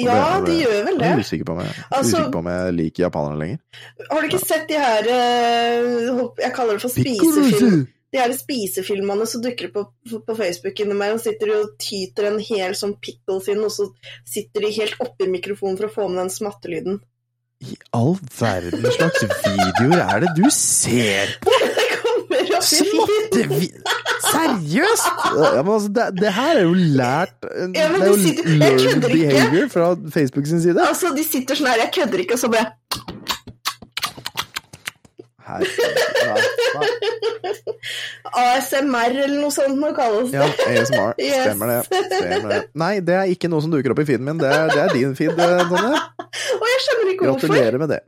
Ja, 0.00 0.40
de 0.40 0.54
gjør 0.62 0.84
vel 0.86 0.96
det. 0.98 1.04
Jeg 1.04 1.12
er 1.12 1.20
usikker 1.20 1.44
på 1.46 1.52
om 1.52 1.58
jeg, 1.60 1.74
Altså- 1.92 2.30
på 2.32 2.38
om 2.38 2.46
jeg 2.48 2.72
liker 2.74 3.02
japanerne 3.04 3.38
lenger. 3.38 3.58
Har 4.10 4.20
du 4.20 4.26
ikke 4.28 4.40
sett 4.46 4.68
de 4.68 4.74
her 4.74 5.04
Jeg 5.04 6.52
kaller 6.56 6.72
det 6.72 6.80
for 6.82 6.88
spisefilm. 6.88 7.86
De 8.10 8.18
her 8.18 8.32
spisefilmene 8.34 9.26
som 9.30 9.42
dukker 9.44 9.68
på, 9.74 9.84
på 10.26 10.34
Facebook 10.38 10.80
innimellom, 10.82 11.20
sitter 11.22 11.46
de 11.52 11.58
og 11.60 11.76
tyter 11.78 12.26
en 12.32 12.40
hel 12.42 12.74
sånn 12.74 12.96
pickles 12.98 13.46
inn, 13.52 13.62
og 13.62 13.70
så 13.70 13.86
sitter 14.26 14.66
de 14.66 14.72
helt 14.80 14.96
oppi 15.04 15.28
mikrofonen 15.30 15.78
for 15.78 15.86
å 15.86 15.94
få 15.94 16.08
med 16.10 16.24
den 16.24 16.32
smattelyden. 16.34 16.98
I 17.60 17.76
all 17.94 18.14
verden 18.40 18.86
slags 18.96 19.22
videoer 19.44 20.00
er 20.06 20.24
det 20.24 20.32
du 20.38 20.46
ser 20.54 21.36
på? 21.44 21.54
Smattevi... 22.60 23.68
Seriøst?! 24.20 25.06
Ja, 25.40 25.62
men 25.64 25.72
altså, 25.74 25.88
det, 25.96 26.04
det 26.20 26.32
her 26.36 26.58
er 26.60 26.66
jo 26.66 26.74
lært 26.98 27.46
Ja, 27.46 27.66
Det 27.72 27.84
er 28.02 28.04
jo 28.10 28.16
sitter- 28.20 28.50
learned 28.60 29.06
behavior 29.06 29.70
fra 29.72 29.88
Facebook 30.12 30.46
sin 30.50 30.60
side. 30.62 30.82
Altså, 30.84 31.12
de 31.16 31.24
sitter 31.26 31.58
sånn 31.58 31.70
her, 31.70 31.80
jeg 31.86 31.92
kødder 31.96 32.24
ikke, 32.24 32.36
og 32.36 32.42
så 32.42 32.50
bare 32.52 32.74
Her, 35.50 35.66
nei, 36.26 36.40
nei. 36.76 36.88
ASMR 38.40 39.16
eller 39.24 39.36
noe 39.40 39.50
sånt 39.54 39.78
nå 39.80 39.90
kalles 39.96 40.30
det. 40.30 40.38
Ja, 40.38 40.46
ASMR. 40.68 41.18
Yes. 41.30 41.42
Stemmer 41.48 41.72
det. 41.72 41.80
Stemmer 41.88 42.48
det. 42.54 42.60
Nei, 42.84 42.92
det 43.04 43.16
er 43.18 43.32
ikke 43.34 43.50
noe 43.52 43.64
som 43.64 43.72
dukker 43.72 43.94
opp 43.94 44.02
i 44.02 44.06
feeden 44.08 44.26
min. 44.28 44.40
Det 44.40 44.48
er, 44.50 44.70
det 44.70 44.80
er 44.84 44.94
din 44.94 45.12
feed, 45.18 45.34
eh, 45.34 45.66
Tonje. 45.70 46.00
Og 46.56 46.66
jeg 46.70 46.80
skjønner 46.86 47.12
ikke 47.14 47.26
hvorfor. 47.26 47.46
Gratulerer 47.50 47.82
med 47.82 47.94
det. 47.96 48.00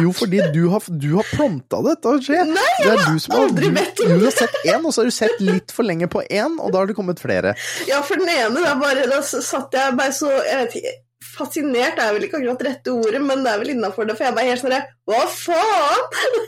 Jo, 0.00 0.12
fordi 0.16 0.38
du 0.54 0.62
har, 0.72 0.84
du 0.88 1.10
har 1.18 1.26
prompta 1.28 1.82
det 1.84 1.98
til 2.00 2.14
å 2.16 2.20
skje. 2.24 2.38
Nei, 2.48 2.68
Det 2.80 2.94
du 3.02 3.18
som 3.20 3.34
har, 3.34 3.42
aldri 3.50 3.68
bedt 3.76 4.00
om 4.00 4.14
du 4.14 4.24
har 4.24 4.32
sett 4.32 4.54
én, 4.64 4.80
og 4.80 4.94
så 4.94 5.02
har 5.02 5.10
du 5.10 5.16
sett 5.18 5.42
litt 5.44 5.74
for 5.76 5.84
lenge 5.84 6.08
på 6.08 6.22
én, 6.24 6.54
og 6.56 6.72
da 6.72 6.80
har 6.80 6.88
det 6.88 6.96
kommet 6.96 7.20
flere. 7.20 7.52
Ja, 7.90 8.00
for 8.06 8.16
den 8.16 8.30
ene, 8.32 8.62
da, 8.64 8.72
bare, 8.80 9.04
da 9.10 9.20
satt 9.26 9.76
jeg 9.76 9.98
bare 9.98 10.14
så 10.16 10.30
jeg 10.32 10.62
vet 10.62 10.78
ikke, 10.80 10.94
Fascinert 11.24 11.98
er 11.98 12.12
vel 12.14 12.24
ikke 12.28 12.38
akkurat 12.38 12.62
rette 12.68 12.88
ordet, 12.94 13.20
men 13.24 13.42
det 13.42 13.50
er 13.52 13.58
vel 13.62 13.72
innafor 13.74 14.06
det. 14.06 14.14
For 14.18 14.24
jeg 14.28 14.36
bare 14.36 14.50
helt 14.52 14.62
sånn 14.62 14.76
Hva 15.08 15.22
faen?! 15.32 16.02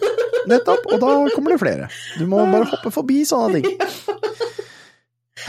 Nettopp, 0.50 0.82
og 0.86 0.96
da 1.02 1.10
kommer 1.34 1.50
det 1.54 1.60
flere. 1.62 1.86
Du 2.18 2.24
må 2.30 2.36
bare 2.52 2.68
hoppe 2.70 2.90
forbi 2.94 3.18
sånne 3.28 3.60
ting. 3.60 3.68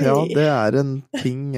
Ja, 0.00 0.14
det 0.28 0.44
er 0.48 0.72
en 0.80 1.02
ting, 1.20 1.52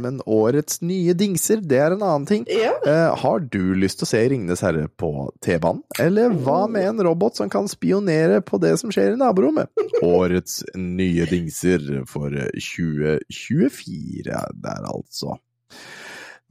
men 0.00 0.20
årets 0.28 0.80
nye 0.84 1.12
dingser, 1.16 1.56
det 1.64 1.78
er 1.80 1.92
en 1.94 2.02
annen 2.04 2.26
ting. 2.28 2.44
Ja. 2.48 2.72
Eh, 2.88 3.16
har 3.20 3.40
du 3.52 3.74
lyst 3.76 3.98
til 4.00 4.06
å 4.06 4.10
se 4.10 4.28
Ringenes 4.32 4.62
herre 4.64 4.88
på 5.00 5.28
T-banen? 5.44 5.82
Eller 6.00 6.28
hva 6.32 6.68
med 6.72 6.86
en 6.88 7.02
robot 7.04 7.36
som 7.40 7.48
kan 7.52 7.68
spionere 7.68 8.40
på 8.44 8.58
det 8.62 8.78
som 8.80 8.90
skjer 8.92 9.12
i 9.12 9.20
naborommet? 9.20 9.68
Årets 10.04 10.62
nye 10.76 11.26
dingser 11.28 12.04
for 12.08 12.30
2024 12.32 14.40
der, 14.64 14.82
altså. 14.88 15.36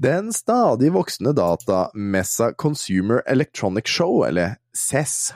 Den 0.02 0.34
stadig 0.34 0.94
voksende 0.94 1.34
datamessa 1.34 2.54
Consumer 2.54 3.22
Electronic 3.26 3.88
Show, 3.88 4.24
eller 4.26 4.56
CES, 4.78 5.34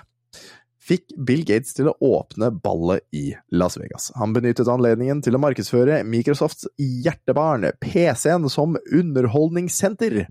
fikk 0.81 1.13
Bill 1.27 1.43
Gates 1.45 1.75
til 1.77 1.91
å 1.91 1.93
åpne 2.01 2.49
ballet 2.63 3.05
i 3.13 3.35
Las 3.53 3.77
Vegas. 3.77 4.09
Han 4.17 4.33
benyttet 4.33 4.71
anledningen 4.71 5.21
til 5.21 5.37
å 5.37 5.41
markedsføre 5.43 5.99
Microsofts 6.09 6.65
hjertebarn, 6.81 7.67
PC-en, 7.77 8.49
som 8.49 8.73
underholdningssenter. 8.89 10.23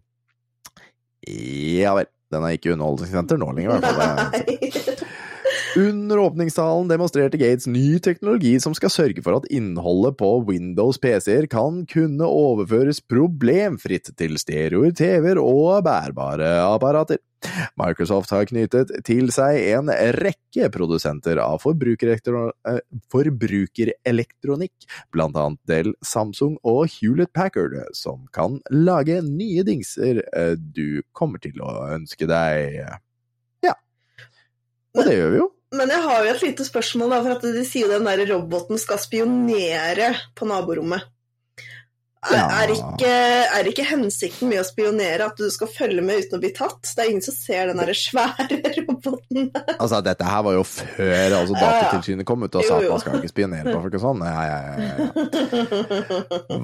Ja 1.30 1.94
vel. 2.00 2.10
Den 2.34 2.42
er 2.42 2.56
ikke 2.56 2.74
underholdningssenter 2.74 3.38
nå 3.38 3.52
lenger, 3.54 3.76
i 3.76 3.84
hvert 3.84 4.00
fall. 4.02 5.10
Under 5.76 6.18
åpningstalen 6.18 6.88
demonstrerte 6.88 7.36
Gates 7.36 7.66
ny 7.66 7.98
teknologi 7.98 8.60
som 8.62 8.74
skal 8.78 8.92
sørge 8.94 9.22
for 9.26 9.34
at 9.40 9.48
innholdet 9.50 10.14
på 10.20 10.28
Windows 10.46 11.00
PC-er 11.02 11.48
kan 11.50 11.80
kunne 11.90 12.28
overføres 12.30 13.00
problemfritt 13.10 14.12
til 14.14 14.38
stereoer, 14.38 14.92
TV-er 14.94 15.40
og 15.42 15.82
bærbare 15.82 16.62
apparater. 16.68 17.18
Microsoft 17.80 18.30
har 18.30 18.46
knyttet 18.46 18.92
til 19.04 19.32
seg 19.34 19.58
en 19.74 19.90
rekke 20.22 20.70
produsenter 20.72 21.40
av 21.42 21.58
eh, 21.66 22.78
forbrukerelektronikk, 23.12 24.86
blant 25.10 25.36
annet 25.36 25.60
Dell, 25.66 25.90
Samsung 26.06 26.54
og 26.62 26.86
Hewlett 26.94 27.34
Packard, 27.34 27.74
som 27.98 28.30
kan 28.30 28.60
lage 28.70 29.18
nye 29.26 29.66
dingser 29.66 30.22
eh, 30.30 30.54
du 30.54 31.02
kommer 31.10 31.42
til 31.42 31.58
å 31.66 31.90
ønske 31.98 32.30
deg. 32.30 32.78
Ja. 33.66 33.74
Og 34.94 35.02
det 35.02 35.18
gjør 35.18 35.34
vi 35.34 35.42
jo. 35.42 35.50
Men 35.74 35.90
jeg 35.90 36.04
har 36.04 36.22
jo 36.22 36.34
et 36.34 36.44
lite 36.44 36.66
spørsmål, 36.66 37.16
da, 37.16 37.22
for 37.24 37.36
at 37.36 37.48
de 37.56 37.64
sier 37.66 37.90
den 37.90 38.06
der 38.06 38.22
roboten 38.30 38.78
skal 38.80 39.00
spionere 39.02 40.12
på 40.38 40.46
naborommet. 40.48 41.08
Er, 42.24 42.34
Ja. 42.34 42.46
er, 42.64 42.70
ikke, 42.72 43.08
er 43.58 43.68
ikke 43.68 43.84
hensikten 43.84 44.48
med 44.48 44.62
å 44.62 44.64
spionere 44.64 45.26
at 45.28 45.36
du 45.36 45.44
skal 45.52 45.68
følge 45.68 46.00
med 46.04 46.22
uten 46.24 46.38
å 46.38 46.40
bli 46.40 46.50
tatt? 46.56 46.80
Det 46.96 47.02
er 47.04 47.10
ingen 47.12 47.24
som 47.26 47.34
ser 47.36 47.68
den 47.68 47.80
derre 47.82 47.92
svære 47.98 48.60
roboten. 48.78 49.50
Altså, 49.76 50.00
dette 50.06 50.24
her 50.24 50.42
var 50.46 50.56
jo 50.56 50.62
før 50.64 51.36
altså. 51.40 51.54
Datatilsynet 51.58 52.24
kom 52.28 52.46
ut 52.46 52.56
og 52.56 52.64
sa 52.64 52.78
at 52.80 52.88
man 52.88 53.02
skal 53.02 53.18
ikke 53.20 53.32
spionere 53.34 53.74
på 53.74 53.82
folk 53.84 53.98
og 53.98 54.04
sånn. 54.06 54.24
Ja, 54.24 54.42
ja. 54.48 55.84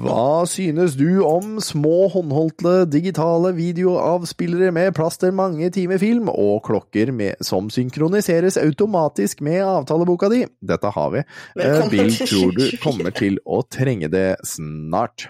Hva 0.01 0.45
synes 0.49 0.95
du 0.99 1.21
om 1.25 1.57
små 1.63 2.07
håndholdte 2.13 2.73
digitale 2.91 3.53
videoavspillere 3.57 4.71
med 4.75 4.95
plass 4.97 5.19
til 5.21 5.35
mange 5.37 5.69
timer 5.73 6.01
film, 6.01 6.29
og 6.31 6.63
klokker 6.67 7.11
med, 7.15 7.37
som 7.45 7.69
synkroniseres 7.73 8.57
automatisk 8.61 9.41
med 9.45 9.61
avtaleboka 9.65 10.29
di? 10.33 10.43
Dette 10.61 10.91
har 10.95 11.13
vi. 11.13 11.23
Eh, 11.59 11.85
Bill 11.91 12.11
tror 12.17 12.55
du 12.57 12.65
kommer 12.83 13.13
til 13.15 13.37
å 13.45 13.61
trenge 13.67 14.09
det 14.11 14.31
snart. 14.47 15.29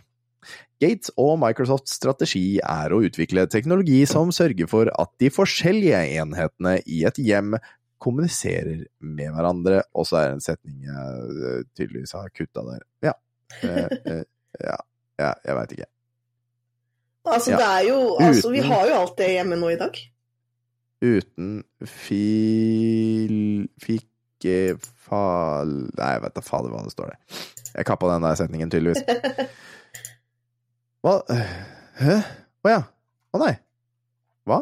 Gates 0.82 1.12
og 1.20 1.36
Microsofts 1.42 1.94
strategi 2.00 2.58
er 2.64 2.94
å 2.94 3.02
utvikle 3.06 3.46
teknologi 3.52 4.00
som 4.10 4.32
sørger 4.34 4.70
for 4.72 4.90
at 4.90 5.12
de 5.22 5.30
forskjellige 5.34 6.00
enhetene 6.18 6.80
i 6.90 7.04
et 7.06 7.22
hjem 7.22 7.56
kommuniserer 8.02 8.88
med 9.06 9.30
hverandre, 9.36 9.84
og 9.94 10.08
så 10.10 10.18
er 10.18 10.30
det 10.32 10.38
en 10.40 10.46
setning 10.46 10.88
jeg 10.88 11.42
eh, 11.52 11.66
tydeligvis 11.78 12.16
har 12.18 12.32
kutta 12.34 12.64
der. 12.66 12.86
Ja. 13.06 13.14
Eh, 13.62 13.92
eh, 14.10 14.24
ja. 14.58 14.78
ja, 15.22 15.34
jeg 15.46 15.58
veit 15.60 15.76
ikke. 15.78 15.90
Altså, 17.30 17.52
Ja. 17.52 17.58
det 17.60 17.68
er 17.68 17.84
jo 17.86 17.98
Altså, 18.18 18.50
vi 18.50 18.64
har 18.66 18.88
jo 18.90 18.96
alt 18.98 19.18
det 19.20 19.28
hjemme 19.36 19.60
nå 19.62 19.70
i 19.70 19.78
dag. 19.78 20.00
Uten 21.02 21.52
fil... 21.86 23.68
Fikke... 23.82 24.58
Fal... 25.06 25.76
Nei, 25.94 26.10
jeg 26.16 26.24
vet 26.26 26.38
da 26.38 26.46
fader 26.46 26.74
hva 26.74 26.82
det 26.86 26.96
står 26.96 27.14
der. 27.14 27.44
Jeg 27.76 27.88
kappa 27.88 28.10
den 28.16 28.26
der 28.26 28.40
setningen, 28.40 28.74
tydeligvis. 28.74 29.06
Hva 31.02 31.18
Hæ? 32.02 32.20
Å 32.66 32.70
ja. 32.70 32.82
Å 33.34 33.42
nei. 33.42 33.56
Hva? 34.50 34.62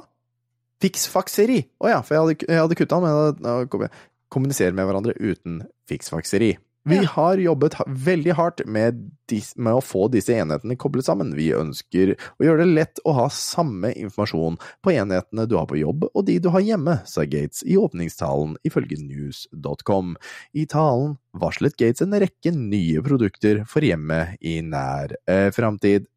Fiksfakseri! 0.83 1.59
Å 1.83 1.91
ja, 1.91 1.99
for 2.05 2.15
jeg 2.15 2.23
hadde, 2.23 2.47
jeg 2.47 2.61
hadde 2.63 2.77
kutta 2.79 2.99
den, 3.03 3.43
men 3.43 3.91
kommunisere 4.31 4.75
med 4.75 4.87
hverandre 4.87 5.15
uten 5.19 5.63
fiksfakseri. 5.89 6.53
Vi 6.87 6.95
Ja. 6.95 7.09
har 7.11 7.37
jobbet 7.37 7.75
veldig 7.87 8.33
hardt 8.37 8.65
med, 8.65 9.11
dis, 9.27 9.51
med 9.57 9.73
å 9.75 9.81
få 9.83 10.07
disse 10.09 10.31
enhetene 10.31 10.77
koblet 10.79 11.05
sammen. 11.05 11.35
Vi 11.35 11.49
ønsker 11.51 12.15
å 12.15 12.45
gjøre 12.45 12.63
det 12.63 12.73
lett 12.73 12.99
å 13.05 13.13
ha 13.13 13.27
samme 13.27 13.91
informasjon 13.93 14.57
på 14.81 14.93
enhetene 14.95 15.45
du 15.47 15.57
har 15.57 15.67
på 15.67 15.77
jobb 15.77 16.07
og 16.13 16.25
de 16.25 16.39
du 16.39 16.49
har 16.49 16.61
hjemme, 16.63 17.01
sa 17.05 17.25
Gates 17.25 17.63
i 17.67 17.75
åpningstalen 17.75 18.55
ifølge 18.63 18.97
news.com. 19.01 20.15
I 20.55 20.65
talen 20.65 21.17
varslet 21.35 21.75
Gates 21.77 22.01
en 22.01 22.15
rekke 22.15 22.55
nye 22.55 23.03
produkter 23.03 23.65
for 23.67 23.81
hjemmet 23.81 24.37
i 24.41 24.61
nær 24.61 25.13
eh, 25.27 25.51
framtid. 25.51 26.07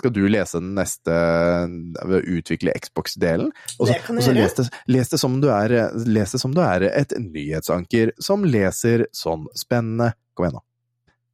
Skal 0.00 0.14
du 0.16 0.22
lese 0.32 0.56
den 0.62 0.72
neste 0.78 1.12
ved 1.12 2.16
å 2.16 2.38
utvikle 2.38 2.72
Xbox-delen? 2.72 3.50
Og 3.78 3.90
så- 3.90 4.32
les 4.32 4.54
det, 4.56 4.68
les, 4.88 5.08
det 5.08 5.20
som 5.20 5.40
du 5.42 5.50
er, 5.52 5.92
les 6.06 6.32
det 6.32 6.40
som 6.40 6.54
du 6.56 6.62
er 6.64 6.88
et 6.88 7.12
nyhetsanker 7.18 8.14
som 8.18 8.44
leser 8.44 9.06
sånn 9.12 9.44
spennende. 9.54 10.14
Kom 10.34 10.46
igjen, 10.46 10.56
nå. 10.56 10.64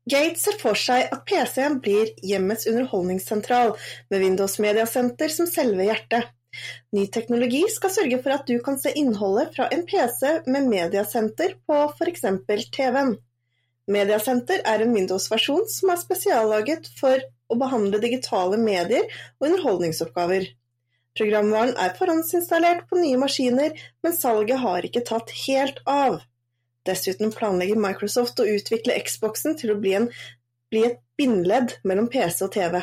Gates 0.09 0.45
ser 0.47 0.59
for 0.59 0.79
seg 0.79 1.09
at 1.11 1.25
PC-en 1.27 1.81
blir 1.83 2.11
hjemmets 2.23 2.67
underholdningssentral, 2.71 3.77
med 4.11 4.21
Windows 4.23 4.59
Mediasenter 4.63 5.29
som 5.29 5.47
selve 5.51 5.87
hjertet. 5.87 6.29
Ny 6.95 7.07
teknologi 7.13 7.63
skal 7.71 7.91
sørge 7.91 8.23
for 8.23 8.35
at 8.37 8.47
du 8.47 8.59
kan 8.65 8.79
se 8.79 8.93
innholdet 8.97 9.55
fra 9.55 9.67
en 9.75 9.83
PC 9.87 10.41
med 10.47 10.69
mediasenter 10.71 11.57
på 11.67 11.81
f.eks. 11.99 12.23
TV-en. 12.73 13.17
Mediasenter 13.87 14.63
er 14.67 14.83
en 14.83 14.95
Windows-versjon 14.95 15.67
som 15.71 15.91
er 15.91 16.01
spesiallaget 16.01 16.89
for 16.99 17.23
å 17.49 17.59
behandle 17.59 18.01
digitale 18.03 18.59
medier 18.61 19.07
og 19.39 19.49
underholdningsoppgaver. 19.51 20.49
Programvaren 21.17 21.77
er 21.81 21.95
forhåndsinstallert 21.97 22.85
på 22.91 22.99
nye 23.01 23.19
maskiner, 23.21 23.77
men 24.05 24.17
salget 24.17 24.61
har 24.61 24.85
ikke 24.85 25.05
tatt 25.09 25.33
helt 25.47 25.81
av. 25.89 26.21
Dessuten 26.87 27.33
planlegger 27.35 27.79
Microsoft 27.81 28.41
å 28.43 28.49
utvikle 28.49 28.99
Xboxen 29.07 29.57
til 29.59 29.73
å 29.73 29.79
bli, 29.81 29.95
en, 29.99 30.11
bli 30.71 30.85
et 30.91 31.01
bindledd 31.19 31.79
mellom 31.89 32.11
PC 32.13 32.45
og 32.47 32.53
TV. 32.55 32.83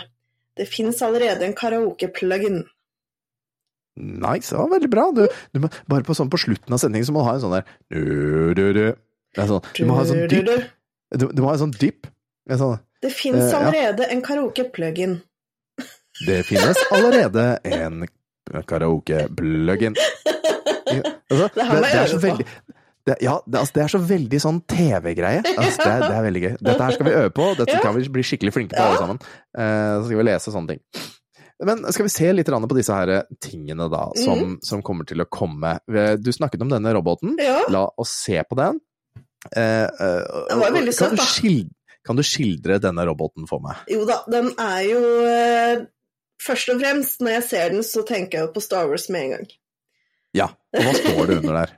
Det 0.57 0.69
finnes 0.69 1.01
allerede 1.05 1.45
en 1.47 1.55
karaoke-plugin. 1.57 2.63
Nice, 3.93 4.49
det 4.49 4.57
var 4.57 4.71
veldig 4.73 4.89
bra. 4.89 5.05
Du, 5.13 5.23
du 5.53 5.61
må, 5.61 5.69
bare 5.89 6.05
på, 6.05 6.15
sånn, 6.17 6.31
på 6.33 6.41
slutten 6.41 6.73
av 6.73 6.81
sendingen 6.81 7.05
så 7.05 7.13
må 7.13 7.21
du 7.21 7.27
ha 7.29 7.35
en 7.37 7.43
sånn 7.43 7.55
der 7.59 7.67
du, 7.93 8.01
du, 8.57 8.63
du. 8.73 8.85
Sånn, 9.37 9.61
du 9.77 9.85
må 9.85 9.97
ha 9.97 10.05
en 10.05 10.09
sånn 10.09 10.25
dypp. 10.31 10.49
Du, 11.13 11.27
du 11.29 11.43
må 11.43 11.51
ha 11.51 11.55
en 11.55 11.63
sånn 11.67 11.77
dypp. 11.77 12.09
En 12.49 12.59
Sånn, 12.59 12.81
Det 13.03 13.11
finnes 13.11 13.51
allerede 13.51 13.53
ja. 13.53 13.67
allerede 13.67 14.09
en 14.15 14.21
karaoke-plugin. 14.23 15.17
det 16.27 16.43
finnes 16.47 16.79
allerede 16.91 17.47
en 17.67 18.07
karaoke-plugin. 18.69 19.97
Altså, 21.33 21.49
Det 21.55 21.65
må 21.67 21.85
jeg 21.89 21.99
er 22.03 22.11
så 22.11 22.21
veldig 22.21 22.45
det, 23.03 23.17
ja, 23.19 23.33
det, 23.45 23.59
altså, 23.59 23.73
det 23.75 23.81
er 23.83 23.91
så 23.91 23.99
veldig 23.99 24.39
sånn 24.39 24.59
TV-greie. 24.71 25.41
Altså, 25.43 25.83
det, 25.83 25.95
det 26.05 26.13
er 26.15 26.23
veldig 26.23 26.41
gøy. 26.43 26.53
Dette 26.63 26.85
her 26.85 26.95
skal 26.95 27.07
vi 27.09 27.15
øve 27.17 27.33
på. 27.35 27.47
Dette 27.59 27.75
Ja. 27.75 27.81
kan 27.83 27.97
vi 27.97 28.05
bli 28.15 28.23
skikkelig 28.23 28.53
flinke 28.55 28.77
på, 28.77 28.79
Ja. 28.79 28.93
alle 28.93 29.01
sammen. 29.01 29.19
Uh, 29.51 29.99
så 29.99 30.05
skal 30.05 30.21
vi 30.21 30.25
lese 30.29 30.53
sånne 30.53 30.71
ting. 30.71 30.81
Men 31.67 31.83
skal 31.91 32.07
vi 32.07 32.13
se 32.15 32.31
litt 32.31 32.47
på 32.47 32.77
disse 32.77 32.95
her 32.95 33.25
tingene 33.43 33.89
da, 33.91 34.05
som, 34.15 34.39
mm. 34.39 34.55
som 34.63 34.81
kommer 34.81 35.05
til 35.05 35.19
å 35.19 35.27
komme. 35.27 35.75
Du 36.23 36.31
snakket 36.31 36.63
om 36.63 36.71
denne 36.71 36.95
roboten. 36.95 37.35
Ja, 37.39 37.59
La 37.67 37.89
oss 37.97 38.15
se 38.23 38.39
på 38.43 38.55
den. 38.55 38.79
Uh, 39.51 39.87
uh, 39.99 40.47
Den 40.47 40.63
var 40.63 40.71
veldig 40.71 40.95
søt, 40.95 41.17
da. 41.19 41.27
Kan 42.03 42.19
du 42.19 42.23
skildre 42.27 42.81
denne 42.83 43.05
roboten 43.07 43.47
for 43.49 43.63
meg? 43.63 43.75
jo 43.91 44.03
da, 44.09 44.21
den 44.31 44.51
er 44.59 44.81
jo 44.87 45.01
eh, 45.27 45.83
Først 46.43 46.67
og 46.73 46.81
fremst, 46.81 47.21
når 47.23 47.31
jeg 47.37 47.43
ser 47.47 47.69
den, 47.71 47.83
så 47.87 48.01
tenker 48.03 48.37
jeg 48.37 48.47
jo 48.47 48.51
på 48.51 48.59
Star 48.59 48.89
Wars 48.89 49.05
med 49.13 49.21
en 49.21 49.29
gang. 49.31 49.51
Ja, 50.35 50.47
og 50.75 50.81
hva 50.83 50.93
står 50.97 51.29
det 51.29 51.37
under 51.39 51.53
der? 51.61 51.69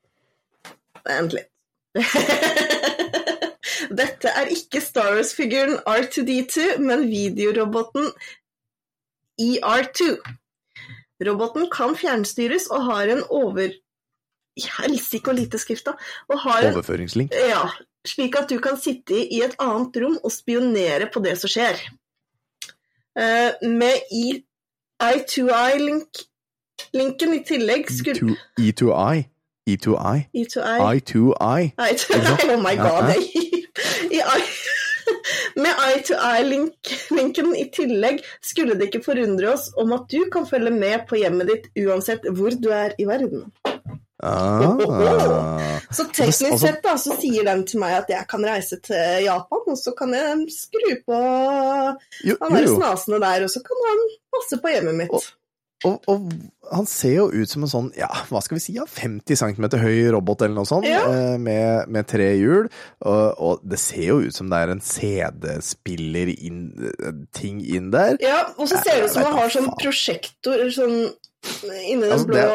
Vent 1.06 1.32
litt. 1.38 1.48
Dette 4.02 4.28
er 4.42 4.46
ikke 4.52 4.82
Star 4.84 5.16
Wars-figuren 5.16 5.78
R2D2, 5.88 6.76
men 6.84 7.06
videoroboten 7.08 8.10
ER2. 9.40 10.10
Roboten 11.28 11.70
kan 11.72 11.96
fjernstyres 11.96 12.68
og 12.72 12.84
har 12.90 13.14
en 13.16 13.24
over... 13.30 13.72
Helsike 14.52 15.32
og 15.32 15.38
lite 15.38 15.56
skrift, 15.56 15.86
da. 15.88 15.96
Og 16.28 16.36
har 16.44 16.60
en 16.60 16.74
Overføringslink? 16.74 17.32
Ja, 17.32 17.64
slik 18.08 18.36
at 18.38 18.48
du 18.50 18.58
kan 18.62 18.76
sitte 18.80 19.14
i 19.14 19.42
et 19.44 19.54
annet 19.62 19.96
rom 20.02 20.16
og 20.22 20.32
spionere 20.34 21.06
på 21.12 21.20
det 21.24 21.36
som 21.40 21.48
skjer. 21.52 21.76
Eh, 23.18 23.50
med 23.68 23.96
I- 24.12 24.44
I2I-linken 25.02 27.34
i 27.34 27.42
tillegg 27.46 27.90
skulle 27.92 28.36
E2I? 28.60 29.24
E2I? 29.68 30.16
E2I? 30.34 30.78
I2I? 30.80 31.72
I2I, 31.78 32.50
oh 32.50 32.60
my 32.62 32.76
god. 32.76 33.14
ja. 34.10 34.26
I, 34.36 34.38
med 35.62 35.74
I2I-linken 35.92 37.48
i 37.58 37.64
tillegg 37.74 38.16
skulle 38.44 38.74
det 38.78 38.84
ikke 38.90 39.04
forundre 39.04 39.52
oss 39.54 39.64
om 39.78 39.92
at 39.96 40.04
du 40.12 40.20
kan 40.32 40.46
følge 40.48 40.70
med 40.74 40.98
på 41.10 41.14
hjemmet 41.20 41.46
ditt 41.50 41.64
uansett 41.86 42.20
hvor 42.34 42.50
du 42.58 42.68
er 42.74 42.90
i 42.98 43.04
verden. 43.08 43.40
Ah. 44.22 45.80
Så 45.90 46.04
teknisk 46.14 46.46
Altså- 46.52 46.66
sett 46.66 46.80
da, 46.84 46.94
så 47.00 47.16
sier 47.20 47.44
den 47.48 47.64
til 47.68 47.80
meg 47.82 47.98
at 48.04 48.08
jeg 48.12 48.26
kan 48.30 48.44
reise 48.46 48.78
til 48.84 49.24
Japan, 49.26 49.66
og 49.74 49.78
så 49.80 49.92
kan 49.98 50.14
jeg 50.16 50.46
skru 50.54 50.96
på 51.06 51.20
han 51.20 52.56
der 52.56 52.66
snasene 52.70 53.20
der, 53.22 53.44
og 53.46 53.50
så 53.52 53.62
kan 53.66 53.86
han 53.90 54.02
passe 54.36 54.60
på 54.62 54.74
hjemmet 54.76 55.00
mitt. 55.04 55.14
Og- 55.20 55.30
Og, 55.84 55.96
og 56.06 56.28
han 56.70 56.86
ser 56.86 57.16
jo 57.16 57.24
ut 57.34 57.48
som 57.50 57.64
en 57.64 57.68
sånn, 57.68 57.88
ja, 57.98 58.06
hva 58.30 58.38
skal 58.40 58.54
vi 58.54 58.60
si, 58.62 58.72
ja, 58.76 58.84
50 58.86 59.34
cm 59.34 59.64
høy 59.82 60.12
robot 60.14 60.44
eller 60.46 60.54
noe 60.54 60.68
sånt, 60.70 60.86
Ja. 60.86 61.00
eh, 61.10 61.34
med, 61.42 61.88
med 61.90 62.06
tre 62.06 62.28
hjul. 62.38 62.68
Og, 63.02 63.34
og 63.42 63.64
det 63.66 63.80
ser 63.82 64.04
jo 64.12 64.20
ut 64.22 64.32
som 64.36 64.46
det 64.48 64.60
er 64.62 64.70
en 64.70 64.80
CD-spiller 64.80 66.30
inn, 66.38 66.60
eh, 66.86 67.10
ting 67.34 67.58
inn 67.66 67.90
der. 67.90 68.14
Ja, 68.22 68.44
og 68.56 68.68
så 68.70 68.78
ser 68.78 69.00
det 69.00 69.08
ut 69.08 69.16
som 69.16 69.26
han 69.26 69.34
har 69.40 69.50
sånn 69.50 69.72
prosjektor 69.82 70.62
sånn 70.70 70.96
inni 71.82 72.06
den 72.06 72.12
Altså, 72.14 72.30
blå 72.30 72.46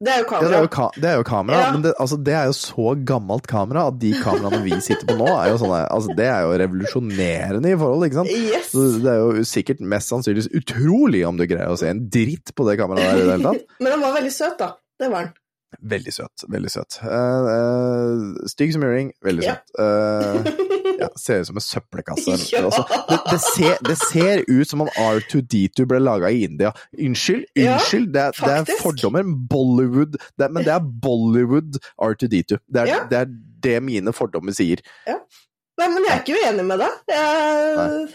det, 0.00 0.12
er 0.14 0.22
jo 0.22 0.24
Ja, 0.24 0.28
kamera. 0.30 0.48
det, 0.48 0.56
er 0.56 0.62
jo 0.64 0.70
ka 0.72 0.86
det 0.96 1.08
er 1.10 1.16
jo 1.18 1.24
kamera, 1.28 1.58
Ja. 1.60 1.72
men 1.74 1.82
det, 1.84 1.92
altså, 2.00 2.16
det 2.24 2.34
er 2.34 2.44
jo 2.48 2.54
så 2.56 2.94
gammelt 3.04 3.46
kamera 3.50 3.86
at 3.90 3.98
de 4.00 4.12
kameraene 4.22 4.62
vi 4.64 4.78
sitter 4.80 5.04
på 5.10 5.16
nå, 5.20 5.26
er 5.28 5.50
jo 5.52 5.58
sånne 5.60 5.80
altså, 5.92 6.16
Det 6.16 6.26
er 6.26 6.40
jo 6.46 6.54
revolusjonerende 6.62 7.72
i 7.74 7.76
forhold, 7.80 8.06
ikke 8.08 8.20
sant? 8.22 8.32
Yes. 8.32 8.70
Så 8.72 8.86
det 9.04 9.12
er 9.12 9.20
jo 9.20 9.44
sikkert 9.44 9.80
mest 9.80 10.08
sannsynligvis 10.12 10.48
utrolig 10.56 11.24
om 11.28 11.36
du 11.40 11.44
greier 11.50 11.68
å 11.72 11.76
se 11.80 11.90
en 11.92 12.04
dritt 12.08 12.54
på 12.56 12.64
det 12.68 12.78
kameraet 12.80 13.12
der 13.12 13.20
i 13.20 13.26
det 13.28 13.34
hele 13.36 13.52
tatt. 13.52 13.66
Men 13.84 13.92
han 13.96 14.00
var 14.06 14.16
veldig 14.20 14.32
søt, 14.32 14.56
da. 14.60 14.72
Det 15.00 15.08
var 15.12 15.26
han. 15.26 15.34
Veldig 15.78 16.12
søt. 16.12 16.44
Veldig 16.50 16.70
søt. 16.74 16.96
Uh, 17.02 18.34
stygg 18.50 18.72
som 18.74 18.82
juling, 18.84 19.12
veldig 19.24 19.44
Ja. 19.46 19.54
søt. 19.54 19.78
Eh, 19.78 20.66
ja, 21.00 21.08
ser 21.16 21.40
ut 21.40 21.46
som 21.46 21.56
en 21.56 21.64
søppelkasse. 21.64 22.34
Ja. 22.52 22.68
Det, 23.08 23.18
det, 23.30 23.38
ser, 23.40 23.76
det 23.86 23.96
ser 23.98 24.42
ut 24.48 24.68
som 24.68 24.82
om 24.84 24.88
R2D2 24.98 25.86
ble 25.88 26.00
laga 26.02 26.30
i 26.34 26.42
India. 26.48 26.72
Unnskyld, 26.98 27.46
Ja, 27.56 27.76
unnskyld, 27.78 28.10
det, 28.12 28.20
er- 28.20 28.32
det 28.44 28.56
er 28.74 28.82
fordommer. 28.82 29.22
Bollywood 29.50 30.18
det, 30.38 30.50
Men 30.50 30.64
det 30.66 30.74
er 30.74 30.80
Bollywood 31.06 31.78
R2D2. 32.02 32.58
Det 32.66 32.82
er, 32.82 32.86
Ja. 32.90 33.04
det 33.10 33.18
er 33.22 33.30
det 33.62 33.78
mine 33.82 34.12
fordommer 34.12 34.52
sier. 34.56 34.80
Nei, 35.06 35.86
men 35.88 36.04
jeg 36.04 36.12
er 36.12 36.20
ikke 36.20 36.36
uenig 36.44 36.64
med 36.68 36.78
deg. 36.82 36.98
Jeg... 37.08 38.08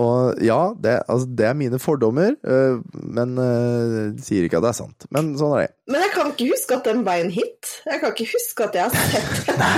Og 0.00 0.38
ja, 0.40 0.72
det, 0.80 0.94
altså, 1.04 1.28
det 1.36 1.46
er 1.50 1.56
mine 1.58 1.78
fordommer, 1.82 2.32
eh, 2.48 2.78
men 3.12 3.34
uh, 3.36 4.14
sier 4.24 4.46
ikke 4.46 4.56
at 4.62 4.64
det 4.64 4.70
er 4.70 4.78
sant. 4.78 5.06
Men 5.12 5.34
sånn 5.36 5.52
er 5.58 5.66
det. 5.66 5.74
Men 5.92 6.04
jeg 6.06 6.12
kan 6.14 6.30
ikke 6.32 6.48
huske 6.48 6.78
at 6.78 6.88
den 6.88 7.02
ble 7.04 7.16
en 7.26 7.32
hit. 7.34 7.72
Jeg 7.84 8.00
kan 8.00 8.14
ikke 8.14 8.30
huske 8.32 8.68
at 8.70 8.78
jeg 8.78 8.88
har 8.88 8.94
sett 9.12 9.42
det 9.50 9.72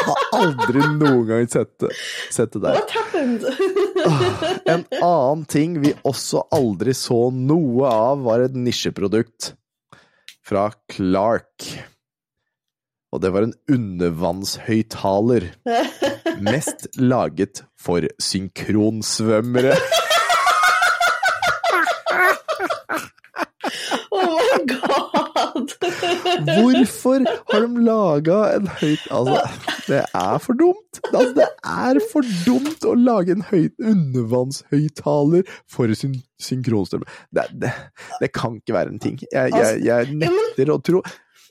Jeg 0.00 0.08
har 0.10 0.26
aldri 0.40 0.82
noen 0.98 1.24
gang 1.28 1.48
sett 1.52 1.86
sett 2.34 2.52
det 2.56 2.62
der. 2.66 2.76
What 2.76 2.92
happened? 2.92 3.46
En 4.68 4.84
annen 4.98 5.46
ting 5.48 5.78
vi 5.80 5.94
også 6.08 6.44
aldri 6.52 6.92
så 6.96 7.28
noe 7.32 7.88
av, 7.88 8.20
var 8.26 8.44
et 8.44 8.56
nisjeprodukt 8.58 9.54
fra 10.44 10.68
Clark. 10.90 11.68
Og 13.10 13.22
det 13.24 13.32
var 13.34 13.46
en 13.46 13.56
undervannshøyttaler. 13.72 15.48
Mest 16.44 16.90
laget 17.00 17.64
for 17.80 18.06
synkronsvømmere. 18.22 19.74
Oh 24.10 24.40
my 24.40 24.64
god! 24.66 25.70
Hvorfor 26.44 27.24
har 27.52 27.60
de 27.66 27.84
laga 27.84 28.38
en 28.56 28.66
høyt... 28.80 29.04
Altså, 29.10 29.40
det 29.86 30.00
er 30.14 30.38
for 30.38 30.58
dumt! 30.58 31.00
Altså, 31.12 31.34
det 31.36 31.46
er 31.64 32.00
for 32.12 32.26
dumt 32.46 32.86
å 32.88 32.94
lage 32.98 33.36
en 33.36 33.44
høyt 33.50 33.76
undervannshøyttaler 33.92 35.46
for 35.70 35.94
syn 35.98 36.18
synkronsvømmere. 36.40 37.10
Det, 37.36 37.46
det, 37.62 37.72
det 38.22 38.32
kan 38.36 38.58
ikke 38.60 38.76
være 38.76 38.94
en 38.94 39.02
ting. 39.02 39.20
Jeg, 39.32 39.52
jeg, 39.54 39.80
jeg 39.86 40.16
nekter 40.24 40.72
å 40.74 40.80
tro 40.84 41.04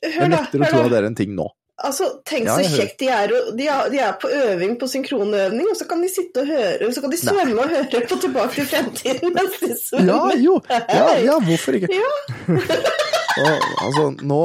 Jeg 0.04 0.32
nekter 0.32 0.64
å 0.64 0.70
tro 0.72 0.86
at 0.86 0.94
det 0.94 1.02
er 1.02 1.10
en 1.10 1.18
ting 1.18 1.34
nå. 1.38 1.50
Altså, 1.86 2.10
tenk 2.28 2.50
Ja, 2.50 2.58
så 2.60 2.76
kjekt 2.76 3.00
de 3.00 3.08
er, 3.14 3.34
de 3.56 3.68
er. 3.72 3.92
De 3.94 4.00
er 4.04 4.16
på 4.20 4.28
øving 4.28 4.76
på 4.80 4.90
synkronøving, 4.92 5.68
og 5.72 5.78
så 5.80 5.88
kan 5.90 6.02
de 6.04 6.10
sitte 6.12 6.44
og 6.44 6.52
høre, 6.52 6.90
så 6.94 7.04
kan 7.04 7.14
de 7.14 7.20
svømme 7.22 7.56
og 7.56 7.72
høre 7.72 8.02
på 8.10 8.20
Tilbake 8.20 8.58
til 8.58 8.68
fremtiden 8.68 9.36
mens 9.36 9.62
de 9.62 9.76
svømmer. 9.80 10.34
Ja, 10.34 10.42
jo! 10.44 10.60
Ja, 10.70 11.06
ja 11.30 11.40
hvorfor 11.46 11.80
ikke? 11.80 11.92
Ja. 11.96 12.12
Og, 13.40 13.66
altså, 13.86 14.06
nå 14.26 14.40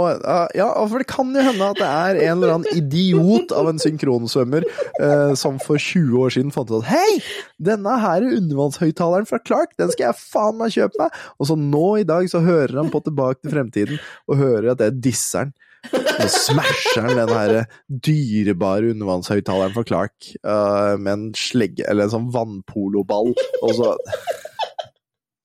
Ja, 0.55 0.69
for 0.91 1.01
det 1.01 1.09
kan 1.11 1.33
jo 1.35 1.43
hende 1.43 1.71
at 1.73 1.81
det 1.81 1.89
er 1.89 2.21
en 2.29 2.37
eller 2.37 2.55
annen 2.59 2.79
idiot 2.79 3.55
av 3.57 3.71
en 3.71 3.81
synkronsvømmer 3.83 4.67
eh, 4.67 5.33
som 5.41 5.59
for 5.63 5.81
20 5.81 6.21
år 6.21 6.35
siden 6.37 6.55
fant 6.55 6.71
ut 6.71 6.83
at 6.83 6.91
hei, 6.93 7.19
denne 7.59 7.97
her 8.03 8.27
undervannshøyttaleren 8.29 9.29
fra 9.31 9.41
Clark, 9.43 9.75
den 9.81 9.91
skal 9.95 10.11
jeg 10.11 10.21
faen 10.21 10.61
meg 10.61 10.77
kjøpe 10.77 11.01
meg! 11.01 11.21
Og 11.41 11.51
så 11.51 11.59
nå 11.59 11.87
i 12.03 12.07
dag 12.09 12.29
så 12.31 12.45
hører 12.45 12.77
han 12.83 12.93
på 12.93 13.03
Tilbake 13.05 13.41
til 13.43 13.57
fremtiden 13.57 14.03
og 14.29 14.41
hører 14.41 14.73
at 14.75 14.83
det 14.83 14.91
er 14.93 15.03
disseren. 15.09 15.55
Så 15.91 16.29
smasher 16.33 17.05
han 17.09 17.19
den 17.19 17.33
her 17.35 17.67
dyrebare 17.89 18.95
undervannshøyttaleren 18.95 19.75
for 19.77 19.87
Clark 19.89 20.31
uh, 20.47 20.95
med 21.01 21.13
en 21.13 21.27
slegge, 21.39 21.85
eller 21.89 22.09
en 22.09 22.15
sånn 22.17 22.33
vannpoloball, 22.35 23.35
og 23.63 23.77
så 23.79 23.95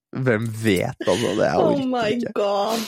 Hvem 0.09 0.47
vet, 0.63 0.97
altså? 1.05 1.35
Det 1.37 1.45
er 1.45 1.59
Oh 1.59 1.67
orker 1.69 1.89
my 1.91 2.07
ikke. 2.15 2.31
god. 2.33 2.87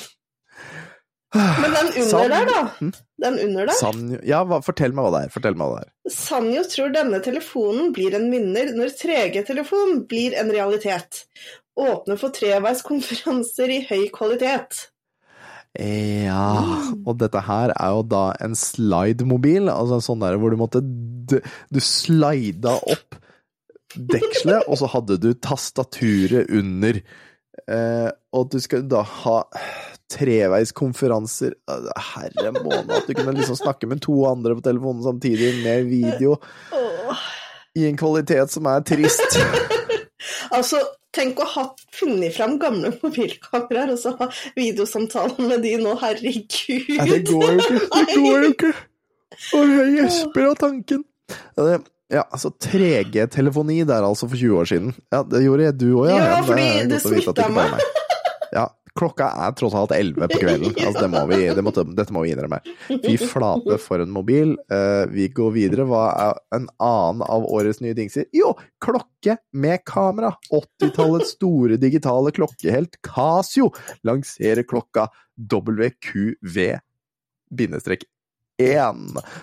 Men 1.62 1.76
den 1.76 1.90
under 2.02 2.10
San... 2.10 2.32
der, 2.34 2.48
da. 2.50 2.62
Hm? 2.80 2.94
Den 3.24 3.40
under 3.40 3.66
der. 3.70 3.76
Sanjo 3.78 4.22
Ja, 4.28 4.42
hva, 4.48 4.58
fortell 4.66 4.96
meg 4.98 5.06
hva 5.06 5.12
det 5.14 5.22
er. 5.28 5.34
Fortell 5.36 5.58
meg 5.60 5.70
hva 5.70 5.80
det 5.80 5.86
er. 5.86 6.16
Sanjo 6.16 6.64
tror 6.68 6.96
denne 6.96 7.22
telefonen 7.24 7.94
blir 7.96 8.18
en 8.18 8.26
vinner 8.34 8.74
når 8.76 8.96
3G-telefon 9.00 10.02
blir 10.12 10.36
en 10.42 10.52
realitet. 10.52 11.24
Åpne 11.80 12.18
for 12.20 12.36
treveiskonferanser 12.36 13.72
i 13.78 13.80
høy 13.88 14.10
kvalitet. 14.14 14.88
Ja, 15.80 16.52
og 17.08 17.16
dette 17.22 17.40
her 17.48 17.72
er 17.72 17.94
jo 17.96 18.02
da 18.12 18.24
en 18.44 18.58
slide-mobil, 18.60 19.70
altså 19.72 19.98
en 19.98 20.04
sånn 20.04 20.24
der 20.24 20.36
hvor 20.42 20.52
du 20.52 20.60
måtte 20.60 20.82
Du 20.84 21.80
slida 21.80 22.76
opp 22.76 23.16
dekselet, 23.96 24.68
og 24.68 24.80
så 24.80 24.90
hadde 24.92 25.18
du 25.20 25.32
tastaturet 25.36 26.52
under. 26.52 27.00
Eh, 27.72 28.10
og 28.36 28.52
du 28.52 28.60
skal 28.64 28.86
da 28.92 29.02
ha 29.04 29.38
treveiskonferanser 30.12 31.56
Herre 31.68 32.54
måned, 32.58 32.92
at 32.92 33.08
du 33.08 33.16
kunne 33.16 33.36
liksom 33.38 33.60
snakke 33.60 33.88
med 33.92 34.04
to 34.04 34.16
andre 34.28 34.56
på 34.58 34.64
telefonen 34.66 35.04
samtidig, 35.06 35.54
med 35.64 35.88
video, 35.92 36.38
i 37.76 37.88
en 37.88 38.00
kvalitet 38.00 38.52
som 38.52 38.68
er 38.72 38.84
trist. 38.88 39.40
Altså, 40.52 40.78
tenk 41.16 41.40
å 41.44 41.48
ha 41.54 41.66
funnet 41.96 42.36
fram 42.36 42.58
gamle 42.62 42.94
mobilkameraer 43.04 43.94
og 43.96 44.02
så 44.02 44.16
ha 44.20 44.30
videosamtaler 44.58 45.48
med 45.50 45.64
de 45.66 45.76
nå, 45.82 45.96
herregud. 46.02 46.60
Nei, 46.98 47.08
det 47.10 47.22
går 47.30 47.48
jo 47.48 47.58
ikke. 47.60 47.80
Det 48.12 48.20
går 48.20 48.46
jo 48.46 48.52
ikke. 48.56 48.76
Og 49.58 49.74
jeg 49.74 49.96
gjesper 49.96 50.48
av 50.50 50.56
tanken. 50.60 51.04
Ja, 52.12 52.26
altså 52.28 52.52
3G-telefoni 52.52 53.78
der 53.88 54.04
altså 54.04 54.28
for 54.28 54.36
20 54.36 54.60
år 54.60 54.68
siden. 54.68 54.92
Ja, 55.14 55.22
det 55.24 55.46
gjorde 55.46 55.70
jeg, 55.70 55.78
du 55.80 55.88
òg, 55.94 56.10
ja. 56.12 56.18
Ja, 56.20 56.40
fordi 56.44 56.66
det, 56.68 56.88
det 56.92 57.00
smitta 57.06 57.46
er 57.46 57.54
meg. 57.56 57.86
Ja, 58.52 58.66
klokka 58.98 59.28
er 59.46 59.52
tross 59.58 59.76
alt 59.78 59.92
11 59.96 60.28
på 60.28 60.40
kvelden. 60.42 60.74
Altså, 60.86 61.02
det 61.06 61.12
må 61.14 61.22
vi, 61.30 61.40
det 61.56 61.64
må, 61.64 61.72
dette 61.72 62.14
må 62.14 62.24
vi 62.26 62.32
innrømme. 62.34 62.60
Fy 62.90 63.16
flate 63.22 63.78
for 63.82 64.04
en 64.04 64.12
mobil. 64.14 64.56
Uh, 64.72 65.06
vi 65.12 65.28
går 65.32 65.52
videre. 65.56 65.86
Hva 65.90 66.04
er 66.12 66.34
en 66.58 66.68
annen 66.82 67.22
av 67.28 67.46
årets 67.48 67.82
nye 67.84 67.96
dingser? 67.98 68.26
Jo, 68.36 68.54
klokke 68.84 69.38
med 69.54 69.84
kamera! 69.88 70.34
80-tallets 70.52 71.32
store 71.38 71.76
digitale 71.82 72.32
klokkehelt 72.36 73.00
Casio 73.06 73.72
lanserer 74.08 74.64
klokka 74.68 75.08
WQV-1, 75.52 76.80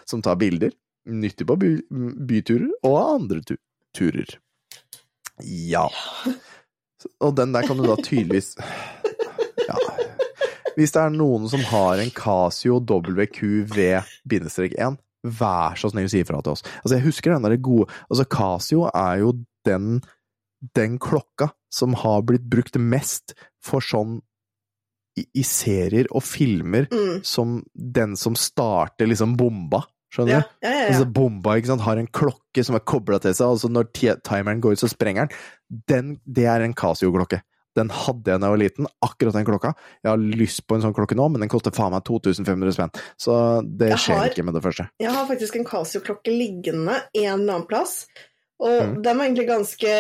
som 0.04 0.22
tar 0.22 0.36
bilder, 0.38 0.70
nyttig 1.08 1.46
på 1.48 1.56
by 1.58 1.70
byturer 2.28 2.70
og 2.86 2.96
andre 3.16 3.42
tu 3.42 3.56
turer. 3.96 4.38
Ja. 5.42 5.88
Og 7.22 7.36
den 7.38 7.52
der 7.54 7.66
kan 7.66 7.78
du 7.78 7.86
da 7.86 7.96
tydeligvis. 7.96 8.56
Hvis 10.78 10.92
det 10.94 11.00
er 11.02 11.10
noen 11.14 11.48
som 11.50 11.62
har 11.72 11.98
en 11.98 12.12
Casio 12.14 12.78
WQV-1, 12.86 14.98
vær 15.38 15.74
så 15.78 15.86
snill 15.90 16.06
si 16.10 16.20
ifra 16.22 16.38
til 16.44 16.52
oss. 16.54 16.62
Altså, 16.84 16.94
jeg 16.96 17.06
husker 17.08 17.28
den 17.34 17.42
der 17.48 17.56
gode 17.58 17.86
Altså, 18.06 18.24
Casio 18.30 18.80
er 18.92 19.14
jo 19.24 19.30
den, 19.66 19.98
den 20.78 20.98
klokka 21.02 21.46
som 21.74 21.90
har 21.98 22.22
blitt 22.28 22.46
brukt 22.48 22.78
mest 22.78 23.34
for 23.64 23.80
sånn 23.84 24.20
i, 25.18 25.24
i 25.34 25.42
serier 25.42 26.06
og 26.14 26.22
filmer 26.22 26.86
Mm. 26.94 27.18
som 27.26 27.58
den 27.74 28.14
som 28.16 28.36
starter 28.38 29.06
liksom 29.10 29.34
bomba. 29.36 29.82
Skjønner 30.14 30.30
du? 30.30 30.34
ja, 30.62 30.64
ja, 30.70 30.70
ja. 30.78 30.86
Altså, 30.92 31.06
bomba 31.12 31.58
sant? 31.66 31.82
har 31.84 31.98
en 32.00 32.06
klokke 32.06 32.62
som 32.64 32.78
er 32.78 32.86
kobla 32.86 33.18
til 33.20 33.34
seg, 33.34 33.50
altså 33.50 33.68
når 33.68 33.90
timeren 34.24 34.62
går 34.62 34.72
ut, 34.78 34.80
så 34.80 34.88
sprenger 34.88 35.26
den. 35.26 35.30
den. 35.90 36.14
Det 36.24 36.46
er 36.48 36.60
en 36.64 36.72
Casio-klokke. 36.78 37.42
Den 37.78 37.90
hadde 37.94 38.32
jeg 38.34 38.40
da 38.42 38.48
jeg 38.50 38.54
var 38.56 38.60
liten, 38.64 38.88
akkurat 39.06 39.36
den 39.38 39.46
klokka. 39.48 39.72
Jeg 40.02 40.10
har 40.10 40.18
lyst 40.42 40.64
på 40.66 40.76
en 40.76 40.82
sånn 40.84 40.94
klokke 40.96 41.16
nå, 41.18 41.28
men 41.32 41.44
den 41.44 41.50
koster 41.52 41.74
faen 41.74 41.94
meg 41.94 42.04
2500 42.08 42.74
spenn. 42.76 42.92
Så 43.16 43.34
det 43.78 43.92
Jeg 43.94 43.98
skjer 44.04 44.18
har- 44.18 44.28
ikke 44.32 44.44
med 44.48 44.54
det 44.58 44.62
første. 44.66 44.88
Jeg 45.00 45.12
har 45.14 45.26
faktisk 45.30 45.56
en 45.56 45.64
Casio-klokke 45.68 46.34
liggende 46.34 46.96
en 47.14 47.40
eller 47.40 47.54
annen 47.54 47.66
plass, 47.70 48.06
og 48.60 48.82
Mm. 48.82 49.02
den 49.02 49.18
var 49.18 49.24
egentlig 49.26 49.46
ganske 49.48 49.92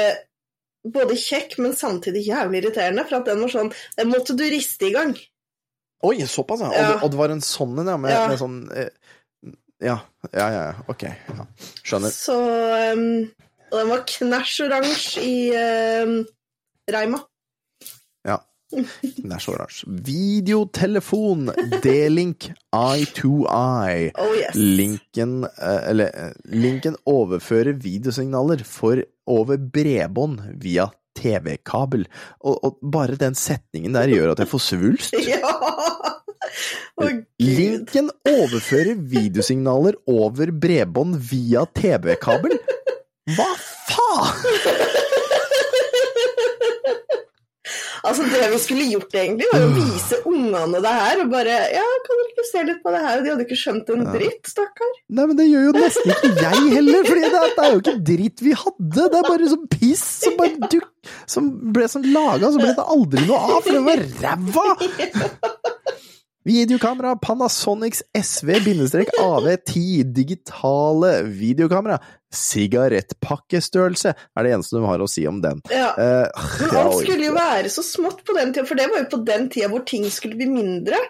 både 0.88 1.16
kjekk, 1.18 1.58
men 1.58 1.72
samtidig 1.72 2.26
jævlig 2.26 2.62
irriterende, 2.64 3.06
for 3.08 3.16
at 3.16 3.24
den 3.26 3.40
var 3.40 3.48
sånn 3.48 3.72
Den 3.96 4.08
måtte 4.10 4.36
du 4.36 4.44
riste 4.44 4.86
i 4.88 4.92
gang. 4.92 5.14
Oi, 6.04 6.16
såpass, 6.22 6.60
ja. 6.60 6.68
Og, 6.68 6.72
det, 6.72 7.02
og 7.02 7.10
det 7.10 7.18
var 7.18 7.30
en 7.34 7.40
sånn 7.40 7.78
en, 7.80 7.86
ja, 7.86 7.96
med, 7.96 8.10
Ja. 8.12 8.28
med 8.28 8.38
sånn 8.38 8.70
eh, 8.76 8.88
Ja, 9.80 10.00
ja, 10.34 10.48
ja. 10.50 10.74
Ok. 10.88 11.02
Ja. 11.04 11.44
Skjønner. 11.84 12.10
Så 12.10 12.34
um, 12.94 13.30
den 13.70 13.88
var 13.88 14.00
knæsj 14.06 14.64
oransje 14.66 15.22
i 15.22 15.36
um, 16.02 16.26
reima. 16.90 17.20
Den 18.68 19.32
er 19.32 19.40
så 19.40 19.54
oransje. 19.54 19.88
Videotelefon, 20.04 21.48
D-link, 21.82 22.50
eye 22.76 23.06
to 23.16 23.46
eye. 23.48 24.10
Oh 24.20 24.34
yes. 24.36 24.54
Linken, 24.54 25.44
eh, 25.44 25.90
eller, 25.90 26.12
eh, 26.12 26.32
linken 26.52 26.98
overfører 27.08 27.78
videosignaler 27.80 28.64
for 28.68 29.00
over 29.28 29.56
bredbånd 29.56 30.42
via 30.60 30.90
TV-kabel. 31.18 32.04
Og, 32.44 32.60
og 32.64 32.78
bare 32.92 33.16
den 33.20 33.36
setningen 33.38 33.96
der 33.96 34.12
gjør 34.12 34.34
at 34.34 34.44
jeg 34.44 34.52
får 34.52 34.64
svulst. 34.68 35.16
Ja! 35.28 35.54
oh. 36.98 37.10
Linken 37.42 38.08
overfører 38.26 38.98
videosignaler 38.98 39.98
over 40.10 40.52
bredbånd 40.52 41.16
via 41.30 41.64
TV-kabel. 41.76 42.58
Hva 43.36 43.50
faen?! 43.88 44.86
Altså, 48.06 48.26
det 48.30 48.42
vi 48.52 48.58
skulle 48.62 48.86
gjort 48.92 49.14
egentlig, 49.18 49.48
var 49.52 49.64
å 49.64 49.70
vise 49.74 50.18
ungene 50.28 50.82
det 50.84 50.92
her, 51.00 51.22
og 51.24 51.32
bare 51.32 51.56
Ja, 51.74 51.86
kan 52.06 52.20
dere 52.20 52.32
ikke 52.32 52.46
se 52.48 52.64
litt 52.68 52.82
på 52.84 52.92
det 52.94 53.00
her? 53.04 53.18
Og 53.18 53.24
de 53.24 53.32
hadde 53.32 53.46
ikke 53.46 53.58
skjønt 53.58 53.90
en 53.94 54.04
dritt, 54.14 54.52
stakkar. 54.52 54.92
Nei, 55.08 55.26
men 55.30 55.40
det 55.40 55.48
gjør 55.48 55.66
jo 55.68 55.74
nesten 55.78 56.14
ikke 56.14 56.32
jeg 56.38 56.74
heller, 56.76 57.08
for 57.08 57.22
det, 57.22 57.32
det 57.32 57.64
er 57.64 57.74
jo 57.74 57.82
ikke 57.82 57.96
dritt 58.12 58.44
vi 58.44 58.54
hadde. 58.64 59.08
Det 59.08 59.08
er 59.08 59.28
bare 59.32 59.50
sånn 59.54 59.66
piss 59.72 60.04
som 60.24 60.38
bare 60.38 60.70
dukk 60.70 60.92
som 61.28 61.48
ble 61.72 61.88
sånn 61.88 62.06
laga, 62.12 62.52
så 62.52 62.60
ble 62.60 62.74
det 62.76 62.86
aldri 62.94 63.24
noe 63.28 63.40
av, 63.56 63.58
for 63.64 63.74
det 63.74 63.84
var 63.86 64.06
ræva! 64.22 64.68
Videokamera 66.48 67.16
Panasonics 67.20 68.02
SV-AV10 68.16 70.02
digitale 70.16 71.12
videokamera. 71.22 71.98
Sigarettpakkestørrelse 72.34 74.12
er 74.14 74.46
det 74.46 74.52
eneste 74.56 74.78
de 74.78 74.84
har 74.88 75.02
å 75.04 75.08
si 75.10 75.26
om 75.28 75.42
den. 75.44 75.60
Ja. 75.72 75.90
Uh, 75.96 76.46
Men 76.62 76.78
alt 76.82 77.02
skulle 77.02 77.28
jo 77.30 77.34
være 77.36 77.72
så 77.72 77.84
smått 77.84 78.22
på 78.24 78.36
den 78.36 78.54
tida, 78.54 78.68
for 78.68 78.80
det 78.80 78.88
var 78.92 79.04
jo 79.04 79.10
på 79.16 79.20
den 79.28 79.50
tida 79.52 79.68
hvor 79.72 79.84
ting 79.88 80.06
skulle 80.12 80.38
bli 80.40 80.48
mindre. 80.52 81.00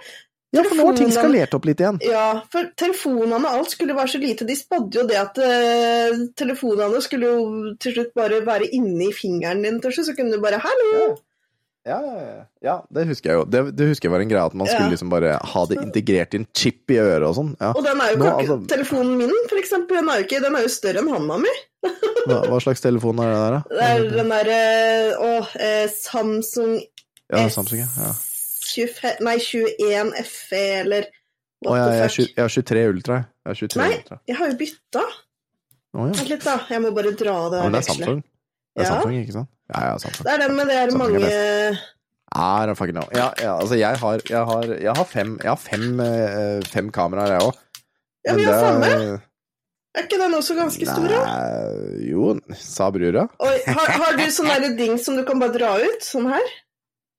Ja, 0.56 0.62
for 0.65 0.78
nå 0.78 0.86
har 0.89 0.97
ting 0.97 1.10
skalert 1.12 1.55
opp 1.59 1.66
litt 1.69 1.82
igjen. 1.82 1.98
Ja, 2.09 2.40
for 2.48 2.70
telefonene 2.81 3.36
og 3.36 3.59
alt 3.60 3.74
skulle 3.74 3.97
være 3.97 4.15
så 4.15 4.20
lite. 4.23 4.47
De 4.48 4.56
spådde 4.56 5.02
jo 5.02 5.06
det 5.10 5.19
at 5.20 5.39
uh, 5.44 6.23
telefonene 6.40 7.02
skulle 7.05 7.31
jo 7.31 7.73
til 7.82 7.98
slutt 7.98 8.15
bare 8.16 8.40
være 8.47 8.70
inni 8.78 9.12
fingeren 9.15 9.62
din 9.66 9.82
til 9.85 9.94
slutt, 9.94 10.10
så 10.10 10.19
kunne 10.19 10.35
du 10.35 10.43
bare 10.43 10.62
'hallo'. 10.65 10.94
Ja, 10.97 11.09
ja, 11.89 11.98
ja. 12.05 12.43
ja, 12.65 12.74
det 12.94 13.05
husker 13.09 13.31
jeg 13.31 13.39
jo. 13.40 13.44
Det, 13.48 13.62
det 13.78 13.89
husker 13.90 14.09
jeg 14.09 14.12
var 14.15 14.24
en 14.24 14.31
greie 14.31 14.44
at 14.51 14.56
man 14.59 14.69
skulle 14.70 14.93
liksom 14.93 15.10
bare 15.12 15.35
ha 15.52 15.62
det 15.70 15.78
integrert 15.82 16.36
i 16.36 16.40
en 16.43 16.47
chip 16.56 16.93
i 16.94 16.98
øret 17.02 17.27
og 17.28 17.35
sånn. 17.39 17.51
Ja. 17.60 17.70
Og 17.73 17.82
den 17.86 18.02
er 18.05 18.12
jo 18.12 18.20
Nå, 18.20 18.28
ikke 18.28 18.44
altså- 18.44 18.59
Telefonen 18.74 19.16
min, 19.23 19.35
for 19.51 19.60
eksempel, 19.60 20.01
den 20.01 20.10
er 20.12 20.20
jo, 20.20 20.27
ikke, 20.28 20.40
den 20.44 20.59
er 20.59 20.66
jo 20.66 20.73
større 20.74 21.02
enn 21.02 21.10
handa 21.15 21.39
mi. 21.43 21.55
Hva, 22.28 22.40
hva 22.51 22.59
slags 22.62 22.82
telefon 22.85 23.20
er 23.23 23.31
det 23.32 23.39
der, 23.40 23.56
da? 23.56 23.60
Det 23.78 23.89
er 23.89 24.09
den 24.16 24.32
derre 24.35 24.62
Å, 25.23 25.28
eh, 25.62 25.85
Samsung 25.94 26.73
Ja, 27.31 27.44
S 27.47 27.55
Samsung, 27.55 27.78
ja. 27.85 27.86
ja. 28.02 28.10
25, 28.69 29.23
nei, 29.24 29.36
21 29.40 30.10
FE, 30.27 30.65
eller 30.82 31.06
Å, 31.65 31.77
jeg, 31.78 32.35
har 32.36 32.51
23 32.52 32.82
Ultra. 32.90 33.23
jeg. 33.23 33.31
Jeg 33.47 33.48
har 33.48 33.60
23 33.62 33.81
Nei, 33.82 33.93
Ultra. 34.02 34.19
jeg 34.28 34.36
har 34.39 34.51
jo 34.51 34.59
bytta. 34.60 35.05
Å, 35.89 36.09
ja. 36.10 36.27
Litt, 36.28 36.44
da. 36.44 36.56
Jeg 36.69 36.82
må 36.85 36.90
bare 36.94 37.15
dra 37.16 37.36
det 37.55 37.62
ja. 37.62 37.65
Men 37.65 37.73
det 37.74 37.81
er 37.81 37.89
vekselet. 37.89 38.27
Det 38.78 38.84
er 38.84 38.88
Ja. 38.88 38.96
Samsung, 38.96 39.14
ikke 39.18 39.34
sant? 39.34 39.48
Ja, 39.74 39.80
ja, 39.90 39.94
Samsung. 39.98 40.24
Det 40.24 40.34
er 40.34 40.42
den 40.46 40.56
med 40.56 40.68
det 40.70 40.76
er 40.78 40.90
Samsung 40.90 41.02
mange 41.02 41.30
er. 41.32 41.80
Ja, 43.16 43.30
ja, 43.40 43.55
altså, 43.59 43.74
jeg 43.78 43.96
har, 43.98 44.20
jeg 44.28 44.44
har, 44.50 44.68
jeg 44.84 44.94
har 44.96 45.09
fem, 45.09 45.38
jeg 45.42 45.50
har 45.50 45.56
fem, 45.59 46.00
eh, 46.05 46.60
fem 46.68 46.92
kameraer, 46.94 47.34
jeg 47.34 47.48
òg. 47.48 47.59
Ja, 48.28 48.34
vi 48.36 48.44
har 48.44 48.60
samme. 48.60 49.20
Er 49.96 50.05
ikke 50.05 50.20
den 50.20 50.34
også 50.36 50.55
ganske 50.55 50.86
stor? 50.86 51.09
da? 51.09 51.22
Jo, 52.05 52.36
sa 52.55 52.90
brura. 52.94 53.26
Oi, 53.42 53.56
har, 53.66 53.92
har 53.98 54.18
du 54.20 54.26
sånn 54.30 54.50
derre 54.52 54.70
ding 54.78 54.98
som 55.02 55.16
du 55.18 55.24
kan 55.26 55.40
bare 55.42 55.56
dra 55.56 55.72
ut? 55.80 56.05
Sånn 56.05 56.28
her? 56.30 56.52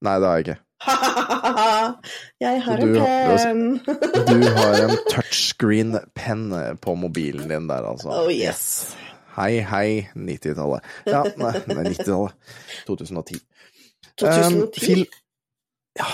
Nei, 0.05 0.15
det 0.21 0.29
har 0.29 0.39
jeg 0.39 0.45
ikke. 0.47 0.59
jeg 2.45 2.61
har 2.63 2.79
du, 2.79 2.93
en 2.95 3.65
penn. 3.83 4.29
Du 4.29 4.45
har 4.55 4.77
en 4.85 4.93
touchscreen-penn 5.09 6.45
på 6.79 6.95
mobilen 6.95 7.49
din 7.51 7.67
der, 7.67 7.89
altså. 7.89 8.13
Oh 8.21 8.31
yes. 8.31 8.93
Hei, 9.39 9.61
hei, 9.63 10.09
90-tallet. 10.19 10.83
Ja, 11.07 11.23
nei, 11.39 11.53
nei 11.71 11.83
90-tallet. 11.93 12.35
2010. 12.89 13.39
Um, 14.19 14.25
2010? 14.25 14.83
fil 14.83 15.05
ja, 15.95 16.07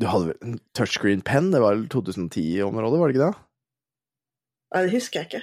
du 0.00 0.06
hadde 0.08 0.30
vel 0.30 0.38
en 0.46 0.54
touchscreen 0.76 1.20
pen? 1.24 1.50
Det 1.52 1.60
var 1.60 1.76
vel 1.76 1.84
2010-området, 1.92 3.00
var 3.00 3.12
det 3.12 3.16
ikke 3.16 3.26
det? 3.26 3.34
Nei, 4.72 4.82
det 4.86 4.94
husker 4.94 5.20
jeg 5.20 5.28
ikke. 5.28 5.42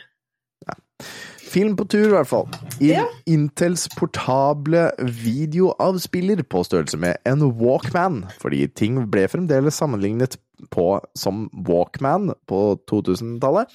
Film 1.52 1.74
på 1.76 1.84
tur, 1.92 2.06
i 2.08 2.14
hvert 2.14 2.30
fall. 2.30 2.48
I 2.80 2.94
Ja. 2.94 3.04
Intels 3.28 3.88
portable 3.98 4.86
videoavspiller 5.04 6.44
på 6.48 6.64
størrelse 6.64 6.98
med 6.98 7.20
en 7.28 7.44
Walkman, 7.60 8.24
fordi 8.40 8.68
ting 8.72 9.02
ble 9.12 9.26
fremdeles 9.28 9.76
sammenlignet 9.82 10.38
på 10.72 11.02
som 11.18 11.50
Walkman 11.68 12.32
på 12.48 12.62
2000-tallet, 12.88 13.68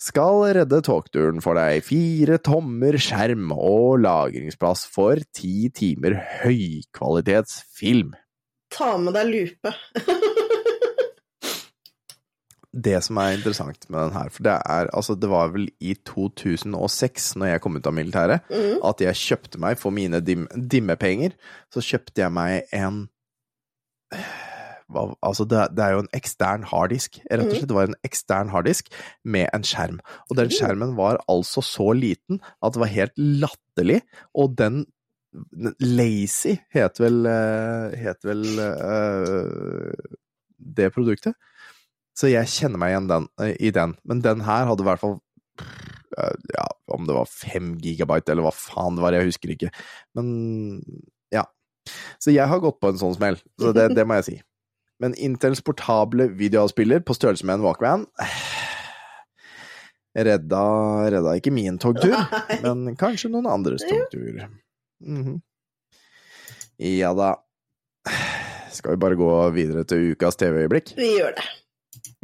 skal 0.00 0.42
redde 0.56 0.80
togturen 0.82 1.42
for 1.44 1.58
deg. 1.58 1.84
Fire 1.86 2.38
tommer 2.42 2.98
skjerm 2.98 3.52
og 3.54 4.00
lagringsplass 4.02 4.86
for 4.90 5.22
ti 5.36 5.68
timer 5.74 6.18
høykvalitetsfilm. 6.42 8.16
Ta 8.74 8.96
med 9.00 9.14
deg 9.16 9.30
lupe. 9.32 9.74
det 12.72 12.98
som 13.04 13.16
er 13.16 13.36
interessant 13.38 13.86
med 13.88 13.98
den 13.98 14.16
her, 14.18 14.28
for 14.28 14.44
det 14.44 14.52
er 14.60 14.90
altså 14.92 15.14
Det 15.16 15.30
var 15.30 15.48
vel 15.54 15.70
i 15.80 15.94
2006, 16.06 17.36
når 17.40 17.46
jeg 17.46 17.60
kom 17.64 17.76
ut 17.76 17.86
av 17.86 17.94
militæret, 17.96 18.50
mm. 18.50 18.82
at 18.84 19.00
jeg 19.00 19.20
kjøpte 19.22 19.60
meg 19.62 19.78
for 19.80 19.90
mine 19.94 20.20
dim, 20.20 20.44
dimmepenger, 20.52 21.32
så 21.72 21.80
kjøpte 21.80 22.20
jeg 22.22 22.32
meg 22.32 22.68
en 22.76 23.06
hva, 24.88 25.14
Altså, 25.24 25.44
det, 25.44 25.66
det 25.76 25.84
er 25.84 25.96
jo 25.96 26.04
en 26.04 26.12
ekstern 26.16 26.62
harddisk. 26.68 27.18
Rett 27.30 27.42
og 27.42 27.46
Mhm. 27.46 27.56
slett, 27.56 27.68
det 27.68 27.76
var 27.76 27.88
en 27.88 27.98
ekstern 28.04 28.52
harddisk 28.52 28.92
med 29.24 29.48
en 29.52 29.62
skjerm. 29.62 29.98
Og 30.30 30.36
den 30.36 30.48
skjermen 30.52 30.96
var 30.96 31.20
altså 31.28 31.60
så 31.64 31.92
liten 31.92 32.40
at 32.62 32.72
det 32.72 32.80
var 32.80 32.92
helt 32.94 33.12
latterlig, 33.16 34.02
og 34.34 34.56
den 34.56 34.86
Lazy 35.80 36.56
het 36.72 36.98
vel, 36.98 37.26
eh, 37.28 37.96
het 38.00 38.24
vel 38.24 38.46
uh, 38.58 39.92
det 40.58 40.88
produktet. 40.94 41.36
Så 42.18 42.30
jeg 42.32 42.50
kjenner 42.50 42.80
meg 42.82 42.94
igjen 42.94 43.10
den, 43.10 43.28
eh, 43.44 43.54
i 43.62 43.70
den. 43.74 43.94
Men 44.08 44.24
den 44.24 44.42
her 44.46 44.66
hadde 44.66 44.82
i 44.82 44.88
hvert 44.88 45.02
fall 45.02 45.16
eh, 45.62 46.34
ja, 46.56 46.66
om 46.94 47.06
det 47.06 47.14
var 47.14 47.30
fem 47.30 47.76
gigabyte, 47.82 48.34
eller 48.34 48.48
hva 48.48 48.54
faen 48.54 48.98
det 48.98 49.04
var, 49.04 49.14
jeg 49.14 49.30
husker 49.30 49.54
ikke. 49.54 49.70
Men 50.18 50.28
ja. 51.34 51.46
Så 52.18 52.34
jeg 52.34 52.50
har 52.50 52.62
gått 52.64 52.80
på 52.82 52.90
en 52.90 53.00
sånn 53.00 53.14
smell, 53.16 53.38
så 53.60 53.72
det, 53.76 53.90
det 53.96 54.06
må 54.08 54.18
jeg 54.18 54.30
si. 54.30 54.38
Men 55.02 55.14
Intels 55.14 55.62
portable 55.62 56.26
videoavspiller 56.34 57.04
på 57.06 57.14
størrelse 57.14 57.46
med 57.46 57.60
en 57.60 57.68
Walkman 57.68 58.08
redda, 60.18 60.62
redda 61.14 61.34
ikke 61.38 61.52
min 61.54 61.78
togtur, 61.78 62.16
men 62.64 62.96
kanskje 62.98 63.30
noen 63.32 63.46
andres 63.50 63.84
togtur. 63.86 64.48
Mhm. 65.04 65.38
Ja 66.78 67.12
da. 67.14 67.36
Skal 68.74 68.94
vi 68.94 69.02
bare 69.02 69.18
gå 69.18 69.30
videre 69.54 69.82
til 69.88 70.12
ukas 70.14 70.38
TV-øyeblikk? 70.38 70.92
Vi 70.98 71.08
gjør 71.16 71.34
det. 71.38 71.46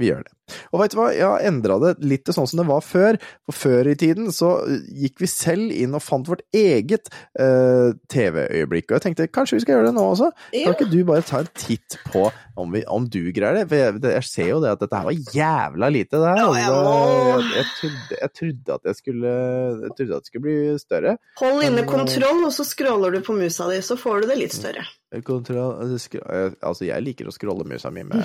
Vi 0.00 0.10
gjør 0.10 0.24
det. 0.26 0.32
Og 0.74 0.80
vet 0.82 0.92
du 0.92 0.98
hva, 0.98 1.06
jeg 1.14 1.24
har 1.24 1.44
endra 1.48 1.76
det 1.80 1.92
litt 2.04 2.24
til 2.26 2.36
sånn 2.36 2.48
som 2.50 2.60
det 2.60 2.66
var 2.68 2.82
før. 2.84 3.18
For 3.48 3.56
før 3.56 3.88
i 3.92 3.96
tiden 3.98 4.28
så 4.34 4.50
eh, 4.66 4.82
gikk 5.04 5.22
vi 5.24 5.28
selv 5.30 5.72
inn 5.72 5.96
og 5.96 6.04
fant 6.04 6.28
vårt 6.28 6.44
eget 6.54 7.08
eh, 7.40 7.94
TV-øyeblikk. 8.12 8.90
Og 8.90 8.98
jeg 8.98 9.04
tenkte 9.06 9.28
kanskje 9.32 9.58
vi 9.58 9.64
skal 9.64 9.78
gjøre 9.78 9.88
det 9.88 9.96
nå 9.96 10.04
også? 10.12 10.30
Ja. 10.52 10.66
Kan 10.66 10.76
ikke 10.76 10.90
du 10.92 10.98
bare 11.08 11.24
ta 11.26 11.40
en 11.40 11.52
titt 11.56 11.98
på 12.10 12.26
om, 12.60 12.74
vi, 12.74 12.84
om 12.90 13.06
du 13.08 13.22
greier 13.34 13.60
det? 13.60 13.66
For 13.70 13.80
jeg, 13.80 14.02
jeg 14.18 14.28
ser 14.28 14.50
jo 14.52 14.60
det 14.64 14.74
at 14.74 14.84
dette 14.84 15.00
her 15.00 15.08
var 15.08 15.36
jævla 15.38 15.90
lite, 15.94 16.20
det 16.20 16.34
her. 16.34 16.42
Ja, 16.42 16.50
jeg 16.60 16.74
jeg, 16.74 17.46
jeg, 17.54 17.70
trodde, 17.78 18.18
jeg 18.20 18.34
trodde 18.40 18.76
at 18.76 18.90
jeg 18.90 19.00
skulle 19.00 19.32
Jeg 19.34 19.96
trodde 19.96 20.18
at 20.18 20.26
det 20.26 20.32
skulle 20.32 20.44
bli 20.44 20.58
større. 20.82 21.16
Hold 21.40 21.64
inne 21.70 21.86
kontroll, 21.88 22.44
og 22.44 22.52
så 22.54 22.66
scroller 22.68 23.16
du 23.16 23.24
på 23.24 23.36
musa 23.36 23.70
di, 23.72 23.80
så 23.84 23.96
får 24.00 24.22
du 24.22 24.32
det 24.32 24.38
litt 24.44 24.56
større. 24.56 24.84
Kontroll, 25.22 25.76
eh, 25.84 26.54
altså, 26.64 26.86
jeg 26.88 27.04
liker 27.04 27.28
å 27.28 27.34
scrolle 27.34 27.66
musa 27.68 27.90
mi 27.94 28.02
med, 28.08 28.22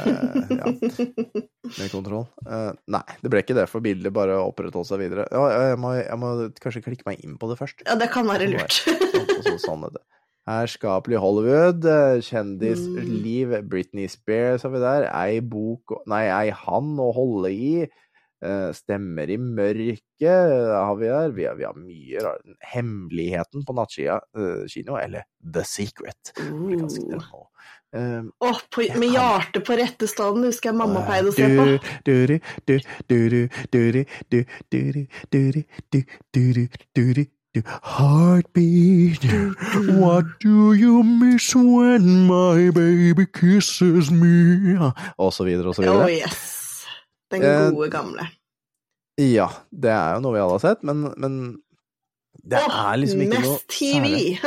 ja, 0.49 0.71
med 0.71 1.91
kontroll. 1.91 2.25
Uh, 2.47 2.71
nei, 2.89 3.03
det 3.21 3.31
ble 3.31 3.43
ikke 3.43 3.57
det, 3.57 3.67
for 3.69 3.85
bildet 3.85 4.15
bare 4.15 4.39
opprettholdt 4.41 4.89
seg 4.89 5.03
videre. 5.03 5.27
Ja, 5.29 5.69
jeg, 5.69 5.79
må, 5.81 5.93
jeg 5.99 6.19
må 6.21 6.31
kanskje 6.63 6.85
klikke 6.87 7.05
meg 7.09 7.21
inn 7.25 7.35
på 7.41 7.51
det 7.51 7.59
først. 7.59 7.83
Ja, 7.85 7.97
det 7.99 8.09
kan 8.13 8.29
være 8.29 8.49
lurt. 8.49 8.79
Sånn, 8.79 9.61
sånn 9.61 9.85
det. 9.93 10.03
Herskapelig 10.49 11.19
Hollywood, 11.21 11.85
kjendisliv, 12.25 12.95
kjendisliv, 12.97 13.51
Britney 13.69 14.09
Spears 14.09 14.65
har 14.65 14.73
vi 14.73 14.81
der, 14.81 15.05
ei 15.13 15.43
bok 15.45 15.99
Nei, 16.09 16.23
ei 16.33 16.55
han 16.65 16.95
å 16.97 17.11
holde 17.13 17.51
i. 17.53 17.73
Stemmer 18.75 19.27
i 19.27 19.35
mørket 19.41 20.53
har 20.71 20.95
vi 20.95 21.09
her. 21.11 21.33
Vi 21.35 21.47
har, 21.49 21.57
vi 21.59 21.65
har 21.67 21.75
mye 21.75 22.23
rart. 22.23 22.45
Hemmeligheten 22.71 23.65
på 23.67 23.75
nattskia 23.75 24.19
kino, 24.71 24.95
eller 24.99 25.27
The 25.43 25.65
Secret. 25.67 26.31
Uh. 26.39 26.87
Um, 27.91 28.31
oh, 28.39 28.59
på, 28.69 28.81
med 28.81 28.93
kan... 28.93 29.01
hjertet 29.15 29.63
på 29.65 29.73
rette 29.73 30.07
staden, 30.07 30.43
husker 30.45 30.69
jeg 30.69 30.77
mamma 30.77 31.01
pleide 31.07 31.31
å 31.31 31.33
se 31.33 31.49
på. 31.57 31.63
Heartbeat, 37.81 39.25
what 39.97 40.25
do 40.39 40.73
you 40.77 41.01
miss 41.01 41.55
when 41.55 42.27
my 42.27 42.69
baby 42.69 43.25
kisses 43.25 44.11
me? 44.11 44.77
Og 45.17 45.33
så 45.33 45.43
videre 45.43 45.73
og 45.73 45.75
så 45.75 45.81
videre. 45.81 46.05
Oh, 46.05 46.09
yes. 46.13 46.58
Den 47.31 47.43
Eh, 47.45 47.71
gode 47.71 47.89
gamle. 47.93 48.27
Ja, 49.19 49.49
det 49.71 49.91
er 49.91 50.15
jo 50.15 50.21
noe 50.23 50.35
vi 50.35 50.39
alle 50.43 50.55
har 50.55 50.63
sett, 50.63 50.85
men, 50.87 51.09
men 51.19 51.33
Det 52.39 52.61
er 52.61 52.99
liksom 53.01 53.23
ikke 53.25 53.41
noe 53.41 53.57
Mest 53.57 53.65
TV! 53.73 54.37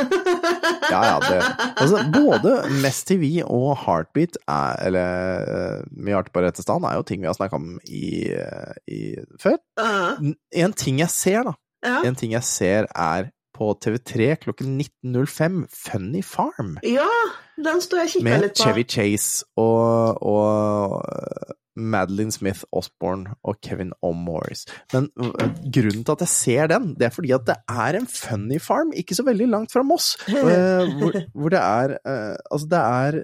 Ja, 0.93 1.01
ja, 1.05 1.17
det 1.21 1.37
Altså, 1.77 2.01
både 2.13 2.55
Mest 2.81 3.07
TV 3.11 3.43
og 3.45 3.77
Heartbeat 3.85 4.39
er 4.49 4.81
Eller 4.87 5.45
uh, 5.45 5.85
Med 5.91 6.15
hjerte 6.15 6.33
på 6.33 6.43
rette 6.43 6.65
stand 6.65 6.87
er 6.89 6.97
jo 6.97 7.05
ting 7.07 7.21
vi 7.21 7.29
har 7.29 7.37
snakka 7.37 7.59
om 7.59 7.77
i, 7.85 8.33
eh, 8.33 8.73
i 8.87 9.01
før. 9.41 9.59
Uh 9.79 9.85
-huh. 9.85 10.33
En 10.51 10.73
ting 10.73 10.99
jeg 10.99 11.09
ser, 11.09 11.43
da. 11.43 11.53
ja. 11.85 12.01
En 12.03 12.15
ting 12.15 12.31
jeg 12.31 12.43
ser 12.43 12.87
er 12.95 13.29
på 13.53 13.77
TV3 13.85 14.35
klokken 14.35 14.81
19.05, 14.81 15.65
Funny 15.69 16.23
Farm. 16.23 16.77
ja, 16.83 17.09
den 17.57 17.81
står 17.81 17.97
jeg 17.97 18.05
og 18.05 18.11
kikker 18.11 18.41
litt 18.41 18.41
på. 18.41 18.47
Med 18.47 18.55
Chevy 18.55 18.83
Chase 18.89 19.45
og, 19.57 20.23
og 20.23 21.05
uh, 21.05 21.53
Madeline 21.75 22.33
Smith 22.33 22.63
Osborne 22.71 23.35
og 23.43 23.59
Kevin 23.65 23.93
O'Morris. 24.05 24.65
Men 24.93 25.09
uh, 25.19 25.49
grunnen 25.73 26.05
til 26.05 26.15
at 26.15 26.25
jeg 26.25 26.33
ser 26.33 26.71
den, 26.73 26.93
det 26.99 27.09
er 27.09 27.15
fordi 27.15 27.33
at 27.35 27.45
det 27.49 27.59
er 27.69 27.99
en 27.99 28.09
funny 28.09 28.59
farm 28.61 28.93
ikke 28.95 29.17
så 29.17 29.25
veldig 29.27 29.49
langt 29.51 29.73
fra 29.73 29.85
Moss. 29.85 30.15
uh, 30.29 30.85
hvor, 30.99 31.19
hvor 31.33 31.53
det 31.53 31.61
er 31.61 31.97
uh, 32.05 32.35
Altså, 32.51 32.67
det 32.69 32.81
er 32.81 33.23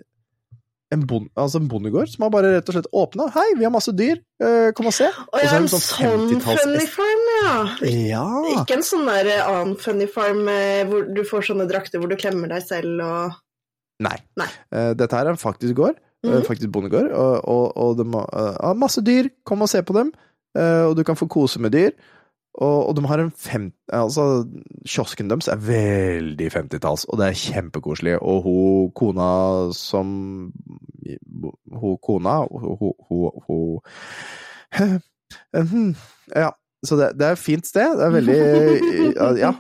en, 0.90 1.04
bon, 1.06 1.28
altså 1.38 1.60
en 1.62 1.68
bondegård 1.70 2.10
som 2.10 2.26
har 2.26 2.32
bare 2.34 2.56
rett 2.56 2.70
og 2.72 2.74
slett 2.74 2.88
åpna. 2.98 3.28
'Hei, 3.30 3.46
vi 3.60 3.66
har 3.68 3.74
masse 3.74 3.92
dyr, 3.94 4.18
kom 4.74 4.90
og 4.90 4.96
se'. 4.98 5.10
Og 5.28 5.44
ja, 5.44 5.52
en 5.60 5.68
sånn 5.70 5.84
sånn 5.86 6.42
funny 6.42 6.88
farm, 6.90 7.28
ja. 7.36 7.52
Ja. 7.86 8.24
Ikke 8.56 8.80
en 8.80 8.88
sånn 8.88 9.06
der 9.06 9.30
eh, 9.36 9.44
annen 9.46 9.78
funny 9.78 10.08
farm 10.10 10.50
eh, 10.50 10.82
hvor 10.90 11.06
du 11.14 11.22
får 11.30 11.52
sånne 11.52 11.70
drakter 11.70 12.02
hvor 12.02 12.10
du 12.10 12.18
klemmer 12.18 12.50
deg 12.50 12.66
selv 12.66 13.06
og 13.06 13.38
Nei. 14.00 14.16
Nei. 14.40 14.48
Eh, 14.72 14.94
dette 14.96 15.18
her 15.18 15.28
er 15.28 15.36
en 15.36 15.42
faktisk 15.42 15.76
gård, 15.76 15.98
Mhm. 16.26 16.44
faktisk 16.48 16.72
bondegård, 16.72 17.12
og, 17.16 17.48
og, 17.48 17.78
og 17.78 17.98
de 17.98 18.06
har 18.14 18.56
eh, 18.72 18.74
masse 18.76 19.02
dyr. 19.06 19.30
Kom 19.46 19.62
og 19.62 19.70
se 19.72 19.80
på 19.84 19.94
dem, 19.96 20.10
eh, 20.58 20.84
og 20.90 20.98
du 20.98 21.04
kan 21.08 21.16
få 21.16 21.28
kose 21.32 21.60
med 21.64 21.72
dyr. 21.72 21.92
Og, 22.60 22.90
og 22.90 22.96
de 22.98 23.06
har 23.08 23.20
en 23.22 23.32
fem... 23.32 23.70
Altså, 23.94 24.44
kiosken 24.90 25.30
deres 25.30 25.48
er 25.48 25.56
veldig 25.64 26.50
50-talls, 26.52 27.06
og 27.08 27.20
det 27.22 27.28
er 27.30 27.38
kjempekoselig. 27.40 28.18
Og 28.20 28.42
hun 28.44 28.90
kona 28.98 29.28
som 29.72 30.10
Hun 31.72 31.98
kona 32.04 32.34
Hun, 32.52 32.94
hun, 33.08 33.32
hun, 33.48 33.80
hun. 35.70 35.96
Ja. 36.36 36.50
Så 36.86 36.96
det, 36.96 37.10
det 37.20 37.26
er 37.28 37.32
et 37.36 37.42
fint 37.44 37.68
sted. 37.68 37.96
Det 38.00 38.06
er 38.06 38.14
veldig 38.18 38.36
Ja. 39.44 39.52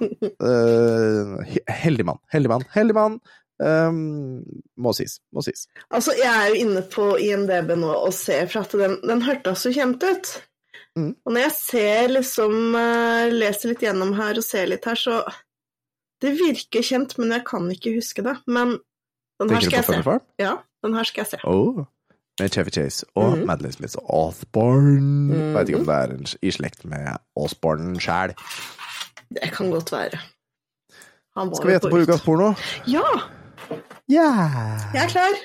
he- 1.51 1.65
heldig 1.83 2.05
mann. 2.07 2.19
Heldig 2.31 2.49
mann. 2.51 2.63
Heldig 2.75 2.95
mann. 2.95 3.17
Um, 3.59 4.43
må 4.79 4.93
sies. 4.95 5.17
Må 5.35 5.41
sies. 5.43 5.65
Altså, 5.91 6.13
jeg 6.15 6.29
er 6.31 6.47
jo 6.53 6.59
inne 6.63 6.81
på 6.87 7.09
IMDb 7.19 7.73
nå 7.75 7.89
og 7.91 8.13
ser, 8.15 8.45
for 8.47 8.63
at 8.63 8.71
den, 8.79 8.93
den 9.03 9.21
hørtes 9.25 9.65
så 9.65 9.73
kjent 9.75 10.03
ut. 10.07 10.31
Mm. 10.95 11.11
Og 11.25 11.33
når 11.35 11.41
jeg 11.43 11.51
ser 11.57 12.07
liksom 12.09 12.73
eh, 12.75 13.27
Leser 13.35 13.69
litt 13.73 13.83
gjennom 13.85 14.13
her 14.17 14.39
og 14.39 14.43
ser 14.43 14.65
litt 14.71 14.87
her, 14.89 14.97
så 14.97 15.19
Det 16.19 16.31
virker 16.39 16.81
kjent, 16.83 17.13
men 17.19 17.29
jeg 17.35 17.43
kan 17.47 17.67
ikke 17.71 17.93
huske 17.95 18.23
det. 18.25 18.33
Men 18.47 18.77
den 19.39 19.51
her 19.53 19.61
Tenker 19.61 19.83
skal 19.83 19.95
jeg 19.99 20.03
se. 20.07 20.17
Ja, 20.41 20.55
den 20.83 20.95
her 20.97 21.07
skal 21.07 21.21
jeg 21.23 21.29
se. 21.35 21.39
Oh. 21.47 21.83
Med 22.39 22.51
Chevy 22.55 22.71
Chase 22.71 23.05
og 23.19 23.37
Mhm. 23.37 23.45
Madeline 23.47 23.73
Smith 23.75 23.95
Osborne. 24.03 24.99
Mhm. 25.35 25.53
Vet 25.55 25.69
ikke 25.69 25.79
om 25.83 25.85
det 25.91 25.95
er 25.99 26.13
en, 26.15 26.27
i 26.41 26.51
slekt 26.55 26.85
med 26.87 27.07
Osborne 27.35 27.99
sjæl. 27.99 28.33
Det 29.35 29.51
kan 29.53 29.71
godt 29.71 29.91
være. 29.91 30.19
Skal 31.55 31.67
vi 31.67 31.71
gjette 31.75 31.91
på 31.91 31.99
ukas 32.01 32.21
porno? 32.25 32.53
Ja, 32.87 33.03
Yeah. 34.09 34.79
jeg 34.93 35.03
er 35.03 35.11
klar. 35.11 35.39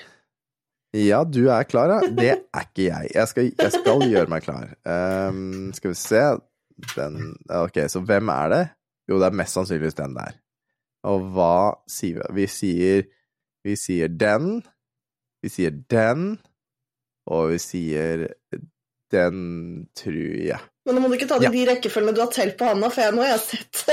Ja, 0.94 1.24
du 1.26 1.48
er 1.50 1.66
klar, 1.68 1.90
ja. 1.90 2.08
Det 2.08 2.30
er 2.30 2.62
ikke 2.64 2.86
jeg. 2.86 3.10
Jeg 3.14 3.28
skal, 3.28 3.50
jeg 3.58 3.72
skal 3.74 4.04
gjøre 4.08 4.30
meg 4.30 4.44
klar. 4.46 4.70
Um, 4.86 5.72
skal 5.74 5.90
vi 5.90 5.98
se 5.98 6.22
den 6.94 7.34
Ok, 7.50 7.76
så 7.90 8.00
hvem 8.02 8.30
er 8.32 8.48
det? 8.54 8.62
Jo, 9.10 9.18
det 9.20 9.26
er 9.28 9.36
mest 9.36 9.58
sannsynligvis 9.58 9.98
den 9.98 10.14
der. 10.16 10.38
Og 11.04 11.26
hva 11.34 11.74
sier 11.90 12.22
vi? 12.32 12.40
Vi 12.40 12.46
sier 12.50 13.04
Vi 13.64 13.74
sier 13.80 14.08
den. 14.08 14.62
Vi 15.44 15.50
sier 15.52 15.74
den. 15.90 16.38
Og 17.26 17.54
vi 17.54 17.58
sier 17.60 18.26
den, 19.12 19.38
tror 19.96 20.34
jeg. 20.44 20.60
Men 20.84 20.96
nå 20.96 21.00
må 21.04 21.08
du 21.08 21.14
ikke 21.18 21.28
ta 21.30 21.38
det 21.40 21.48
Ja. 21.48 21.52
i 21.52 21.58
de 21.62 21.68
rekkefølgene 21.70 22.16
du 22.16 22.20
har 22.20 22.32
telt 22.32 22.56
på 22.60 22.66
handa, 22.68 22.90
for 22.92 23.04
jeg, 23.04 23.14
nå 23.16 23.22
har 23.24 23.30
jeg 23.34 23.44
sett. 23.44 23.84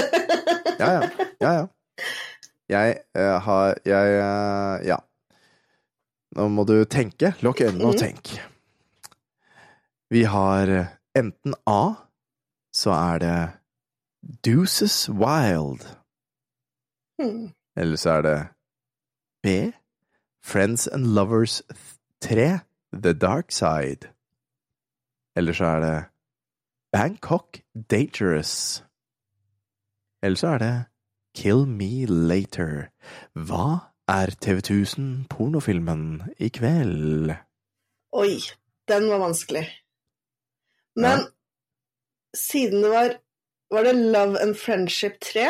Ja, 0.80 0.90
ja. 0.98 1.30
ja, 1.44 1.52
ja. 1.62 1.66
Jeg 2.72 3.02
uh, 3.18 3.38
har 3.44 3.76
Jeg 3.86 4.20
uh, 4.22 4.86
Ja. 4.88 4.98
Nå 6.36 6.48
må 6.48 6.64
du 6.64 6.78
tenke. 6.88 7.34
Lukk 7.44 7.60
øynene 7.62 7.86
og 7.90 7.94
Mhm. 7.94 8.00
tenk. 8.00 8.30
Vi 10.12 10.24
har 10.24 10.68
eh, 10.68 10.88
enten 11.16 11.54
A, 11.68 11.94
så 12.74 12.92
er 12.92 13.18
det 13.20 13.52
Deuces 14.46 15.10
Wild. 15.10 15.84
Hmm. 17.20 17.52
Eller 17.76 17.96
så 17.98 18.10
er 18.10 18.22
det 18.22 18.48
B, 19.44 19.48
Friends 20.44 20.88
and 20.88 21.06
Lovers 21.16 21.62
3, 22.22 22.60
The 22.94 23.14
Dark 23.14 23.52
Side. 23.52 24.08
Eller 25.36 25.54
så 25.54 25.66
er 25.66 25.80
det 25.80 26.06
Bangkok 26.92 27.62
Dangerous. 27.92 28.84
Eller 30.24 30.36
så 30.36 30.48
er 30.48 30.58
det 30.58 30.86
Kill 31.36 31.66
Me 31.66 32.06
Later. 32.08 32.92
Hva 33.36 33.92
er 34.12 34.34
TV 34.44 34.60
1000 34.60 35.28
pornofilmen 35.32 36.34
i 36.40 36.50
kveld? 36.50 37.36
Oi, 38.12 38.40
den 38.92 39.08
var 39.10 39.22
vanskelig. 39.24 39.68
Men 40.96 41.20
Ja. 41.20 41.28
siden 42.36 42.82
det 42.82 42.92
var 42.92 43.20
Var 43.72 43.84
det 43.84 43.96
Love 43.96 44.42
and 44.42 44.56
Friendship 44.58 45.22
3? 45.22 45.48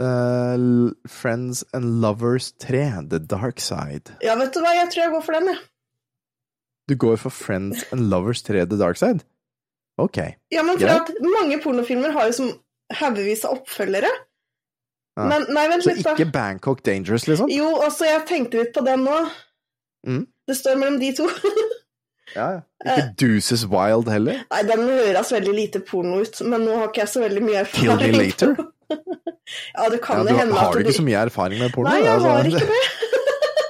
Uh, 0.00 0.90
Friends 1.06 1.64
and 1.74 2.00
Lovers 2.00 2.52
3, 2.52 3.02
The 3.10 3.18
Dark 3.18 3.60
Side. 3.60 4.16
Ja, 4.22 4.34
vet 4.36 4.54
du 4.54 4.60
hva, 4.60 4.72
jeg 4.72 4.88
tror 4.92 5.02
jeg 5.02 5.12
går 5.12 5.24
for 5.26 5.32
den, 5.36 5.50
jeg. 5.52 5.58
Du 6.88 6.94
går 6.96 7.16
for 7.16 7.28
Friends 7.28 7.84
and 7.92 8.08
Lovers 8.08 8.42
3, 8.42 8.64
The 8.64 8.78
Dark 8.78 8.96
Side? 8.96 9.26
Ok. 9.98 10.16
Ja, 10.52 10.62
men 10.62 10.78
for 10.78 10.86
yeah. 10.86 11.02
at 11.02 11.12
mange 11.20 11.60
pornofilmer 11.60 12.14
har 12.16 12.30
jo 12.30 12.32
som 12.32 12.50
haugevis 12.96 13.44
av 13.44 13.58
oppfølgere. 13.58 14.08
Ja. 15.18 15.24
Men 15.26 15.46
nei, 15.50 15.64
vent 15.72 15.82
Så 15.82 15.90
litt, 15.96 16.06
ikke 16.06 16.28
Bangkok 16.30 16.84
Dangerous, 16.86 17.24
liksom? 17.26 17.50
Jo, 17.50 17.72
altså, 17.82 18.06
jeg 18.06 18.22
tenkte 18.28 18.60
litt 18.62 18.70
på 18.76 18.84
den 18.86 19.02
nå. 19.08 19.16
Mm. 20.06 20.20
Det 20.46 20.56
står 20.56 20.78
mellom 20.78 21.00
de 21.02 21.12
to. 21.18 21.26
Ja, 22.36 22.46
ja. 22.52 22.60
Ikke 22.84 23.04
Deuces 23.22 23.62
Wild 23.72 24.04
heller? 24.12 24.42
Nei, 24.52 24.58
den 24.68 24.82
høres 24.84 25.30
veldig 25.32 25.52
lite 25.56 25.80
porno 25.80 26.18
ut, 26.20 26.36
men 26.44 26.60
nå 26.68 26.74
har 26.76 26.90
ikke 26.90 27.00
jeg 27.00 27.08
så 27.14 27.22
veldig 27.22 27.40
mye 27.46 27.62
Kill 27.72 27.88
erfaring. 27.88 28.12
Me 28.12 28.18
Later? 28.20 28.50
ja, 29.78 29.86
det 29.94 30.00
kan 30.04 30.20
Ja, 30.20 30.26
det 30.28 30.34
du, 30.34 30.36
hende 30.42 30.58
har 30.58 30.68
at 30.68 30.76
du 30.76 30.82
det- 30.82 30.90
ikke 30.92 30.98
så 30.98 31.06
mye 31.08 31.22
erfaring 31.22 31.62
med 31.64 31.72
porno? 31.72 31.88
Nei, 31.88 32.02
jeg 32.04 32.12
Altså, 32.18 32.28
har 32.28 32.50
ikke 32.50 32.68
det. 32.74 32.82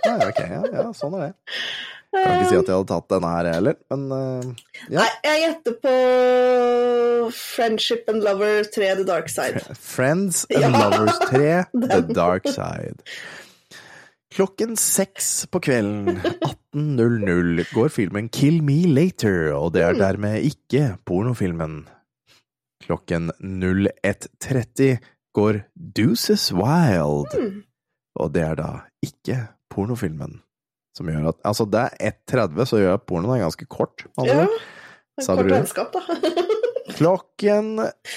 Nei, 0.08 0.16
ok, 0.32 0.40
ja, 0.42 0.62
ja, 0.74 0.84
sånn 0.98 1.14
er 1.20 1.22
det. 1.28 1.30
Kan 2.14 2.38
ikke 2.38 2.48
si 2.48 2.56
at 2.56 2.68
jeg 2.70 2.74
hadde 2.78 2.88
tatt 2.88 3.08
denne 3.12 3.30
her 3.34 3.48
heller, 3.52 3.74
men 3.92 4.04
uh, 4.12 4.44
ja. 4.88 5.02
Nei, 5.02 5.08
jeg 5.26 5.40
gjetter 5.42 5.74
på 5.82 5.96
Friendship 7.36 8.08
and 8.08 8.22
Lover 8.24 8.64
3 8.74 8.94
The 9.02 9.04
Dark 9.08 9.28
Side. 9.28 9.60
Friends 9.94 10.46
and 10.50 10.62
Ja. 10.64 10.70
Lovers 10.88 11.18
3, 11.28 11.50
The 11.84 12.00
Dark 12.16 12.48
Side. 12.48 13.04
Klokken 14.32 14.76
seks 14.80 15.46
på 15.52 15.60
kvelden, 15.64 16.20
18.00, 16.76 17.68
går 17.74 17.88
filmen 17.92 18.28
Kill 18.32 18.62
Me 18.64 18.80
Later, 18.88 19.52
og 19.56 19.72
det 19.76 19.82
er 19.84 19.96
dermed 19.98 20.44
ikke 20.48 20.94
pornofilmen. 21.08 21.82
Klokken 22.84 23.30
01.30 23.42 24.98
går 25.36 25.62
Deuces 25.96 26.48
Wild, 26.56 27.32
Hmm. 27.36 27.62
og 28.16 28.32
det 28.34 28.42
er 28.48 28.54
da 28.58 28.68
ikke 29.04 29.42
pornofilmen. 29.70 30.38
Som 30.98 31.10
gjør 31.12 31.28
at, 31.30 31.38
altså 31.46 31.64
det 31.70 31.84
er 31.86 32.12
1.30, 32.26 32.64
så 32.66 32.80
gjør 32.82 32.98
pornoen 33.06 33.44
ganske 33.44 33.68
kort. 33.70 34.02
Altså. 34.18 34.34
Ja, 34.34 34.46
en 35.18 35.26
Sa 35.26 35.36
kort 35.38 35.52
vennskap, 35.52 35.94
da. 35.94 36.00
Klokken 36.98 37.66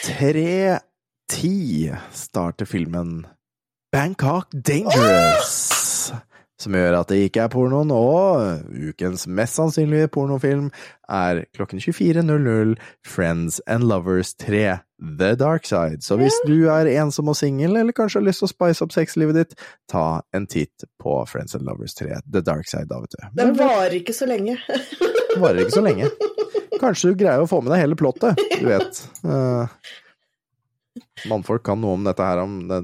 3.10 0.08 1.94
starter 2.18 2.66
filmen 2.70 3.28
Bangkok 3.94 4.48
Dangerous. 4.56 6.12
Som 6.62 6.76
gjør 6.78 7.00
at 7.00 7.10
det 7.10 7.24
ikke 7.26 7.46
er 7.46 7.50
pornoen, 7.50 7.90
og 7.96 8.68
ukens 8.92 9.26
mest 9.26 9.58
sannsynlige 9.58 10.12
pornofilm 10.14 10.68
er 11.12 11.44
klokken 11.58 11.82
24.00 11.82 12.76
Friends 13.08 13.58
and 13.66 13.88
Lovers 13.90 14.36
3 14.38 14.78
The 15.02 15.32
Dark 15.40 15.66
Side. 15.66 16.04
Så 16.06 16.20
hvis 16.22 16.38
du 16.46 16.70
er 16.70 16.90
ensom 17.02 17.32
og 17.34 17.38
singel, 17.40 17.74
eller 17.80 17.96
kanskje 17.98 18.22
har 18.22 18.28
lyst 18.28 18.44
til 18.44 18.50
å 18.50 18.52
spice 18.52 18.86
opp 18.86 18.94
sexlivet 18.94 19.40
ditt, 19.40 19.58
ta 19.90 20.22
en 20.38 20.46
titt 20.46 20.86
på 21.02 21.18
Friends 21.32 21.58
and 21.58 21.66
Lovers 21.66 21.98
3 21.98 22.22
The 22.30 22.44
Dark 22.46 22.70
Side, 22.70 22.92
da, 22.92 23.02
vet 23.02 23.18
du. 23.18 23.26
Den 23.42 23.58
varer 23.58 23.98
ikke 23.98 24.14
så 24.14 24.30
lenge. 24.30 24.60
Den 24.70 25.42
varer 25.42 25.64
ikke 25.66 25.80
så 25.80 25.86
lenge. 25.86 26.12
Kanskje 26.82 27.12
du 27.12 27.20
greier 27.24 27.42
å 27.42 27.50
få 27.50 27.64
med 27.66 27.74
deg 27.74 27.84
hele 27.84 27.98
plottet, 27.98 28.38
du 28.62 28.70
vet. 28.70 29.02
Eh, 29.26 29.82
mannfolk 31.30 31.64
kan 31.68 31.82
noe 31.82 31.98
om 31.98 32.06
dette 32.08 32.26
her, 32.26 32.42
om 32.44 32.68
the, 32.70 32.82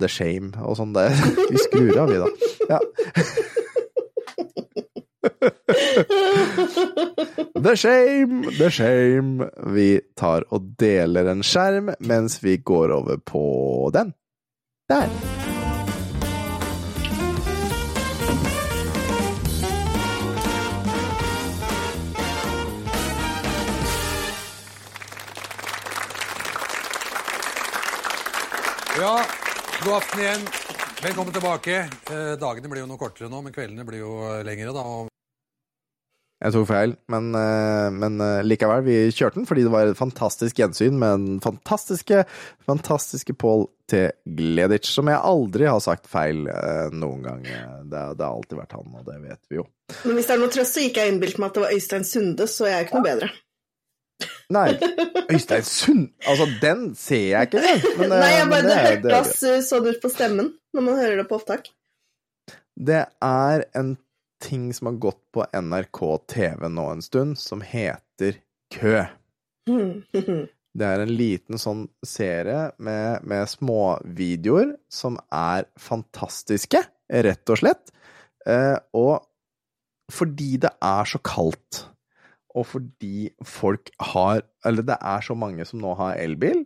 the 0.00 0.10
shame 0.10 0.52
og 0.62 0.78
sånn. 0.78 0.94
Vi 0.94 1.62
skrur 1.66 1.94
av, 2.04 2.12
vi, 2.12 2.18
da. 2.22 2.28
Ja. 2.74 2.80
The 7.58 7.74
shame, 7.76 8.50
the 8.58 8.70
shame. 8.70 9.50
Vi 9.74 10.00
tar 10.16 10.46
og 10.54 10.74
deler 10.78 11.32
en 11.32 11.42
skjerm 11.42 11.90
mens 11.98 12.38
vi 12.44 12.56
går 12.62 12.94
over 13.00 13.18
på 13.18 13.44
den. 13.94 14.14
Der. 14.88 15.47
Ja, 28.98 29.20
god 29.84 29.94
aften 29.94 30.20
igjen. 30.20 30.40
Velkommen 31.02 31.30
tilbake. 31.32 31.74
Eh, 32.10 32.32
dagene 32.40 32.66
blir 32.66 32.82
jo 32.82 32.88
noe 32.90 32.98
kortere 32.98 33.28
nå, 33.30 33.38
men 33.44 33.54
kveldene 33.54 33.84
blir 33.86 34.00
jo 34.02 34.16
eh, 34.26 34.40
lengre. 34.42 34.72
da. 34.74 34.82
og 34.82 35.12
Jeg 36.42 36.54
tok 36.56 36.66
feil, 36.66 36.96
men, 37.14 37.28
eh, 37.38 37.86
men 37.94 38.18
eh, 38.24 38.40
likevel, 38.42 38.82
vi 38.88 38.96
kjørte 39.14 39.38
den 39.38 39.46
fordi 39.46 39.68
det 39.68 39.74
var 39.76 39.92
et 39.92 40.00
fantastisk 40.00 40.58
gjensyn 40.58 40.98
med 40.98 41.14
den 41.14 41.38
fantastiske, 41.44 42.24
fantastiske 42.66 43.38
Pål 43.38 43.68
T. 43.86 44.08
Gleditsch, 44.26 44.90
som 44.98 45.06
jeg 45.12 45.22
aldri 45.30 45.70
har 45.70 45.78
sagt 45.84 46.10
feil 46.10 46.48
eh, 46.50 46.90
noen 46.90 47.22
gang. 47.22 47.46
Det, 47.46 48.02
det 48.18 48.26
har 48.26 48.32
alltid 48.32 48.58
vært 48.64 48.80
han, 48.80 48.96
og 48.98 49.06
det 49.06 49.20
vet 49.28 49.42
vi 49.46 49.60
jo. 49.60 49.68
Men 50.08 50.18
hvis 50.18 50.26
det 50.26 50.34
er 50.34 50.42
noe 50.42 50.56
trøst, 50.58 50.74
så 50.74 50.88
gikk 50.88 50.98
jeg 50.98 51.14
innbilt 51.14 51.38
meg 51.38 51.52
at 51.52 51.60
det 51.60 51.68
var 51.68 51.78
Øystein 51.78 52.08
Sunde, 52.16 52.50
så 52.50 52.66
jeg 52.66 52.80
er 52.80 52.88
ikke 52.90 52.98
noe 52.98 53.12
bedre. 53.12 53.30
Nei, 54.54 54.70
Øystein 55.28 55.64
Sund 55.66 56.04
Altså, 56.24 56.46
den 56.62 56.94
ser 56.96 57.24
jeg 57.34 57.48
ikke. 57.50 57.62
Men, 57.98 58.12
eh, 58.16 58.20
Nei, 58.22 58.30
jeg 58.32 58.50
bare, 58.52 58.76
det 59.02 59.12
hørtes 59.12 59.68
sånn 59.68 59.88
ut 59.88 60.00
på 60.02 60.10
stemmen 60.12 60.52
når 60.76 60.86
man 60.86 61.00
hører 61.00 61.20
det 61.20 61.26
på 61.28 61.36
opptak. 61.40 61.72
Det 62.78 63.02
er 63.24 63.64
en 63.76 63.96
ting 64.42 64.68
som 64.74 64.92
har 64.92 65.00
gått 65.02 65.20
på 65.34 65.44
NRK 65.52 66.02
TV 66.30 66.68
nå 66.70 66.84
en 66.92 67.02
stund, 67.02 67.38
som 67.40 67.64
heter 67.64 68.38
Kø. 68.74 69.02
Det 70.78 70.86
er 70.86 71.02
en 71.02 71.10
liten 71.10 71.58
sånn 71.58 71.86
serie 72.06 72.68
med, 72.78 73.24
med 73.26 73.48
småvideoer 73.50 74.76
som 74.92 75.16
er 75.34 75.66
fantastiske, 75.80 76.84
rett 77.26 77.50
og 77.50 77.58
slett. 77.58 77.90
Eh, 78.46 78.76
og 78.94 79.24
fordi 80.12 80.56
det 80.62 80.70
er 80.84 81.08
så 81.08 81.18
kaldt, 81.24 81.82
og 82.56 82.66
fordi 82.66 83.28
folk 83.44 83.90
har 84.12 84.42
Eller 84.64 84.82
det 84.82 84.96
er 85.00 85.20
så 85.24 85.36
mange 85.38 85.64
som 85.68 85.80
nå 85.82 85.94
har 85.98 86.18
elbil, 86.18 86.64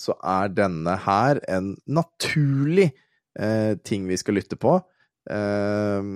så 0.00 0.14
er 0.24 0.50
denne 0.50 0.94
her 1.04 1.38
en 1.50 1.74
naturlig 1.86 2.88
eh, 3.38 3.74
ting 3.84 4.08
vi 4.08 4.16
skal 4.18 4.38
lytte 4.40 4.56
på. 4.58 4.78
Eh, 5.30 6.08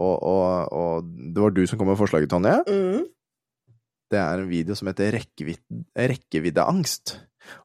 og, 0.00 0.16
og, 0.16 0.72
og 0.72 1.12
det 1.34 1.44
var 1.44 1.54
du 1.54 1.62
som 1.66 1.78
kom 1.78 1.92
med 1.92 2.00
forslaget, 2.00 2.32
Tonje. 2.32 2.56
Mm. 2.66 3.04
Det 4.10 4.18
er 4.22 4.40
en 4.40 4.50
video 4.50 4.74
som 4.78 4.90
heter 4.90 5.14
Rekkevidde, 5.14 5.84
Rekkeviddeangst. 5.94 7.16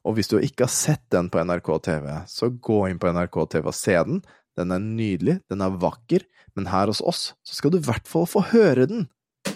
Og 0.06 0.16
hvis 0.18 0.30
du 0.30 0.36
ikke 0.38 0.68
har 0.68 0.74
sett 0.74 1.04
den 1.10 1.30
på 1.32 1.42
NRK 1.42 1.72
TV, 1.88 2.06
så 2.30 2.52
gå 2.52 2.84
inn 2.90 3.00
på 3.02 3.10
NRK 3.14 3.40
TV 3.56 3.70
og 3.70 3.78
se 3.78 3.96
den. 4.06 4.22
Den 4.58 4.74
er 4.74 4.82
nydelig, 4.82 5.40
den 5.50 5.64
er 5.64 5.80
vakker, 5.80 6.26
men 6.54 6.68
her 6.70 6.90
hos 6.90 7.00
oss 7.00 7.32
så 7.40 7.56
skal 7.56 7.72
du 7.72 7.80
i 7.80 7.86
hvert 7.86 8.06
fall 8.10 8.28
få 8.28 8.44
høre 8.52 8.86
den. 8.90 9.08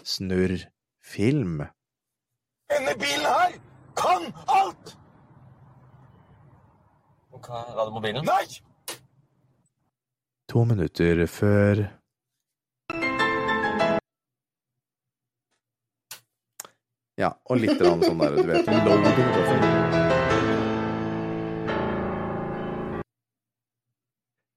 Snurr 0.07 0.65
film. 1.07 1.63
Denne 2.71 2.95
bilen 2.99 3.27
her 3.27 3.53
kan 3.97 4.33
alt! 4.47 4.97
Ga 7.47 7.63
du? 7.91 8.23
Nei! 8.27 8.47
To 10.49 10.65
minutter 10.65 11.27
før 11.27 11.87
Ja, 17.17 17.31
og 17.49 17.63
litt 17.63 17.81
sånn 17.81 18.03
der, 18.21 18.35
du 18.37 18.43
vet, 18.51 18.67
loading. 18.85 20.06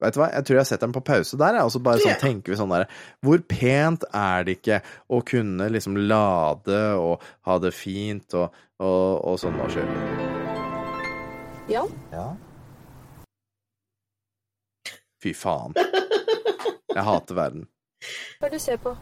Vet 0.00 0.16
du 0.16 0.20
hva, 0.22 0.30
jeg 0.32 0.46
tror 0.48 0.58
jeg 0.60 0.68
setter 0.70 0.86
den 0.86 0.94
på 0.96 1.02
pause 1.04 1.36
der, 1.40 1.58
og 1.60 1.72
så 1.74 1.80
bare 1.84 2.00
sånn 2.00 2.14
yeah. 2.14 2.20
tenker 2.22 2.54
vi 2.54 2.56
sånn 2.56 2.72
der 2.72 2.86
Hvor 3.20 3.42
pent 3.50 4.06
er 4.16 4.46
det 4.48 4.56
ikke 4.56 4.78
å 5.12 5.20
kunne 5.28 5.68
liksom 5.68 5.98
lade 6.08 6.80
og 6.96 7.26
ha 7.48 7.58
det 7.60 7.74
fint 7.76 8.36
og, 8.40 8.56
og, 8.80 9.20
og 9.28 9.36
sånn 9.42 9.60
og 9.60 9.74
kjøre? 9.74 10.38
Ja. 11.70 11.84
Ja. 12.10 12.24
Fy 15.20 15.34
faen. 15.36 15.76
Jeg 16.90 17.04
hater 17.06 17.36
verden. 17.36 17.68
Hva 18.40 18.48
er 18.48 18.54
det 18.54 18.58
du 18.58 18.64
ser 18.64 18.80
på? 18.80 18.96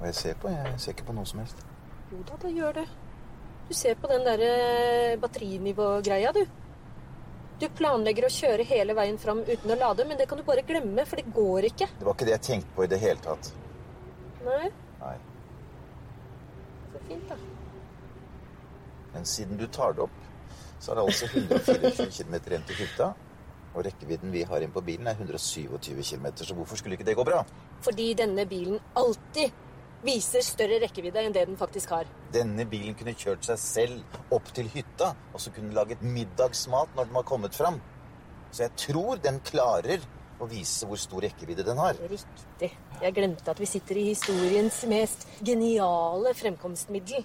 Hva 0.00 0.08
jeg 0.08 0.16
ser 0.18 0.40
på? 0.40 0.50
Jeg 0.50 0.80
ser 0.80 0.96
ikke 0.96 1.10
på 1.10 1.14
noe 1.14 1.28
som 1.28 1.44
helst. 1.44 1.60
Jo 2.10 2.24
da, 2.26 2.40
da 2.40 2.50
gjør 2.50 2.78
det. 2.80 2.88
Du 3.68 3.76
ser 3.76 4.00
på 4.00 4.08
den 4.10 4.24
derre 4.26 5.16
batterinivågreia, 5.20 6.32
du. 6.34 6.42
Du 7.60 7.68
planlegger 7.78 8.26
å 8.26 8.32
kjøre 8.34 8.66
hele 8.66 8.96
veien 8.98 9.18
fram 9.20 9.44
uten 9.46 9.70
å 9.70 9.76
lade, 9.78 10.04
men 10.08 10.18
det 10.18 10.26
kan 10.30 10.40
du 10.40 10.44
bare 10.46 10.64
glemme, 10.66 11.04
for 11.06 11.20
det 11.20 11.30
går 11.34 11.68
ikke. 11.70 11.88
Det 12.00 12.06
var 12.06 12.16
ikke 12.16 12.26
det 12.28 12.34
jeg 12.34 12.46
tenkte 12.48 12.76
på 12.76 12.84
i 12.84 12.90
det 12.90 12.98
hele 13.02 13.22
tatt. 13.22 13.50
Nei, 14.44 14.70
Nei. 15.00 15.14
så 16.92 17.02
fint, 17.08 17.28
da. 17.30 17.38
Men 19.14 19.28
siden 19.30 19.60
du 19.60 19.68
tar 19.70 19.94
det 19.94 20.02
opp, 20.08 20.18
så 20.82 20.92
er 20.92 20.98
det 20.98 21.04
altså 21.06 21.28
124 21.30 22.10
km 22.18 22.34
igjen 22.40 22.66
til 22.68 22.80
hytta. 22.82 23.12
Og 23.74 23.86
rekkevidden 23.86 24.34
vi 24.34 24.42
har 24.46 24.62
inn 24.62 24.74
på 24.74 24.82
bilen 24.86 25.06
er 25.10 25.16
127 25.18 25.78
km, 26.02 26.26
så 26.42 26.54
hvorfor 26.54 26.78
skulle 26.78 26.98
ikke 26.98 27.06
det 27.06 27.16
gå 27.18 27.24
bra? 27.26 27.40
Fordi 27.86 28.10
denne 28.18 28.44
bilen 28.50 28.82
alltid 28.98 29.54
viser 30.04 30.44
større 30.44 30.80
rekkevidde 30.82 31.22
enn 31.24 31.34
det 31.34 31.46
den 31.48 31.58
faktisk 31.60 31.94
har. 31.96 32.08
Denne 32.34 32.66
bilen 32.68 32.96
kunne 32.98 33.14
kjørt 33.16 33.46
seg 33.48 33.60
selv 33.60 34.18
opp 34.34 34.50
til 34.56 34.68
hytta, 34.72 35.14
og 35.32 35.40
så 35.40 35.52
kunne 35.52 35.70
den 35.70 35.78
laget 35.78 36.02
middagsmat 36.04 36.92
når 36.96 37.08
den 37.08 37.16
var 37.18 37.26
kommet 37.28 37.56
fram. 37.56 37.80
Så 38.54 38.66
jeg 38.66 38.76
tror 38.78 39.22
den 39.22 39.40
klarer 39.46 40.04
å 40.42 40.48
vise 40.50 40.86
hvor 40.86 40.98
stor 41.00 41.24
rekkevidde 41.24 41.64
den 41.66 41.80
har. 41.80 41.98
Riktig. 42.10 42.70
Jeg 43.02 43.16
glemte 43.16 43.50
at 43.50 43.62
vi 43.62 43.70
sitter 43.70 43.98
i 43.98 44.08
historiens 44.10 44.82
mest 44.90 45.26
geniale 45.46 46.34
fremkomstmiddel. 46.36 47.24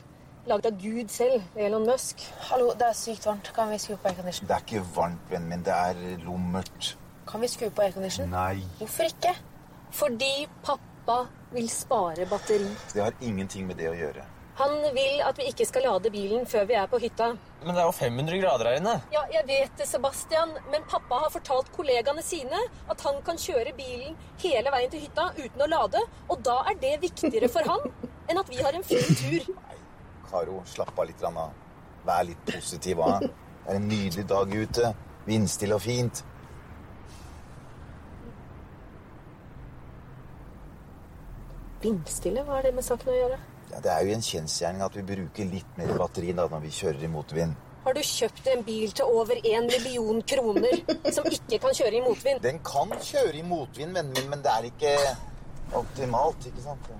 Laget 0.49 0.69
av 0.69 0.79
Gud 0.81 1.11
selv, 1.13 1.43
Elon 1.59 1.85
Musk. 1.85 2.23
Hallo, 2.49 2.71
det 2.79 2.87
er 2.87 2.97
sykt 2.97 3.27
varmt. 3.27 3.51
Kan 3.53 3.69
vi 3.73 3.77
skru 3.81 3.97
på 3.99 4.09
aircondition? 4.09 4.47
Det 4.49 4.55
er 4.55 4.65
ikke 4.65 4.85
varmt, 4.95 5.25
vennen 5.29 5.51
min. 5.51 5.65
Det 5.67 5.75
er 5.75 5.99
lummert. 6.23 6.93
Kan 7.29 7.43
vi 7.43 7.49
skru 7.51 7.67
på 7.69 7.85
aircondition? 7.85 8.31
Nei. 8.31 8.63
Hvorfor 8.79 9.11
ikke? 9.11 9.35
Fordi 9.99 10.33
pappa 10.65 10.88
vil 11.53 11.69
spare 11.71 12.27
batteri. 12.29 12.67
Det 12.93 13.01
har 13.03 13.15
ingenting 13.21 13.67
med 13.69 13.79
det 13.79 13.89
å 13.91 13.95
gjøre. 13.97 14.25
Han 14.59 14.73
vil 14.91 15.21
at 15.23 15.37
vi 15.39 15.45
ikke 15.47 15.63
skal 15.69 15.85
lade 15.87 16.09
bilen 16.11 16.43
før 16.49 16.65
vi 16.67 16.75
er 16.75 16.87
på 16.91 16.99
hytta. 16.99 17.29
Men 17.63 17.77
det 17.77 17.79
er 17.79 17.85
jo 17.87 17.93
500 17.95 18.39
grader 18.41 18.67
her 18.67 18.79
inne. 18.81 18.95
Ja, 19.13 19.21
jeg 19.31 19.47
vet 19.47 19.77
det, 19.79 19.87
Sebastian, 19.87 20.51
men 20.71 20.83
pappa 20.91 21.21
har 21.23 21.31
fortalt 21.31 21.71
kollegaene 21.77 22.23
sine 22.25 22.59
at 22.91 23.05
han 23.07 23.21
kan 23.23 23.39
kjøre 23.39 23.71
bilen 23.77 24.17
hele 24.43 24.73
veien 24.75 24.91
til 24.91 25.05
hytta 25.05 25.29
uten 25.37 25.63
å 25.63 25.69
lade, 25.71 26.03
og 26.27 26.43
da 26.43 26.57
er 26.67 26.75
det 26.81 26.97
viktigere 27.05 27.47
for 27.51 27.71
han 27.71 27.87
enn 28.27 28.41
at 28.41 28.51
vi 28.51 28.59
har 28.59 28.75
en 28.75 28.83
fin 28.83 29.15
tur. 29.21 29.47
Karo, 30.29 30.59
slapp 30.67 30.99
av 30.99 31.07
litt. 31.07 31.23
av. 31.23 31.55
Vær 32.05 32.27
litt 32.27 32.43
positiv. 32.51 32.99
Det 32.99 33.31
er 33.71 33.79
en 33.79 33.87
nydelig 33.87 34.27
dag 34.27 34.51
ute. 34.55 34.91
Vindstille 35.25 35.79
og 35.79 35.81
fint. 35.87 36.23
Vindstille, 41.79 42.43
hva 42.43 42.57
har 42.57 42.67
det 42.67 42.75
med 42.75 42.83
saken 42.83 43.13
å 43.13 43.15
gjøre? 43.15 43.39
Ja, 43.69 43.79
det 43.85 43.91
er 43.93 44.05
jo 44.05 44.13
en 44.17 44.23
kjensgjerning 44.25 44.83
at 44.83 44.95
vi 44.97 45.03
bruker 45.07 45.47
litt 45.47 45.75
mer 45.79 45.91
batteri 45.99 46.33
da, 46.35 46.47
når 46.51 46.63
vi 46.65 46.71
kjører 46.75 47.05
i 47.05 47.11
motvind. 47.13 47.53
Har 47.85 47.95
du 47.95 48.01
kjøpt 48.03 48.49
en 48.51 48.63
bil 48.67 48.91
til 48.91 49.07
over 49.07 49.39
en 49.39 49.69
million 49.69 50.19
kroner 50.27 50.81
som 51.15 51.27
ikke 51.29 51.61
kan 51.63 51.77
kjøre 51.77 52.01
i 52.01 52.01
motvind? 52.03 52.41
Den 52.43 52.59
kan 52.67 52.91
kjøre 52.91 53.39
i 53.39 53.45
motvind, 53.47 53.95
vennen 53.95 54.11
min, 54.17 54.27
men 54.33 54.43
det 54.43 54.51
er 54.51 54.67
ikke 54.67 54.95
optimalt, 55.79 56.49
ikke 56.49 56.65
sant? 56.65 56.91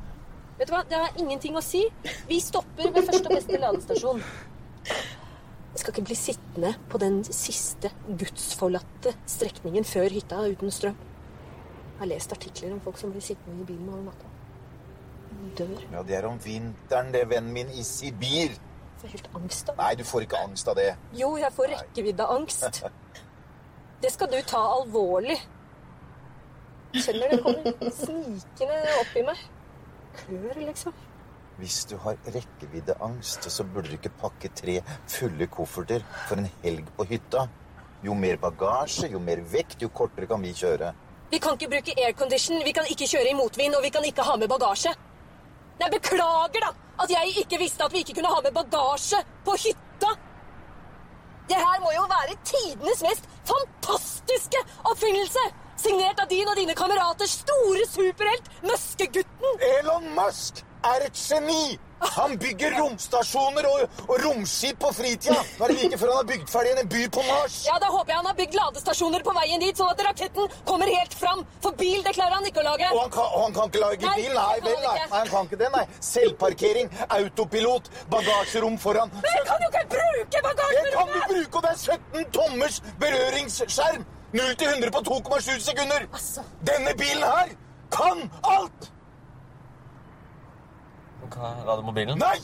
Vet 0.60 0.70
du 0.70 0.74
hva, 0.76 0.86
det 0.88 1.02
har 1.02 1.20
ingenting 1.20 1.60
å 1.60 1.64
si. 1.64 1.84
Vi 2.30 2.40
stopper 2.44 2.94
ved 2.96 3.04
første 3.10 3.28
og 3.28 3.36
beste 3.36 3.60
ladestasjon. 3.60 4.24
Jeg 4.90 5.84
skal 5.84 5.94
ikke 5.94 6.08
bli 6.08 6.18
sittende 6.20 6.74
på 6.92 7.00
den 7.04 7.22
siste 7.28 7.92
gudsforlatte 8.08 9.14
strekningen 9.30 9.88
før 9.88 10.10
hytta 10.16 10.42
uten 10.48 10.74
strøm. 10.74 10.98
Jeg 10.98 12.02
har 12.02 12.14
lest 12.14 12.36
artikler 12.36 12.76
om 12.76 12.84
folk 12.84 13.00
som 13.00 13.12
blir 13.12 13.24
sittende 13.24 13.64
i 13.64 13.68
bilen 13.68 13.92
over 13.92 14.08
natta. 14.08 14.29
Dør. 15.58 15.84
Ja, 15.92 16.04
det 16.04 16.16
er 16.18 16.28
om 16.28 16.40
vinteren, 16.44 17.14
det, 17.14 17.24
vennen 17.30 17.54
min, 17.54 17.70
i 17.72 17.84
Sibir. 17.84 18.56
Jeg 18.56 19.02
får 19.02 19.14
helt 19.16 19.30
angst 19.36 19.70
av 19.70 19.76
det. 19.76 19.84
Nei, 19.84 19.94
du 19.96 20.04
får 20.04 20.26
ikke 20.26 20.42
angst 20.48 20.72
av 20.72 20.76
det. 20.80 20.90
Jo, 21.16 21.30
jeg 21.40 21.54
får 21.56 21.74
rekkeviddeangst. 21.76 22.84
Det 24.00 24.14
skal 24.14 24.30
du 24.32 24.38
ta 24.48 24.60
alvorlig. 24.78 25.36
Kjenner 26.96 27.34
det 27.34 27.40
kommer 27.44 27.90
snikende 27.92 28.78
opp 28.96 29.18
i 29.20 29.24
meg. 29.28 29.42
Klør, 30.22 30.62
liksom. 30.62 30.94
Hvis 31.60 31.82
du 31.92 31.98
har 32.00 32.16
rekkeviddeangst, 32.24 33.50
så 33.52 33.66
burde 33.68 33.92
du 33.92 33.98
ikke 33.98 34.14
pakke 34.22 34.52
tre 34.56 34.78
fulle 35.12 35.50
kofferter 35.52 36.06
for 36.30 36.40
en 36.40 36.48
helg 36.64 36.88
på 36.96 37.10
hytta. 37.12 37.50
Jo 38.08 38.16
mer 38.16 38.40
bagasje, 38.40 39.12
jo 39.12 39.20
mer 39.20 39.44
vekt, 39.52 39.82
jo 39.84 39.92
kortere 39.92 40.32
kan 40.32 40.40
vi 40.48 40.56
kjøre. 40.56 40.94
Vi 41.30 41.44
kan 41.44 41.60
ikke 41.60 41.70
bruke 41.76 41.98
aircondition, 42.06 42.64
vi 42.64 42.72
kan 42.74 42.88
ikke 42.90 43.10
kjøre 43.12 43.34
i 43.34 43.38
motvind, 43.38 43.76
og 43.76 43.84
vi 43.84 43.92
kan 43.94 44.08
ikke 44.08 44.24
ha 44.24 44.40
med 44.40 44.48
bagasje. 44.50 44.96
Nei, 45.80 45.90
beklager 45.96 46.66
da 46.66 46.74
at 47.00 47.14
jeg 47.14 47.36
ikke 47.44 47.62
visste 47.62 47.86
at 47.86 47.94
vi 47.96 48.04
ikke 48.04 48.18
kunne 48.18 48.34
ha 48.34 48.42
med 48.44 48.56
bagasje 48.58 49.22
på 49.48 49.56
hytta. 49.64 50.12
Det 51.50 51.58
her 51.58 51.80
må 51.82 51.94
jo 51.96 52.06
være 52.12 52.36
tidenes 52.46 53.04
mest 53.06 53.30
fantastiske 53.48 54.64
oppfinnelse! 54.84 55.48
Signert 55.80 56.20
av 56.20 56.28
din 56.28 56.48
og 56.52 56.58
dine 56.60 56.76
kameraters 56.76 57.38
store 57.46 57.86
superhelt, 57.88 58.50
Møskegutten. 58.68 59.62
Elon 59.80 60.10
Musk 60.18 60.66
er 60.84 61.06
et 61.08 61.16
geni! 61.28 61.78
Han 62.00 62.38
bygger 62.40 62.78
romstasjoner 62.80 63.66
og, 63.68 63.98
og 64.06 64.22
romskip 64.24 64.78
på 64.80 64.88
fritida. 64.96 65.42
Nå 65.60 65.66
er 65.66 65.72
det 65.74 65.82
like 65.82 65.98
før 66.00 66.12
han 66.14 66.20
har 66.22 66.28
bygd 66.30 66.52
ferdig 66.52 66.72
en 66.80 66.92
by 66.94 67.02
på 67.12 67.24
Mars. 67.28 67.58
Ja, 67.68 67.74
Da 67.84 67.90
håper 67.92 68.14
jeg 68.14 68.20
han 68.22 68.30
har 68.30 68.38
bygd 68.38 68.56
ladestasjoner 68.56 69.26
på 69.28 69.34
veien 69.36 69.60
dit, 69.60 69.76
sånn 69.76 69.92
at 69.92 70.04
raketten 70.08 70.54
kommer 70.70 70.88
helt 70.94 71.16
fram. 71.20 71.42
For 71.60 71.76
bil 71.82 72.00
det 72.06 72.14
klarer 72.16 72.38
han 72.38 72.48
ikke 72.48 72.62
å 72.64 72.68
lage. 72.70 72.92
Og 72.96 73.02
han 73.02 73.12
kan, 73.18 73.28
og 73.28 73.44
han 73.44 73.58
kan 73.58 73.74
ikke 73.74 73.82
lage 73.84 74.08
Nei, 74.08 74.14
bil? 74.16 74.38
Nei 74.38 74.62
vel, 74.64 74.78
han 74.78 74.86
nei. 74.86 74.94
nei. 75.02 75.10
Han 75.18 75.32
kan 75.34 75.50
ikke 75.50 75.60
det, 75.60 75.72
nei. 75.76 75.84
Selvparkering, 76.12 76.94
autopilot, 77.18 77.90
bagasjerom 78.14 78.78
foran. 78.80 79.12
Men 79.18 79.36
jeg 79.36 79.50
kan 79.50 79.66
jo 79.66 79.72
ikke 79.74 79.84
bruke 79.98 80.30
Det 80.32 80.44
kan 80.96 81.12
du 81.12 81.20
bruke, 81.34 81.58
og 81.60 81.68
det 81.68 81.74
er 81.74 81.82
17 81.84 82.32
tommers 82.40 82.80
berøringsskjerm. 83.04 84.08
0 84.40 84.56
til 84.62 84.72
100 84.72 84.92
på 84.94 85.04
2,7 85.10 85.60
sekunder. 85.68 86.08
Altså. 86.14 86.48
Denne 86.64 86.96
bilen 86.96 87.28
her 87.28 87.52
kan 87.92 88.24
alt! 88.46 88.92
Kan 91.32 91.44
jeg 91.58 91.66
lade 91.66 91.84
mobilen? 91.86 92.18
Nei! 92.18 92.40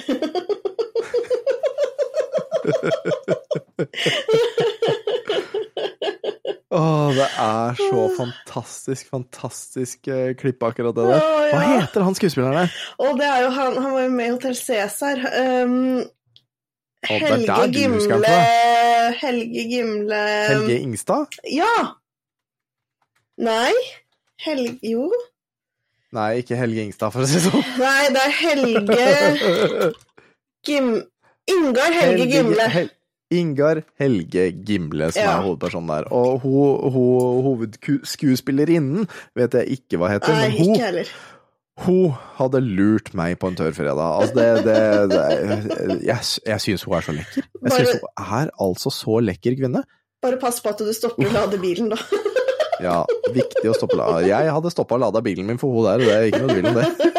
Åh, 6.70 7.14
det 7.14 7.26
er 7.38 7.74
så 7.74 8.10
fantastisk, 8.16 9.10
fantastisk 9.10 10.08
eh, 10.08 10.34
klipp, 10.38 10.62
akkurat 10.62 10.94
det 10.96 11.04
der. 11.04 11.18
Ja. 11.18 11.50
Hva 11.50 11.60
heter 11.80 12.06
han 12.06 12.14
skuespilleren 12.14 12.56
der? 12.60 12.68
Og 12.98 13.18
det 13.18 13.26
er 13.26 13.42
jo 13.42 13.50
han, 13.56 13.82
han 13.82 13.92
var 13.94 14.02
jo 14.06 14.10
med 14.14 14.26
i 14.26 14.30
Hotell 14.36 14.56
Cæsar. 14.56 15.18
Um, 15.64 16.02
Helge 17.08 17.72
Gimle. 17.72 18.20
Helge 19.16 19.64
Gimle 19.70 20.20
Helge 20.50 20.78
Ingstad? 20.84 21.36
Ja! 21.50 21.72
Nei. 23.40 23.72
Helge 24.44 24.78
Jo. 24.82 25.10
Nei, 26.12 26.40
ikke 26.42 26.56
Helge 26.58 26.82
Ingstad, 26.88 27.12
for 27.14 27.22
å 27.22 27.28
si 27.30 27.38
det 27.38 27.44
sånn. 27.46 27.62
Nei, 27.84 28.08
det 28.14 28.22
er 28.26 28.32
Helge 28.40 29.92
Gim... 30.66 30.88
Ingar 31.50 31.94
Helge 31.94 32.26
Gimle. 32.30 32.66
Hel 32.70 32.90
Ingar 33.34 33.80
Helge 33.98 34.48
Gimle, 34.66 35.08
som 35.14 35.22
Ja. 35.22 35.36
er 35.38 35.44
hovedpersonen 35.46 35.88
der. 35.92 36.08
Og 36.14 36.40
hun, 36.42 36.90
ho, 36.94 37.04
hovedskuespillerinnen 37.46 39.06
vet 39.38 39.54
jeg 39.60 39.78
ikke 39.78 40.00
hva 40.02 40.10
heter, 40.12 40.34
Nei, 40.34 40.48
men 40.50 40.58
hun. 40.58 41.04
Hun 41.84 42.12
hadde 42.36 42.60
lurt 42.64 43.12
meg 43.16 43.38
på 43.40 43.50
en 43.50 43.56
tørr 43.58 43.74
fredag. 43.76 44.00
Altså, 44.00 44.34
det, 44.36 44.64
det, 44.66 44.80
det 45.12 45.22
Jeg, 46.06 46.20
jeg 46.46 46.60
syns 46.64 46.84
hun 46.86 46.96
er 46.98 47.06
så 47.06 47.14
lekker. 47.16 47.48
Jeg 47.60 47.72
syns 47.76 47.92
hun 47.96 48.04
er 48.40 48.52
altså 48.66 48.92
så 48.94 49.20
lekker 49.24 49.56
kvinne. 49.60 49.82
Bare 50.20 50.36
pass 50.40 50.60
på 50.60 50.68
at 50.72 50.82
du 50.84 50.92
stopper 50.92 51.30
å 51.30 51.32
lade 51.32 51.60
bilen, 51.62 51.88
da. 51.94 52.00
Ja, 52.80 53.04
viktig 53.28 53.68
å 53.68 53.74
stoppe 53.76 53.92
lade. 53.98 54.22
Jeg 54.24 54.52
hadde 54.56 54.70
stoppa 54.72 54.96
og 54.96 55.02
lada 55.02 55.20
bilen 55.20 55.44
min 55.50 55.58
for 55.60 55.68
hun 55.74 55.84
der, 55.84 56.00
og 56.00 56.06
det 56.08 56.14
er 56.16 56.24
ikke 56.30 56.40
noe 56.40 56.54
tvil 56.56 56.68
om 56.70 56.76
det. 56.80 56.86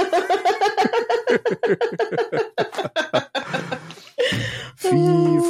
Fy 4.81 4.97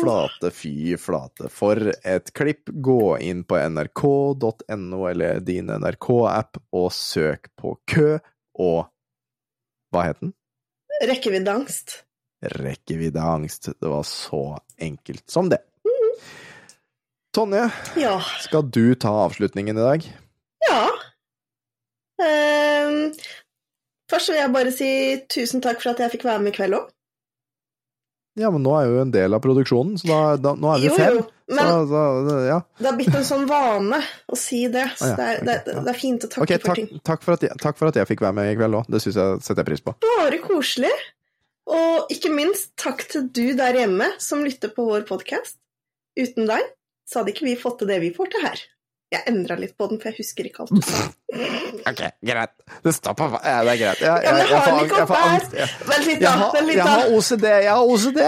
flate, 0.02 0.52
fy 0.52 0.98
flate. 1.00 1.48
For 1.50 1.92
et 2.04 2.34
klipp. 2.36 2.70
Gå 2.70 3.18
inn 3.24 3.46
på 3.48 3.58
nrk.no 3.58 5.06
eller 5.10 5.40
din 5.46 5.72
NRK-app 5.72 6.60
og 6.76 6.90
søk 6.94 7.48
på 7.58 7.78
kø 7.90 8.18
og 8.60 8.91
Hva 9.92 10.06
het 10.08 10.20
den? 10.24 10.34
Rekkeviddeangst. 11.08 11.98
Rekkeviddeangst. 12.62 13.72
Det 13.80 13.90
var 13.92 14.04
så 14.08 14.42
enkelt 14.82 15.24
som 15.30 15.50
det. 15.52 15.60
Tonje, 17.36 17.70
Ja. 17.96 18.18
skal 18.44 18.66
du 18.70 18.94
ta 18.96 19.10
avslutningen 19.26 19.78
i 19.78 19.82
dag? 19.82 20.04
Ja. 20.70 20.82
Um, 22.22 23.14
først 24.12 24.30
vil 24.30 24.38
jeg 24.42 24.52
bare 24.54 24.72
si 24.76 24.90
tusen 25.32 25.62
takk 25.64 25.80
for 25.82 25.94
at 25.94 26.00
jeg 26.04 26.12
fikk 26.18 26.26
være 26.28 26.42
med 26.44 26.52
i 26.54 26.58
kveld 26.58 26.76
òg. 26.78 26.90
Ja, 28.40 28.50
men 28.52 28.64
nå 28.64 28.76
er 28.80 28.86
jo 28.88 29.00
en 29.02 29.12
del 29.12 29.34
av 29.36 29.42
produksjonen, 29.44 29.98
så 30.00 30.08
da, 30.08 30.20
da, 30.40 30.54
nå 30.56 30.70
er 30.76 30.84
vi 30.84 30.88
Jo, 30.92 30.96
fem. 31.00 31.18
jo, 31.18 31.24
men- 31.58 31.72
så, 31.92 32.02
så, 32.30 32.36
ja. 32.48 32.58
Det 32.80 32.88
har 32.90 32.98
blitt 33.00 33.16
en 33.20 33.28
sånn 33.28 33.46
vane 33.50 34.00
å 34.32 34.38
si 34.40 34.64
det. 34.74 34.88
Så 34.98 35.12
Ah, 35.12 35.12
ja, 35.12 35.16
det, 35.18 35.56
er, 35.56 35.64
det, 35.68 35.76
det 35.86 35.94
er 35.94 36.00
fint 36.00 36.26
å 36.28 36.30
takke 36.32 36.44
Ok, 36.48 36.54
for 36.58 36.68
takk, 36.72 36.82
ting. 36.82 37.02
takk, 37.12 37.24
for 37.28 37.38
jeg, 37.48 37.58
takk 37.62 37.80
for 37.82 37.92
at 37.92 38.00
jeg 38.02 38.10
fikk 38.12 38.24
være 38.26 38.38
med 38.40 38.52
i 38.52 38.58
kveld 38.60 38.80
òg. 38.82 38.92
Det 38.92 39.02
synes 39.04 39.20
jeg 39.22 39.42
setter 39.48 39.62
jeg 39.64 39.70
pris 39.74 39.86
på. 39.86 39.96
Bare 40.08 40.42
koselig. 40.44 40.94
Og 41.72 42.12
ikke 42.12 42.32
minst 42.34 42.72
takk 42.82 43.06
til 43.12 43.28
du 43.30 43.44
der 43.60 43.78
hjemme 43.84 44.10
som 44.20 44.42
lytter 44.44 44.74
på 44.76 44.88
vår 44.90 45.06
podkast. 45.08 45.60
Uten 46.20 46.48
deg 46.50 46.66
så 47.08 47.22
hadde 47.22 47.32
ikke 47.36 47.46
vi 47.48 47.58
fått 47.60 47.78
til 47.84 47.92
det 47.92 48.00
vi 48.04 48.10
får 48.16 48.32
til 48.34 48.44
her. 48.48 48.60
Jeg 49.12 49.26
endra 49.28 49.58
litt 49.60 49.74
på 49.76 49.90
den, 49.92 50.00
for 50.00 50.08
jeg 50.12 50.22
husker 50.24 50.48
ikke 50.48 50.64
alt. 50.66 50.72
Ok, 51.88 52.02
greit. 52.28 52.52
Det 52.84 52.92
stopper 52.94 53.38
ja, 53.42 53.62
Det 53.66 53.72
er 53.74 53.78
greit. 53.80 54.02
Jeg, 54.04 54.24
jeg, 54.24 54.36
jeg, 54.36 54.50
jeg, 54.52 54.90
jeg 54.92 55.08
får 55.08 55.22
angst. 55.26 55.54
Vent 55.88 56.06
litt, 56.06 56.20
da. 56.22 56.34
jeg 56.76 56.84
har 56.86 57.14
OCD. 57.16 57.46
Jeg 57.64 57.72
har 57.72 57.94
OCD! 57.96 58.20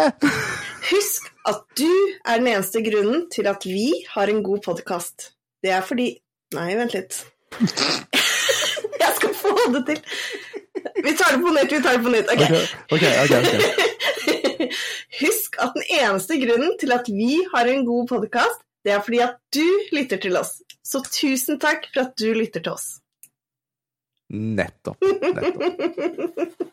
Husk 0.83 1.29
at 1.47 1.61
du 1.79 1.91
er 2.25 2.41
den 2.41 2.49
eneste 2.51 2.81
grunnen 2.83 3.27
til 3.31 3.47
at 3.47 3.63
vi 3.67 3.89
har 4.11 4.31
en 4.31 4.43
god 4.43 4.63
podkast. 4.65 5.31
Det 5.63 5.71
er 5.71 5.85
fordi 5.85 6.11
Nei, 6.53 6.75
vent 6.77 6.93
litt. 6.93 7.15
Jeg 9.01 9.13
skal 9.17 9.31
få 9.33 9.53
det 9.73 9.79
til. 9.87 10.01
Vi 11.03 11.13
tar 11.17 11.33
det 11.33 11.39
på 11.41 11.53
nytt, 11.55 11.71
vi 11.71 11.79
tar 11.81 11.97
det 11.97 12.03
på 12.03 12.11
nytt. 12.13 12.29
Ok. 12.29 12.43
Ok, 12.93 13.05
ok, 13.07 13.07
okay 13.23 13.39
ok. 13.41 13.47
Husk 15.23 15.57
at 15.63 15.73
den 15.77 15.87
eneste 15.97 16.37
grunnen 16.41 16.75
til 16.81 16.93
at 16.93 17.09
vi 17.09 17.39
har 17.55 17.69
en 17.71 17.87
god 17.87 18.11
podkast, 18.11 18.61
det 18.85 18.93
er 18.93 19.01
fordi 19.01 19.23
at 19.25 19.39
du 19.55 19.65
lytter 19.95 20.21
til 20.21 20.37
oss. 20.37 20.59
Så 20.85 21.01
tusen 21.07 21.57
takk 21.63 21.87
for 21.93 22.05
at 22.05 22.13
du 22.19 22.29
lytter 22.37 22.61
til 22.61 22.75
oss. 22.75 22.87
Nettopp. 24.33 25.01
Nettopp. 25.01 26.69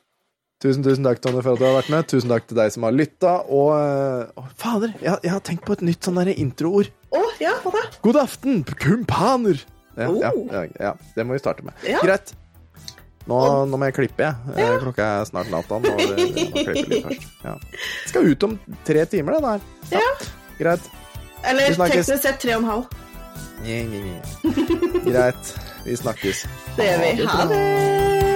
Tusen, 0.61 0.83
tusen 0.85 1.07
takk, 1.07 1.23
Tonje, 1.25 1.41
for 1.41 1.55
at 1.57 1.61
du 1.61 1.65
har 1.65 1.77
vært 1.79 1.89
med. 1.93 2.09
Tusen 2.11 2.29
takk 2.33 2.45
til 2.51 2.59
deg 2.59 2.73
som 2.75 2.85
har 2.85 2.93
lytta. 2.93 3.31
Og 3.49 3.71
å, 3.73 4.45
fader, 4.61 4.93
jeg, 5.01 5.15
jeg 5.25 5.33
har 5.33 5.41
tenkt 5.47 5.65
på 5.65 5.73
et 5.79 5.85
nytt 5.89 6.05
sånn 6.05 6.21
introord. 6.35 6.91
Oh, 7.17 7.31
ja, 7.41 7.55
hva 7.65 7.73
da? 7.79 7.87
God 8.05 8.19
aften, 8.21 8.61
kumpaner! 8.77 9.63
Ja, 9.97 10.07
ja, 10.21 10.31
Oh. 10.37 10.45
ja, 10.53 10.67
ja, 10.79 10.93
det 11.17 11.25
må 11.27 11.35
vi 11.35 11.41
starte 11.43 11.65
med. 11.67 11.75
Ja. 11.89 11.99
Greit. 12.05 12.35
Nå, 13.29 13.41
nå 13.69 13.79
må 13.81 13.89
jeg 13.89 13.97
klippe, 13.99 14.29
jeg. 14.29 14.55
Eh, 14.61 14.77
Klokka 14.85 15.09
er 15.21 15.27
snart 15.29 15.51
natta. 15.53 15.81
Nå 15.81 15.93
må 15.97 16.07
klippe 16.21 16.87
litt. 16.93 17.27
Ja. 17.45 17.57
Skal 18.09 18.31
ut 18.31 18.47
om 18.49 18.57
tre 18.89 19.05
timer, 19.11 19.37
det 19.39 19.43
der. 19.45 20.01
Ja. 20.01 20.09
Greit. 20.61 20.89
Eller 21.45 21.73
teknisk 21.77 22.21
sett 22.21 22.41
tre 22.43 22.57
en 22.57 22.69
halv. 22.69 22.89
Nye, 23.65 23.85
nye, 23.89 24.03
nye. 24.09 25.05
Greit. 25.09 25.55
Vi 25.85 25.97
snakkes. 26.01 26.45
Det 26.77 26.91
gjør 26.91 27.07
vi. 27.07 27.31
Ha 27.33 27.47
det! 27.53 28.30